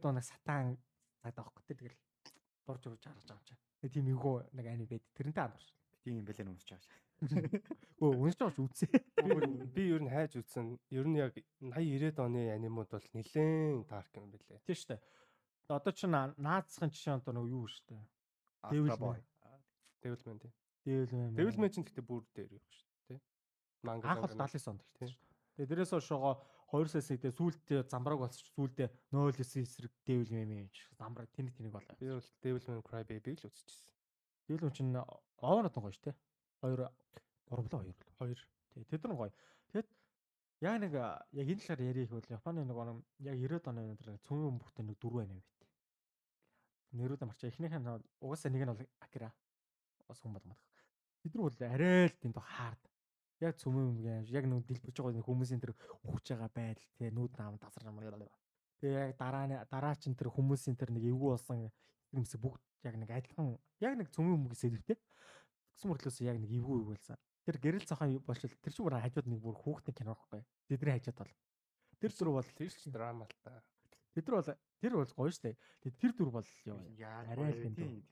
Доо 0.00 0.12
нэг 0.16 0.24
сатан 0.24 0.80
цагдаа 1.20 1.44
авах 1.44 1.62
гэдэг 1.68 1.78
тэгэл 1.78 1.98
дурж 2.64 2.82
урж 2.88 3.04
харж 3.04 3.28
байгаа 3.28 3.36
юм 3.36 3.44
чинь. 3.44 3.60
Нэг 3.84 3.90
тийм 3.92 4.06
эвгүй 4.08 4.36
нэг 4.56 4.66
ани 4.66 4.86
байд. 4.88 5.04
Тэрнтэй 5.12 5.44
андуурш. 5.44 5.68
Тийм 6.04 6.20
юм 6.20 6.24
бэлэн 6.28 6.52
өмсч 6.52 6.68
байгаа. 6.68 6.92
Өө 8.04 8.12
уншиж 8.20 8.38
байгаа 8.38 8.52
ч 8.52 8.60
үзье. 8.60 8.88
Би- 9.24 9.64
Би 9.74 9.82
ер 9.96 10.02
нь 10.04 10.10
хайж 10.12 10.36
үзсэн. 10.36 10.76
Ер 10.92 11.06
нь 11.08 11.16
яг 11.16 11.32
80 11.64 11.72
90-ад 11.72 12.18
оны 12.20 12.52
анимууд 12.52 12.90
бол 12.92 13.08
нэлээд 13.16 13.88
dark 13.88 14.12
юм 14.20 14.28
байлээ. 14.30 14.60
Тийм 14.68 14.76
шүү 14.76 14.88
дээ. 14.92 15.00
Одоо 15.72 15.92
ч 15.96 16.04
наацхан 16.06 16.92
жишээ 16.92 17.16
одоо 17.24 17.32
нөгөө 17.32 17.50
юу 17.56 17.64
шүү 17.64 17.84
дээ. 17.88 18.04
Devil 18.68 18.96
Boy. 19.00 19.18
Devilman 20.04 20.38
тий. 20.44 20.52
Devilman. 20.84 21.32
Devilman 21.40 21.70
чинь 21.72 21.84
гэхдээ 21.88 22.04
бүр 22.04 22.22
дээр 22.36 22.52
юм 22.52 22.64
шүү 22.68 22.84
дээ. 23.08 23.20
Манга 23.88 24.08
анх 24.12 24.20
бол 24.28 24.36
79 24.36 24.68
онд 24.68 24.82
Тийм. 25.00 25.08
ихтэй. 25.08 25.32
Тэгээ 25.56 25.68
дээрээс 25.72 25.92
хойшоо 25.96 26.36
2 26.74 26.88
сая 26.92 27.00
сэгдээ 27.08 27.32
сүүлдээ 27.32 27.80
замбрааг 27.88 28.20
болсч 28.20 28.44
сүүлдээ 28.52 28.88
0 29.14 29.32
эсрэг 29.40 29.92
дэвэл 30.04 30.32
юм 30.36 30.50
юм 30.52 30.68
чи 30.68 30.84
замбраг 31.00 31.30
тэнэг 31.32 31.54
тэнэг 31.56 31.72
болоо. 31.72 31.96
Би 31.96 32.12
бол 32.12 32.28
Devilman 32.44 32.82
Cry 32.84 33.04
Baby-г 33.08 33.40
л 33.40 33.48
үзчихсэн. 33.48 33.93
Дэвэл 34.48 34.72
чинь 34.76 34.92
овоонод 35.40 35.74
гоё 35.74 35.92
шүү 35.92 36.12
те. 36.12 36.12
2 36.60 36.76
3 37.48 37.68
2 37.68 37.94
Хоёр. 38.18 38.38
Тий 38.74 38.84
тэд 38.84 39.04
нар 39.04 39.16
гоё. 39.16 39.32
Тэгэд 39.72 39.88
яг 40.60 40.76
нэг 40.80 40.92
яг 40.92 41.48
энэ 41.48 41.60
талаар 41.60 41.80
ярих 41.80 42.10
бол 42.10 42.28
Японы 42.28 42.64
нэг 42.64 42.76
оноо 42.76 43.04
яг 43.20 43.36
90-ад 43.36 43.68
оны 43.68 43.82
өндөр 43.92 44.18
цөмийн 44.24 44.44
бөмбөгтэй 44.52 44.84
нэг 44.84 44.96
дөрөв 45.00 45.18
байна 45.20 45.34
байт. 45.34 45.60
Нэрүүдэ 46.92 47.24
марчаа 47.26 47.48
эхнийх 47.48 47.72
нь 47.72 47.88
угаасаа 48.20 48.50
нэг 48.52 48.62
нь 48.64 48.72
бол 48.72 48.88
Акира. 49.00 49.32
Хүн 50.08 50.32
бод 50.36 50.44
мадах. 50.44 50.68
Тэд 51.24 51.32
нар 51.34 51.44
бол 51.48 51.56
арай 51.64 52.06
л 52.08 52.16
тэнд 52.20 52.36
хаард. 52.36 52.82
Яг 53.40 53.56
цөмийн 53.56 53.96
бөмбөг 53.96 54.28
яг 54.28 54.44
нэг 54.44 54.64
дэлбэрж 54.68 54.96
байгаа 55.00 55.16
нэг 55.16 55.24
хүмүүсийн 55.24 55.60
тэр 55.60 55.72
ухж 56.04 56.26
байгаа 56.32 56.50
байдал 56.52 56.88
тий 56.96 57.08
нүүд 57.10 57.32
наам 57.40 57.56
тасар 57.58 57.88
юм. 57.88 58.00
Тэгээ 58.80 59.00
яг 59.08 59.16
дараа 59.16 59.64
дараа 59.72 59.94
чин 59.96 60.14
тэр 60.14 60.28
хүмүүсийн 60.28 60.76
тэр 60.76 60.92
нэг 60.92 61.04
эвгүй 61.08 61.32
болсон 61.32 61.72
юмс 62.12 62.36
бүгд 62.36 62.62
яг 62.84 62.96
нэг 63.00 63.10
адилхан 63.10 63.58
яг 63.80 63.94
нэг 63.98 64.08
цөмийн 64.12 64.36
хүмүүс 64.44 64.60
сэдвтэй. 64.60 64.98
Тэгсэн 65.74 65.88
мөртлөөс 65.90 66.18
яг 66.22 66.38
нэг 66.38 66.50
эвгүй 66.52 66.78
өгүүлсэн. 66.84 67.18
Тэр 67.44 67.56
гэрэл 67.60 67.88
цахан 67.88 68.18
болчихвол 68.24 68.62
тэр 68.62 68.72
чинь 68.72 68.86
бүр 68.86 68.96
хажууд 69.00 69.26
нэг 69.28 69.40
бүр 69.42 69.56
хүүхдийн 69.58 69.96
кино 69.96 70.16
байхгүй. 70.16 70.42
Тэдний 70.68 70.94
хажууд 70.96 71.18
бол. 71.18 71.32
Тэр 72.00 72.12
дүр 72.12 72.30
бол 72.36 72.50
тэр 72.56 72.70
чинь 72.72 72.94
драма 72.94 73.26
л 73.28 73.36
та. 73.44 73.60
Тэр 74.14 74.32
бол 74.32 74.48
тэр 74.80 74.92
бол 74.96 75.12
гоё 75.18 75.32
штэ. 75.34 75.56
Тэр 76.00 76.12
дүр 76.16 76.30
бол 76.30 76.48
ёо. 76.64 76.80
Арай 77.28 77.52
л 77.52 77.74
тийм. 77.74 78.04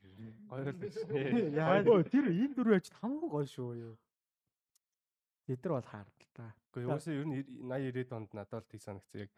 Гоё 0.50 0.68
л 0.68 0.76
биш. 0.76 0.96
Яг 1.00 1.86
тэр 2.12 2.28
энэ 2.28 2.54
дүр 2.56 2.76
ажид 2.76 2.96
хамгийн 3.00 3.30
гоё 3.32 3.46
шүү 3.48 3.70
юу. 3.78 3.94
Тэд 5.46 5.64
нар 5.64 5.80
бол 5.80 5.88
хаард 5.88 6.12
л 6.12 6.30
та. 6.36 6.52
Гэхдээ 6.74 6.92
уусаа 6.92 7.14
ер 7.14 7.26
нь 7.26 7.34
80 7.40 8.04
90 8.04 8.16
онд 8.16 8.30
надад 8.36 8.64
л 8.64 8.70
тийг 8.70 8.82
санагцсан 8.82 9.24
яг 9.26 9.30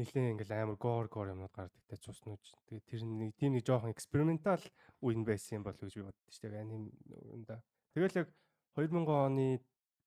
нэлээд 0.00 0.32
ингээл 0.34 0.56
амар 0.56 0.78
гоор 0.80 1.06
гоор 1.12 1.32
юмнууд 1.36 1.52
гардаг 1.52 1.82
те 1.86 1.96
цус 1.96 2.24
нүж. 2.24 2.42
Тэгээ 2.66 2.88
тэр 2.88 3.02
нэг 3.04 3.36
тийм 3.36 3.52
нэг 3.54 3.64
жоохон 3.68 3.92
экспериментал 3.92 4.62
үн 5.04 5.24
байсан 5.24 5.60
юм 5.60 5.64
болов 5.68 5.84
гэж 5.84 5.94
би 5.94 6.06
боддоо 6.08 6.32
шүү 6.32 6.50
дээ. 6.50 6.64
Аним 6.64 6.90
юм 7.12 7.44
да. 7.44 7.60
Тэгэл 7.92 8.24
яг 8.24 8.28
2000 8.74 9.06
оны 9.06 9.60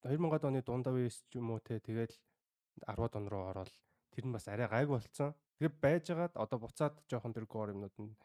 2000-ад 0.03 0.43
оны 0.49 0.61
дундав 0.65 0.97
үеэс 0.97 1.23
ч 1.29 1.39
юм 1.39 1.53
уу 1.53 1.61
те 1.63 1.79
тэгэл 1.79 2.11
10-ад 2.83 3.13
он 3.15 3.27
руу 3.29 3.47
ороод 3.53 3.71
тэр 4.11 4.25
нь 4.27 4.35
бас 4.35 4.47
арай 4.49 4.67
гайг 4.67 4.89
болцсон. 4.89 5.37
Тэгээ 5.61 5.79
байжгаад 5.79 6.33
одоо 6.35 6.57
буцаад 6.59 6.99
жоохон 7.07 7.33
тэр 7.33 7.45
гоор 7.47 7.71
юмнууд 7.71 7.95
нь 8.01 8.17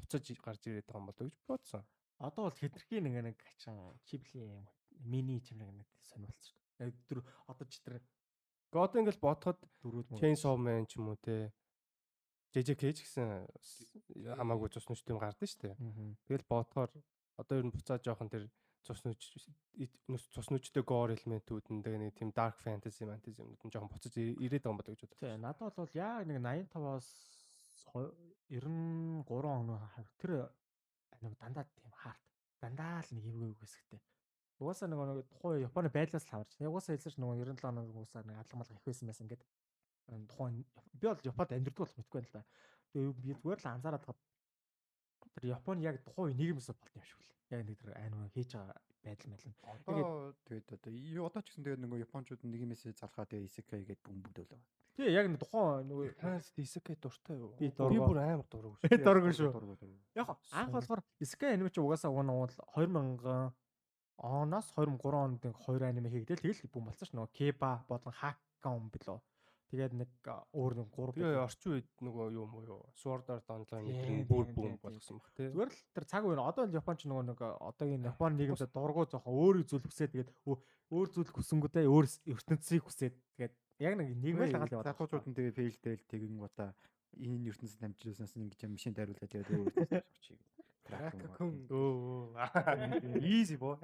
буцаж 0.00 0.24
гарч 0.40 0.62
ирээд 0.66 0.88
байгаа 0.88 1.00
юм 1.00 1.08
болов 1.08 1.24
гэж 1.28 1.36
бодсон. 1.46 1.82
Одоо 2.18 2.42
бол 2.48 2.60
хитрхийн 2.60 3.04
нэг 3.04 3.14
нэг 3.24 3.36
хачин 3.38 3.76
чиплийн 4.08 4.50
юм 4.58 4.66
мини 5.04 5.40
чимрэг 5.40 5.72
нэг 5.72 5.88
сонирхолцсон. 6.02 6.56
Яг 6.80 6.94
тэр 7.08 7.20
одоо 7.46 7.66
ч 7.68 7.80
тэр 7.80 8.02
одоо 8.78 9.00
ингээл 9.02 9.18
бодоход 9.18 9.58
Chainsaw 10.18 10.54
Man 10.54 10.86
ч 10.86 10.98
юм 10.98 11.10
уу 11.10 11.18
те. 11.18 11.50
JJK 12.54 12.82
ч 12.94 12.98
гэсэн 13.06 13.46
хамаагүй 14.38 14.70
цус 14.70 14.86
нүч 14.86 15.06
юм 15.10 15.18
гардаг 15.18 15.46
шүү 15.46 15.74
дээ. 15.74 15.76
Тэгэл 16.26 16.50
бодохоор 16.50 16.90
одоо 17.38 17.54
ер 17.58 17.66
нь 17.66 17.74
буцаад 17.74 18.02
жоохон 18.02 18.30
тэр 18.30 18.46
цус 18.86 19.02
нүч 19.06 19.20
цус 20.34 20.48
нүчтэй 20.50 20.82
gore 20.86 21.14
элементүүд 21.14 21.66
нь 21.70 21.82
нэг 21.82 22.14
тийм 22.14 22.30
dark 22.34 22.58
fantasy 22.62 23.06
fantasy 23.06 23.38
юмнууд 23.38 23.62
нь 23.62 23.72
жоохон 23.74 23.90
буцаж 23.90 24.14
ирээд 24.18 24.66
байгаа 24.66 24.72
юм 24.74 24.78
болоо 24.78 24.94
гэж 24.94 25.02
бодлоо. 25.06 25.30
Тийм 25.30 25.42
надад 25.42 25.74
бол 25.78 25.94
яг 25.94 26.22
нэг 26.26 26.38
85-аас 26.42 27.08
93 27.90 29.26
оны 29.46 29.78
тэр 30.18 30.50
нэг 31.22 31.34
дандаа 31.38 31.64
тийм 31.70 31.92
хаарт 31.94 32.24
дандаа 32.62 33.02
л 33.02 33.10
нэг 33.14 33.24
эвгүй 33.30 33.54
хэсэгтэй 33.62 34.00
Угаасаа 34.60 34.88
нөгөө 34.92 35.06
нэг 35.08 35.28
тухайн 35.32 35.64
Японы 35.64 35.88
байдлаас 35.88 36.24
л 36.28 36.32
хамаарч. 36.36 36.52
Яг 36.60 36.68
угаасаа 36.68 36.92
хэлсэн 36.92 37.16
чинь 37.16 37.24
нөгөө 37.24 37.36
97 37.48 37.64
оноог 37.64 37.96
угаасаа 37.96 38.22
нэг 38.28 38.36
алга 38.36 38.56
малга 38.60 38.76
их 38.76 38.84
байсан 38.84 39.08
байсан 39.08 39.24
ингээд 39.24 39.42
тухайн 40.28 40.64
би 41.00 41.06
бол 41.08 41.24
Японд 41.24 41.50
амьдэрдэг 41.56 41.80
болох 41.80 41.96
мэдгүй 41.96 42.20
байна 42.20 42.28
л 42.28 42.36
да. 42.36 42.42
Тэгээ 42.92 43.12
би 43.24 43.32
зүгээр 43.40 43.60
л 43.64 43.70
анзаараад 43.72 44.04
хад 44.04 44.18
тэр 45.32 45.44
Японы 45.56 45.80
яг 45.80 45.96
тухайн 46.04 46.36
нийгэмээс 46.36 46.68
болт 46.76 46.92
юм 46.92 47.04
шиг 47.08 47.20
л. 47.24 47.32
Яг 47.56 47.64
нэг 47.64 47.80
тэр 47.80 47.96
аниме 47.96 48.28
хийж 48.36 48.52
байгаа 48.52 48.76
байдал 49.00 49.30
мэлэн. 49.32 49.54
Одоо 49.64 50.34
тэгээд 50.44 50.68
одоо 50.76 50.92
одоо 51.24 51.40
ч 51.40 51.46
гэсэн 51.48 51.64
тэгээд 51.64 51.80
нөгөө 51.80 52.04
Япончууд 52.04 52.42
нийгэмээс 52.44 52.84
залхаа 53.00 53.24
тэгээ 53.24 53.48
исекай 53.48 53.80
гэдэг 53.80 54.04
бөмбөгдөлөө. 54.04 54.60
Тий 55.00 55.08
яг 55.08 55.26
нэг 55.30 55.40
тухайн 55.40 55.88
нөгөө 55.88 56.20
танаас 56.20 56.52
исекай 56.60 57.00
дуртай 57.00 57.40
юу? 57.40 57.56
Би 57.56 57.72
бүр 57.72 58.20
амар 58.20 58.44
дургу 58.44 58.76
шүү. 58.76 58.92
Дургу 59.08 59.32
шүү. 59.32 59.88
Яг 60.18 60.36
анх 60.52 60.70
болохоор 60.74 61.00
исекай 61.16 61.56
аниме 61.56 61.72
чи 61.72 61.80
угаасаа 61.80 62.12
уг 62.12 62.20
нь 62.20 62.34
2000 62.76 63.56
оноос 64.20 64.68
23 64.76 65.16
онд 65.16 65.44
нэг 65.44 65.56
хоёр 65.56 65.88
аниме 65.88 66.12
хийгдэл 66.12 66.44
тэгэл 66.44 66.68
бүм 66.68 66.92
болсон 66.92 67.08
ш 67.08 67.12
нөгөө 67.16 67.32
Кеба 67.32 67.84
болон 67.88 68.12
Хаккаун 68.12 68.92
билүү. 68.92 69.18
Тэгээд 69.70 69.94
нэг 69.94 70.10
өөр 70.52 70.72
нэг 70.82 70.88
гурав 70.90 71.14
би 71.14 71.24
орчин 71.24 71.78
үед 71.78 71.88
нөгөө 72.02 72.34
юу 72.34 72.44
юм 72.44 72.54
уу 72.58 72.90
Sword 72.98 73.30
Art 73.30 73.46
Online 73.54 73.86
гэдэг 73.86 74.26
бүр 74.26 74.50
бүм 74.50 74.76
болгосон 74.82 75.22
баг 75.22 75.30
тий. 75.32 75.46
Зүгээр 75.48 75.70
л 75.70 75.80
тэр 75.94 76.04
цаг 76.10 76.26
үеийн 76.26 76.42
одоо 76.42 76.66
л 76.66 76.74
Японч 76.74 77.06
нөгөө 77.06 77.24
нэг 77.30 77.38
одоогийн 77.38 78.02
Японы 78.02 78.34
нийгэмд 78.34 78.66
дургу 78.74 79.06
жоохон 79.06 79.30
өөрийг 79.30 79.70
зүлгэсээ 79.70 80.10
тэгээд 80.10 80.30
өөр 80.90 81.08
зүйл 81.14 81.30
хүсэнгүүтээ 81.30 81.86
өөр 81.86 82.06
ертөнцийг 82.34 82.82
хүсээд 82.82 83.14
тэгээд 83.38 83.54
яг 83.78 83.94
нэг 83.94 84.08
нийгмэл 84.18 84.52
хагаал 84.58 84.74
яваад. 84.74 84.90
Залуучууд 84.90 85.26
нь 85.30 85.36
тэгээд 85.38 85.54
фейлдэл 85.54 86.02
тэгэн 86.10 86.34
гута 86.34 86.74
энэ 87.14 87.54
ертөнцид 87.54 87.86
амжилтсанаас 87.86 88.34
ингэж 88.34 88.60
юм 88.66 88.74
машин 88.74 88.94
дариулаад 88.98 89.30
тэгээд 89.30 89.54
өөр 89.54 89.70
ертөнцид 89.86 90.59
авчих. 90.88 91.28
Ракакун. 91.28 91.66
Өө. 91.68 92.36
Easy 93.20 93.56
боо. 93.56 93.76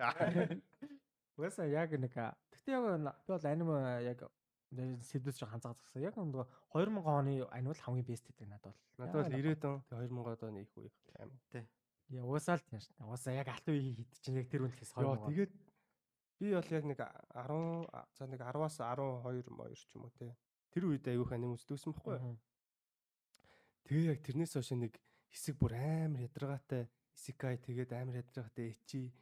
Угаасаа 1.37 1.69
яг 1.69 1.93
нэг 1.93 2.17
гэхдээ 2.17 2.73
яг 2.73 2.85
би 2.89 3.33
бол 3.33 3.47
аниме 3.47 3.77
яг 4.09 4.25
сэдвээс 4.73 5.37
ч 5.37 5.45
ханцаа 5.45 5.77
згсан. 5.77 6.03
Яг 6.03 6.17
нөгөө 6.17 6.49
2000 6.73 7.05
оны 7.05 7.45
аниме 7.53 7.77
л 7.77 7.85
хамгийн 7.85 8.09
бест 8.09 8.25
гэдэг 8.27 8.49
надад 8.49 8.73
бол. 8.73 9.07
Надад 9.07 9.15
бол 9.21 9.33
90-ад 9.37 9.65
он 9.69 9.85
2000-ад 9.93 10.43
оны 10.49 10.65
их 10.65 10.73
үе 10.77 10.91
аим. 11.21 11.31
Тий. 11.53 11.69
Яа 12.09 12.25
угаасаа 12.25 12.57
л 12.57 12.65
тийм 12.65 12.81
шүү. 12.81 13.05
Угаасаа 13.05 13.35
яг 13.37 13.49
алт 13.53 13.69
үе 13.69 13.95
хит 14.01 14.11
чинь 14.25 14.41
яг 14.41 14.49
тэр 14.49 14.67
үнэлээс 14.67 14.93
2000. 14.97 15.07
Яа 15.07 15.29
тэгээд 15.29 15.53
би 16.41 16.47
бол 16.57 16.71
яг 16.73 16.85
нэг 16.89 17.01
10 17.05 18.17
за 18.17 18.25
нэг 18.27 18.41
10-аас 18.41 18.77
12 18.81 19.53
моёр 19.53 19.77
ч 19.77 19.93
юм 19.95 20.09
уу 20.09 20.15
те. 20.17 20.35
Тэр 20.73 20.89
үед 20.89 21.05
аюух 21.05 21.33
аниме 21.37 21.55
үздэг 21.55 21.79
байхгүй 21.79 22.17
юу? 22.17 22.37
Тэгээ 23.87 24.19
яг 24.19 24.21
тэрнээс 24.27 24.57
хойш 24.59 24.75
нэг 24.75 24.99
хэсэг 25.33 25.55
бүр 25.59 25.73
амар 25.77 26.27
ядаргаатай 26.27 26.89
исикай 27.17 27.59
тэгээд 27.59 27.93
амар 27.93 28.21
ядаргаатай 28.23 28.75
эчи 28.75 29.15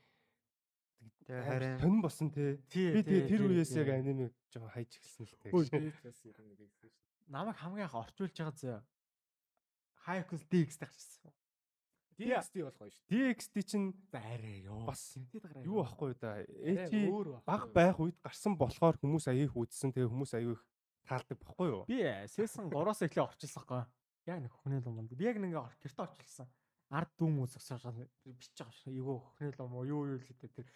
тэгээд 1.25 1.47
харин 1.49 1.79
тонн 1.81 2.01
босон 2.03 2.31
те 2.31 2.57
би 2.73 3.03
тэгээд 3.03 3.29
тэр 3.29 3.43
үеэс 3.49 3.73
яг 3.79 3.89
аниме 3.95 4.31
жоохон 4.51 4.73
хайж 4.75 4.91
эхэлсэн 4.99 5.25
л 5.27 5.69
те 5.71 5.93
намайг 7.29 7.57
хамгийн 7.57 7.89
их 7.89 7.95
орчуулж 7.95 8.35
байгаа 8.37 8.57
зөө 8.61 8.79
хайкус 10.05 10.43
DX 10.53 10.71
тагчсан 10.81 11.33
DXT 12.19 12.63
бол 12.63 12.77
гоё 12.79 12.91
шүү. 12.95 13.05
DXT 13.11 13.63
чинь 13.67 13.89
арай 14.15 14.63
ёо. 14.63 14.87
Бас 14.87 15.19
юу 15.67 15.83
ахгүй 15.83 16.15
да. 16.21 16.47
Эти 16.63 17.11
баг 17.43 17.73
байх 17.75 17.99
үед 17.99 18.15
гарсан 18.23 18.55
болохоор 18.55 18.95
хүмүүс 19.03 19.27
аяих 19.27 19.57
үзсэн. 19.59 19.91
Тэгээ 19.91 20.13
хүмүүс 20.15 20.33
аяих 20.39 20.63
таалдаг 21.11 21.39
баггүй 21.43 21.69
юу? 21.75 21.83
Би 21.91 22.07
season 22.31 22.71
3-оос 22.71 23.03
эхлээ 23.03 23.27
орчилсан 23.27 23.67
байхгүй. 23.67 23.83
Яг 24.27 24.41
нэг 24.41 24.53
лум 24.65 24.97
байна. 24.97 25.09
Би 25.09 25.25
яг 25.25 25.37
нэг 25.37 25.53
гэрте 25.55 26.03
очилсан. 26.03 26.49
Ард 26.91 27.11
дүүм 27.19 27.45
үзсэж 27.45 27.81
бичиж 28.25 28.61
байгаа 28.61 28.77
шүү. 28.81 28.93
Эйгөө 28.93 29.19
хөхний 29.21 29.53
лум 29.59 29.73
уу 29.75 29.85
юу 29.85 30.03
юу 30.15 30.19
л 30.21 30.25
гэдэг 30.25 30.51
тэр. 30.53 30.69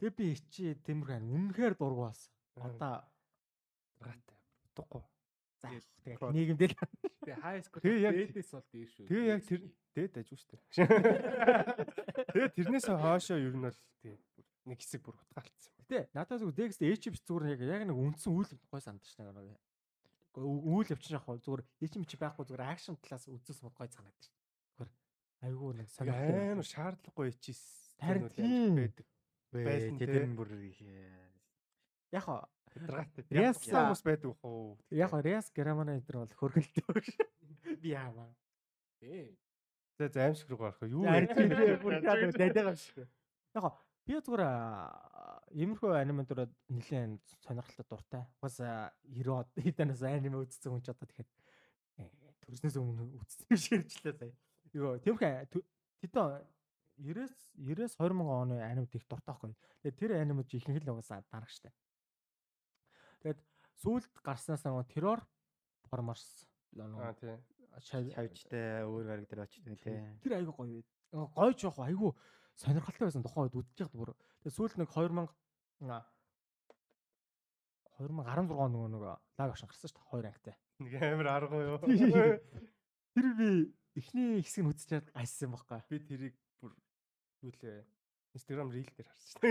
Тэгээ 0.00 0.16
би 0.16 0.24
ичи 0.32 0.74
тэмэр 0.84 1.08
хань 1.08 1.28
үнэхээр 1.28 1.74
дургу 1.76 2.08
бас. 2.08 2.30
Одоо 2.56 3.04
гаатай. 4.00 4.38
Утгагүй. 4.72 5.04
За 5.60 5.68
тэгээ 6.04 6.32
нийгэмдээ 6.32 6.68
л. 6.68 6.76
Тэгээ 7.24 7.40
хайскул 7.40 7.82
дээдээс 7.82 8.50
бол 8.52 8.68
дээр 8.72 8.88
шүү. 8.92 9.06
Тэгээ 9.08 9.32
яг 9.32 9.42
тэр 9.48 9.60
дээд 9.96 10.14
ажгүй 10.20 10.38
шүү. 10.40 10.58
Тэгээ 12.32 12.50
тэрнээс 12.56 12.88
хоошоо 12.88 13.38
ер 13.40 13.54
нь 13.56 13.64
бол 13.64 13.78
тэгээ 14.04 14.18
нэг 14.68 14.78
хэсэг 14.80 15.00
бүр 15.04 15.16
утгаалцсан. 15.16 15.72
Гэтэ 15.84 15.98
надад 16.12 16.40
зүг 16.40 16.52
дэгс 16.56 16.80
ээчип 16.80 17.16
зүгээр 17.20 17.56
яг 17.56 17.60
яг 17.64 17.82
нэг 17.88 17.96
үндсэн 17.96 18.32
үйл 18.32 18.52
гой 18.68 18.80
сандарч 18.80 19.16
нэг 19.20 19.56
үйл 20.40 20.88
явчин 20.90 21.16
яг 21.18 21.26
зүгээр 21.28 21.62
ичим 21.84 22.04
чи 22.04 22.18
байхгүй 22.18 22.44
зүгээр 22.48 22.66
акшн 22.66 22.98
талаас 22.98 23.28
үзээс 23.30 23.60
мод 23.62 23.74
гой 23.78 23.88
санагдаж 23.88 24.26
шүү. 24.26 24.36
Зүгээр 24.74 24.90
айгүй 25.46 25.70
нэг 25.78 25.88
санагдав. 25.94 26.38
Амар 26.54 26.68
шаардлагагүй 26.70 27.30
харин 28.02 28.28
тийм 28.34 28.74
байдаг. 28.80 29.06
Байсан 29.54 29.98
тэр 30.00 30.26
нь 30.26 30.34
бүр 30.34 30.50
яг 32.14 32.24
хаа 32.26 32.42
Риас 33.30 33.62
хүмүүс 33.62 34.02
байдаг 34.02 34.34
уу? 34.42 34.74
Яг 34.90 35.14
Риас 35.22 35.50
Германы 35.54 36.02
энэ 36.02 36.10
бол 36.10 36.34
хөргөлтэй 36.42 36.84
баг. 36.90 37.06
Би 37.78 37.94
яаваа. 37.94 38.34
Ээ. 38.98 39.30
За 39.98 40.08
заимшиг 40.10 40.50
руу 40.50 40.58
гарах 40.58 40.82
юу 40.82 41.06
вэ? 41.06 41.78
Бүр 41.78 42.02
дадагаа 42.02 42.74
шүү. 42.74 43.06
Яг 43.54 43.78
би 44.06 44.18
зүгээр 44.18 44.42
иймэрхүү 45.54 45.94
аниме 45.94 46.26
дүрээ 46.26 46.50
нэлээд 46.68 47.22
сонирхолтой 47.46 47.86
дуртай. 47.86 48.22
Бас 48.42 48.58
90-ад 48.58 49.48
хэдэнээс 49.54 50.02
аниме 50.02 50.42
үзсэн 50.42 50.74
хүн 50.74 50.82
ч 50.82 50.90
одоо 50.90 51.06
тэгэхээр 51.06 51.30
төрснөөс 52.42 52.76
өмнө 52.82 53.04
үзсэн 53.22 53.54
ширчлээ 53.54 54.14
сая. 54.18 54.34
Йоо 54.74 54.98
тиймхэн 54.98 55.46
тэдэн 56.02 56.42
90-с 56.98 57.34
90-с 57.58 57.94
2000 57.98 58.26
оны 58.26 58.58
анимед 58.62 58.94
их 58.94 59.06
дуртай 59.06 59.34
байхгүй. 59.34 59.54
Тэгээд 59.82 59.98
тэр 59.98 60.12
анимед 60.18 60.50
ихэнх 60.50 60.82
л 60.82 60.92
угаасаа 60.98 61.22
дарагчтай. 61.30 61.72
Тэгээд 63.22 63.40
сүүлд 63.78 64.12
гарснаас 64.26 64.66
нөгөө 64.66 64.90
террор 64.90 65.22
формарс 65.86 66.50
аа 66.74 67.14
тий 67.14 67.38
шавжтай 67.82 68.86
өөр 68.86 69.06
гараг 69.06 69.26
дээр 69.30 69.42
очтой 69.46 69.78
тий. 69.78 69.98
Тэр 70.22 70.38
айгүй 70.38 70.54
гоё. 70.54 70.82
Гоё 71.10 71.52
жоох 71.58 71.78
айгүй 71.82 72.10
сонирхолтой 72.58 73.06
байсан 73.10 73.22
тухайн 73.22 73.50
үед 73.50 73.58
үдчих 73.58 73.90
бүр. 73.90 74.14
Тэгээд 74.42 74.54
сүүлд 74.54 74.78
нэг 74.78 74.90
2000 74.94 75.26
2016 77.98 78.54
он 78.58 78.72
нөгөө 78.74 78.88
нөгөө 78.94 79.14
лаг 79.38 79.50
авшин 79.50 79.68
гарсан 79.70 79.88
шүү 79.90 79.98
дээ 79.98 80.10
хоёр 80.10 80.26
ангитай. 80.30 80.56
Нэг 80.82 80.92
амар 81.02 81.28
арга 81.30 81.56
юу. 81.62 81.78
Тэр 83.14 83.26
би 83.38 83.48
эхний 83.94 84.42
хэсэг 84.42 84.62
нь 84.66 84.70
үзчихээд 84.74 85.06
гайсан 85.14 85.54
байхгүй. 85.54 85.80
Би 85.90 85.96
тэрийг 86.02 86.34
бүр 86.58 86.72
юу 87.46 87.52
лээ 87.62 87.86
Instagram 88.34 88.74
reel 88.74 88.90
дээр 88.90 89.06
харсан 89.06 89.30
шүү 89.30 89.42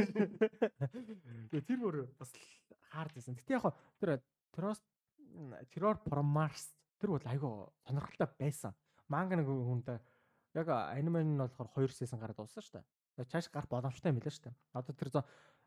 дээ. 1.51 1.63
Тэр 1.63 1.79
бүр 1.79 1.95
бас 2.19 2.31
хаард 2.91 3.15
байсан. 3.15 3.39
Гэтэ 3.39 3.55
яг 3.55 3.71
тэр 3.99 4.19
Terror 4.51 4.75
Terror 5.71 5.95
from 6.03 6.27
Mars 6.35 6.75
тэр 6.99 7.15
бол 7.15 7.23
айгүй 7.23 7.51
сонирхолтой 7.87 8.27
байсан. 8.39 8.75
Манга 9.07 9.39
нэг 9.39 9.47
хүнд 9.47 9.87
яг 10.53 10.67
аниме 10.69 11.23
нь 11.23 11.39
болохоор 11.39 11.87
2 11.87 11.95
сезон 11.95 12.19
гараад 12.19 12.37
дууссан 12.37 12.63
шүү 12.63 12.83
дээ. 12.83 13.29
Чааш 13.31 13.49
гарах 13.49 13.71
боломжтой 13.71 14.11
юм 14.11 14.19
билээ 14.19 14.35
шүү 14.35 14.51
дээ. 14.51 14.55
Одоо 14.75 14.93
тэр 14.93 15.09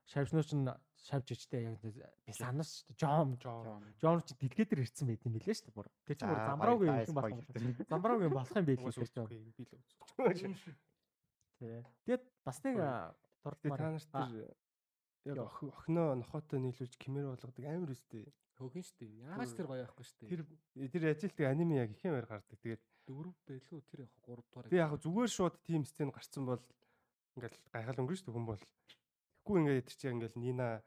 шавьчнууч 0.07 0.51
нь 0.55 0.71
шавьж 1.07 1.29
ичтэй 1.35 1.67
яг 1.67 1.79
би 1.83 1.93
санаас 2.33 2.83
шүү 2.83 2.95
дээ. 2.95 3.01
Жом 3.03 3.31
Жом 3.99 4.23
ч 4.23 4.35
дэлгээ 4.39 4.67
дээр 4.67 4.83
ирсэн 4.87 5.07
байт 5.11 5.27
юм 5.27 5.35
билээ 5.35 5.55
шүү 5.55 5.67
дээ. 5.71 5.77
Бүр. 5.77 5.89
Тэр 6.07 6.17
чинь 6.19 6.31
бүр 6.31 6.43
замбраагүй 6.47 6.87
юм 6.87 6.99
болох 7.15 7.31
юм. 7.35 7.75
Замбраагүй 7.91 8.29
болох 8.31 8.55
юм 8.55 8.67
байл 8.67 8.83
гэж 8.87 8.97
байна. 9.15 9.29
Би 9.31 9.55
л 9.59 9.75
үзчих. 10.31 10.77
Тэгээд 11.59 12.25
бас 12.45 12.59
нэг 12.63 12.77
дурдмаар 13.43 13.81
та 13.81 13.91
нарт 13.91 14.11
тэр 14.15 14.57
яг 15.27 15.39
охиноо 15.43 16.15
нохоотой 16.15 16.61
нийлүүлж 16.63 16.95
кемер 16.99 17.31
болгодог 17.35 17.65
амар 17.67 17.91
үстэй. 17.91 18.31
Хөөхөн 18.59 18.85
штэ. 18.87 19.11
Яаж 19.27 19.53
тэр 19.53 19.67
гоё 19.67 19.85
байхгүй 19.85 20.07
штэ. 20.07 20.27
Тэр 20.31 20.43
тэр 20.91 21.03
ажилтдаг 21.11 21.47
аниме 21.51 21.83
яг 21.83 21.91
их 21.91 22.05
юмар 22.05 22.27
гардаг. 22.27 22.59
Тэгээд 22.63 22.83
дөрөв 23.09 23.35
байлгүй 23.47 23.81
тэр 23.91 24.01
яг 24.07 24.13
3 24.23 24.39
дугаар. 24.39 24.71
Би 24.71 24.79
яг 24.79 24.95
зүгээр 24.97 25.31
шууд 25.31 25.57
тим 25.67 25.85
сцен 25.85 26.15
гарцсан 26.15 26.47
бол 26.47 26.63
ингээл 27.37 27.59
гайхал 27.75 28.01
өнгөрч 28.01 28.21
штэ 28.23 28.33
хүн 28.33 28.47
бол. 28.47 28.63
Тэгэхгүй 29.47 29.63
ингээд 29.63 29.87
тэр 29.87 29.97
чинь 30.03 30.15
ингээл 30.19 30.43
Нина 30.43 30.83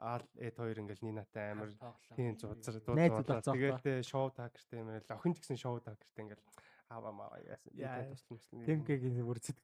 Ал 0.00 0.24
эд 0.40 0.56
хоёр 0.56 0.80
ингээл 0.80 1.04
Нинатай 1.04 1.52
амар 1.52 1.68
тийм 2.16 2.32
зузар 2.40 2.80
дуудаад 2.80 3.44
тэгээд 3.44 3.84
тэ 3.84 4.00
шоу 4.00 4.32
тагертэй 4.32 4.80
юм 4.80 4.88
л 4.96 5.12
охин 5.12 5.36
ч 5.36 5.44
гэсэн 5.44 5.60
шоу 5.60 5.76
тагертэй 5.84 6.24
ингээл 6.24 6.40
аваа 6.88 7.12
маа 7.12 7.36
яасан. 7.44 8.40
Тэмгэгийн 8.64 9.20
бүр 9.20 9.36
зэт 9.44 9.60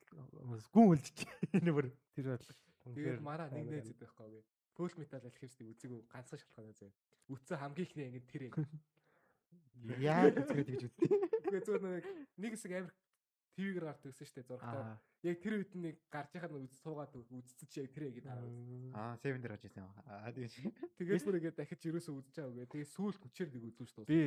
гүн 0.68 0.92
үлдчих. 0.92 1.32
Энэ 1.56 1.72
бүр 1.72 1.88
тэр 2.12 2.36
бол 2.36 2.44
Тэгээд 2.92 3.24
мараа 3.24 3.48
нэг 3.48 3.64
нэ 3.64 3.80
зэт 3.80 3.98
байхгүй. 4.04 4.44
Пөл 4.76 4.94
метал 5.00 5.24
алхимсыг 5.24 5.66
үзег 5.72 6.04
ганцхан 6.12 6.36
шалтгаан 6.36 6.76
зөө. 6.76 6.92
Үтсэн 7.32 7.56
хамгийн 7.56 7.88
ихний 7.88 8.06
ингэ 8.12 8.28
тэр 8.28 8.42
ингэ. 8.52 8.68
Яа 10.04 10.28
гэж 10.30 10.84
үзтээ. 10.84 11.10
Үгүй 11.48 11.60
зүгээр 11.64 11.82
нэг 11.82 12.04
нэг 12.36 12.50
хэсэг 12.54 12.72
амир 12.76 12.92
ТV-гээр 13.56 13.86
гардаг 13.88 14.12
гэсэн 14.12 14.28
штэ 14.28 14.44
зургатаар. 14.44 15.00
Яг 15.24 15.40
тэр 15.40 15.54
үед 15.56 15.72
нэг 15.72 15.96
гарч 16.12 16.36
яхад 16.36 16.52
нэг 16.52 16.68
үз 16.68 16.76
суугаад 16.84 17.16
чи 17.72 17.80
яг 17.80 17.90
тэр 17.96 18.12
яг 18.12 18.20
дараа. 18.20 18.44
Аа, 18.92 19.16
7 19.24 19.40
дээр 19.40 19.52
гарч 19.56 19.64
ирсэн 19.64 19.88
юм. 19.88 19.92
Аа, 20.04 20.28
тэгээд 20.28 20.52
тэгээд 21.00 21.24
бүр 21.24 21.38
ингэ 21.40 21.56
дахиж 21.56 21.80
ерөөсөө 21.88 22.14
үзэж 22.20 22.34
байгаа 22.36 22.52
үгээ. 22.52 22.72
Тэгээд 22.76 22.94
сүүлд 22.94 23.20
хүчээр 23.24 23.48
нэг 23.56 23.64
үзүүш 23.72 23.92
тус. 23.96 24.06
Би 24.12 24.20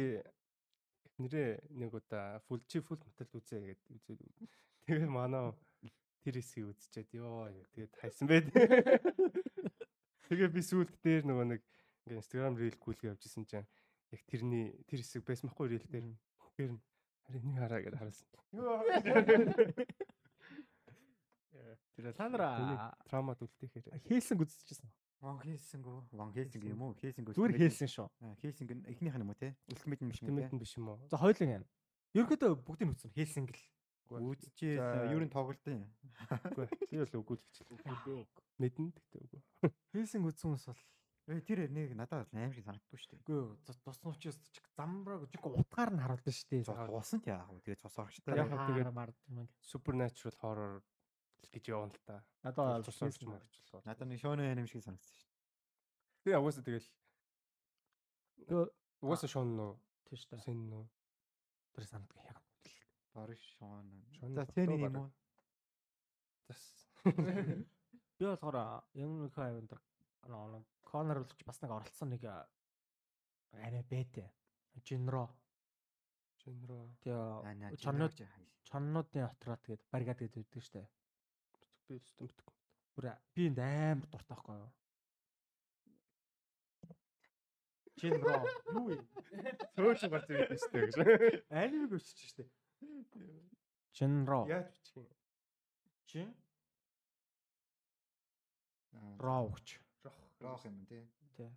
нэрээ 1.21 1.49
нэг 1.77 1.91
удаа 1.93 2.41
фул 2.49 2.61
чи 2.65 2.81
фул 2.81 2.97
метал 2.97 3.37
үзээ 3.37 3.61
гэдэг 3.69 3.89
үзээд. 4.01 4.21
Тэгээд 4.89 5.13
манай 5.13 5.53
тэр 6.25 6.35
хэсгийг 6.41 6.73
үзчихэд 6.73 7.21
ёо 7.21 7.53
тэгээд 7.77 7.93
хайсан 8.01 8.25
байд. 8.25 8.49
Тэгээ 10.29 10.49
би 10.49 10.61
сүүлд 10.65 10.93
дээр 11.05 11.23
нөгөө 11.29 11.45
нэг 11.53 11.61
Instagram 12.09 12.57
reel 12.57 12.77
гүйлгээ 12.81 13.13
явжсэн 13.13 13.45
чинь 13.45 13.67
яг 14.09 14.21
тэрний 14.25 14.73
тэр 14.89 15.05
хэсэг 15.05 15.21
байсмахгүй 15.21 15.69
reel 15.69 15.85
дээр 15.85 16.07
тэр 16.57 16.73
харин 16.73 16.81
нэг 17.33 17.57
хараа 17.61 17.81
гэж 17.85 17.95
харсан. 17.99 18.27
Тэр 21.95 22.13
танара 22.15 22.95
траумад 23.09 23.39
үлдээхээр 23.43 24.01
хийсэн 24.07 24.39
үзчихсэн. 24.39 24.89
Ван 25.19 25.35
үү? 25.43 25.99
Ван 26.15 26.31
Хельсинг 26.31 26.63
юм 26.63 26.81
уу? 26.81 26.95
Хельсинг 26.95 27.35
зүгээр 27.35 27.59
хийсэн 27.59 27.91
шүү. 27.91 28.07
Хельсинг 28.39 28.71
эхнийх 28.87 29.15
нь 29.19 29.23
юм 29.27 29.35
уу 29.35 29.35
те? 29.35 29.51
Ультимейт 29.67 29.99
юм 29.99 30.09
биш 30.09 30.23
юм. 30.23 30.31
Ультимейт 30.31 30.55
биш 30.55 30.73
юм 30.79 30.87
уу? 30.95 30.97
За 31.11 31.19
хоёулын 31.19 31.59
юм. 31.59 31.65
Ерөнхийдөө 32.15 32.55
бүгдийг 32.63 32.95
үзсэн 32.95 33.11
Хельсинг 33.11 33.51
л 33.51 33.59
Үзчихээ 34.09 35.13
юу 35.13 35.21
н 35.21 35.29
тоглолтын. 35.29 35.85
Үгүй 36.49 36.65
би 36.89 36.97
бол 36.97 37.13
үгүй 37.21 37.37
л 37.37 37.45
гэж. 37.45 38.25
Мэдэн 38.57 38.89
гэхдээ 38.89 39.21
үгүй. 39.21 39.41
Хэлсэн 39.93 40.25
үзсэн 40.25 40.57
ус 40.57 40.65
бол 40.65 40.81
тэр 41.45 41.69
нэг 41.69 41.93
надад 41.93 42.31
аим 42.33 42.53
шиг 42.53 42.65
санагддгүй 42.65 42.97
шүү 42.97 43.09
дээ. 43.13 43.21
Үгүй 43.29 43.57
тусны 43.85 44.09
учраас 44.09 44.37
ч 44.49 44.57
замбраг 44.73 45.27
жиг 45.29 45.45
утгаар 45.45 45.93
нь 45.93 46.01
харуулдаг 46.01 46.33
шүү 46.33 46.49
дээ. 46.49 46.89
Усан 46.89 47.21
ч 47.21 47.29
яах 47.29 47.53
вэ? 47.53 47.61
Тэгээ 47.61 47.81
цус 47.85 47.97
орчтой. 48.01 48.33
Яг 48.33 48.49
тэгээд 48.49 48.89
мард 48.89 49.17
юм. 49.29 49.45
Supernatural 49.61 50.35
horror 50.41 50.73
гэж 51.53 51.65
явна 51.69 51.93
л 51.93 52.01
та. 52.07 52.25
Надад 52.41 52.89
цус 52.89 52.97
орч 53.05 53.21
марч 53.29 53.53
болохоор. 53.61 53.85
Надад 53.85 54.07
нэг 54.09 54.19
шоны 54.19 54.41
аим 54.49 54.65
шиг 54.65 54.81
санагдсан 54.81 55.13
шүү 55.13 55.29
дээ. 55.29 55.37
Тэгээ 56.25 56.41
угаасаа 56.41 56.63
тэгэл 56.65 56.89
угаасаа 59.05 59.29
нөө 59.53 59.71
тийм 60.09 60.17
шүү 60.17 60.29
дээ. 60.33 60.45
Сэн 60.49 60.59
нөө 60.65 60.85
тэр 61.77 61.85
санагдах 61.85 62.25
яг 62.25 62.39
Бариш 63.13 63.41
шуун. 63.57 63.85
За 64.33 64.45
тэний 64.45 64.81
юм 64.81 64.95
уу? 64.97 65.09
Тэс. 66.47 66.61
Би 68.17 68.25
болохоор 68.25 68.83
юм 68.93 69.29
хай 69.33 69.53
өндөр 69.59 69.79
нэг 70.27 70.65
корнер 70.89 71.21
болж 71.21 71.43
бас 71.45 71.61
нэг 71.61 71.71
оролцсон 71.75 72.09
нэг 72.13 72.25
арай 72.25 73.83
бэтэ. 73.89 74.25
Жинро. 74.85 75.27
Жинро. 76.41 76.79
Тэгээ 77.03 77.77
чоннууд 77.77 78.15
чоннуудын 78.65 79.29
отроод 79.29 79.61
тэгээд 79.65 79.83
баригад 79.93 80.19
гэдэг 80.19 80.41
үүдэг 80.41 80.63
штэ. 80.65 80.83
Би 81.87 81.97
өстөн 81.97 82.29
битггүй. 82.29 82.55
Бүр 82.97 83.05
би 83.33 83.47
энд 83.49 83.59
амар 83.61 84.07
дуртай 84.09 84.35
байхгүй 84.35 84.55
юу? 84.57 84.71
Жинро. 87.99 88.35
Юу 88.73 88.85
вэ? 88.87 88.97
Цөөж 89.75 90.01
гарч 90.13 90.27
ирсэн 90.29 90.59
штэ 90.63 90.77
гэж. 90.85 90.93
Анимиг 91.49 91.97
өччих 91.97 92.29
штэ. 92.33 92.49
Чинро. 93.91 94.47
Яаж 94.47 94.71
бичих 94.71 94.95
юм? 94.95 95.07
Чин? 96.05 96.29
Роуч. 99.19 99.79
Рох 100.39 100.65
юм 100.65 100.85
тий. 100.85 101.03
Тий. 101.35 101.49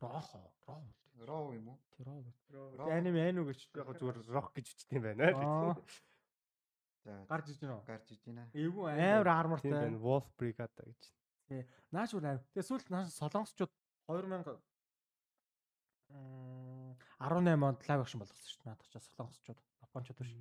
Рохо. 0.00 0.40
Роу. 0.66 0.84
Роу 1.18 1.52
юм 1.52 1.68
уу? 1.68 1.78
Тий 1.96 2.04
роу. 2.04 2.90
Аним 2.90 3.16
аним 3.16 3.44
гэж 3.48 3.68
яг 3.74 3.92
зүгээр 3.98 4.18
рох 4.28 4.52
гэж 4.54 4.66
бичдэг 4.72 4.96
юм 4.96 5.02
байна. 5.02 5.76
За 7.04 7.24
гарч 7.28 7.48
иж 7.48 7.58
гэнэ. 7.60 7.82
Гарч 7.86 8.12
иж 8.12 8.20
гэнэ. 8.24 8.50
Эвгүй 8.52 8.92
амар 8.92 9.28
армортай. 9.28 9.72
Тийм 9.72 10.00
Wolf 10.00 10.26
Brigade 10.38 10.84
гэж. 10.84 11.12
Тий. 11.48 11.66
Наач 11.90 12.14
үр 12.14 12.24
аим. 12.24 12.40
Тэгээ 12.52 12.68
сүүлд 12.68 12.88
нааш 12.92 13.12
солонгосчууд 13.16 13.72
2000 14.08 14.58
18 16.08 17.64
онд 17.68 17.80
лайв 17.88 18.00
акшн 18.00 18.20
болгосон 18.22 18.48
шүү 18.48 18.62
дээ. 18.62 18.68
Наадах 18.70 18.88
ч 18.88 18.94
солонгосчууд, 19.02 19.60
японочууд 19.84 20.18
биш. 20.22 20.32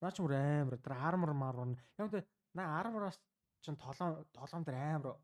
Наа 0.00 0.12
ч 0.12 0.22
мөр 0.22 0.34
амар 0.36 0.78
тэр 0.78 0.94
армор 0.96 1.32
марвар 1.34 1.74
яг 1.98 2.08
тэ 2.12 2.24
наа 2.54 2.80
армораас 2.80 3.18
чин 3.60 3.76
толон 3.76 4.24
толон 4.32 4.62
дээр 4.64 4.78
амар 4.78 5.16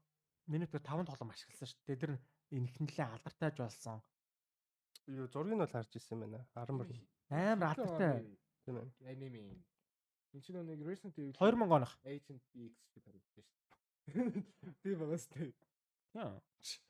минут 0.51 0.71
5 0.75 0.83
толон 0.83 1.31
ашигласан 1.31 1.69
шүү 1.71 1.81
дээ. 1.87 2.01
Тэр 2.03 2.13
энхнэлээ 2.51 3.07
алдартай 3.07 3.51
болсон. 3.55 4.03
Юу 5.07 5.27
зургийг 5.31 5.55
нь 5.55 5.63
бол 5.63 5.71
харж 5.71 5.95
ирсэн 5.95 6.21
байна. 6.21 6.43
Армор 6.59 6.91
амар 7.31 7.79
алдартай. 7.79 8.27
Тийм 8.67 8.77
ээ. 8.83 8.89
Anime. 9.07 9.63
Энд 10.35 10.45
чинь 10.45 10.59
нэг 10.63 10.83
Resident 10.83 11.15
Evil 11.19 11.35
2000 11.39 11.75
оных 11.75 11.93
Agent 12.07 12.43
X 12.55 12.75
гэж 12.95 13.03
харагдсан 13.07 13.43
шүү 13.47 13.57
дээ. 14.11 14.75
Тийм 14.83 14.99
багаас 14.99 15.27
тийм. 15.31 15.55
Яа. 16.15 16.39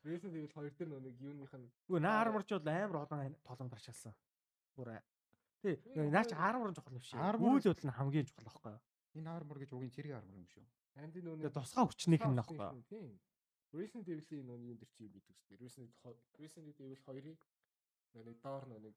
Resident 0.05 0.35
Evil 0.37 0.51
2 0.53 0.77
дээр 0.77 1.01
нэг 1.01 1.15
юуных 1.21 1.53
нь 1.57 1.69
Үгүй 1.89 2.01
наа 2.01 2.21
арморч 2.25 2.53
бол 2.53 2.69
амар 2.69 3.05
олон 3.05 3.37
толонд 3.45 3.73
баршаалсан. 3.73 4.13
Бүр 4.77 5.01
Тий, 5.61 5.77
наач 6.09 6.33
армор 6.33 6.73
чухал 6.75 6.97
юм 6.97 7.05
шиг. 7.05 7.21
Үйл 7.21 7.61
явдал 7.61 7.85
нь 7.85 7.97
хамгийн 7.97 8.25
чухал 8.25 8.49
байхгүй 8.49 8.73
юу? 8.73 8.81
Энэ 9.21 9.29
армор 9.29 9.59
гэж 9.61 9.71
угийн 9.77 9.93
цэрэг 9.93 10.17
армор 10.17 10.41
юм 10.41 10.49
шүү. 10.49 10.65
Энэ 10.97 11.21
нөө 11.21 11.53
тусгай 11.53 11.85
хүчнийх 11.85 12.25
нь 12.25 12.37
байхгүй 12.41 12.57
юу? 12.57 12.85
Тийм. 12.89 13.21
Resident 13.73 14.09
Evil-ийн 14.09 14.47
нөө 14.47 14.59
юм 14.73 14.79
дээр 14.79 14.91
чи 14.97 15.07
бидэг 15.07 15.35
үстэй. 15.35 15.57
Resident 15.61 15.93
Resident 16.39 16.77
Evil 16.81 16.99
2-ыг 17.07 17.39
нэг 18.27 18.39
доор 18.43 18.67
нэг 18.67 18.95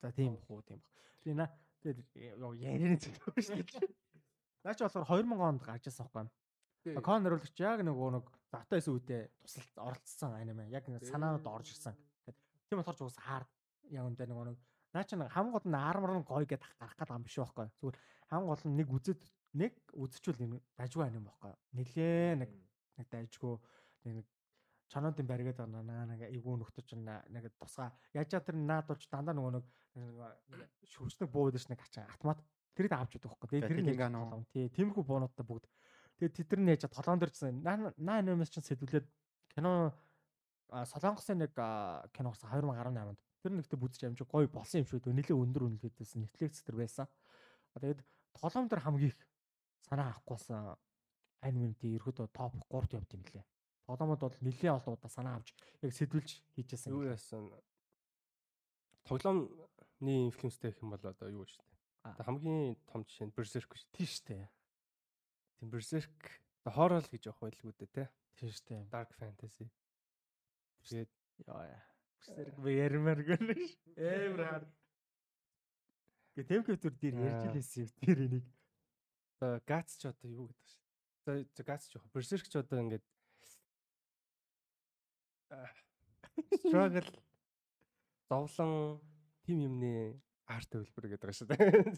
За 0.00 0.12
тийм 0.12 0.38
бах 0.38 0.50
уу 0.50 0.62
тийм 0.62 0.78
бах. 0.78 0.94
Тэгээ 1.22 1.36
наа 1.38 1.50
тэгээ 1.82 2.38
ярианы 2.62 2.98
зүйл 3.02 3.18
шүү 3.42 3.66
дээ. 3.66 3.90
Наач 4.62 4.78
болохоор 4.78 5.06
2000 5.10 5.42
онд 5.42 5.62
гарч 5.66 5.90
ирсэн 5.90 6.06
байхгүй 6.06 6.30
юу? 6.94 7.02
Кон 7.02 7.26
нэрлэгч 7.26 7.58
яг 7.58 7.82
нөгөө 7.82 8.08
нэг 8.14 8.26
завтаас 8.54 8.86
үедээ 8.86 9.22
тусалт 9.42 9.76
оролцсон 9.82 10.38
аниме. 10.38 10.70
Яг 10.70 10.86
санаанд 11.02 11.46
орж 11.46 11.74
ирсэн. 11.74 11.98
Тийм 12.70 12.78
болохоор 12.78 12.94
ч 12.94 13.02
уус 13.02 13.18
хаард 13.18 13.50
яг 13.90 14.06
үндэ 14.06 14.30
нөгөө 14.30 14.46
нэг 14.54 14.58
Наа 14.94 15.04
чи 15.04 15.16
нэг 15.20 15.28
хамгийн 15.28 15.52
гол 15.52 15.68
нь 15.68 15.76
армор 15.76 16.12
нь 16.16 16.24
гоё 16.24 16.46
гэдээ 16.48 16.80
гарах 16.80 16.96
гэдэг 16.96 17.12
юм 17.12 17.24
биш 17.26 17.36
байхгүй. 17.36 17.68
Зүгээр 17.76 17.98
хамгийн 18.32 18.48
гол 18.48 18.64
нь 18.64 18.76
нэг 18.80 18.88
үзэд 18.88 19.20
нэг 19.52 19.74
үзчихвэл 19.92 20.64
дажгүй 20.80 21.04
аним 21.04 21.28
байхгүй. 21.28 21.52
Нилээ 21.76 22.40
нэг 22.40 22.50
нэг 22.96 23.06
дажгүй 23.12 23.60
нэг 24.04 24.26
чанаадын 24.92 25.26
баригаад 25.26 25.58
байгаа 25.58 25.82
наа 25.82 26.04
нэг 26.06 26.20
эйгүү 26.28 26.54
нөхдөж 26.60 26.88
нэг 26.98 27.44
тусгаа 27.58 27.92
яжаа 28.14 28.40
тэр 28.40 28.56
наад 28.56 28.86
болж 28.88 29.04
дандаа 29.10 29.34
нөгөө 29.36 29.52
нэг 29.58 29.66
шүрчнэг 30.86 31.28
бууд 31.30 31.56
ш 31.58 31.68
нэг 31.68 31.82
ачаа 31.82 32.06
автомат 32.08 32.40
тэрийг 32.76 32.92
авч 32.94 33.18
удах 33.18 33.36
байхгүй. 33.36 33.60
Тэр 33.64 33.82
нэг 33.82 33.98
толон 33.98 34.46
тий 34.52 34.68
тиймэрхүү 34.72 35.04
буунуудтай 35.04 35.44
бүгд 35.44 35.66
тэгээ 36.18 36.34
тэд 36.34 36.48
нар 36.56 36.62
нээж 36.72 36.82
толон 36.88 37.20
дэржсэн 37.20 37.60
наа 37.60 37.92
наа 37.98 38.18
нэмэс 38.22 38.48
чинь 38.54 38.64
сэдвүүлээд 38.64 39.06
кино 39.52 39.92
солонгосын 40.72 41.42
нэг 41.42 41.52
кино 42.14 42.32
гарсан 42.32 42.48
2018 42.54 43.12
онд 43.12 43.20
Тэр 43.38 43.54
нэгтээ 43.54 43.78
бүдэж 43.78 44.02
амжиг 44.02 44.26
гоё 44.26 44.50
болсон 44.50 44.82
юм 44.82 44.86
шүү 44.90 44.98
дээ. 44.98 45.14
Нилээ 45.14 45.38
өндөр 45.38 45.62
үнэлгээдсэн 45.70 46.26
Netflix 46.26 46.66
дээр 46.66 46.82
байсан. 46.82 47.06
Тэгээд 47.78 48.02
толом 48.34 48.66
дээр 48.66 48.82
хамгийн 48.82 49.14
их 49.14 49.18
санаа 49.86 50.10
авахгүйсэн 50.10 50.74
аниментийн 51.46 52.02
ерөөдөө 52.02 52.26
топ 52.34 52.52
3-т 52.66 52.98
явд 52.98 53.14
юм 53.14 53.22
лээ. 53.30 53.46
Толомод 53.88 54.20
бол 54.20 54.36
нилээ 54.44 54.76
олон 54.76 55.00
удаа 55.00 55.08
санаа 55.08 55.40
авч 55.40 55.56
яг 55.80 55.96
сэдвүүлж 55.96 56.44
хийжсэн. 56.60 56.92
Юу 56.92 57.08
яасан? 57.08 57.48
Тоглоомны 59.08 60.28
инфлюенстэй 60.28 60.76
гэх 60.76 60.84
юм 60.84 60.92
бол 60.92 61.00
одоо 61.00 61.32
юу 61.32 61.48
шүү 61.48 61.64
дээ. 61.64 62.20
Хамгийн 62.20 62.76
том 62.84 63.08
жишээ 63.08 63.32
нь 63.32 63.32
Berserk 63.32 63.72
шүү. 63.72 63.88
Тийм 63.96 64.08
шүү 64.12 64.24
дээ. 64.28 64.44
Тийм 65.56 65.68
Berserk 65.72 66.20
хорол 66.68 67.08
гэж 67.08 67.32
явах 67.32 67.40
байлгүй 67.48 67.72
дээ 67.80 67.88
те. 67.96 68.04
Тийм 68.36 68.52
шүү 68.52 68.66
дээ. 68.68 68.82
Dark 68.92 69.16
fantasy. 69.16 69.72
Тэгээд 70.84 71.12
яа. 71.48 71.80
Berserk 72.20 72.56
би 72.60 72.76
ярмаар 72.76 73.24
гэнэ. 73.24 73.56
Эвэр 73.96 74.44
хаа. 74.44 74.68
Гэ 76.36 76.44
темплтер 76.44 76.92
дээр 76.92 77.16
ярьж 77.24 77.56
лээсэн 77.56 77.88
юм 77.88 77.92
тэр 78.04 78.18
энийг. 78.20 78.46
Одоо 79.40 79.64
Gats 79.64 79.96
ч 79.96 80.12
одоо 80.12 80.28
юу 80.28 80.52
гэдэг 80.52 80.68
шүү. 80.68 80.84
За 81.56 81.64
Gats 81.64 81.88
ч 81.88 81.96
яг 81.96 82.04
Berserk 82.12 82.44
ч 82.44 82.52
одоо 82.52 82.84
ингээд 82.84 83.08
struggle 86.62 87.10
зовлон 88.28 89.00
тим 89.42 89.64
юмны 89.64 90.20
арт 90.48 90.68
төвлөр 90.72 91.16
гэдэг 91.16 91.32
шүү 91.32 91.48
дээ. 91.48 91.96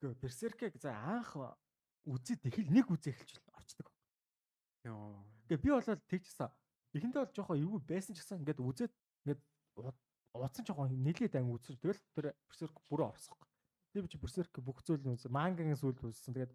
Гэхдээ 0.00 0.20
Berserk-ийг 0.20 0.76
за 0.80 0.92
анх 0.92 1.36
үзээд 2.04 2.48
эхэл 2.48 2.68
нэг 2.72 2.86
үзээ 2.92 3.12
эхэлчихвэл 3.16 3.56
орчдөг. 3.56 3.88
Йоо. 4.84 5.24
Гэхдээ 5.48 5.64
би 5.64 5.70
бол 5.72 5.84
тэгчихсэн. 5.84 6.48
Эхэндээ 6.96 7.22
бол 7.24 7.36
жоохон 7.36 7.60
эвгүй 7.60 7.80
байсан 7.88 8.12
ч 8.16 8.20
гэсэн 8.20 8.40
ингээд 8.44 8.60
үзээд 8.60 8.92
ингээд 9.24 9.40
уудсан 10.36 10.64
жоохон 10.64 10.92
нэлээд 11.00 11.36
ам 11.40 11.52
үзсэн. 11.56 11.80
Тэгэл 11.80 12.00
тэр 12.16 12.26
Berserk 12.48 12.76
бүрөө 12.88 13.08
орсох. 13.12 13.40
Би 13.92 14.04
чи 14.08 14.20
Berserk 14.20 14.52
бүх 14.60 14.80
зүйл 14.84 15.04
үзсэн. 15.04 15.32
Мангагийн 15.32 15.76
сүлд 15.76 16.00
үзсэн. 16.00 16.36
Тэгээд 16.36 16.52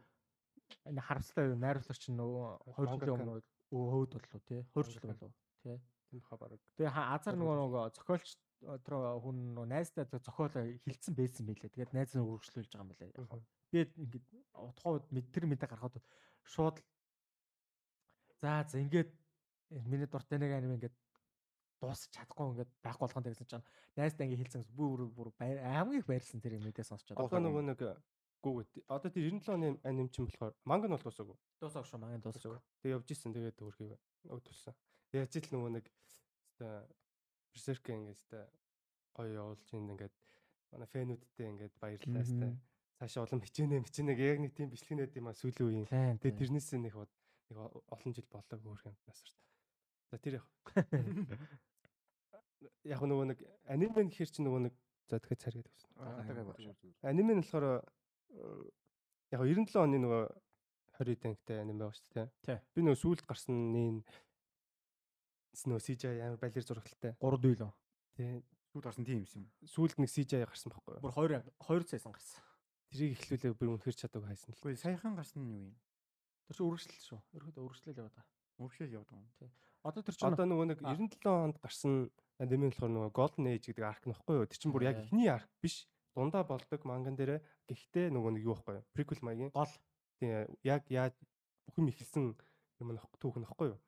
энэ 0.90 1.02
харамсалтай 1.02 1.54
найруулагч 1.54 2.04
нь 2.10 2.18
нөгөө 2.18 2.46
хоёр 2.74 2.90
жилийн 2.94 3.16
өмнө 3.22 3.42
хөөд 3.70 4.12
боллоо 4.18 4.42
тий. 4.50 4.62
Хоёр 4.74 4.86
жил 4.90 5.06
болов 5.06 5.34
тий. 5.62 5.78
Хаа 6.24 6.38
баг. 6.38 6.60
Тэгээ 6.78 6.94
азар 6.94 7.36
нөгөө 7.36 7.56
нөгөө 7.60 7.84
зохиолч 7.98 8.38
тэр 8.86 8.94
хүн 9.22 9.38
нөгөө 9.56 9.68
найзтай 9.70 10.06
зохиолоо 10.10 10.64
хилцсэн 10.86 11.14
байсан 11.16 11.44
байлээ. 11.46 11.74
Тэгээд 11.74 11.94
найз 11.94 12.12
нь 12.16 12.24
үргэлжлүүлж 12.24 12.72
байгаа 12.72 12.86
юм 12.86 12.92
байлаа. 12.94 13.44
Би 13.72 13.78
ингээд 13.84 14.26
утгаа 14.56 15.04
тэр 15.12 15.46
мэдээ 15.46 15.70
гаргахад 15.70 16.00
шууд 16.44 16.78
за 18.42 18.66
за 18.70 18.80
ингээд 18.80 19.12
миний 19.90 20.08
дуртай 20.08 20.40
нэг 20.40 20.52
аним 20.56 20.76
ингээд 20.78 20.96
дуусч 21.82 22.10
чадахгүй 22.16 22.46
ингээд 22.56 22.72
байх 22.82 22.98
болгонд 22.98 23.28
гэсэн 23.28 23.50
чинь 23.50 23.68
найзтай 24.00 24.26
ингээд 24.26 24.44
хэлсэн 24.44 24.64
бүр 24.74 25.06
бүр 25.12 25.30
хамгийн 25.38 26.00
их 26.00 26.08
баярлсан 26.08 26.42
тэр 26.42 26.58
мэдээ 26.62 26.86
сонсчод. 26.86 27.20
Одоо 27.20 27.40
нөгөө 27.44 27.64
нэг 27.70 27.80
гүгт. 28.46 28.74
Одоо 28.88 29.10
тэр 29.10 29.30
97 29.34 29.54
оны 29.54 29.68
аним 29.84 30.10
чинь 30.10 30.26
болохоор 30.30 30.54
манган 30.66 30.94
бол 30.94 31.02
дуусаагүй. 31.02 31.38
Дуусаагүй 31.60 31.90
шүү 31.90 32.00
манган 32.00 32.22
дуусаагүй. 32.22 32.62
Тэгээ 32.82 32.96
явж 32.96 33.10
исэн 33.12 33.34
тэгээд 33.34 33.58
өөрхийг 33.66 33.98
өдөлсөн. 34.30 34.76
Яаж 35.14 35.30
ч 35.30 35.46
л 35.46 35.54
нөгөө 35.54 35.72
нэг 35.78 35.86
хэвээ 36.58 36.82
Berserk 37.54 37.86
ингээд 37.92 38.20
хэвээ 38.26 38.46
гоё 39.16 39.32
явуулж 39.36 39.68
ингээд 39.70 40.16
манай 40.72 40.88
фэнүүдтэй 40.90 41.48
ингээд 41.52 41.74
баярлалаа 41.78 42.24
хэвээ 42.24 42.54
цаашаа 42.96 43.28
улам 43.28 43.42
хичээнэ 43.44 43.84
хичээнэ 43.84 44.14
яг 44.16 44.40
нэг 44.40 44.54
тийм 44.56 44.72
бичлэгнэд 44.72 45.20
юм 45.20 45.28
а 45.28 45.36
сүүлийн 45.36 45.88
үеийн. 45.92 46.20
Тэгээ 46.24 46.40
тэрнээс 46.40 46.80
нэг 46.80 46.96
нэг 46.96 46.96
олон 47.92 48.12
жил 48.16 48.28
болоо 48.32 48.56
өөр 48.56 48.82
юм 48.88 48.96
насарт. 49.04 49.36
За 50.10 50.18
тэр 50.18 50.40
яг 50.40 50.48
яг 52.96 53.02
нөгөө 53.04 53.26
нэг 53.36 53.40
аниме 53.68 54.08
гэхэр 54.08 54.32
чи 54.32 54.40
нөгөө 54.42 54.62
нэг 54.72 54.74
за 55.12 55.20
дахиад 55.20 55.44
царгээд 55.44 55.68
байсан. 55.68 55.92
Аниме 57.04 57.34
нь 57.36 57.44
болохоор 57.44 57.84
яг 59.36 59.42
97 59.44 59.76
оны 59.76 60.00
нөгөө 60.00 60.24
20 60.96 61.20
тангтай 61.20 61.60
аниме 61.60 61.84
байгаа 61.84 62.00
шүү 62.00 62.32
дээ. 62.48 62.64
Би 62.72 62.80
нөгөө 62.80 63.02
сүүлд 63.04 63.28
гарсан 63.28 63.76
нэг 63.76 64.08
нөгөө 65.64 65.84
CGI 65.88 66.20
амар 66.26 66.40
балер 66.42 66.66
зурагтай. 66.68 67.16
3 67.24 67.40
дүй 67.40 67.56
л. 67.56 67.72
Тий. 68.20 68.44
Сүүлд 68.76 68.86
гарсан 68.92 69.08
тийм 69.08 69.24
юм. 69.24 69.48
Сүүлд 69.64 69.96
нэг 70.04 70.12
CGI 70.12 70.44
гарсан 70.44 70.74
байхгүй 70.76 71.00
юу? 71.00 71.04
Бүр 71.08 71.16
2 71.16 71.40
2 71.64 71.90
цайсан 71.96 72.12
гарсан. 72.12 72.44
Тэрийг 72.92 73.16
эхлүүлээ 73.16 73.54
бүр 73.56 73.72
үнэхэр 73.80 73.96
чадаагүй 73.96 74.30
хайсан 74.36 74.52
л. 74.52 74.60
Үгүй 74.60 74.76
саяхан 74.76 75.16
гарсан 75.16 75.48
нь 75.48 75.52
юу 75.56 75.64
юм? 75.72 75.76
Тэр 76.46 76.56
чинь 76.60 76.68
үргэлжлэл 76.68 77.08
шүү. 77.08 77.20
Ерөөдөө 77.40 77.64
үргэлжлэл 77.66 78.00
яваад 78.04 78.16
байгаа. 78.20 78.28
Үргэлжлэл 78.60 78.96
яваад 79.00 79.10
байгаа. 79.16 79.32
Тий. 79.40 79.50
Одоо 79.86 80.02
тэр 80.04 80.16
чинь 80.16 80.34
одоо 80.36 80.46
нөгөө 80.46 80.68
нэг 80.70 80.80
97 80.84 81.24
онд 81.30 81.58
гарсан 81.64 81.94
аниме 82.42 82.70
болохоор 82.70 82.92
нөгөө 82.94 83.12
Golden 83.16 83.48
Age 83.50 83.66
гэдэг 83.72 83.86
арк 83.86 84.04
нөхгүй 84.06 84.36
юу? 84.38 84.50
Тэр 84.50 84.60
чинь 84.60 84.74
бүр 84.76 84.86
яг 84.86 85.00
эхний 85.02 85.30
арк 85.32 85.50
биш. 85.64 85.88
Дундаа 86.16 86.44
болдог 86.44 86.82
манган 86.86 87.16
дээр 87.16 87.42
гэхдээ 87.70 88.12
нөгөө 88.12 88.32
нэг 88.38 88.44
юу 88.44 88.56
байхгүй 88.60 88.82
юу? 88.82 88.86
Prequel 88.94 89.22
маягийн 89.24 89.52
гол. 89.56 89.72
Тий. 90.20 90.46
Яг 90.64 90.86
яаж 90.92 91.16
бүх 91.66 91.80
юм 91.80 91.90
эхэлсэн 91.90 92.34
юм 92.34 92.90
нөх 92.94 93.06
түүх 93.18 93.42
нөхгүй 93.42 93.74
юу? 93.74 93.80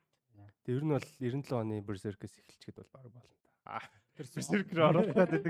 Тэгээ 0.66 0.78
ер 0.78 0.84
нь 0.84 0.94
бол 0.94 1.08
97 1.20 1.56
оны 1.58 1.76
Berserk-ээс 1.84 2.36
эхэлчихэд 2.42 2.78
бол 2.82 2.92
баг 2.94 3.08
болно 3.12 3.36
та. 3.64 3.82
Berserk 4.18 4.70
рүү 4.74 4.86
орох 4.88 5.10
гэдэг. 5.14 5.44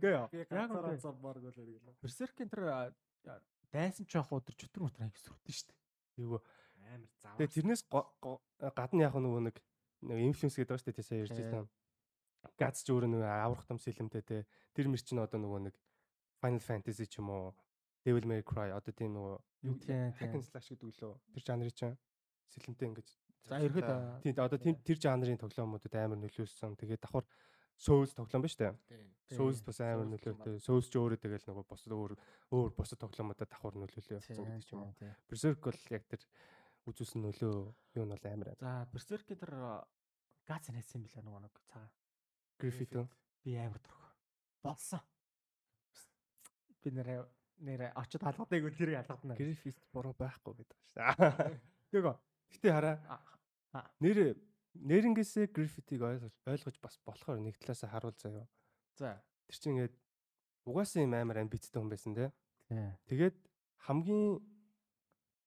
Гээ 0.00 0.12
яа. 0.12 0.28
Яг 0.32 0.48
цар 0.48 0.70
баг 0.72 1.02
бол 1.20 1.38
хэрэглээ. 1.38 2.00
Berserk-ийн 2.00 2.50
тэр 2.50 2.92
дайсан 3.72 4.06
ч 4.06 4.12
яг 4.16 4.28
өдөр 4.28 4.54
чөтөр 4.56 4.84
мөтөр 4.88 5.04
аяг 5.08 5.16
сүрдэн 5.16 5.52
шүү 5.52 5.68
дээ. 5.68 5.80
Юу 6.24 6.40
амар 6.92 7.12
зав. 7.20 7.36
Тэгээ 7.40 7.54
тэрнээс 7.56 7.82
гадна 8.76 9.06
яг 9.08 9.16
нөгөө 9.16 9.42
нэг 9.48 9.56
нэг 10.02 10.18
инфлюенс 10.28 10.56
гэдэг 10.58 10.68
байгаа 10.68 10.82
шүү 10.82 10.92
дээ 10.92 11.08
сая 11.08 11.22
ярьж 11.24 11.36
байсан. 11.38 11.66
Гац 12.58 12.76
ч 12.82 12.88
өөр 12.90 13.06
нэг 13.06 13.22
аврах 13.22 13.64
том 13.64 13.78
сэлэмтэй 13.78 14.22
те 14.22 14.36
тэр 14.74 14.90
мэр 14.90 15.00
чинь 15.00 15.22
одоо 15.22 15.38
нөгөө 15.40 15.60
нэг 15.70 15.74
Final 16.42 16.60
Fantasy 16.60 17.06
ч 17.06 17.22
юм 17.22 17.30
уу 17.30 17.54
Devil 18.02 18.26
May 18.26 18.42
Cry 18.42 18.74
одоо 18.74 18.92
тийм 18.92 19.14
нөгөө 19.14 19.36
юу 19.62 19.74
hack 20.18 20.34
and 20.34 20.42
slash 20.42 20.74
гэдэг 20.74 20.90
лөө 20.98 21.14
тэр 21.38 21.42
жанрын 21.46 21.70
чинь 21.70 21.96
сэлэмтэй 22.50 22.86
ингэж 22.90 23.08
За 23.48 23.58
ерөөд 23.58 24.22
тийм 24.22 24.38
одоо 24.38 24.58
тэр 24.58 24.98
жанрын 24.98 25.40
тоглоомуудад 25.40 25.94
амар 25.98 26.18
нөлөөлсөн. 26.22 26.78
Тэгээд 26.78 27.02
давхар 27.02 27.26
Souls 27.82 28.14
тоглоом 28.14 28.42
ба 28.42 28.48
штэ. 28.48 28.70
Souls 29.34 29.62
бас 29.66 29.80
амар 29.82 30.06
нөлөөтэй. 30.06 30.60
Souls 30.62 30.86
ч 30.86 30.94
өөрөө 30.94 31.18
тэгэл 31.18 31.46
нөгөө 31.50 31.66
бос 31.66 31.82
өөр 31.90 32.14
өөр 32.54 32.70
бос 32.76 32.94
тоглоомудад 32.94 33.50
давхар 33.50 33.74
нөлөөлөө 33.74 34.18
явсан 34.20 34.38
гэдэг 34.38 34.70
юм. 34.70 34.94
Berserk 35.26 35.58
бол 35.66 35.80
яг 35.90 36.04
тэр 36.06 36.22
үзүүлсэн 36.86 37.26
нөлөө 37.26 37.54
юу 37.98 38.04
нь 38.06 38.14
бол 38.14 38.26
амар. 38.30 38.54
За 38.60 38.86
Berserk-ийн 38.92 39.40
тэр 39.40 39.52
гац 40.46 40.70
нэсэн 40.70 41.02
билээ 41.02 41.26
нөгөө 41.26 41.42
нэг 41.42 41.58
цаа. 41.66 41.90
Griffith 42.62 42.94
би 43.42 43.58
амар 43.58 43.82
дурх. 43.82 44.14
Болсон. 44.62 45.02
Би 46.86 46.94
нэрээ 46.94 47.18
нэрээ 47.66 47.90
очид 47.98 48.22
алгадайг 48.22 48.70
тэрийг 48.78 49.02
алгадна. 49.02 49.34
Griffith 49.34 49.82
буруу 49.90 50.14
байхгүй 50.14 50.54
гэдэг 50.60 50.78
шүү. 50.94 51.58
Тэгөө. 51.90 52.14
Гэтэ 52.52 52.68
хараа. 52.70 52.96
Нэр 53.72 54.36
нэрнгээсээ 54.76 55.52
Griffith-ийг 55.52 56.02
ойлгож 56.04 56.76
бас 56.80 56.96
болохоор 57.04 57.40
нэг 57.40 57.56
талаас 57.60 57.84
харуул 57.84 58.16
заяа. 58.16 58.48
За. 58.96 59.20
Тэр 59.48 59.56
чинь 59.56 59.72
ингээд 59.76 59.94
угаасаа 60.68 61.04
юм 61.04 61.14
амар 61.16 61.44
амбицтай 61.44 61.80
хүн 61.80 61.92
байсан 61.92 62.12
те. 62.16 62.32
Тэгээд 63.08 63.36
хамгийн 63.88 64.40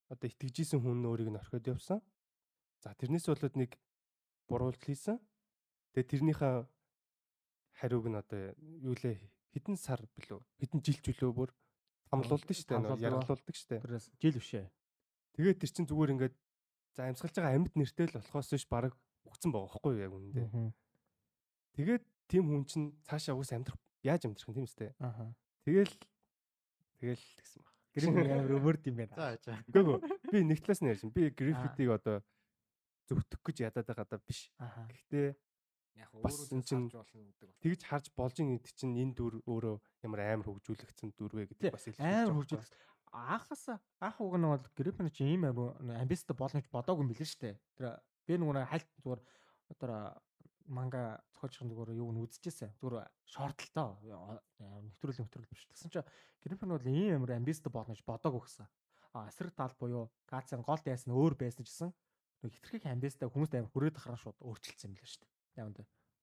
одоо 0.10 0.27
итгэжсэн 0.30 0.81
хүн 0.81 1.06
өөрийг 1.06 1.30
нь 1.30 1.39
орхиод 1.39 1.65
явсан. 1.65 2.02
За 2.81 2.93
тэрнээс 2.93 3.26
болоод 3.30 3.56
нэг 3.57 3.77
буруулт 4.49 4.81
хийсэн. 4.81 5.18
Тэгээд 5.93 6.11
тэрнийхээ 6.11 6.56
хариуг 7.81 8.06
нь 8.10 8.19
одоо 8.19 8.53
юу 8.57 8.93
лээ 8.93 9.18
хэдэн 9.53 9.77
сар 9.77 10.02
билүү 10.15 10.41
хэдэн 10.61 10.80
жил 10.84 10.99
ч 11.02 11.06
үлөө 11.15 11.31
бүр 11.34 11.49
хамлуулдаг 12.11 12.56
штэ 12.56 12.77
нөө 12.77 12.99
яргалуулдаг 13.02 13.56
штэ. 13.56 13.81
Тэрээс 13.81 14.11
жил 14.19 14.38
бишээ. 14.38 14.68
Тэгээд 15.35 15.60
тэр 15.60 15.72
чин 15.72 15.85
зүгээр 15.88 16.14
ингээд 16.15 16.35
за 16.95 17.11
амьсгалж 17.11 17.35
байгаа 17.35 17.55
амьд 17.59 17.73
нэртэй 17.76 18.07
л 18.07 18.17
болохоос 18.17 18.49
биш 18.55 18.65
баг 18.72 18.95
өгцөн 19.27 19.51
байгаа 19.51 19.69
байхгүй 19.76 19.93
яг 19.99 20.13
үнэндээ. 20.15 20.47
Тэгээд 21.76 22.03
тийм 22.31 22.43
хүн 22.47 22.63
чинь 22.65 22.88
цаашаа 23.03 23.35
уус 23.35 23.51
амьдрах 23.51 23.77
яаж 24.01 24.23
амьдрах 24.26 24.47
юм 24.47 24.55
тийм 24.55 24.67
үстэй. 24.67 24.95
Аа. 25.03 25.35
Тэгэл 25.67 25.93
тэгэл 27.03 27.26
гэсэн 27.35 27.59
баг. 27.59 27.76
Грин 27.95 28.15
амар 28.15 28.55
өвөрд 28.55 28.84
юм 28.88 28.95
байна. 29.03 29.15
За 29.15 29.35
за. 29.43 29.59
Үгүй 29.72 29.99
би 30.31 30.39
нэг 30.47 30.59
талаас 30.63 30.80
нь 30.80 30.89
ярьсан. 30.91 31.11
Би 31.11 31.31
Гриффитийг 31.31 31.91
одоо 31.91 32.23
зөвтгөх 33.11 33.51
гэж 33.51 33.57
ядаад 33.67 33.88
байгаа 33.91 34.19
биш. 34.23 34.51
Гэхдээ 34.55 35.35
яг 35.99 36.11
бас 36.19 36.51
энэ 36.51 36.63
чинь 36.63 36.88
тэгж 37.63 37.81
харж 37.88 38.11
болж 38.15 38.35
ин 38.43 38.55
гэдэг 38.55 38.73
чинь 38.76 38.95
энэ 38.99 39.15
дүр 39.15 39.39
өөрөө 39.47 39.76
ямар 40.03 40.19
амар 40.27 40.47
хөгжүүлэгдсэн 40.51 41.15
дүр 41.15 41.31
вэ 41.39 41.43
гэдэг 41.55 41.72
бас 41.72 41.88
амар 41.99 42.35
хөгжүүлсэн. 42.35 42.76
Аахаас 43.11 43.64
аах 43.99 44.18
уг 44.22 44.36
нь 44.38 44.48
бол 44.48 44.65
Гриффин 44.77 45.10
чинь 45.11 45.36
ийм 45.36 45.45
амбицтай 45.45 46.36
болно 46.36 46.61
гэж 46.61 46.69
бодоогүй 46.72 47.03
юм 47.03 47.11
билээ 47.11 47.30
шүү 47.30 47.41
дээ. 47.41 47.56
Тэр 47.77 47.86
би 48.26 48.34
нөгөө 48.40 48.65
хальт 48.65 48.90
зүгээр 48.99 49.22
одоо 49.73 50.22
манга 50.65 51.22
зохиолчхон 51.36 51.69
зүгээр 51.69 51.99
юу 51.99 52.10
н 52.11 52.23
үзчихсэн. 52.26 52.73
Зүгээр 52.82 53.06
шортлоо. 53.30 54.02
Нэвтрүүл 54.57 55.22
нэвтрүүл 55.22 55.49
биш. 55.49 55.69
Тэгсэн 55.69 55.91
чинь 55.94 56.10
Гриффин 56.41 56.69
бол 56.73 56.88
ийм 56.90 57.22
амар 57.22 57.38
амбицтай 57.38 57.72
болно 57.72 57.94
гэж 57.94 58.03
бодоогүй 58.03 58.41
гэсэн. 58.45 58.68
А 59.15 59.30
эсрэг 59.30 59.56
тал 59.56 59.72
буюу 59.80 60.11
Гацын 60.27 60.65
гол 60.65 60.82
дайсан 60.84 61.15
өөр 61.15 61.38
байсан 61.40 61.64
гэсэн. 61.64 61.94
Хитрхийг 62.45 62.86
амбицтай 62.86 63.30
хүмүүст 63.30 63.56
амар 63.56 63.72
хүрээд 63.72 63.98
хараа 63.98 64.19
шууд 64.19 64.38
өөрчилсөн 64.44 64.91
юм 64.91 64.99
билээ 64.99 65.10
шүү 65.10 65.23
дээ 65.23 65.36
яванд 65.56 65.80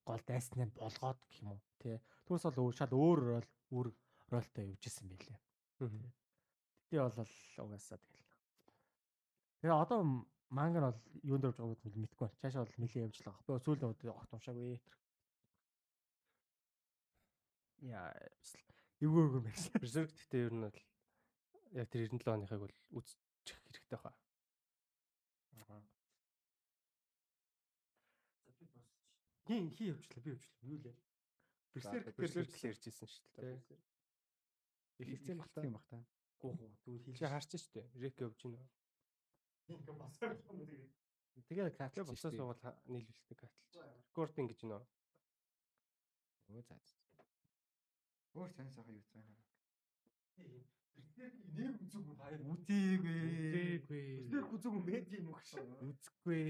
гол 0.07 0.21
дайсныг 0.27 0.71
болгоод 0.77 1.19
гэх 1.27 1.41
юм 1.41 1.49
уу 1.51 1.61
тий 1.81 1.97
Түүнээс 2.25 2.45
бол 2.55 2.77
шал 2.77 2.93
өөр 2.93 3.19
рол 3.29 3.49
үр 3.77 3.87
ролтой 4.31 4.69
явж 4.71 4.83
исэн 4.87 5.09
байлээ. 5.09 5.39
Тэгтээ 6.93 7.09
бол 7.09 7.73
угаасаа 7.73 7.97
тэгэл. 7.97 8.29
Тэгээ 9.65 9.81
одоо 9.81 9.99
манга 10.53 10.77
нь 10.77 10.85
бол 10.85 11.01
юунд 11.25 11.45
явж 11.49 11.57
байгааг 11.57 11.81
нь 11.89 12.05
мэдэхгүй 12.05 12.29
байна. 12.29 12.37
Цаашаа 12.37 12.61
бол 12.69 12.77
нэлээд 12.77 13.05
явж 13.09 13.17
байгаа. 13.25 13.41
Би 13.49 13.65
сүүлийн 13.65 13.89
удаа 13.89 14.13
огт 14.13 14.33
уншаагүй. 14.37 14.77
Яа 17.89 18.13
эвгүй 19.01 19.25
юм 19.25 19.41
байна. 19.41 19.81
Berserk 19.81 20.13
гэхдээ 20.13 20.45
ер 20.45 20.53
нь 20.53 20.65
бол 20.69 20.77
яг 21.81 21.87
тэр 21.89 22.05
97 22.13 22.29
оныхыг 22.29 22.61
бол 22.61 22.77
үзчих 23.01 23.57
хэрэгтэй 23.57 23.97
хаа. 23.97 24.13
Хин 29.49 29.73
хий 29.73 29.89
явчлаа 29.89 30.21
би 30.21 30.29
явчлаа. 30.37 30.61
Юу 30.61 30.77
лээ? 30.77 30.95
Берсерк 31.73 32.05
берсерк 32.21 32.53
л 32.53 32.67
ярьжсэн 32.69 33.09
шүү 33.09 33.25
дээ. 33.33 33.81
Их 35.01 35.07
хэлцээ 35.09 35.35
бах 35.41 35.49
та. 35.49 35.65
юм 35.65 35.73
бах 35.73 35.89
Гоо 36.43 36.51
гоо 36.59 36.75
тэгвэл 36.83 37.15
Чи 37.15 37.23
харч 37.23 37.55
шүү 37.55 37.71
дээ. 37.71 37.87
Рек 38.03 38.19
явж 38.19 38.39
байна. 38.43 38.67
ингээ 39.71 39.95
басаа 39.95 40.35
юм 40.35 40.59
тэгээд. 40.67 40.91
Тэгээ 41.47 41.71
катлж 41.79 42.07
босоо 42.11 42.31
суугаад 42.35 42.61
нийлүүлдэг 42.91 43.37
катлж. 43.39 43.79
Рекординг 44.11 44.51
гэж 44.51 44.61
нөө. 44.67 44.83
Өө 46.51 46.61
за. 46.67 46.75
Өөр 48.35 48.51
сонь 48.51 48.71
сайхан 48.75 48.95
юу 48.99 49.05
цаа. 49.07 49.23
Нэг 51.55 51.79
үзэг 51.79 52.03
юм 52.03 52.17
хоёр. 52.19 52.39
Үтээгүй. 52.51 53.19
Үгүй. 53.79 54.07
Нэг 54.35 54.45
үзэг 54.51 54.73
юм 54.73 54.83
байд 54.83 55.07
юм 55.15 55.27
гэж. 55.31 55.47
Үзэхгүй. 55.79 56.43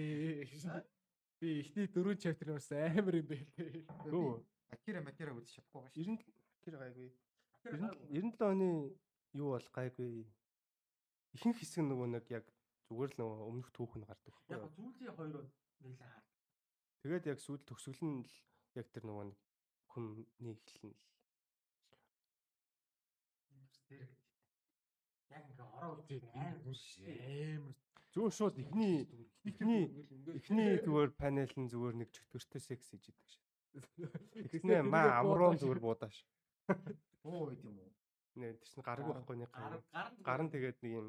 Би 1.38 1.50
ихний 1.62 1.88
дөрөв 1.92 2.18
чаптер 2.18 2.56
бас 2.58 2.72
амар 2.72 3.20
юм 3.22 3.28
байлээ. 3.30 3.86
Өө. 4.10 4.42
Акира 4.74 5.06
макира 5.06 5.36
үзэж 5.38 5.60
чадахгүй 5.60 5.86
байгаа 5.86 5.94
90 5.94 6.24
шүү. 6.24 6.34
тэр 6.64 6.76
гайгүй. 6.82 7.10
97 7.64 8.42
оны 8.48 8.70
юу 9.34 9.50
бол 9.58 9.68
гайгүй. 9.74 10.26
Ихэнх 11.34 11.58
хэсэг 11.60 11.84
нөгөө 11.86 12.08
нэг 12.14 12.26
яг 12.30 12.46
зүгээр 12.90 13.12
л 13.14 13.18
нөгөө 13.20 13.38
өмнөх 13.50 13.70
түүхэн 13.74 14.04
гардаг 14.06 14.34
байхгүй 14.34 14.54
Яг 14.54 14.62
юу? 14.64 14.74
зүйлийн 14.78 15.16
хоёроо 15.18 15.44
нэлээд 15.82 16.02
хаад. 16.06 16.26
Тэгээд 17.02 17.26
яг 17.34 17.40
сүүл 17.42 17.64
төгсгөл 17.66 18.02
нь 18.06 18.22
л 18.24 18.34
яг 18.78 18.88
тэр 18.94 19.04
нөгөө 19.10 19.26
нэг 19.34 19.40
хүмний 19.90 20.54
эхлэн 20.54 20.94
л 20.94 21.02
Тэр 23.90 24.10
яг 25.34 25.44
ингээ 25.50 25.70
ороо 25.78 25.98
үзээд 26.00 26.24
амар 26.34 26.62
Амар. 26.62 27.76
зүүн 28.14 28.32
шууд 28.38 28.56
ихний 28.62 29.10
ихний 29.44 29.84
ихний 30.38 30.78
зүгээр 30.86 31.12
панел 31.18 31.54
нь 31.58 31.70
зүгээр 31.74 31.96
нэг 31.98 32.10
чөтгөртэй 32.14 32.62
секс 32.62 32.94
хийж 32.94 33.10
идэг 33.10 33.28
шээ. 33.34 33.44
Тэгснэ 34.54 34.86
маа 34.86 35.20
амруу 35.26 35.58
зүгээр 35.58 35.82
буудааш. 35.82 36.18
Оо 37.26 37.50
байд 37.50 37.62
юм 37.66 37.82
уу? 37.82 37.92
Нэ 38.40 38.58
тэрс 38.60 38.76
нь 38.78 38.86
гараг 38.88 39.06
байхгүй 39.08 39.38
нэг 39.38 39.52
гар 39.54 39.78
гар 40.28 40.42
нь 40.44 40.54
тэгээд 40.54 40.78
нэг 40.84 40.94
юм 41.00 41.08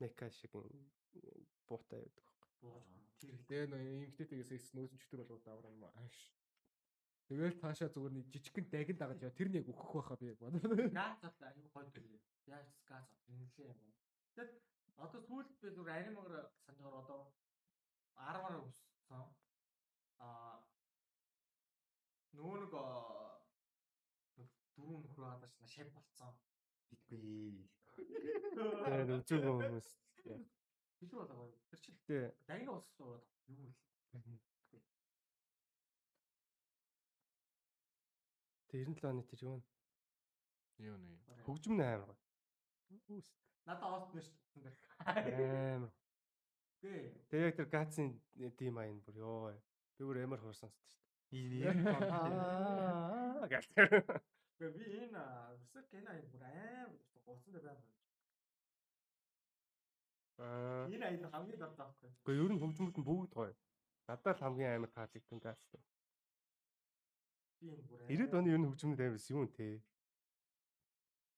нека 0.00 0.30
шиг 0.30 0.52
юм 0.54 0.68
буутай 1.66 2.00
байдаг. 2.02 2.26
Тэр 3.20 3.36
Тэгээ 3.50 3.66
нөө 3.68 3.82
эмгтээтэйгээс 4.06 4.52
эс 4.56 4.68
нөөсөн 4.74 5.00
чөтгөр 5.02 5.20
болоод 5.26 5.44
давраа 5.44 5.72
юм 5.74 5.84
ааш. 5.84 6.16
Тэгэл 7.28 7.60
таашаа 7.62 7.90
зүгээр 7.92 8.14
нэг 8.16 8.26
жижигхэн 8.32 8.66
дагин 8.70 8.98
дагаж 8.98 9.20
яа 9.22 9.34
тэр 9.38 9.48
нэг 9.50 9.68
өгөх 9.70 9.92
байхаа 9.98 10.16
би 10.18 10.34
бодоо. 10.34 10.50
газ 11.22 11.34
л 11.38 11.46
аюу 11.46 11.68
гоё 11.74 11.90
төлөө. 11.94 12.20
Яаж 12.50 12.68
газ 12.90 13.06
нэлээ 13.28 13.70
юм. 13.70 13.78
Тэгэд 14.34 14.52
одоо 15.04 15.20
сүүлд 15.26 15.50
би 15.60 15.68
зүгээр 15.74 15.98
анимагр 16.00 16.34
санджаар 16.64 16.96
одоо 17.02 17.20
10-аар 18.18 18.56
өссөн. 18.66 19.26
Аа 20.26 20.58
нөгөө 22.34 22.56
нэг 22.62 22.72
дөрөв 24.74 25.00
нөхрөө 25.04 25.28
хадаж 25.30 25.52
шав 25.74 25.88
болцсон. 25.94 26.34
Битгүй. 26.90 27.68
Тэгээд 28.84 29.10
үзег 29.16 29.44
хүмүүс 29.46 29.88
Билүү 31.00 31.24
болоо. 31.24 31.48
Тэр 31.72 31.80
чинь 31.80 31.98
тэгээ 32.04 32.28
дагнаа 32.44 32.74
ууссан 32.76 33.08
юу 33.08 33.16
вэ? 33.16 33.70
тэг 38.68 38.84
97 38.84 39.08
оны 39.08 39.22
тэр 39.24 39.40
юу 39.48 39.56
нэ? 39.56 39.64
Юу 40.84 40.96
нэ. 41.00 41.08
хөгжим 41.46 41.74
нэ 41.80 41.84
амар 41.88 42.12
гоё. 42.12 43.22
Надаа 43.64 43.96
ост 43.96 44.12
биш 44.12 44.28
гэсэн. 44.28 44.76
Амар. 45.08 45.92
Гээ. 46.84 47.08
Тэгээ 47.32 47.48
яг 47.48 47.56
тэр 47.56 47.68
гацын 47.72 48.20
тим 48.60 48.76
айн 48.76 49.00
бүр 49.00 49.16
ёо. 49.24 49.56
Би 49.96 50.04
бүр 50.04 50.20
амар 50.20 50.40
хуурсан 50.44 50.68
шүү 50.68 51.00
Ийм 51.32 51.80
дээ. 51.86 52.04
Аа 52.04 53.48
гэх. 53.48 53.64
Гээ 54.60 54.76
би 54.76 54.84
энэ 54.92 55.20
өсөг 55.56 55.86
гэнэ 55.88 56.10
аяг 56.12 56.26
бүр 56.28 56.44
аим 56.44 56.90
гуцсан 57.24 57.52
дээр 57.56 57.64
байна. 57.64 57.84
Аа. 60.36 60.84
Энэ 60.92 61.04
аяг 61.08 61.24
хамгийн 61.32 61.60
дорд 61.60 61.76
таахгүй. 61.80 62.10
Гэхдээ 62.12 62.40
ер 62.44 62.52
нь 62.52 62.60
хөгжмөд 62.60 62.96
нь 63.00 63.08
бүгд 63.08 63.32
гоё. 63.32 63.56
Надад 64.04 64.36
л 64.36 64.44
хамгийн 64.44 64.76
амар 64.76 64.92
таалагдсан 64.92 65.40
гац. 65.40 65.64
Би 67.56 67.72
энэ 67.72 67.88
бүр 67.88 68.04
90-ад 68.04 68.36
оны 68.36 68.52
ер 68.52 68.60
нь 68.60 68.68
хөгжмөд 68.68 69.00
амарс 69.00 69.32
юу 69.32 69.48
нэ 69.48 69.56
те. 69.56 69.68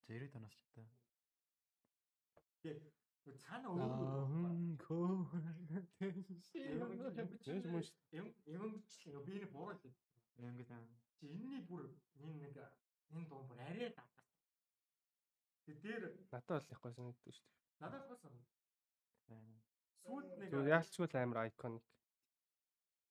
Зэрэг 0.03 0.31
танаас 0.35 0.59
ч 0.59 0.66
та. 0.74 0.82
Гээ. 2.66 2.74
Цаана 3.39 3.70
өөр 3.70 3.86
Коо. 4.82 5.31
Яаж 7.47 7.66
мөн 7.70 7.86
шүү. 7.86 8.03
юм 8.19 8.27
юм 8.51 8.82
чи 8.90 9.15
би 9.15 9.39
энэ 9.39 9.47
буруу 9.55 9.78
л. 9.78 9.94
Ингээд 10.43 10.74
аа. 10.74 10.82
Чи 11.15 11.31
энэний 11.31 11.62
бүр 11.70 11.86
энэ 12.19 12.51
нэг 12.51 12.82
энэ 13.12 13.28
дуу 13.30 13.43
бүр 13.48 13.60
арай 13.60 13.90
даа. 13.97 14.09
Тэ 15.64 15.72
дээр 15.82 16.02
Надад 16.32 16.64
бол 16.68 16.80
гоё 16.82 16.93
санагддаг 16.97 17.32
шүү 17.34 17.47
дээ. 17.47 17.80
надад 17.82 18.05
басан 18.10 18.34
сүүлд 20.02 20.30
нэг 20.39 20.51
яалчгүй 20.74 21.06
л 21.09 21.16
амар 21.22 21.47
iconic. 21.48 21.84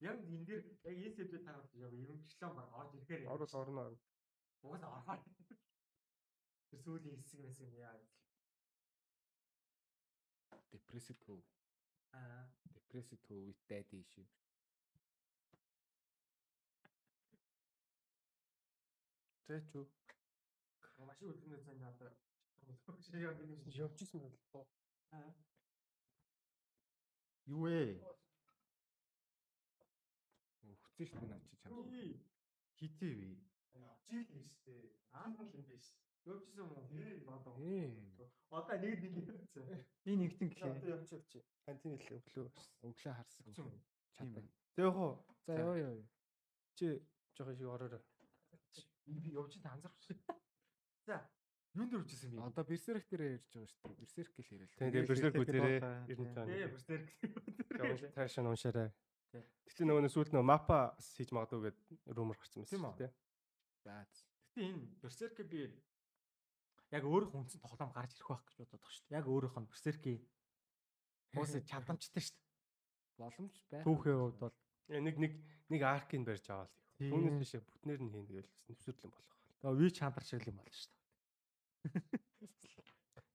яг 0.08 0.18
энэ 0.26 0.46
дээр 0.50 0.64
яг 0.90 0.98
энэ 1.06 1.16
сэдвээ 1.18 1.44
таарах 1.46 1.72
яг 1.86 1.94
ерөнхийлөө 2.04 2.52
баг 2.58 2.70
орж 2.80 2.92
ирэхээр 2.98 3.28
Орол 3.34 3.56
орно. 3.62 3.84
угаас 4.66 4.84
орхоо. 4.84 5.18
Тэр 6.70 6.80
сүүлийн 6.84 7.18
хэсэг 7.20 7.40
мэсэг 7.44 7.68
юм 7.68 7.76
яа. 7.80 7.96
Депрессив 10.72 11.18
төв. 11.26 11.40
Аа. 12.16 12.48
Депрессив 12.76 13.20
төв 13.28 13.40
with 13.48 13.60
daddy 13.70 14.00
issue. 14.04 14.26
Тэ 19.52 19.60
ч 19.68 19.76
юу. 19.76 19.84
Машин 21.04 21.28
үлдэнэ 21.28 21.60
сайн 21.60 21.80
надад. 21.84 22.16
Явчихсан 23.68 24.22
бол. 24.24 24.68
Аа. 25.12 25.36
Юу 27.52 27.68
вэ? 27.68 28.00
Хүцэн 30.64 31.04
шүү 31.04 31.20
дээ 31.20 31.28
наа 31.28 31.44
чи 31.44 31.56
чам. 31.60 31.84
Хитээ 32.80 33.12
вэ? 33.20 33.28
Жил 34.08 34.24
юм 34.40 34.48
штэ. 34.56 34.72
Аамал 35.20 35.52
юм 35.52 35.68
биш. 35.68 36.00
Явчихсан 36.24 36.64
юм 36.64 36.72
уу? 36.72 36.88
Ээ. 37.60 37.92
Одоо 38.56 38.80
нэг 38.80 39.04
нэг 39.04 39.36
явчихсан. 39.36 39.84
Би 40.08 40.16
нэгтэн 40.16 40.48
гэлээ. 40.48 40.80
Одоо 40.80 40.90
явчих 40.96 41.20
явчих. 41.20 41.44
Кантин 41.68 42.00
хэлээ 42.00 42.24
өглөө. 42.24 42.48
Өглөө 42.88 43.14
харсан. 43.20 43.52
Яг 44.80 44.96
уу. 44.96 45.20
За 45.44 45.60
ёо 45.60 45.76
ёо. 45.76 46.08
Чи 46.80 47.04
жоохон 47.36 47.60
шиг 47.60 47.68
ороорой. 47.68 48.00
Би 49.06 49.32
явж 49.34 49.58
та 49.62 49.74
анзаарч. 49.76 50.12
За. 51.06 51.18
Юунд 51.74 51.94
явчихсан 51.96 52.32
би? 52.32 52.38
Одоо 52.44 52.64
берсерк 52.68 53.06
дээр 53.10 53.22
ярьж 53.40 53.48
байгаа 53.56 53.70
шүү 53.72 53.88
дээ. 53.88 54.00
Берсерк 54.04 54.32
гэл. 54.36 54.50
Тийм 54.76 54.92
тийм 54.92 55.06
берсерк 55.08 55.36
үзээрэй. 55.40 55.80
Тий. 55.80 56.16
90 56.20 56.52
Ээ, 56.52 56.60
таа. 56.60 56.72
бүрсээр. 56.76 57.02
Жоо 57.80 58.12
цаашаа 58.12 58.44
уншаарай. 58.52 58.90
Тэгтээ 59.32 59.86
нөгөө 59.88 60.04
нэг 60.04 60.12
сүүлд 60.12 60.32
нөгөө 60.36 60.48
мапа 60.52 60.80
хийж 61.00 61.30
магадгүй 61.32 61.72
гэд 61.72 61.80
румор 62.12 62.36
гарсан 62.36 62.68
байсан 62.68 62.84
үү? 62.84 62.96
тийм. 63.00 63.12
За. 63.88 64.04
Гэтэ 64.04 64.62
энэ 64.68 64.84
берсерк 65.00 65.38
би 65.48 65.60
яг 66.92 67.04
нь 67.08 67.32
үндсэн 67.40 67.64
тоглоом 67.64 67.92
гарч 67.96 68.20
ирэх 68.20 68.28
байх 68.36 68.44
гэж 68.52 68.58
бодоод 68.68 68.84
байгаа 68.84 68.92
шүү 68.92 69.06
дээ. 69.08 69.16
Яг 69.16 69.28
өөрийнх 69.32 69.58
нь 69.64 69.70
берсерки 69.72 70.14
уусаа 71.40 71.62
чадамжтай 71.72 72.20
шүү 72.20 72.36
дээ. 72.36 72.52
Боломж 73.16 73.56
байх. 73.72 73.84
Түүхийн 73.88 74.20
хувьд 74.20 74.40
бол 74.44 74.56
Э, 74.92 75.00
Нэг 75.00 75.16
нэг 75.24 75.34
нэг 75.72 75.82
аркийг 75.88 76.28
барьж 76.28 76.52
аваад. 76.52 76.68
Түүнээс 77.10 77.38
биш 77.42 77.52
бүтнээр 77.58 78.02
нь 78.06 78.12
хийн 78.14 78.28
гэвэл 78.30 78.52
нэвсэрлэн 78.70 79.12
болох. 79.12 79.38
тэгээ 79.62 79.80
вич 79.82 79.98
хантар 79.98 80.26
шиг 80.26 80.46
юм 80.46 80.58
болно 80.62 80.76
шүү 80.76 80.92
дээ. 80.92 81.02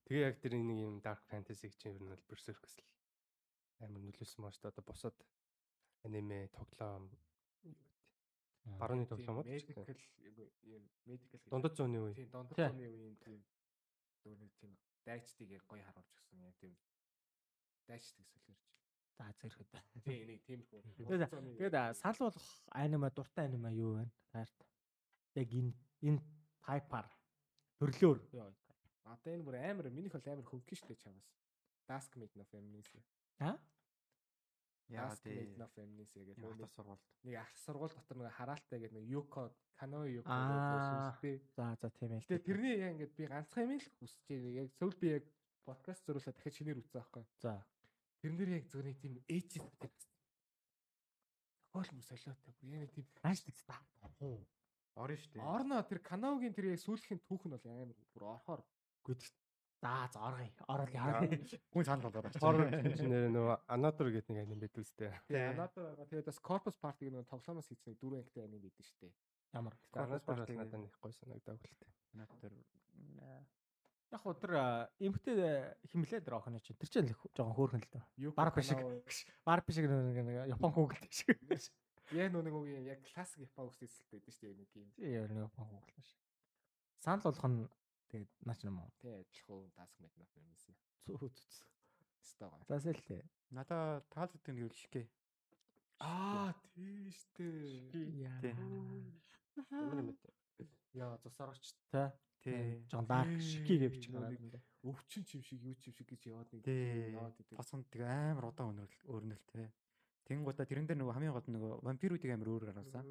Тэгээ 0.06 0.26
яг 0.28 0.36
тэр 0.38 0.52
нэг 0.54 0.78
юм 0.78 0.94
dark 1.02 1.22
fantasy 1.26 1.66
гэж 1.66 1.80
юм 1.98 2.14
бол 2.14 2.22
berserk 2.30 2.62
гэсэн 2.62 2.84
л 2.86 3.82
амар 3.82 4.02
нөлөөлсөн 4.06 4.40
маа 4.42 4.54
шүү 4.54 4.62
дээ. 4.62 4.72
Одоо 4.74 4.84
босоод 4.86 5.18
аниме, 6.06 6.46
тоглоом 6.54 7.10
барууны 8.78 9.06
тоглоом 9.06 9.42
уу? 9.42 9.46
Medical 9.46 9.82
medical 11.06 11.40
Дундад 11.50 11.74
зууны 11.78 11.98
үе. 12.02 12.14
Тийм 12.14 12.30
дундад 12.30 12.54
зууны 12.58 12.86
үеийн 12.86 13.16
тийм 13.22 13.40
зөв 14.22 14.34
нэг 14.38 14.50
тийм 14.58 14.72
дайчдыг 15.06 15.50
яг 15.50 15.64
гоё 15.70 15.82
харуулж 15.86 16.10
өгсөн 16.18 16.42
яг 16.42 16.54
тийм 16.58 16.74
дайчдыг 17.86 18.26
солиорч. 18.26 18.85
За 19.16 19.32
зэрэг. 19.40 19.68
Тийм 20.04 20.28
нэг 20.28 20.40
тиймэрхүү. 20.44 20.80
Тэгээд 21.08 21.32
тэгээд 21.56 21.96
сал 21.96 22.16
болох 22.20 22.46
аниме 22.72 23.08
дуртай 23.10 23.48
аниме 23.48 23.72
юу 23.72 23.96
вэ? 23.96 24.04
Таарт. 24.32 24.58
Яг 25.34 25.48
энэ 25.52 25.72
энэ 26.04 26.20
тайпаар 26.60 27.08
төрлөөр. 27.80 28.18
Одоо 29.08 29.30
энэ 29.32 29.46
бүр 29.46 29.56
амар 29.56 29.88
минийх 29.88 30.12
бол 30.12 30.26
амар 30.28 30.44
хөвгөн 30.44 30.76
штэ 30.76 30.94
чамаас. 31.00 31.28
Task 31.86 32.16
made 32.18 32.34
of 32.42 32.50
amnesia. 32.52 33.00
Аа? 33.38 33.56
Яа 34.90 35.08
Task 35.08 35.24
made 35.26 35.54
тий. 35.54 35.62
of 35.62 35.72
amnesia 35.78 36.22
гэдэг 36.26 36.44
нэг 36.60 36.70
сургуульд. 36.74 37.04
нэг 37.24 37.34
ах 37.40 37.52
сургууль 37.62 37.94
дотор 37.94 38.16
нэг 38.18 38.34
хараалтай 38.36 38.78
гэдэг 38.82 38.96
нэг 38.98 39.06
Yuko 39.06 39.48
Kanoe 39.78 40.08
Yuko 40.18 40.28
гэдэг 40.28 41.46
За 41.54 41.76
за 41.80 41.88
тийм 41.94 42.12
ээ. 42.12 42.26
Тэгээ 42.26 42.44
тэрний 42.44 42.74
яг 42.82 42.90
ингээд 42.98 43.14
би 43.16 43.24
ганцхан 43.30 43.64
юм 43.70 43.78
л 43.78 43.88
хүсэж. 44.02 44.28
Яг 44.60 44.68
сүүл 44.76 44.96
би 44.98 45.06
яг 45.14 45.24
подкаст 45.64 46.02
зөриулаад 46.06 46.34
дахиад 46.36 46.56
шинээр 46.58 46.80
үзсэн 46.82 46.98
байхгүй. 47.00 47.24
За. 47.40 47.54
Тэрнэр 48.22 48.48
яг 48.56 48.64
зөв 48.72 48.82
нэг 48.84 48.96
тийм 49.00 49.14
ээжис 49.28 49.62
гэдэг. 49.62 49.92
Зохиол 51.72 51.92
мөр 51.96 52.04
солиотой. 52.08 52.54
Яг 52.62 52.80
нэг 52.86 52.92
тийм 52.96 53.06
Ааштай 53.22 53.54
даа. 53.68 53.80
Орно 54.96 55.16
шүү 55.16 55.32
дээ. 55.36 55.44
орно 55.44 55.82
тэр 55.84 56.00
канаогийн 56.00 56.54
тэр 56.56 56.72
яг 56.72 56.80
сүүлхийн 56.80 57.20
түүх 57.28 57.44
нь 57.44 57.52
бол 57.52 57.66
амар 57.68 57.92
бүр 58.16 58.24
орохоор 58.32 58.62
Гүд. 59.04 59.20
За 59.84 60.08
за 60.08 60.18
оргоё. 60.24 60.48
Орол 60.72 60.88
яа. 60.96 61.20
Хүн 61.68 61.84
санал 61.84 62.08
болоод 62.08 62.32
Horror 62.40 62.72
чинь 62.96 63.12
нэр 63.12 63.28
нөгөө 63.28 63.56
Another 63.68 64.08
гэдэг 64.08 64.32
нэг 64.32 64.48
аним 64.48 64.60
байдаг 64.64 64.80
үстэй. 64.80 65.12
Тэгээ 65.28 65.52
надад 65.52 65.76
байгаа. 65.76 66.08
Тэгээд 66.08 66.28
бас 66.32 66.40
Corpus 66.40 66.76
Party-г 66.80 67.12
нэг 67.12 67.28
тоглоомоос 67.28 67.68
хийсэн 67.68 67.92
нэг 67.92 68.00
дөрөв 68.00 68.24
ангитай 68.24 68.48
аним 68.48 68.64
байдаг 68.64 68.84
шүү 68.88 68.98
дээ. 69.04 69.12
Ямар. 69.52 69.74
Another 69.92 70.24
бол 70.24 70.40
Party-г- 70.40 70.56
надад 70.64 70.80
нэг 70.80 70.94
гой 70.96 71.12
санагдаг 71.12 71.60
үлдээ. 71.60 71.92
Яг 74.14 74.22
хөө 74.22 74.34
тэр 74.38 74.52
эмхтэй 75.02 75.74
химлээ 75.90 76.22
тэр 76.22 76.38
охин 76.38 76.60
чинь. 76.62 76.78
Тэр 76.78 76.90
чинь 76.90 77.10
л 77.10 77.18
жоохон 77.34 77.56
хөөрхөн 77.58 77.82
л 77.82 77.90
дөө. 77.90 78.34
Бар 78.38 78.52
биш 78.54 78.70
шиг. 78.70 78.80
Бар 79.42 79.60
биш 79.66 79.76
шиг 79.76 79.90
нэг 79.90 80.54
Япон 80.54 80.70
хүүгэлтэй 80.70 81.10
шиг. 81.10 81.74
Яг 82.14 82.30
нүг 82.30 82.54
үгийн 82.54 82.86
яг 82.86 83.02
классик 83.02 83.42
Япон 83.42 83.66
үс 83.66 83.82
эсэлтэй 83.82 84.22
байдаг 84.22 84.34
шүү 84.34 84.46
дээ 84.46 84.58
нэг 84.62 84.70
юм. 84.78 84.88
Тий 84.94 85.10
яа 85.10 85.26
нэг 85.26 85.50
Япон 85.50 85.66
хүүгэлтэй 85.66 86.04
шиг. 86.06 86.20
Санал 87.02 87.26
болгох 87.26 87.50
нь 87.50 87.66
тэгээд 88.14 88.30
наач 88.46 88.60
юм 88.62 88.78
уу? 88.78 88.90
Тэ 89.02 89.10
адилхан 89.26 89.66
даск 89.74 89.98
мэт 89.98 90.14
нөх 90.14 90.30
юм 90.38 90.46
эсэ. 90.54 90.70
Зөө 91.10 91.26
зөө. 91.26 91.66
Стагаа. 92.22 92.62
Засэлтэй. 92.70 93.26
надад 93.50 94.06
таалагддаг 94.10 94.54
нь 94.54 94.62
юу 94.62 94.70
л 94.70 94.74
шигэ. 94.74 95.06
Аа 96.02 96.52
тийш 96.74 97.26
дээ. 97.34 97.90
Яа. 98.26 98.40
Тий. 98.42 98.54
Юм 99.70 100.12
бэ? 100.12 100.30
Яа 100.94 101.16
цусарагчтай. 101.22 102.10
Тий. 102.44 102.84
Жон 102.90 103.06
дарк 103.06 103.40
шигийг 103.40 103.88
авчих 103.88 104.12
Нэг 104.12 104.60
өвчин 104.86 105.24
чим 105.24 105.42
шиг 105.42 105.62
юу 105.62 105.74
чим 105.74 105.92
шиг 105.92 106.06
гэж 106.06 106.30
яваад 106.30 106.52
нэг 106.52 106.66
яваад 106.66 107.34
идэг. 107.40 107.58
Тоцонд 107.58 107.86
тэг 107.90 108.06
амар 108.06 108.50
удаан 108.52 108.70
өнөрлөл 108.76 109.10
өөрнөлтэй. 109.10 109.70
Тэнгуудаа 110.26 110.66
тэрэн 110.66 110.86
дээр 110.86 110.98
нөгөө 111.02 111.14
хамгийн 111.14 111.34
гол 111.34 111.48
нөгөө 111.50 111.72
вампируудыг 111.82 112.30
амар 112.30 112.48
өөр 112.54 112.64
гаргасан. 112.70 113.04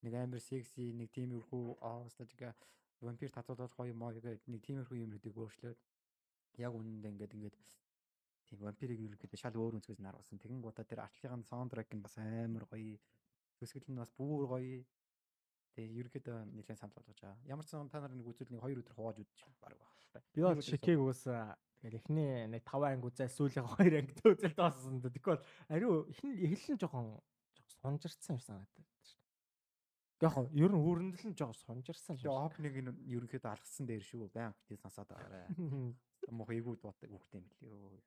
Нэг 0.00 0.12
амар 0.16 0.40
секси, 0.40 0.92
нэг 0.96 1.12
тиймэрхүү 1.12 1.64
аа 1.84 2.08
статика 2.08 2.56
вампир 3.00 3.30
татуулах 3.32 3.76
гоё 3.76 3.92
моо 3.92 4.12
гэдэг 4.16 4.48
нэг 4.48 4.60
тиймэрхүү 4.64 4.96
юмруудыг 5.04 5.36
өөрчлөөд 5.36 5.78
яг 6.60 6.72
үнэндээ 6.72 7.12
ингээд 7.12 7.36
ингээд 7.36 7.56
тийм 8.48 8.58
вампирыг 8.64 9.00
ерөөхдөө 9.00 9.40
шал 9.40 9.56
өөр 9.56 9.76
өнцгөөс 9.80 10.00
наруулсан. 10.00 10.40
Тэгэнгуудаа 10.40 10.84
тэр 10.84 11.04
артлын 11.04 11.44
саундтрек 11.44 11.92
нь 11.96 12.04
бас 12.04 12.16
амар 12.16 12.64
гоё. 12.64 12.96
Төсгөл 13.60 13.88
нь 13.92 14.00
бас 14.00 14.10
бүр 14.16 14.44
гоё. 14.48 14.80
Тэгээ 15.74 15.98
ерөөхдөө 16.02 16.38
нэлээд 16.50 16.80
санал 16.80 16.96
болгож 16.98 17.20
байгаа. 17.22 17.38
Ямар 17.46 17.64
ч 17.64 17.70
сан 17.70 17.90
та 17.90 18.00
нар 18.02 18.14
нэг 18.14 18.26
үзэл 18.26 18.50
нэг 18.50 18.62
2 18.62 18.82
өдөр 18.82 18.94
хувааж 18.98 19.18
үзчих 19.22 19.46
баг 19.62 19.74
баг. 19.78 19.90
Би 20.34 20.42
бол 20.42 20.58
шикийг 20.58 20.98
уусаа 20.98 21.54
тэгэл 21.78 21.98
эхний 22.02 22.46
нэг 22.50 22.62
5 22.66 22.90
анги 22.90 23.06
үзэл 23.06 23.30
сүүлийн 23.30 23.66
2 23.78 24.02
ангид 24.02 24.20
үзэл 24.26 24.58
дооссон. 24.58 24.98
Тэгэхгүй 24.98 25.32
бол 25.38 25.46
ариу 25.70 25.92
эхний 26.10 26.34
эхлэн 26.50 26.78
жоохон 26.82 27.22
сунжирцсан 27.78 28.34
юм 28.34 28.42
санагдаад 28.42 28.86
байна 28.90 29.06
шүү 29.06 29.22
дээ. 29.22 30.26
Яг 30.26 30.34
нь 30.42 30.50
ер 30.58 30.70
нь 30.74 30.82
үүрэндэл 30.82 31.26
нь 31.30 31.38
жоохон 31.38 31.62
сунжирсан 31.62 32.18
Тэгээ 32.18 32.34
опныг 32.34 32.74
нь 32.82 32.90
ерөөхдөө 33.06 33.50
алгасан 33.54 33.86
дээр 33.86 34.02
шүү. 34.02 34.28
Баян 34.34 34.54
битээс 34.66 34.82
насаад 34.82 35.08
байгаарай. 35.14 35.46
Мох 36.36 36.50
эйгүү 36.50 36.74
дуутаг 36.82 37.10
үхтэй 37.14 37.40
юм 37.40 37.46
лээ. 37.62 38.02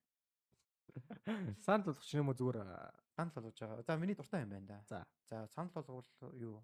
Санал 1.65 1.87
болгох 1.87 2.05
чинь 2.05 2.21
юм 2.21 2.29
уу 2.29 2.37
зүгээр 2.37 2.69
Санал 3.15 3.33
болгож 3.33 3.59
байгаа. 3.59 3.83
За 3.87 3.97
миний 3.97 4.15
дуртай 4.15 4.41
юм 4.41 4.49
байна 4.49 4.67
да. 4.67 4.83
За. 4.89 5.05
За 5.29 5.47
санал 5.47 5.71
болгол 5.73 6.05
юу? 6.33 6.63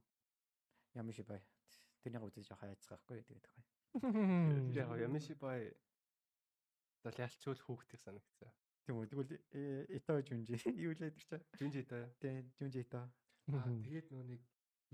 Ямар 0.95 1.13
шиг 1.13 1.27
бай. 1.27 1.41
Тэрнийг 2.03 2.23
үзэж 2.25 2.49
явах 2.49 2.63
хайцгаахгүй 2.63 3.21
тэгээд 3.21 3.45
байгаа. 3.45 3.65
Яг 4.73 4.89
Ямиши 5.03 5.35
бай. 5.35 5.73
За 7.03 7.11
ялчгүй 7.11 7.55
хүүхдийг 7.59 8.01
санагцсан. 8.01 8.51
Тийм 8.85 8.99
үү. 8.99 9.09
Тэгвэл 9.11 9.33
ито 9.95 10.13
жүнжи 10.23 10.55
юу 10.85 10.93
лээ 10.95 11.11
тэр 11.13 11.25
чинь. 11.25 11.45
Жүнжи 11.59 11.83
та. 11.85 12.07
Тийм 12.19 12.49
жүнжи 12.59 12.83
ито. 12.83 13.05
Аа, 13.53 13.69
тэгээд 13.85 14.09
нөө 14.11 14.23
нэг 14.33 14.41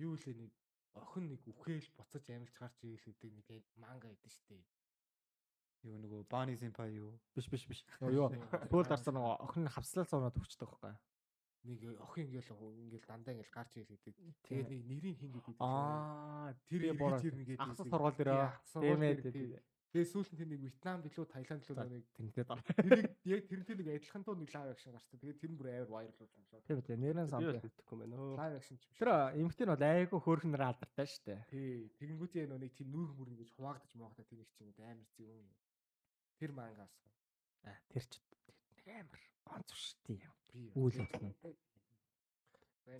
юу 0.01 0.15
лээ 0.19 0.35
нэг 0.35 0.51
охин 0.95 1.27
нэг 1.31 1.41
үхэл 1.47 1.87
буцаж 1.97 2.23
амилж 2.29 2.55
гарч 2.55 2.77
ийл 2.83 2.99
гэдэг 2.99 3.31
нэг 3.35 3.63
манга 3.79 4.11
идэв 4.11 4.31
штэ. 4.31 4.59
Юу 5.85 5.97
нөгөө 6.01 6.25
Бани 6.29 6.55
Симпа 6.57 6.87
юу? 6.89 7.19
биш 7.35 7.49
биш 7.51 7.67
биш. 7.67 7.85
Юу 8.01 8.31
пүүл 8.71 8.89
дарсан 8.89 9.15
нөгөө 9.15 9.35
охин 9.45 9.69
хавслал 9.69 10.07
цаунаад 10.09 10.39
өгчдөг 10.39 10.69
байхгүй. 10.71 10.95
Нэг 11.65 11.81
охин 11.97 12.29
ингээл 12.29 12.53
ингээл 12.53 13.09
дандаа 13.09 13.33
ингээл 13.33 13.55
гарч 13.57 13.71
гэдэг. 13.73 13.97
Тэгээд 14.45 14.69
нэг 14.69 14.81
нэрийн 14.85 15.17
хин 15.17 15.31
гэдэг. 15.33 15.57
Аа 15.59 16.53
тэр 16.69 16.93
бороо 16.93 17.17
ахсах 17.17 17.89
сургууль 17.89 18.17
дээр 18.17 18.53
Дэмэд. 18.77 19.65
Тэгээд 19.95 20.11
сүүлд 20.11 20.35
тэр 20.35 20.49
нэг 20.51 20.59
Вьетнам 20.59 20.99
билүү 21.07 21.25
Таиланд 21.31 21.63
билүү 21.63 21.87
нэг 21.87 22.03
тэнтэй 22.19 22.43
даа. 22.43 22.59
тэрийг 22.83 23.15
яг 23.23 23.47
тэрнтэй 23.47 23.75
нэг 23.79 23.87
адилхан 23.95 24.23
дуу 24.27 24.35
нэг 24.35 24.51
лайв 24.51 24.75
акшн 24.75 24.91
гарсан. 24.91 25.19
Тэгээд 25.23 25.39
тэр 25.39 25.51
нь 25.55 25.55
бүр 25.55 25.69
амар 25.71 25.87
вайрал 25.87 26.19
болж 26.19 26.33
юм 26.35 26.45
шиг. 26.51 26.67
Тийм 26.67 26.83
үү. 26.83 26.99
Нэрэн 26.99 27.31
бол 27.31 27.63
мэдхгүй 27.63 27.97
байна. 28.03 28.15
Өө. 28.19 28.35
Лайв 28.35 28.53
акшн 28.59 28.75
ч 28.75 28.83
биш. 28.91 28.99
Тэр 28.99 29.11
эмхтэн 29.39 29.71
бол 29.71 29.85
айгүй 29.87 30.19
хөөрхнөр 30.19 30.63
алдартай 30.67 31.07
шүү 31.07 31.23
дээ. 31.31 31.39
Тий. 31.47 31.87
Тэгэнгүүтээ 31.95 32.43
нөө 32.43 32.59
нэг 32.59 32.71
тийм 32.75 32.89
нүүр 32.91 33.09
мөр 33.15 33.29
ингэж 33.31 33.49
хуваагдаж 33.55 33.91
маагдаа 33.95 34.25
тэр 34.27 34.43
их 34.43 34.51
чинь 34.51 34.75
амар 34.83 35.07
зүүн 35.15 35.31
юм. 35.31 35.55
Тэр 36.43 36.51
мангаас. 36.51 36.95
Аа 37.63 37.79
тэр 37.87 38.03
ч 38.03 38.19
нэг 38.19 38.87
амар 38.99 39.23
онц 39.47 39.71
шүү 39.71 40.11
дээ. 40.11 40.27
Үйл 40.75 40.99
нь. 41.01 41.09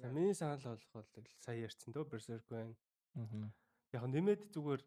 За 0.01 0.09
миний 0.11 0.33
санал 0.33 0.59
болох 0.59 0.89
бол 0.93 1.27
сая 1.39 1.67
ярьсан 1.67 1.93
дөө 1.93 2.09
Berserk 2.09 2.45
байна. 2.49 2.75
Аа. 3.15 3.51
Яг 3.93 4.03
нь 4.07 4.13
нэмээд 4.17 4.51
зүгээр 4.51 4.81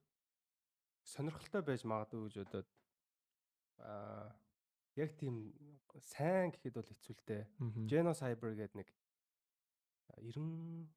сонирхолтой 1.04 1.62
байж 1.62 1.82
магадгүй 1.88 2.28
гэж 2.28 2.34
бодоод 2.44 2.68
аа 3.78 4.34
яг 4.96 5.14
тийм 5.16 5.54
сайн 6.02 6.50
гэхэд 6.50 6.74
бол 6.74 6.90
хэцүүлтэй. 6.90 7.42
Geno 7.86 8.12
Cyber 8.12 8.52
гэдэг 8.58 8.74
нэг 8.74 8.88
92 10.18 10.88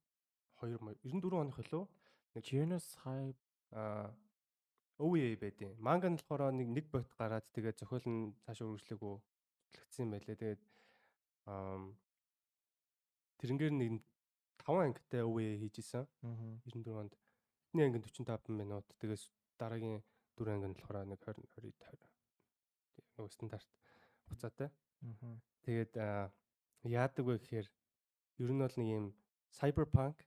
94 0.61 1.41
оных 1.41 1.57
хөлөө 1.57 1.83
нэг 2.35 2.43
Genocide 2.45 3.39
аа 3.71 4.13
OVA 5.01 5.33
байдیں۔ 5.41 5.73
Манга 5.79 6.09
нь 6.09 6.17
болохоор 6.17 6.53
нэг 6.53 6.67
нэг 6.69 6.85
бот 6.93 7.09
гараад 7.17 7.45
тэгээд 7.55 7.81
зохиол 7.81 8.05
нь 8.05 8.33
цаашаа 8.45 8.69
үргэлжлээгүү 8.69 9.15
зүтлэгдсэн 9.17 10.03
юм 10.05 10.11
байлээ. 10.13 10.37
Тэгээд 10.37 10.61
тэрнгээр 13.41 13.73
нэг 13.73 14.01
5 14.61 14.85
ангитай 14.85 15.21
OVA 15.25 15.57
хийжсэн. 15.57 16.05
Аа. 16.21 16.61
94 16.69 17.01
онд. 17.01 17.13
Эхний 17.71 17.85
анги 17.85 17.97
нь 17.97 18.05
45 18.05 18.49
минут. 18.53 18.85
Тэгээс 19.01 19.31
дараагийн 19.57 20.03
дөрөв 20.37 20.53
анги 20.53 20.67
нь 20.69 20.75
болохоор 20.77 21.05
нэг 21.09 21.19
20 21.25 21.41
20 21.57 21.73
20. 21.81 22.09
Нөгөө 23.17 23.31
стандарт 23.33 23.69
хугацаатай. 24.29 24.69
Аа. 25.01 25.35
Тэгээд 25.65 25.93
яадаг 26.85 27.25
вэ 27.25 27.37
гэхээр 27.41 27.67
ер 28.41 28.51
нь 28.53 28.61
бол 28.61 28.77
нэг 28.77 28.89
юм 28.89 29.05
cyberpunk 29.53 30.25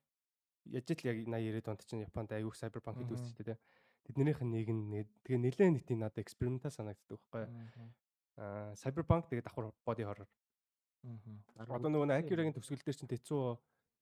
яж 0.70 0.86
л 0.91 1.09
яг 1.09 1.19
80 1.27 1.28
90-ад 1.28 1.69
онд 1.69 1.82
чинь 1.85 2.05
Японд 2.07 2.32
аягүй 2.32 2.55
cyberpunk 2.57 2.97
гэдэг 2.99 3.19
үстэй 3.19 3.45
тийм. 3.45 3.61
Тэднийх 4.05 4.41
нь 4.41 4.53
нэг 4.53 4.69
нь 4.70 5.07
тэгээ 5.24 5.41
нэлээд 5.41 5.73
нийт 5.73 5.91
надад 5.95 6.24
экспериментал 6.24 6.73
санагддаг 6.73 7.20
байхгүй. 7.20 7.45
Аа 8.41 8.73
cyberpunk 8.78 9.28
тэгээд 9.28 9.47
давхар 9.47 9.73
body 9.85 10.05
horror. 10.09 10.28
Одоо 11.76 11.89
нөгөө 11.90 12.16
Акирагийн 12.16 12.55
төгсгөл 12.56 12.82
дээр 12.85 12.98
чинь 12.98 13.12
тэцүү 13.12 13.40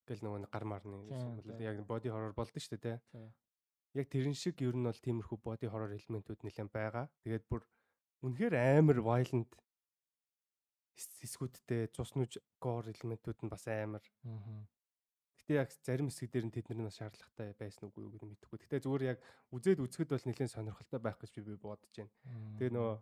гэл 0.06 0.22
нөгөө 0.22 0.50
гар 0.50 0.64
марны 0.66 0.96
яг 1.62 1.78
body 1.86 2.08
horror 2.10 2.32
болдог 2.34 2.62
шүү 2.62 2.78
дээ. 2.78 2.98
Тийм. 3.12 3.30
Яг 3.94 4.06
тэрэн 4.08 4.34
шиг 4.34 4.56
ер 4.62 4.74
нь 4.74 4.86
бол 4.86 4.96
тиймэрхүү 5.04 5.38
body 5.42 5.66
horror 5.68 5.92
элементүүд 5.92 6.40
нэлээд 6.46 6.70
байгаа. 6.72 7.06
Тэгээд 7.26 7.44
бүр 7.50 7.62
үнэхээр 8.22 8.54
амар 8.78 8.98
violent 9.02 9.50
хэс- 10.96 11.18
хэсгүүдтэй 11.22 11.90
цус 11.92 12.14
нүж 12.16 12.38
gore 12.62 12.90
элементүүд 12.94 13.38
нь 13.44 13.50
бас 13.52 13.66
амар. 13.68 14.02
Гэтэ 15.42 15.58
яг 15.58 15.70
зарим 15.82 16.08
хэсэг 16.08 16.30
дээр 16.30 16.46
нь 16.46 16.54
тэд 16.54 16.70
нар 16.70 16.86
нас 16.86 16.96
шаардлагатай 17.02 17.52
байсан 17.58 17.90
үгүй 17.90 18.02
юу 18.06 18.12
гэдэг 18.14 18.28
мэдэхгүй. 18.30 18.58
Гэтэ 18.62 18.84
зүгээр 18.86 19.02
яг 19.10 19.18
үзээд 19.50 19.82
үзэхэд 19.82 20.10
бол 20.14 20.26
нэлээд 20.30 20.54
сонирхолтой 20.54 21.00
байх 21.02 21.18
гэж 21.18 21.32
би 21.42 21.56
бодож 21.58 21.90
байна. 21.98 22.12
Тэгээ 22.62 22.72
нөгөө 22.78 22.94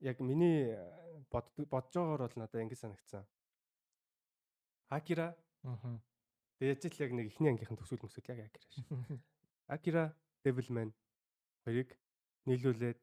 яг 0.00 0.20
миний 0.20 0.76
бод 1.30 1.46
бодож 1.56 1.94
байгаагаар 1.94 2.22
бол 2.28 2.38
надад 2.40 2.60
ингэ 2.62 2.76
санагдсан. 2.76 3.24
Акира 4.88 5.36
Аа. 5.64 6.00
тэгээд 6.58 6.84
л 6.90 7.02
яг 7.04 7.12
нэг 7.12 7.26
ихний 7.30 7.50
ангийнхан 7.52 7.76
төсөөл 7.78 8.02
мөсөөл 8.04 8.28
яг 8.32 8.50
Акира 8.50 8.66
шиг. 8.72 8.86
Акира 9.74 10.04
Devilman 10.44 10.90
хоёрыг 11.64 11.94
нийлүүлээд 12.48 13.00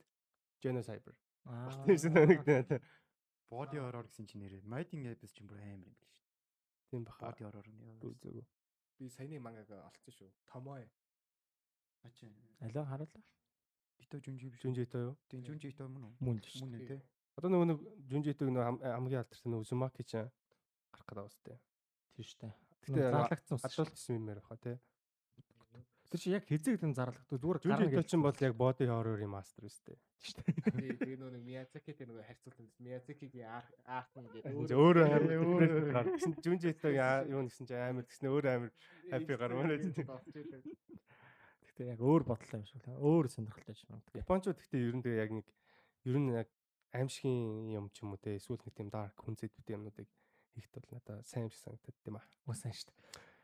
Geno 0.62 0.82
Cyber. 0.82 1.16
Аа. 1.46 1.72
Санагдана. 1.98 2.82
Body 3.48 3.80
horror 3.80 4.04
гэсэн 4.12 4.28
чинь 4.28 4.44
нэрээ. 4.44 4.68
Mighty 4.68 5.00
Abyss 5.08 5.32
чинь 5.32 5.48
бүр 5.48 5.62
аим 5.64 5.88
юм 5.88 5.96
биш. 5.96 6.12
Тийм 6.92 7.06
баха. 7.08 7.32
Body 7.32 7.46
horror 7.48 7.64
нь. 7.64 8.02
Үзээгөө. 8.04 8.44
би 9.00 9.08
саяны 9.10 9.40
мангаг 9.40 9.70
олцсон 9.72 10.14
шүү. 10.14 10.30
Томой. 10.52 10.90
Ачаа. 12.04 12.30
Алиа 12.60 12.84
харуулаа. 12.84 13.24
Ито 14.04 14.18
жүнжи 14.24 14.50
биш. 14.54 14.62
Жүнжитэй 14.64 15.02
юу? 15.08 15.16
Тийм 15.30 15.42
жүнжи 15.48 15.72
ито 15.74 15.88
мөн 15.90 16.04
үү? 16.08 16.14
Мөн 16.22 16.38
шүү. 16.46 16.62
Мөн 16.64 16.76
үү 16.78 16.88
те. 16.88 16.98
Одоо 17.38 17.50
нөгөө 17.54 17.68
нэг 17.72 17.80
Жүнжитэг 18.12 18.48
нөгөө 18.50 18.66
хам- 18.68 18.82
хамгийн 18.82 19.22
алдартай 19.22 19.50
нөгөө 19.52 19.66
Узумаки 19.68 20.04
ч 20.06 20.14
гарах 20.94 21.30
гэдэг 21.34 21.54
байна. 21.54 21.62
Тийм 22.18 22.26
шүү 22.26 22.38
дээ. 22.42 22.54
Гэтэ 22.88 23.02
заалагдсан 23.12 23.56
ус. 23.58 23.66
адуулт 23.68 23.98
юм 24.10 24.30
ярих 24.32 24.46
хаа 24.48 24.58
тий. 24.58 24.78
Тэр 26.08 26.20
чи 26.24 26.32
яг 26.32 26.44
хизээгдэн 26.48 26.94
зарлагдав 26.96 27.36
зүгээр 27.36 27.60
Жүжи 27.68 27.86
итал 27.92 28.08
чинь 28.08 28.24
бол 28.24 28.32
яг 28.40 28.54
body 28.56 28.88
horror-ийн 28.88 29.28
мастер 29.28 29.68
үстэй. 29.68 30.00
тий 30.24 30.96
тэгээ 30.96 31.20
нөгөө 31.20 31.44
Миязаки 31.44 31.92
тэр 31.92 32.08
нөгөө 32.16 32.24
харьцуулсан 32.32 32.66
Миязакигийн 32.80 33.44
арт 33.84 34.12
нь 34.16 34.28
гэдэг 34.32 34.72
өөрөө 34.72 35.04
амар 35.04 35.84
гарсан. 35.92 36.32
Жүжи 36.40 36.72
итагийн 36.72 37.28
юу 37.28 37.44
нэгсэн 37.44 37.68
чинь 37.68 37.76
амар 37.92 38.08
тэгснэ 38.08 38.28
өөр 38.32 38.46
амар 38.56 38.72
хаппи 39.12 39.36
гармаа. 39.36 39.68
Гэхдээ 41.78 41.94
яг 41.94 42.02
өөр 42.02 42.24
бодлоо 42.26 42.58
юм 42.58 42.66
шиг 42.66 42.82
л 42.90 42.98
өөр 42.98 43.30
сонирхолтой 43.30 43.78
ч 43.78 43.86
юм. 43.86 44.02
Япончууд 44.18 44.58
гэхдээ 44.58 44.82
ер 44.82 44.96
нь 44.98 45.04
тэгээ 45.06 45.22
яг 45.22 45.30
нэг 45.30 45.46
ер 46.10 46.18
нь 46.18 46.34
яг 46.34 46.50
аимшигын 46.90 47.70
юм 47.70 47.86
ч 47.94 48.02
юм 48.02 48.18
уу 48.18 48.18
те 48.18 48.34
эсвэл 48.34 48.58
нэг 48.66 48.74
тийм 48.74 48.90
dark 48.90 49.14
хүнзэдүүд 49.22 49.78
юмнуудыг 49.78 50.10
хийхт 50.58 50.74
бол 50.74 50.90
надаа 50.90 51.22
сайн 51.22 51.46
юм 51.46 51.54
шиг 51.54 51.62
санагдаад 51.62 51.98
тийм 52.02 52.18
аа. 52.18 52.26
Усан 52.50 52.74
шүү 52.74 52.90
дээ. 52.90 52.98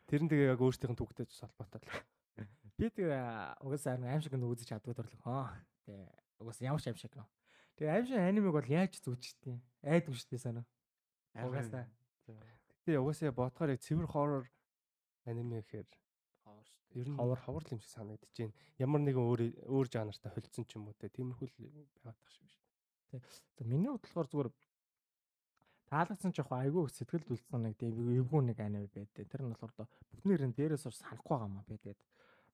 Тэр 0.09 0.21
нь 0.25 0.29
тэгээ 0.33 0.49
яг 0.49 0.61
өөрсдийнх 0.65 0.97
нь 0.97 0.97
төгтөж 0.97 1.29
холбоотой 1.29 1.77
л. 1.85 1.93
Би 2.81 2.89
тэгээ 2.89 3.61
угаасаа 3.61 4.01
аимшиг 4.01 4.33
нь 4.33 4.49
үзэж 4.49 4.67
чаддаг 4.73 4.97
төрлөг 4.97 5.21
хаа. 5.21 5.53
Тэгээ 5.85 6.41
угаасаа 6.41 6.65
ямар 6.73 6.81
ч 6.81 6.89
аимшиг 6.89 7.13
нөө. 7.13 7.29
Тэгээ 7.77 7.93
аимшиг 7.93 8.17
анимыг 8.17 8.53
бол 8.57 8.65
яаж 8.65 8.97
зүжчихдээ 8.97 9.61
айдгүй 9.85 10.17
шүү 10.17 10.29
дээ 10.33 10.41
санаа. 10.41 10.65
Угаасаа. 11.37 11.85
Тэгээ 12.81 12.97
угаасаа 12.97 13.29
бодохоор 13.29 13.77
яг 13.77 13.81
цэвэр 13.85 14.09
horror 14.09 14.49
аниме 15.29 15.61
гэхээр 15.61 15.85
Ер 16.93 17.07
нь 17.09 17.17
хавар 17.17 17.39
хавар 17.41 17.63
л 17.65 17.73
юм 17.73 17.81
шиг 17.81 17.91
санагдаж 17.93 18.29
байна. 18.37 18.53
Ямар 18.77 19.01
нэгэн 19.01 19.25
өөр 19.25 19.41
өөр 19.69 19.87
жанртай 19.89 20.31
холцсон 20.31 20.65
ч 20.69 20.77
юм 20.77 20.87
уу 20.89 20.95
те. 20.97 21.09
Тиймэрхүү 21.09 21.47
л 21.49 21.57
байгаад 21.57 22.17
тах 22.21 22.29
шиг 22.29 22.47
шүү 22.49 22.61
дээ. 23.17 23.21
За 23.57 23.61
миний 23.65 23.89
бодлохоор 23.89 24.27
зүгээр 24.29 24.49
таалагдсан 25.89 26.31
ч 26.33 26.41
яг 26.41 26.49
айгүй 26.53 26.89
сэтгэлд 26.89 27.33
үлдсэн 27.33 27.61
нэг 27.65 27.77
эвгүй 27.81 28.41
нэг 28.45 28.57
анime 28.61 28.89
байдэ. 28.93 29.25
Тэр 29.25 29.41
нь 29.45 29.53
болохоор 29.53 29.89
бүтнээр 30.09 30.43
нь 30.49 30.55
дээрээс 30.57 30.85
ор 30.89 30.95
санахгүй 30.97 31.33
байгаа 31.33 31.49
маа 31.49 31.65
байдаг. 31.65 31.97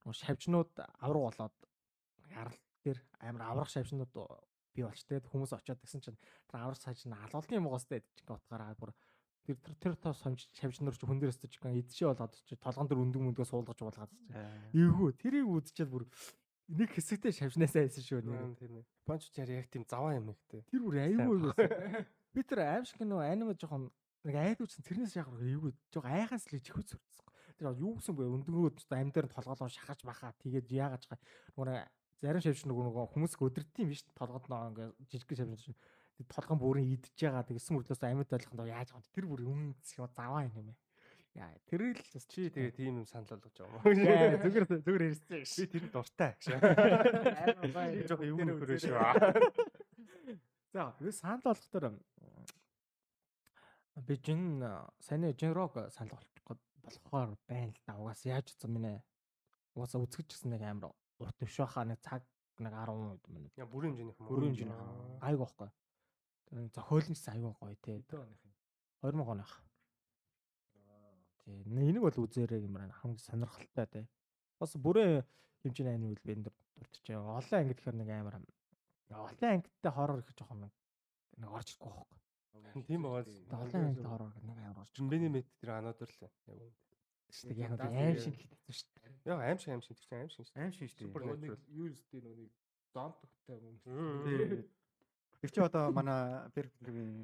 Нөгөө 0.03 0.18
шавжнууд 0.24 0.72
авраг 1.03 1.24
болоод 1.28 1.56
арал 2.36 2.60
дээр 2.84 2.99
амар 3.20 3.44
аврах 3.44 3.72
шавжнууд 3.72 4.11
бий 4.76 4.84
болч 4.86 5.03
тэгээд 5.03 5.28
хүмүүс 5.28 5.52
очиод 5.56 5.80
гэсэн 5.84 6.02
чинь 6.03 6.20
тэр 6.48 6.64
аврах 6.64 6.80
цааш 6.80 7.07
нь 7.07 7.16
алуулын 7.16 7.60
юм 7.60 7.68
гоостэй 7.68 7.99
гэж 7.99 8.28
утгаараа 8.28 8.76
бүр 8.80 8.91
тэр 9.57 9.76
тэр 9.81 9.95
тэр 9.97 10.13
сомж 10.13 10.45
шавжнаар 10.53 10.93
ч 10.93 11.01
хүн 11.01 11.17
дээрээс 11.17 11.41
ч 11.49 11.57
гэн 11.57 11.81
идшээ 11.81 12.13
болоод 12.13 12.34
ч 12.45 12.53
толгон 12.59 12.85
дээр 12.85 13.01
өндөг 13.01 13.21
мөндгөө 13.26 13.47
суулгаж 13.49 13.80
буулгаад 13.81 14.11
ч. 14.13 14.17
Эвгүй 14.77 15.11
тэрийг 15.17 15.49
үдчихэл 15.49 15.89
бүр 15.89 16.03
нэг 16.69 16.89
хэсэгтээ 16.93 17.34
шавжнаасаа 17.34 17.89
байсан 17.89 18.03
шүү 18.05 18.21
нэр. 18.30 18.53
Тийм 18.61 18.77
ээ. 18.77 18.85
Бонч 19.09 19.34
чар 19.34 19.49
яг 19.49 19.67
тийм 19.73 19.84
заваа 19.89 20.13
юм 20.13 20.30
ихтэй. 20.30 20.61
Тэр 20.69 20.81
бүр 20.85 20.95
аюул 21.01 21.49
байсан. 21.49 22.05
Би 22.34 22.41
тэр 22.45 22.61
аимшиг 22.61 23.01
нөө 23.01 23.26
аниме 23.26 23.57
жоохон 23.57 23.89
нэг 24.21 24.35
айдуусан 24.38 24.85
тэрнээс 24.85 25.17
яг 25.17 25.34
эвгүй 25.34 25.73
жоохон 25.89 26.13
айхаас 26.13 26.45
л 26.45 26.61
чихүү 26.61 26.85
зүрцсэн. 26.85 27.26
Тэр 27.57 27.73
юу 27.73 27.97
гэсэн 27.97 28.13
бэ 28.13 28.30
өндөнгөөд 28.30 28.85
амьдаар 28.85 29.26
нь 29.26 29.34
толгоолоо 29.34 29.65
шахаж 29.65 30.05
бахаа 30.05 30.38
тэгээд 30.45 30.69
яагаад 30.69 31.03
нөгөө 31.57 31.89
зарим 32.21 32.43
шавж 32.43 32.67
нөгөө 32.67 33.09
хүмүүс 33.15 33.34
өдөрт 33.39 33.80
юм 33.80 33.89
биш 33.89 34.03
толгод 34.13 34.45
ингээ 34.45 34.93
жижиг 35.07 35.31
шавж 35.39 35.73
толгон 36.28 36.60
бүрийн 36.60 36.91
идж 36.98 37.16
байгаа 37.16 37.48
тэгсэн 37.48 37.76
мөрдлөөс 37.78 38.04
амьд 38.04 38.34
ойлгоход 38.36 38.68
яаж 38.68 38.91
байгаа 38.91 39.14
тэр 39.16 39.26
бүр 39.30 39.41
юм 39.48 39.62
заваа 39.86 40.44
юм 40.44 40.56
ээ. 40.60 40.78
Яа 41.38 41.54
тэр 41.70 41.94
л 41.94 42.02
чи 42.28 42.50
тэгээ 42.50 42.74
тийм 42.76 43.00
юм 43.00 43.08
санал 43.08 43.40
болгож 43.40 43.56
байгаа 43.56 43.86
юм. 43.86 44.04
Яа 44.04 44.41
зүгээр 44.44 44.66
зүгээр 44.84 45.04
ярьсан 45.08 45.64
би 45.64 45.66
тэр 45.72 45.86
дуртай 45.94 46.32
гэж. 46.36 46.46
Амар 46.60 47.70
гоё. 47.72 48.08
Жог 48.10 48.22
юм 48.26 48.38
хөрөө 48.60 48.80
шүү. 48.82 48.98
За 50.74 50.91
би 51.00 51.12
санал 51.14 51.46
болгохоор 51.46 51.96
би 54.04 54.16
жин 54.26 54.64
сайн 55.00 55.24
жинрог 55.38 55.78
санал 55.94 56.20
болохоор 56.84 57.38
байна 57.48 57.72
л 57.72 57.82
да. 57.86 57.94
Угаас 57.96 58.26
яаж 58.26 58.52
утсан 58.52 58.74
минь 58.74 59.00
угаас 59.76 59.94
үзгэж 59.96 60.28
гисэн 60.34 60.52
нэг 60.58 60.66
амар 60.66 60.91
урт 61.20 61.38
биш 61.40 61.58
байхаа 61.62 61.86
нэг 61.86 62.02
цаг 62.02 62.26
нэг 62.60 62.74
10 62.74 63.22
минут. 63.30 63.54
Яа 63.56 63.70
бүрийн 63.70 63.96
хэмжээнийх 63.96 64.20
юм. 64.20 64.28
Бүрийн 64.28 64.54
хэмжээнийх. 64.56 65.22
Гайг 65.22 65.40
байхгүй. 65.40 65.70
Зохиолч 66.51 67.27
аюу 67.30 67.53
гоё 67.59 67.76
те. 67.81 68.01
2000 69.01 69.31
оных. 69.31 69.63
Тий. 71.45 71.63
Энийг 71.65 72.01
бол 72.01 72.26
үзээрэй 72.26 72.61
гэмээр 72.65 72.91
хамгийн 72.91 73.21
сонирхолтой 73.21 73.85
те. 73.85 74.01
Бас 74.59 74.73
бүрэн 74.76 75.23
хэмжээний 75.61 75.93
ани 75.93 76.07
үл 76.09 76.21
бэнд 76.26 76.49
дурдчих. 76.76 77.17
Олон 77.17 77.59
анги 77.59 77.73
гэхээр 77.73 77.95
нэг 77.95 78.09
амар 78.09 78.41
олон 79.09 79.49
ангитай 79.61 79.91
хоррор 79.91 80.19
их 80.19 80.34
жоохон 80.38 80.69
нэг 81.38 81.49
орж 81.49 81.69
ирэхгүй 81.73 81.93
байхгүй. 81.93 82.84
Тийм 82.85 83.01
байгаа. 83.03 83.26
Олон 83.61 83.81
ангитай 83.85 84.09
хоррор 84.09 84.34
нэг 84.41 84.57
амар 84.57 84.77
орж. 84.84 84.93
Бэний 84.97 85.30
мэд 85.30 85.47
тэр 85.61 85.69
анодор 85.77 86.09
л 86.09 86.21
яг 86.21 86.34
үнэ. 86.49 86.69
Тэг 87.30 87.57
яг 87.57 87.80
аим 87.81 88.17
шиг 88.17 88.35
хэвчээ 88.38 88.73
шүү 88.73 88.89
дээ. 88.97 89.13
Яг 89.30 89.39
аим 89.41 89.57
шиг 89.57 89.69
аим 89.73 89.81
шиг 89.85 89.97
тэр 89.97 90.05
чинь 90.05 90.17
аим 90.17 90.30
шиг. 90.30 90.45
Аим 90.57 90.71
шиг 90.73 90.89
шүү 90.89 91.13
дээ. 91.13 91.57
Юу 91.69 91.88
үстэй 91.93 92.21
нүг 92.21 92.49
зон 92.93 93.13
төгтэй 93.21 93.57
юм. 93.61 93.76
Тэр 95.40 95.52
чи 95.56 95.61
одоо 95.64 95.91
манай 95.95 96.52
перфектийн 96.52 97.24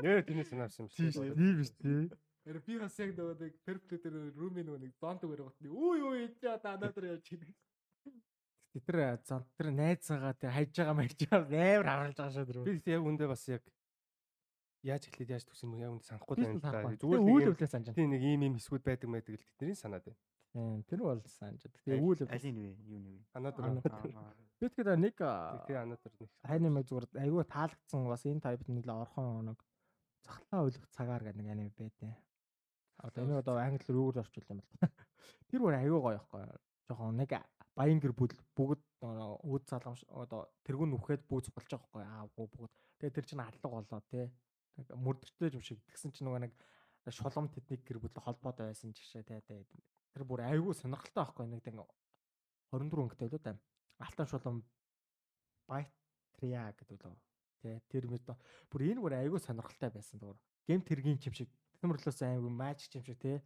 нэр 0.00 0.24
тэний 0.24 0.44
санаасан 0.48 0.86
юм 0.86 0.88
шиг. 0.88 1.12
Тийм 1.36 1.56
биш 1.60 1.70
тий. 1.76 2.08
Тэр 2.48 2.64
би 2.64 2.78
бас 2.80 2.96
яг 2.96 3.12
нөгөө 3.12 3.36
нэг 3.44 3.54
перфект 3.60 4.08
дээр 4.08 4.32
румын 4.32 4.64
нөгөө 4.64 4.80
нэг 4.88 4.92
зон 4.96 5.20
төгөр 5.20 5.44
гот. 5.44 5.60
Үгүй 5.68 6.00
юу 6.00 6.16
чи 6.40 6.48
одоо 6.48 6.80
анадар 6.80 7.04
явж 7.12 7.28
гинэ. 7.28 7.52
Тэр 8.88 9.20
зон 9.20 9.44
тэр 9.60 9.68
найзаагаа 9.68 10.32
тэр 10.32 10.50
хайж 10.56 10.72
байгаа 10.80 10.96
мэрж 10.96 11.20
амар 11.28 11.84
харуулж 11.84 12.16
байгаа 12.16 12.32
шүү 12.32 12.48
тэр. 12.48 12.80
Би 12.80 12.88
яг 12.88 13.04
үндэ 13.04 13.28
бас 13.28 13.44
яг 13.52 13.62
яаж 14.80 15.12
эхлээд 15.12 15.34
яаж 15.36 15.44
төгсөн 15.44 15.76
юм 15.76 15.82
яг 15.84 15.92
үндэ 15.92 16.08
санахгүй 16.08 16.40
байна. 16.40 16.96
Зүгээр 16.96 17.20
үйл 17.20 17.52
явдлаа 17.52 17.68
санаж. 17.68 17.92
Тийм 17.92 18.16
нэг 18.16 18.22
ийм 18.24 18.48
ийм 18.48 18.56
хэсгүүд 18.56 18.80
байдаг 18.80 19.12
байдаг 19.12 19.36
л 19.36 19.44
тэдний 19.60 19.76
санаад 19.76 20.08
байна. 20.08 20.80
Тэр 20.88 21.04
бол 21.04 21.20
санаж. 21.28 21.60
Тэгээ 21.84 22.00
үйл 22.00 22.24
аль 22.24 22.48
нь 22.48 22.60
вэ? 22.64 22.72
Юу 22.88 22.96
нэг 22.96 23.12
вэ? 23.12 23.28
Анадар. 23.36 24.47
Би 24.58 24.66
тэгэхээр 24.66 24.98
нэг 24.98 25.14
тэгээ 25.14 25.78
анатар 25.86 26.12
нэг 26.18 26.30
аниме 26.42 26.82
зүгээр 26.82 27.06
айгүй 27.22 27.44
таалагдсан 27.46 28.10
бас 28.10 28.26
энэ 28.26 28.42
тайпт 28.42 28.66
л 28.66 28.90
орхон 28.90 29.54
нэг 29.54 29.58
захлаа 30.26 30.66
ойлгох 30.66 30.90
цагаар 30.90 31.22
гэдэг 31.22 31.38
нэг 31.38 31.48
аниме 31.54 31.70
байдیں۔ 31.78 32.10
Одоо 32.98 33.22
энэ 33.22 33.38
одоо 33.38 33.54
англиар 33.62 33.94
юугаар 33.94 34.26
орчуул 34.26 34.50
юм 34.50 34.58
бол. 34.58 34.72
Тэр 35.46 35.62
бүр 35.62 35.78
айгүй 35.78 36.00
гоё 36.02 36.18
ихгүй. 36.18 36.42
Жохон 36.90 37.14
нэг 37.22 37.30
баян 37.78 38.02
гэр 38.02 38.14
бүл 38.18 38.34
бүгд 38.58 38.82
үүд 39.46 39.64
залгамш 39.70 40.02
одоо 40.10 40.50
тэргүүн 40.66 40.90
нүхэд 40.90 41.22
бүүз 41.30 41.54
болж 41.54 41.70
байгаа 41.70 41.86
ихгүй 41.86 42.02
аа 42.02 42.26
бүгд. 42.34 42.74
Тэгээ 42.98 43.14
тэр 43.14 43.26
чинь 43.30 43.38
аллаг 43.46 43.62
болоо 43.62 44.02
те. 44.10 44.26
Мөрдөртэй 44.90 45.54
юм 45.54 45.62
шиг 45.62 45.78
тэгсэн 45.86 46.10
чинь 46.10 46.26
нөгөө 46.26 46.50
нэг 46.50 46.52
шулам 47.14 47.46
тэдний 47.46 47.78
гэр 47.78 48.02
бүл 48.02 48.18
холбоотой 48.18 48.74
байсан 48.74 48.90
ч 48.90 49.06
гэшээ 49.06 49.22
те. 49.22 49.62
Тэр 50.18 50.26
бүр 50.26 50.42
айгүй 50.50 50.74
сонирхолтой 50.74 51.22
байхгүй 51.22 51.46
нэг 51.46 51.62
тэг 51.62 51.78
24 52.74 53.06
өнгөтэй 53.06 53.30
л 53.30 53.38
үү 53.38 53.42
алтан 53.98 54.26
шулам 54.26 54.62
байтрия 55.66 56.72
гэдэг 56.72 56.98
лөө. 57.02 57.16
Тэ 57.62 57.82
тэр 57.90 58.06
мэд 58.06 58.24
бүр 58.70 58.82
энэ 58.86 59.02
бүр 59.02 59.14
айгүй 59.18 59.40
сонирхолтой 59.42 59.90
байсан 59.90 60.22
зүгээр. 60.22 60.38
Гем 60.66 60.80
тэргийн 60.86 61.18
юм 61.18 61.34
шиг 61.34 61.50
тэмэрлээс 61.82 62.22
айгүй 62.22 62.50
маач 62.50 62.86
юм 62.94 63.02
шиг 63.02 63.18
те. 63.18 63.42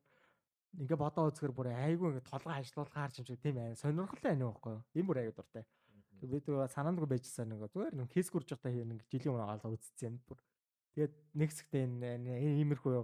Ингээ 0.76 1.00
бодоо 1.00 1.32
үзэхэр 1.32 1.52
бүр 1.56 1.72
айгүй 1.72 2.12
ингээ 2.12 2.28
толгой 2.28 2.52
хажлуулахаар 2.60 3.12
юм 3.16 3.26
шиг 3.26 3.40
тийм 3.40 3.56
аа 3.56 3.74
сонирхолтой 3.76 4.36
байна 4.36 4.52
уу 4.52 4.84
юм 4.92 5.06
бүр 5.08 5.24
айгүй 5.24 5.36
дуртай. 5.36 5.64
Бид 6.20 6.46
санаандгүй 6.46 7.08
байжсан 7.08 7.48
нэг 7.48 7.72
зүгээр 7.72 7.96
нэг 7.96 8.08
кейс 8.12 8.28
гүрж 8.30 8.52
байхдаа 8.52 8.72
нэг 8.72 9.00
жилийн 9.08 9.32
өмнө 9.32 9.48
олоо 9.58 9.74
үзсэн 9.74 10.06
юм 10.12 10.16
бүр. 10.28 10.38
Тэгээд 10.94 11.14
нэг 11.34 11.48
хэсэгтээ 11.50 11.82
энэ 11.88 12.32
иймэрхүү 12.62 12.94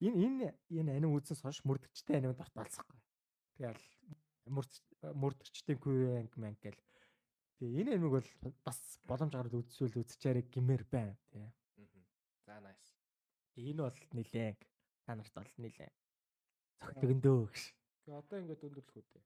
энэ 0.00 0.18
энэ 0.26 0.46
энэ 0.74 0.90
аним 0.96 1.14
үзсэн 1.14 1.38
сонш 1.38 1.60
мөрдөгчтэй 1.68 2.18
аним 2.18 2.34
дурталцахгүй. 2.34 2.98
Тэгэл 3.56 3.84
мөрдөгчтэй 4.48 5.76
квен 5.78 6.28
манг 6.40 6.58
гэл 6.60 6.80
Тэгээ 7.58 7.80
энэ 7.86 7.94
амиг 7.94 8.12
бол 8.18 8.54
бас 8.66 8.78
боломж 9.06 9.32
гараад 9.34 9.54
үзвэл 9.54 10.02
үзчихээрэй 10.02 10.44
гимээр 10.50 10.82
байна 10.90 11.14
тий. 11.30 11.46
За 12.46 12.58
nice. 12.60 12.90
Энэ 13.56 13.82
бол 13.86 13.98
нилээн 14.12 14.56
та 15.06 15.14
нарт 15.14 15.34
бол 15.34 15.52
нилээн. 15.62 15.94
Цогтгөндөө 16.82 17.38
гэж. 17.46 17.64
Тэгээ 18.04 18.18
одоо 18.18 18.36
ингээд 18.42 18.66
өндөрлөх 18.66 19.08
үү. 19.14 19.22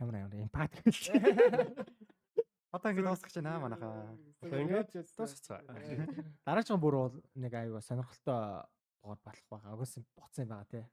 Ямар 0.00 0.16
амар 0.16 0.40
эмпати 0.40 0.80
гэж. 0.86 1.00
Одоо 2.72 2.88
ингээд 2.92 3.08
дуусгах 3.08 3.32
чинь 3.32 3.48
аа 3.48 3.60
манайхаа. 3.60 4.16
Ингээд 4.44 4.92
дуусгацгаа. 4.92 5.60
Дараагийн 6.48 6.80
бүр 6.80 6.94
бол 7.00 7.16
нэг 7.36 7.52
аюугаа 7.52 7.84
сонирхолтой 7.84 8.64
боор 9.00 9.18
болох 9.24 9.46
байгаа. 9.48 9.72
Агуулсан 9.72 10.04
боцсон 10.16 10.44
юм 10.44 10.52
байгаа 10.52 10.68
тий. 10.68 10.84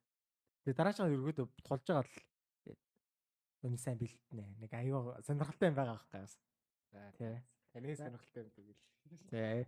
Тэгээ 0.64 0.80
дараагийн 0.80 1.12
ерөөдөө 1.16 1.46
тулж 1.68 1.84
байгаа 1.88 2.08
л 2.08 2.16
Өний 3.66 3.82
сайн 3.82 3.98
бэлтнэ. 3.98 4.46
Нэг 4.62 4.72
аюу 4.78 5.18
сонирхолтой 5.26 5.74
юм 5.74 5.76
байгаа 5.76 5.98
байхгүй 5.98 6.22
юу? 6.22 6.30
За 6.96 7.12
тий. 7.20 7.36
Таны 7.74 7.96
сонирхолтой 7.96 8.44
юм 8.44 8.50
тэгэл. 8.56 8.80
Тий. 9.30 9.68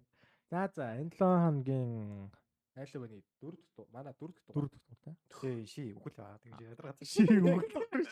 За 0.49 0.71
за 0.75 0.95
энэ 0.95 1.11
7 1.11 1.19
хоногийн 1.19 2.31
айлуу 2.77 3.01
баны 3.03 3.19
4 3.41 3.57
дахь 3.75 3.91
манай 3.91 4.13
4 4.13 4.31
дахь 4.31 4.47
4 4.55 4.69
дахь 4.71 4.85
тур 4.87 4.99
тий. 5.03 5.15
Тий 5.41 5.65
ши 5.65 5.83
үхэл 5.97 6.15
байгаа 6.15 6.39
тэгж 6.39 6.59
ядаргаад 6.63 6.97
ши 7.03 7.23
үхэл. 7.27 8.07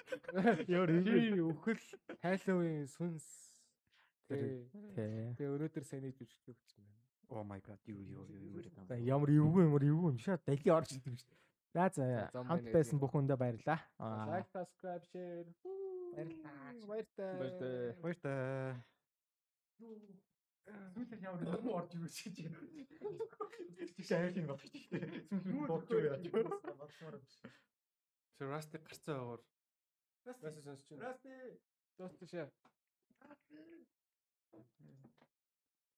Яар 0.68 0.90
ши 1.08 1.40
үхэл 1.48 1.84
Halloween 2.26 2.84
сүнс. 2.92 3.28
Тий. 4.28 4.68
Тэгээ 5.40 5.54
өнөөдөр 5.56 5.84
сайн 5.88 6.04
нийт 6.04 6.20
үжигдэх 6.20 6.60
гэж 6.60 6.72
байна. 6.76 6.92
Oh 7.30 7.44
my 7.48 7.60
god 7.64 7.80
юу 7.88 8.02
юу 8.04 8.26
юу 8.28 8.60
юу. 8.60 9.00
Ямар 9.00 9.30
эвгүй 9.32 9.64
ямар 9.64 9.84
эвгүй 9.86 10.12
юм 10.12 10.20
шаа 10.20 10.38
далий 10.46 10.72
орж 10.76 10.92
ирдэг 10.98 11.16
шүү. 11.24 11.40
За 11.74 11.90
за 11.94 12.04
хамт 12.34 12.68
байсан 12.72 12.98
гэдэг. 12.98 13.02
бүх 13.02 13.12
хүндээ 13.16 13.38
баярлаа. 13.40 13.80
Аа, 14.00 14.28
Лайк, 14.30 14.48
subscribe, 14.52 15.04
share. 15.12 15.48
Баярлалаа. 16.16 16.84
Баяртай. 16.88 17.96
Баяртай. 18.02 18.95
Баяртай. 19.80 20.16
Сүүлд 20.66 21.22
ямар 21.22 21.42
юм 21.46 21.68
орж 21.78 21.92
ирсэн 21.94 22.34
гэж 22.34 22.50
байна. 22.50 22.60
Чи 24.08 24.14
аял 24.18 24.38
юм 24.40 24.48
байна. 24.50 24.64
Сүүл 25.46 25.68
бодж 25.70 25.88
байгаа. 25.94 27.20
Тэр 28.36 28.50
Rusty 28.52 28.78
гарцаа 28.84 29.20
уур. 29.22 29.42
Расти. 30.26 30.44
Расти 30.46 30.62
сонсч 30.66 30.90
байна. 30.90 31.04
Расти. 31.06 31.32
Дост 31.98 32.20
шээ. 32.32 32.50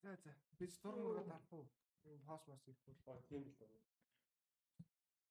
За 0.01 0.15
за. 0.23 0.33
Би 0.59 0.65
зураг 0.67 1.01
мөрөд 1.01 1.27
харах 1.31 1.53
уу? 1.53 1.65
Хоос 2.27 2.43
мос 2.47 2.67
их 2.67 2.77
бол. 3.05 3.21
Тийм 3.29 3.43
л. 3.43 3.96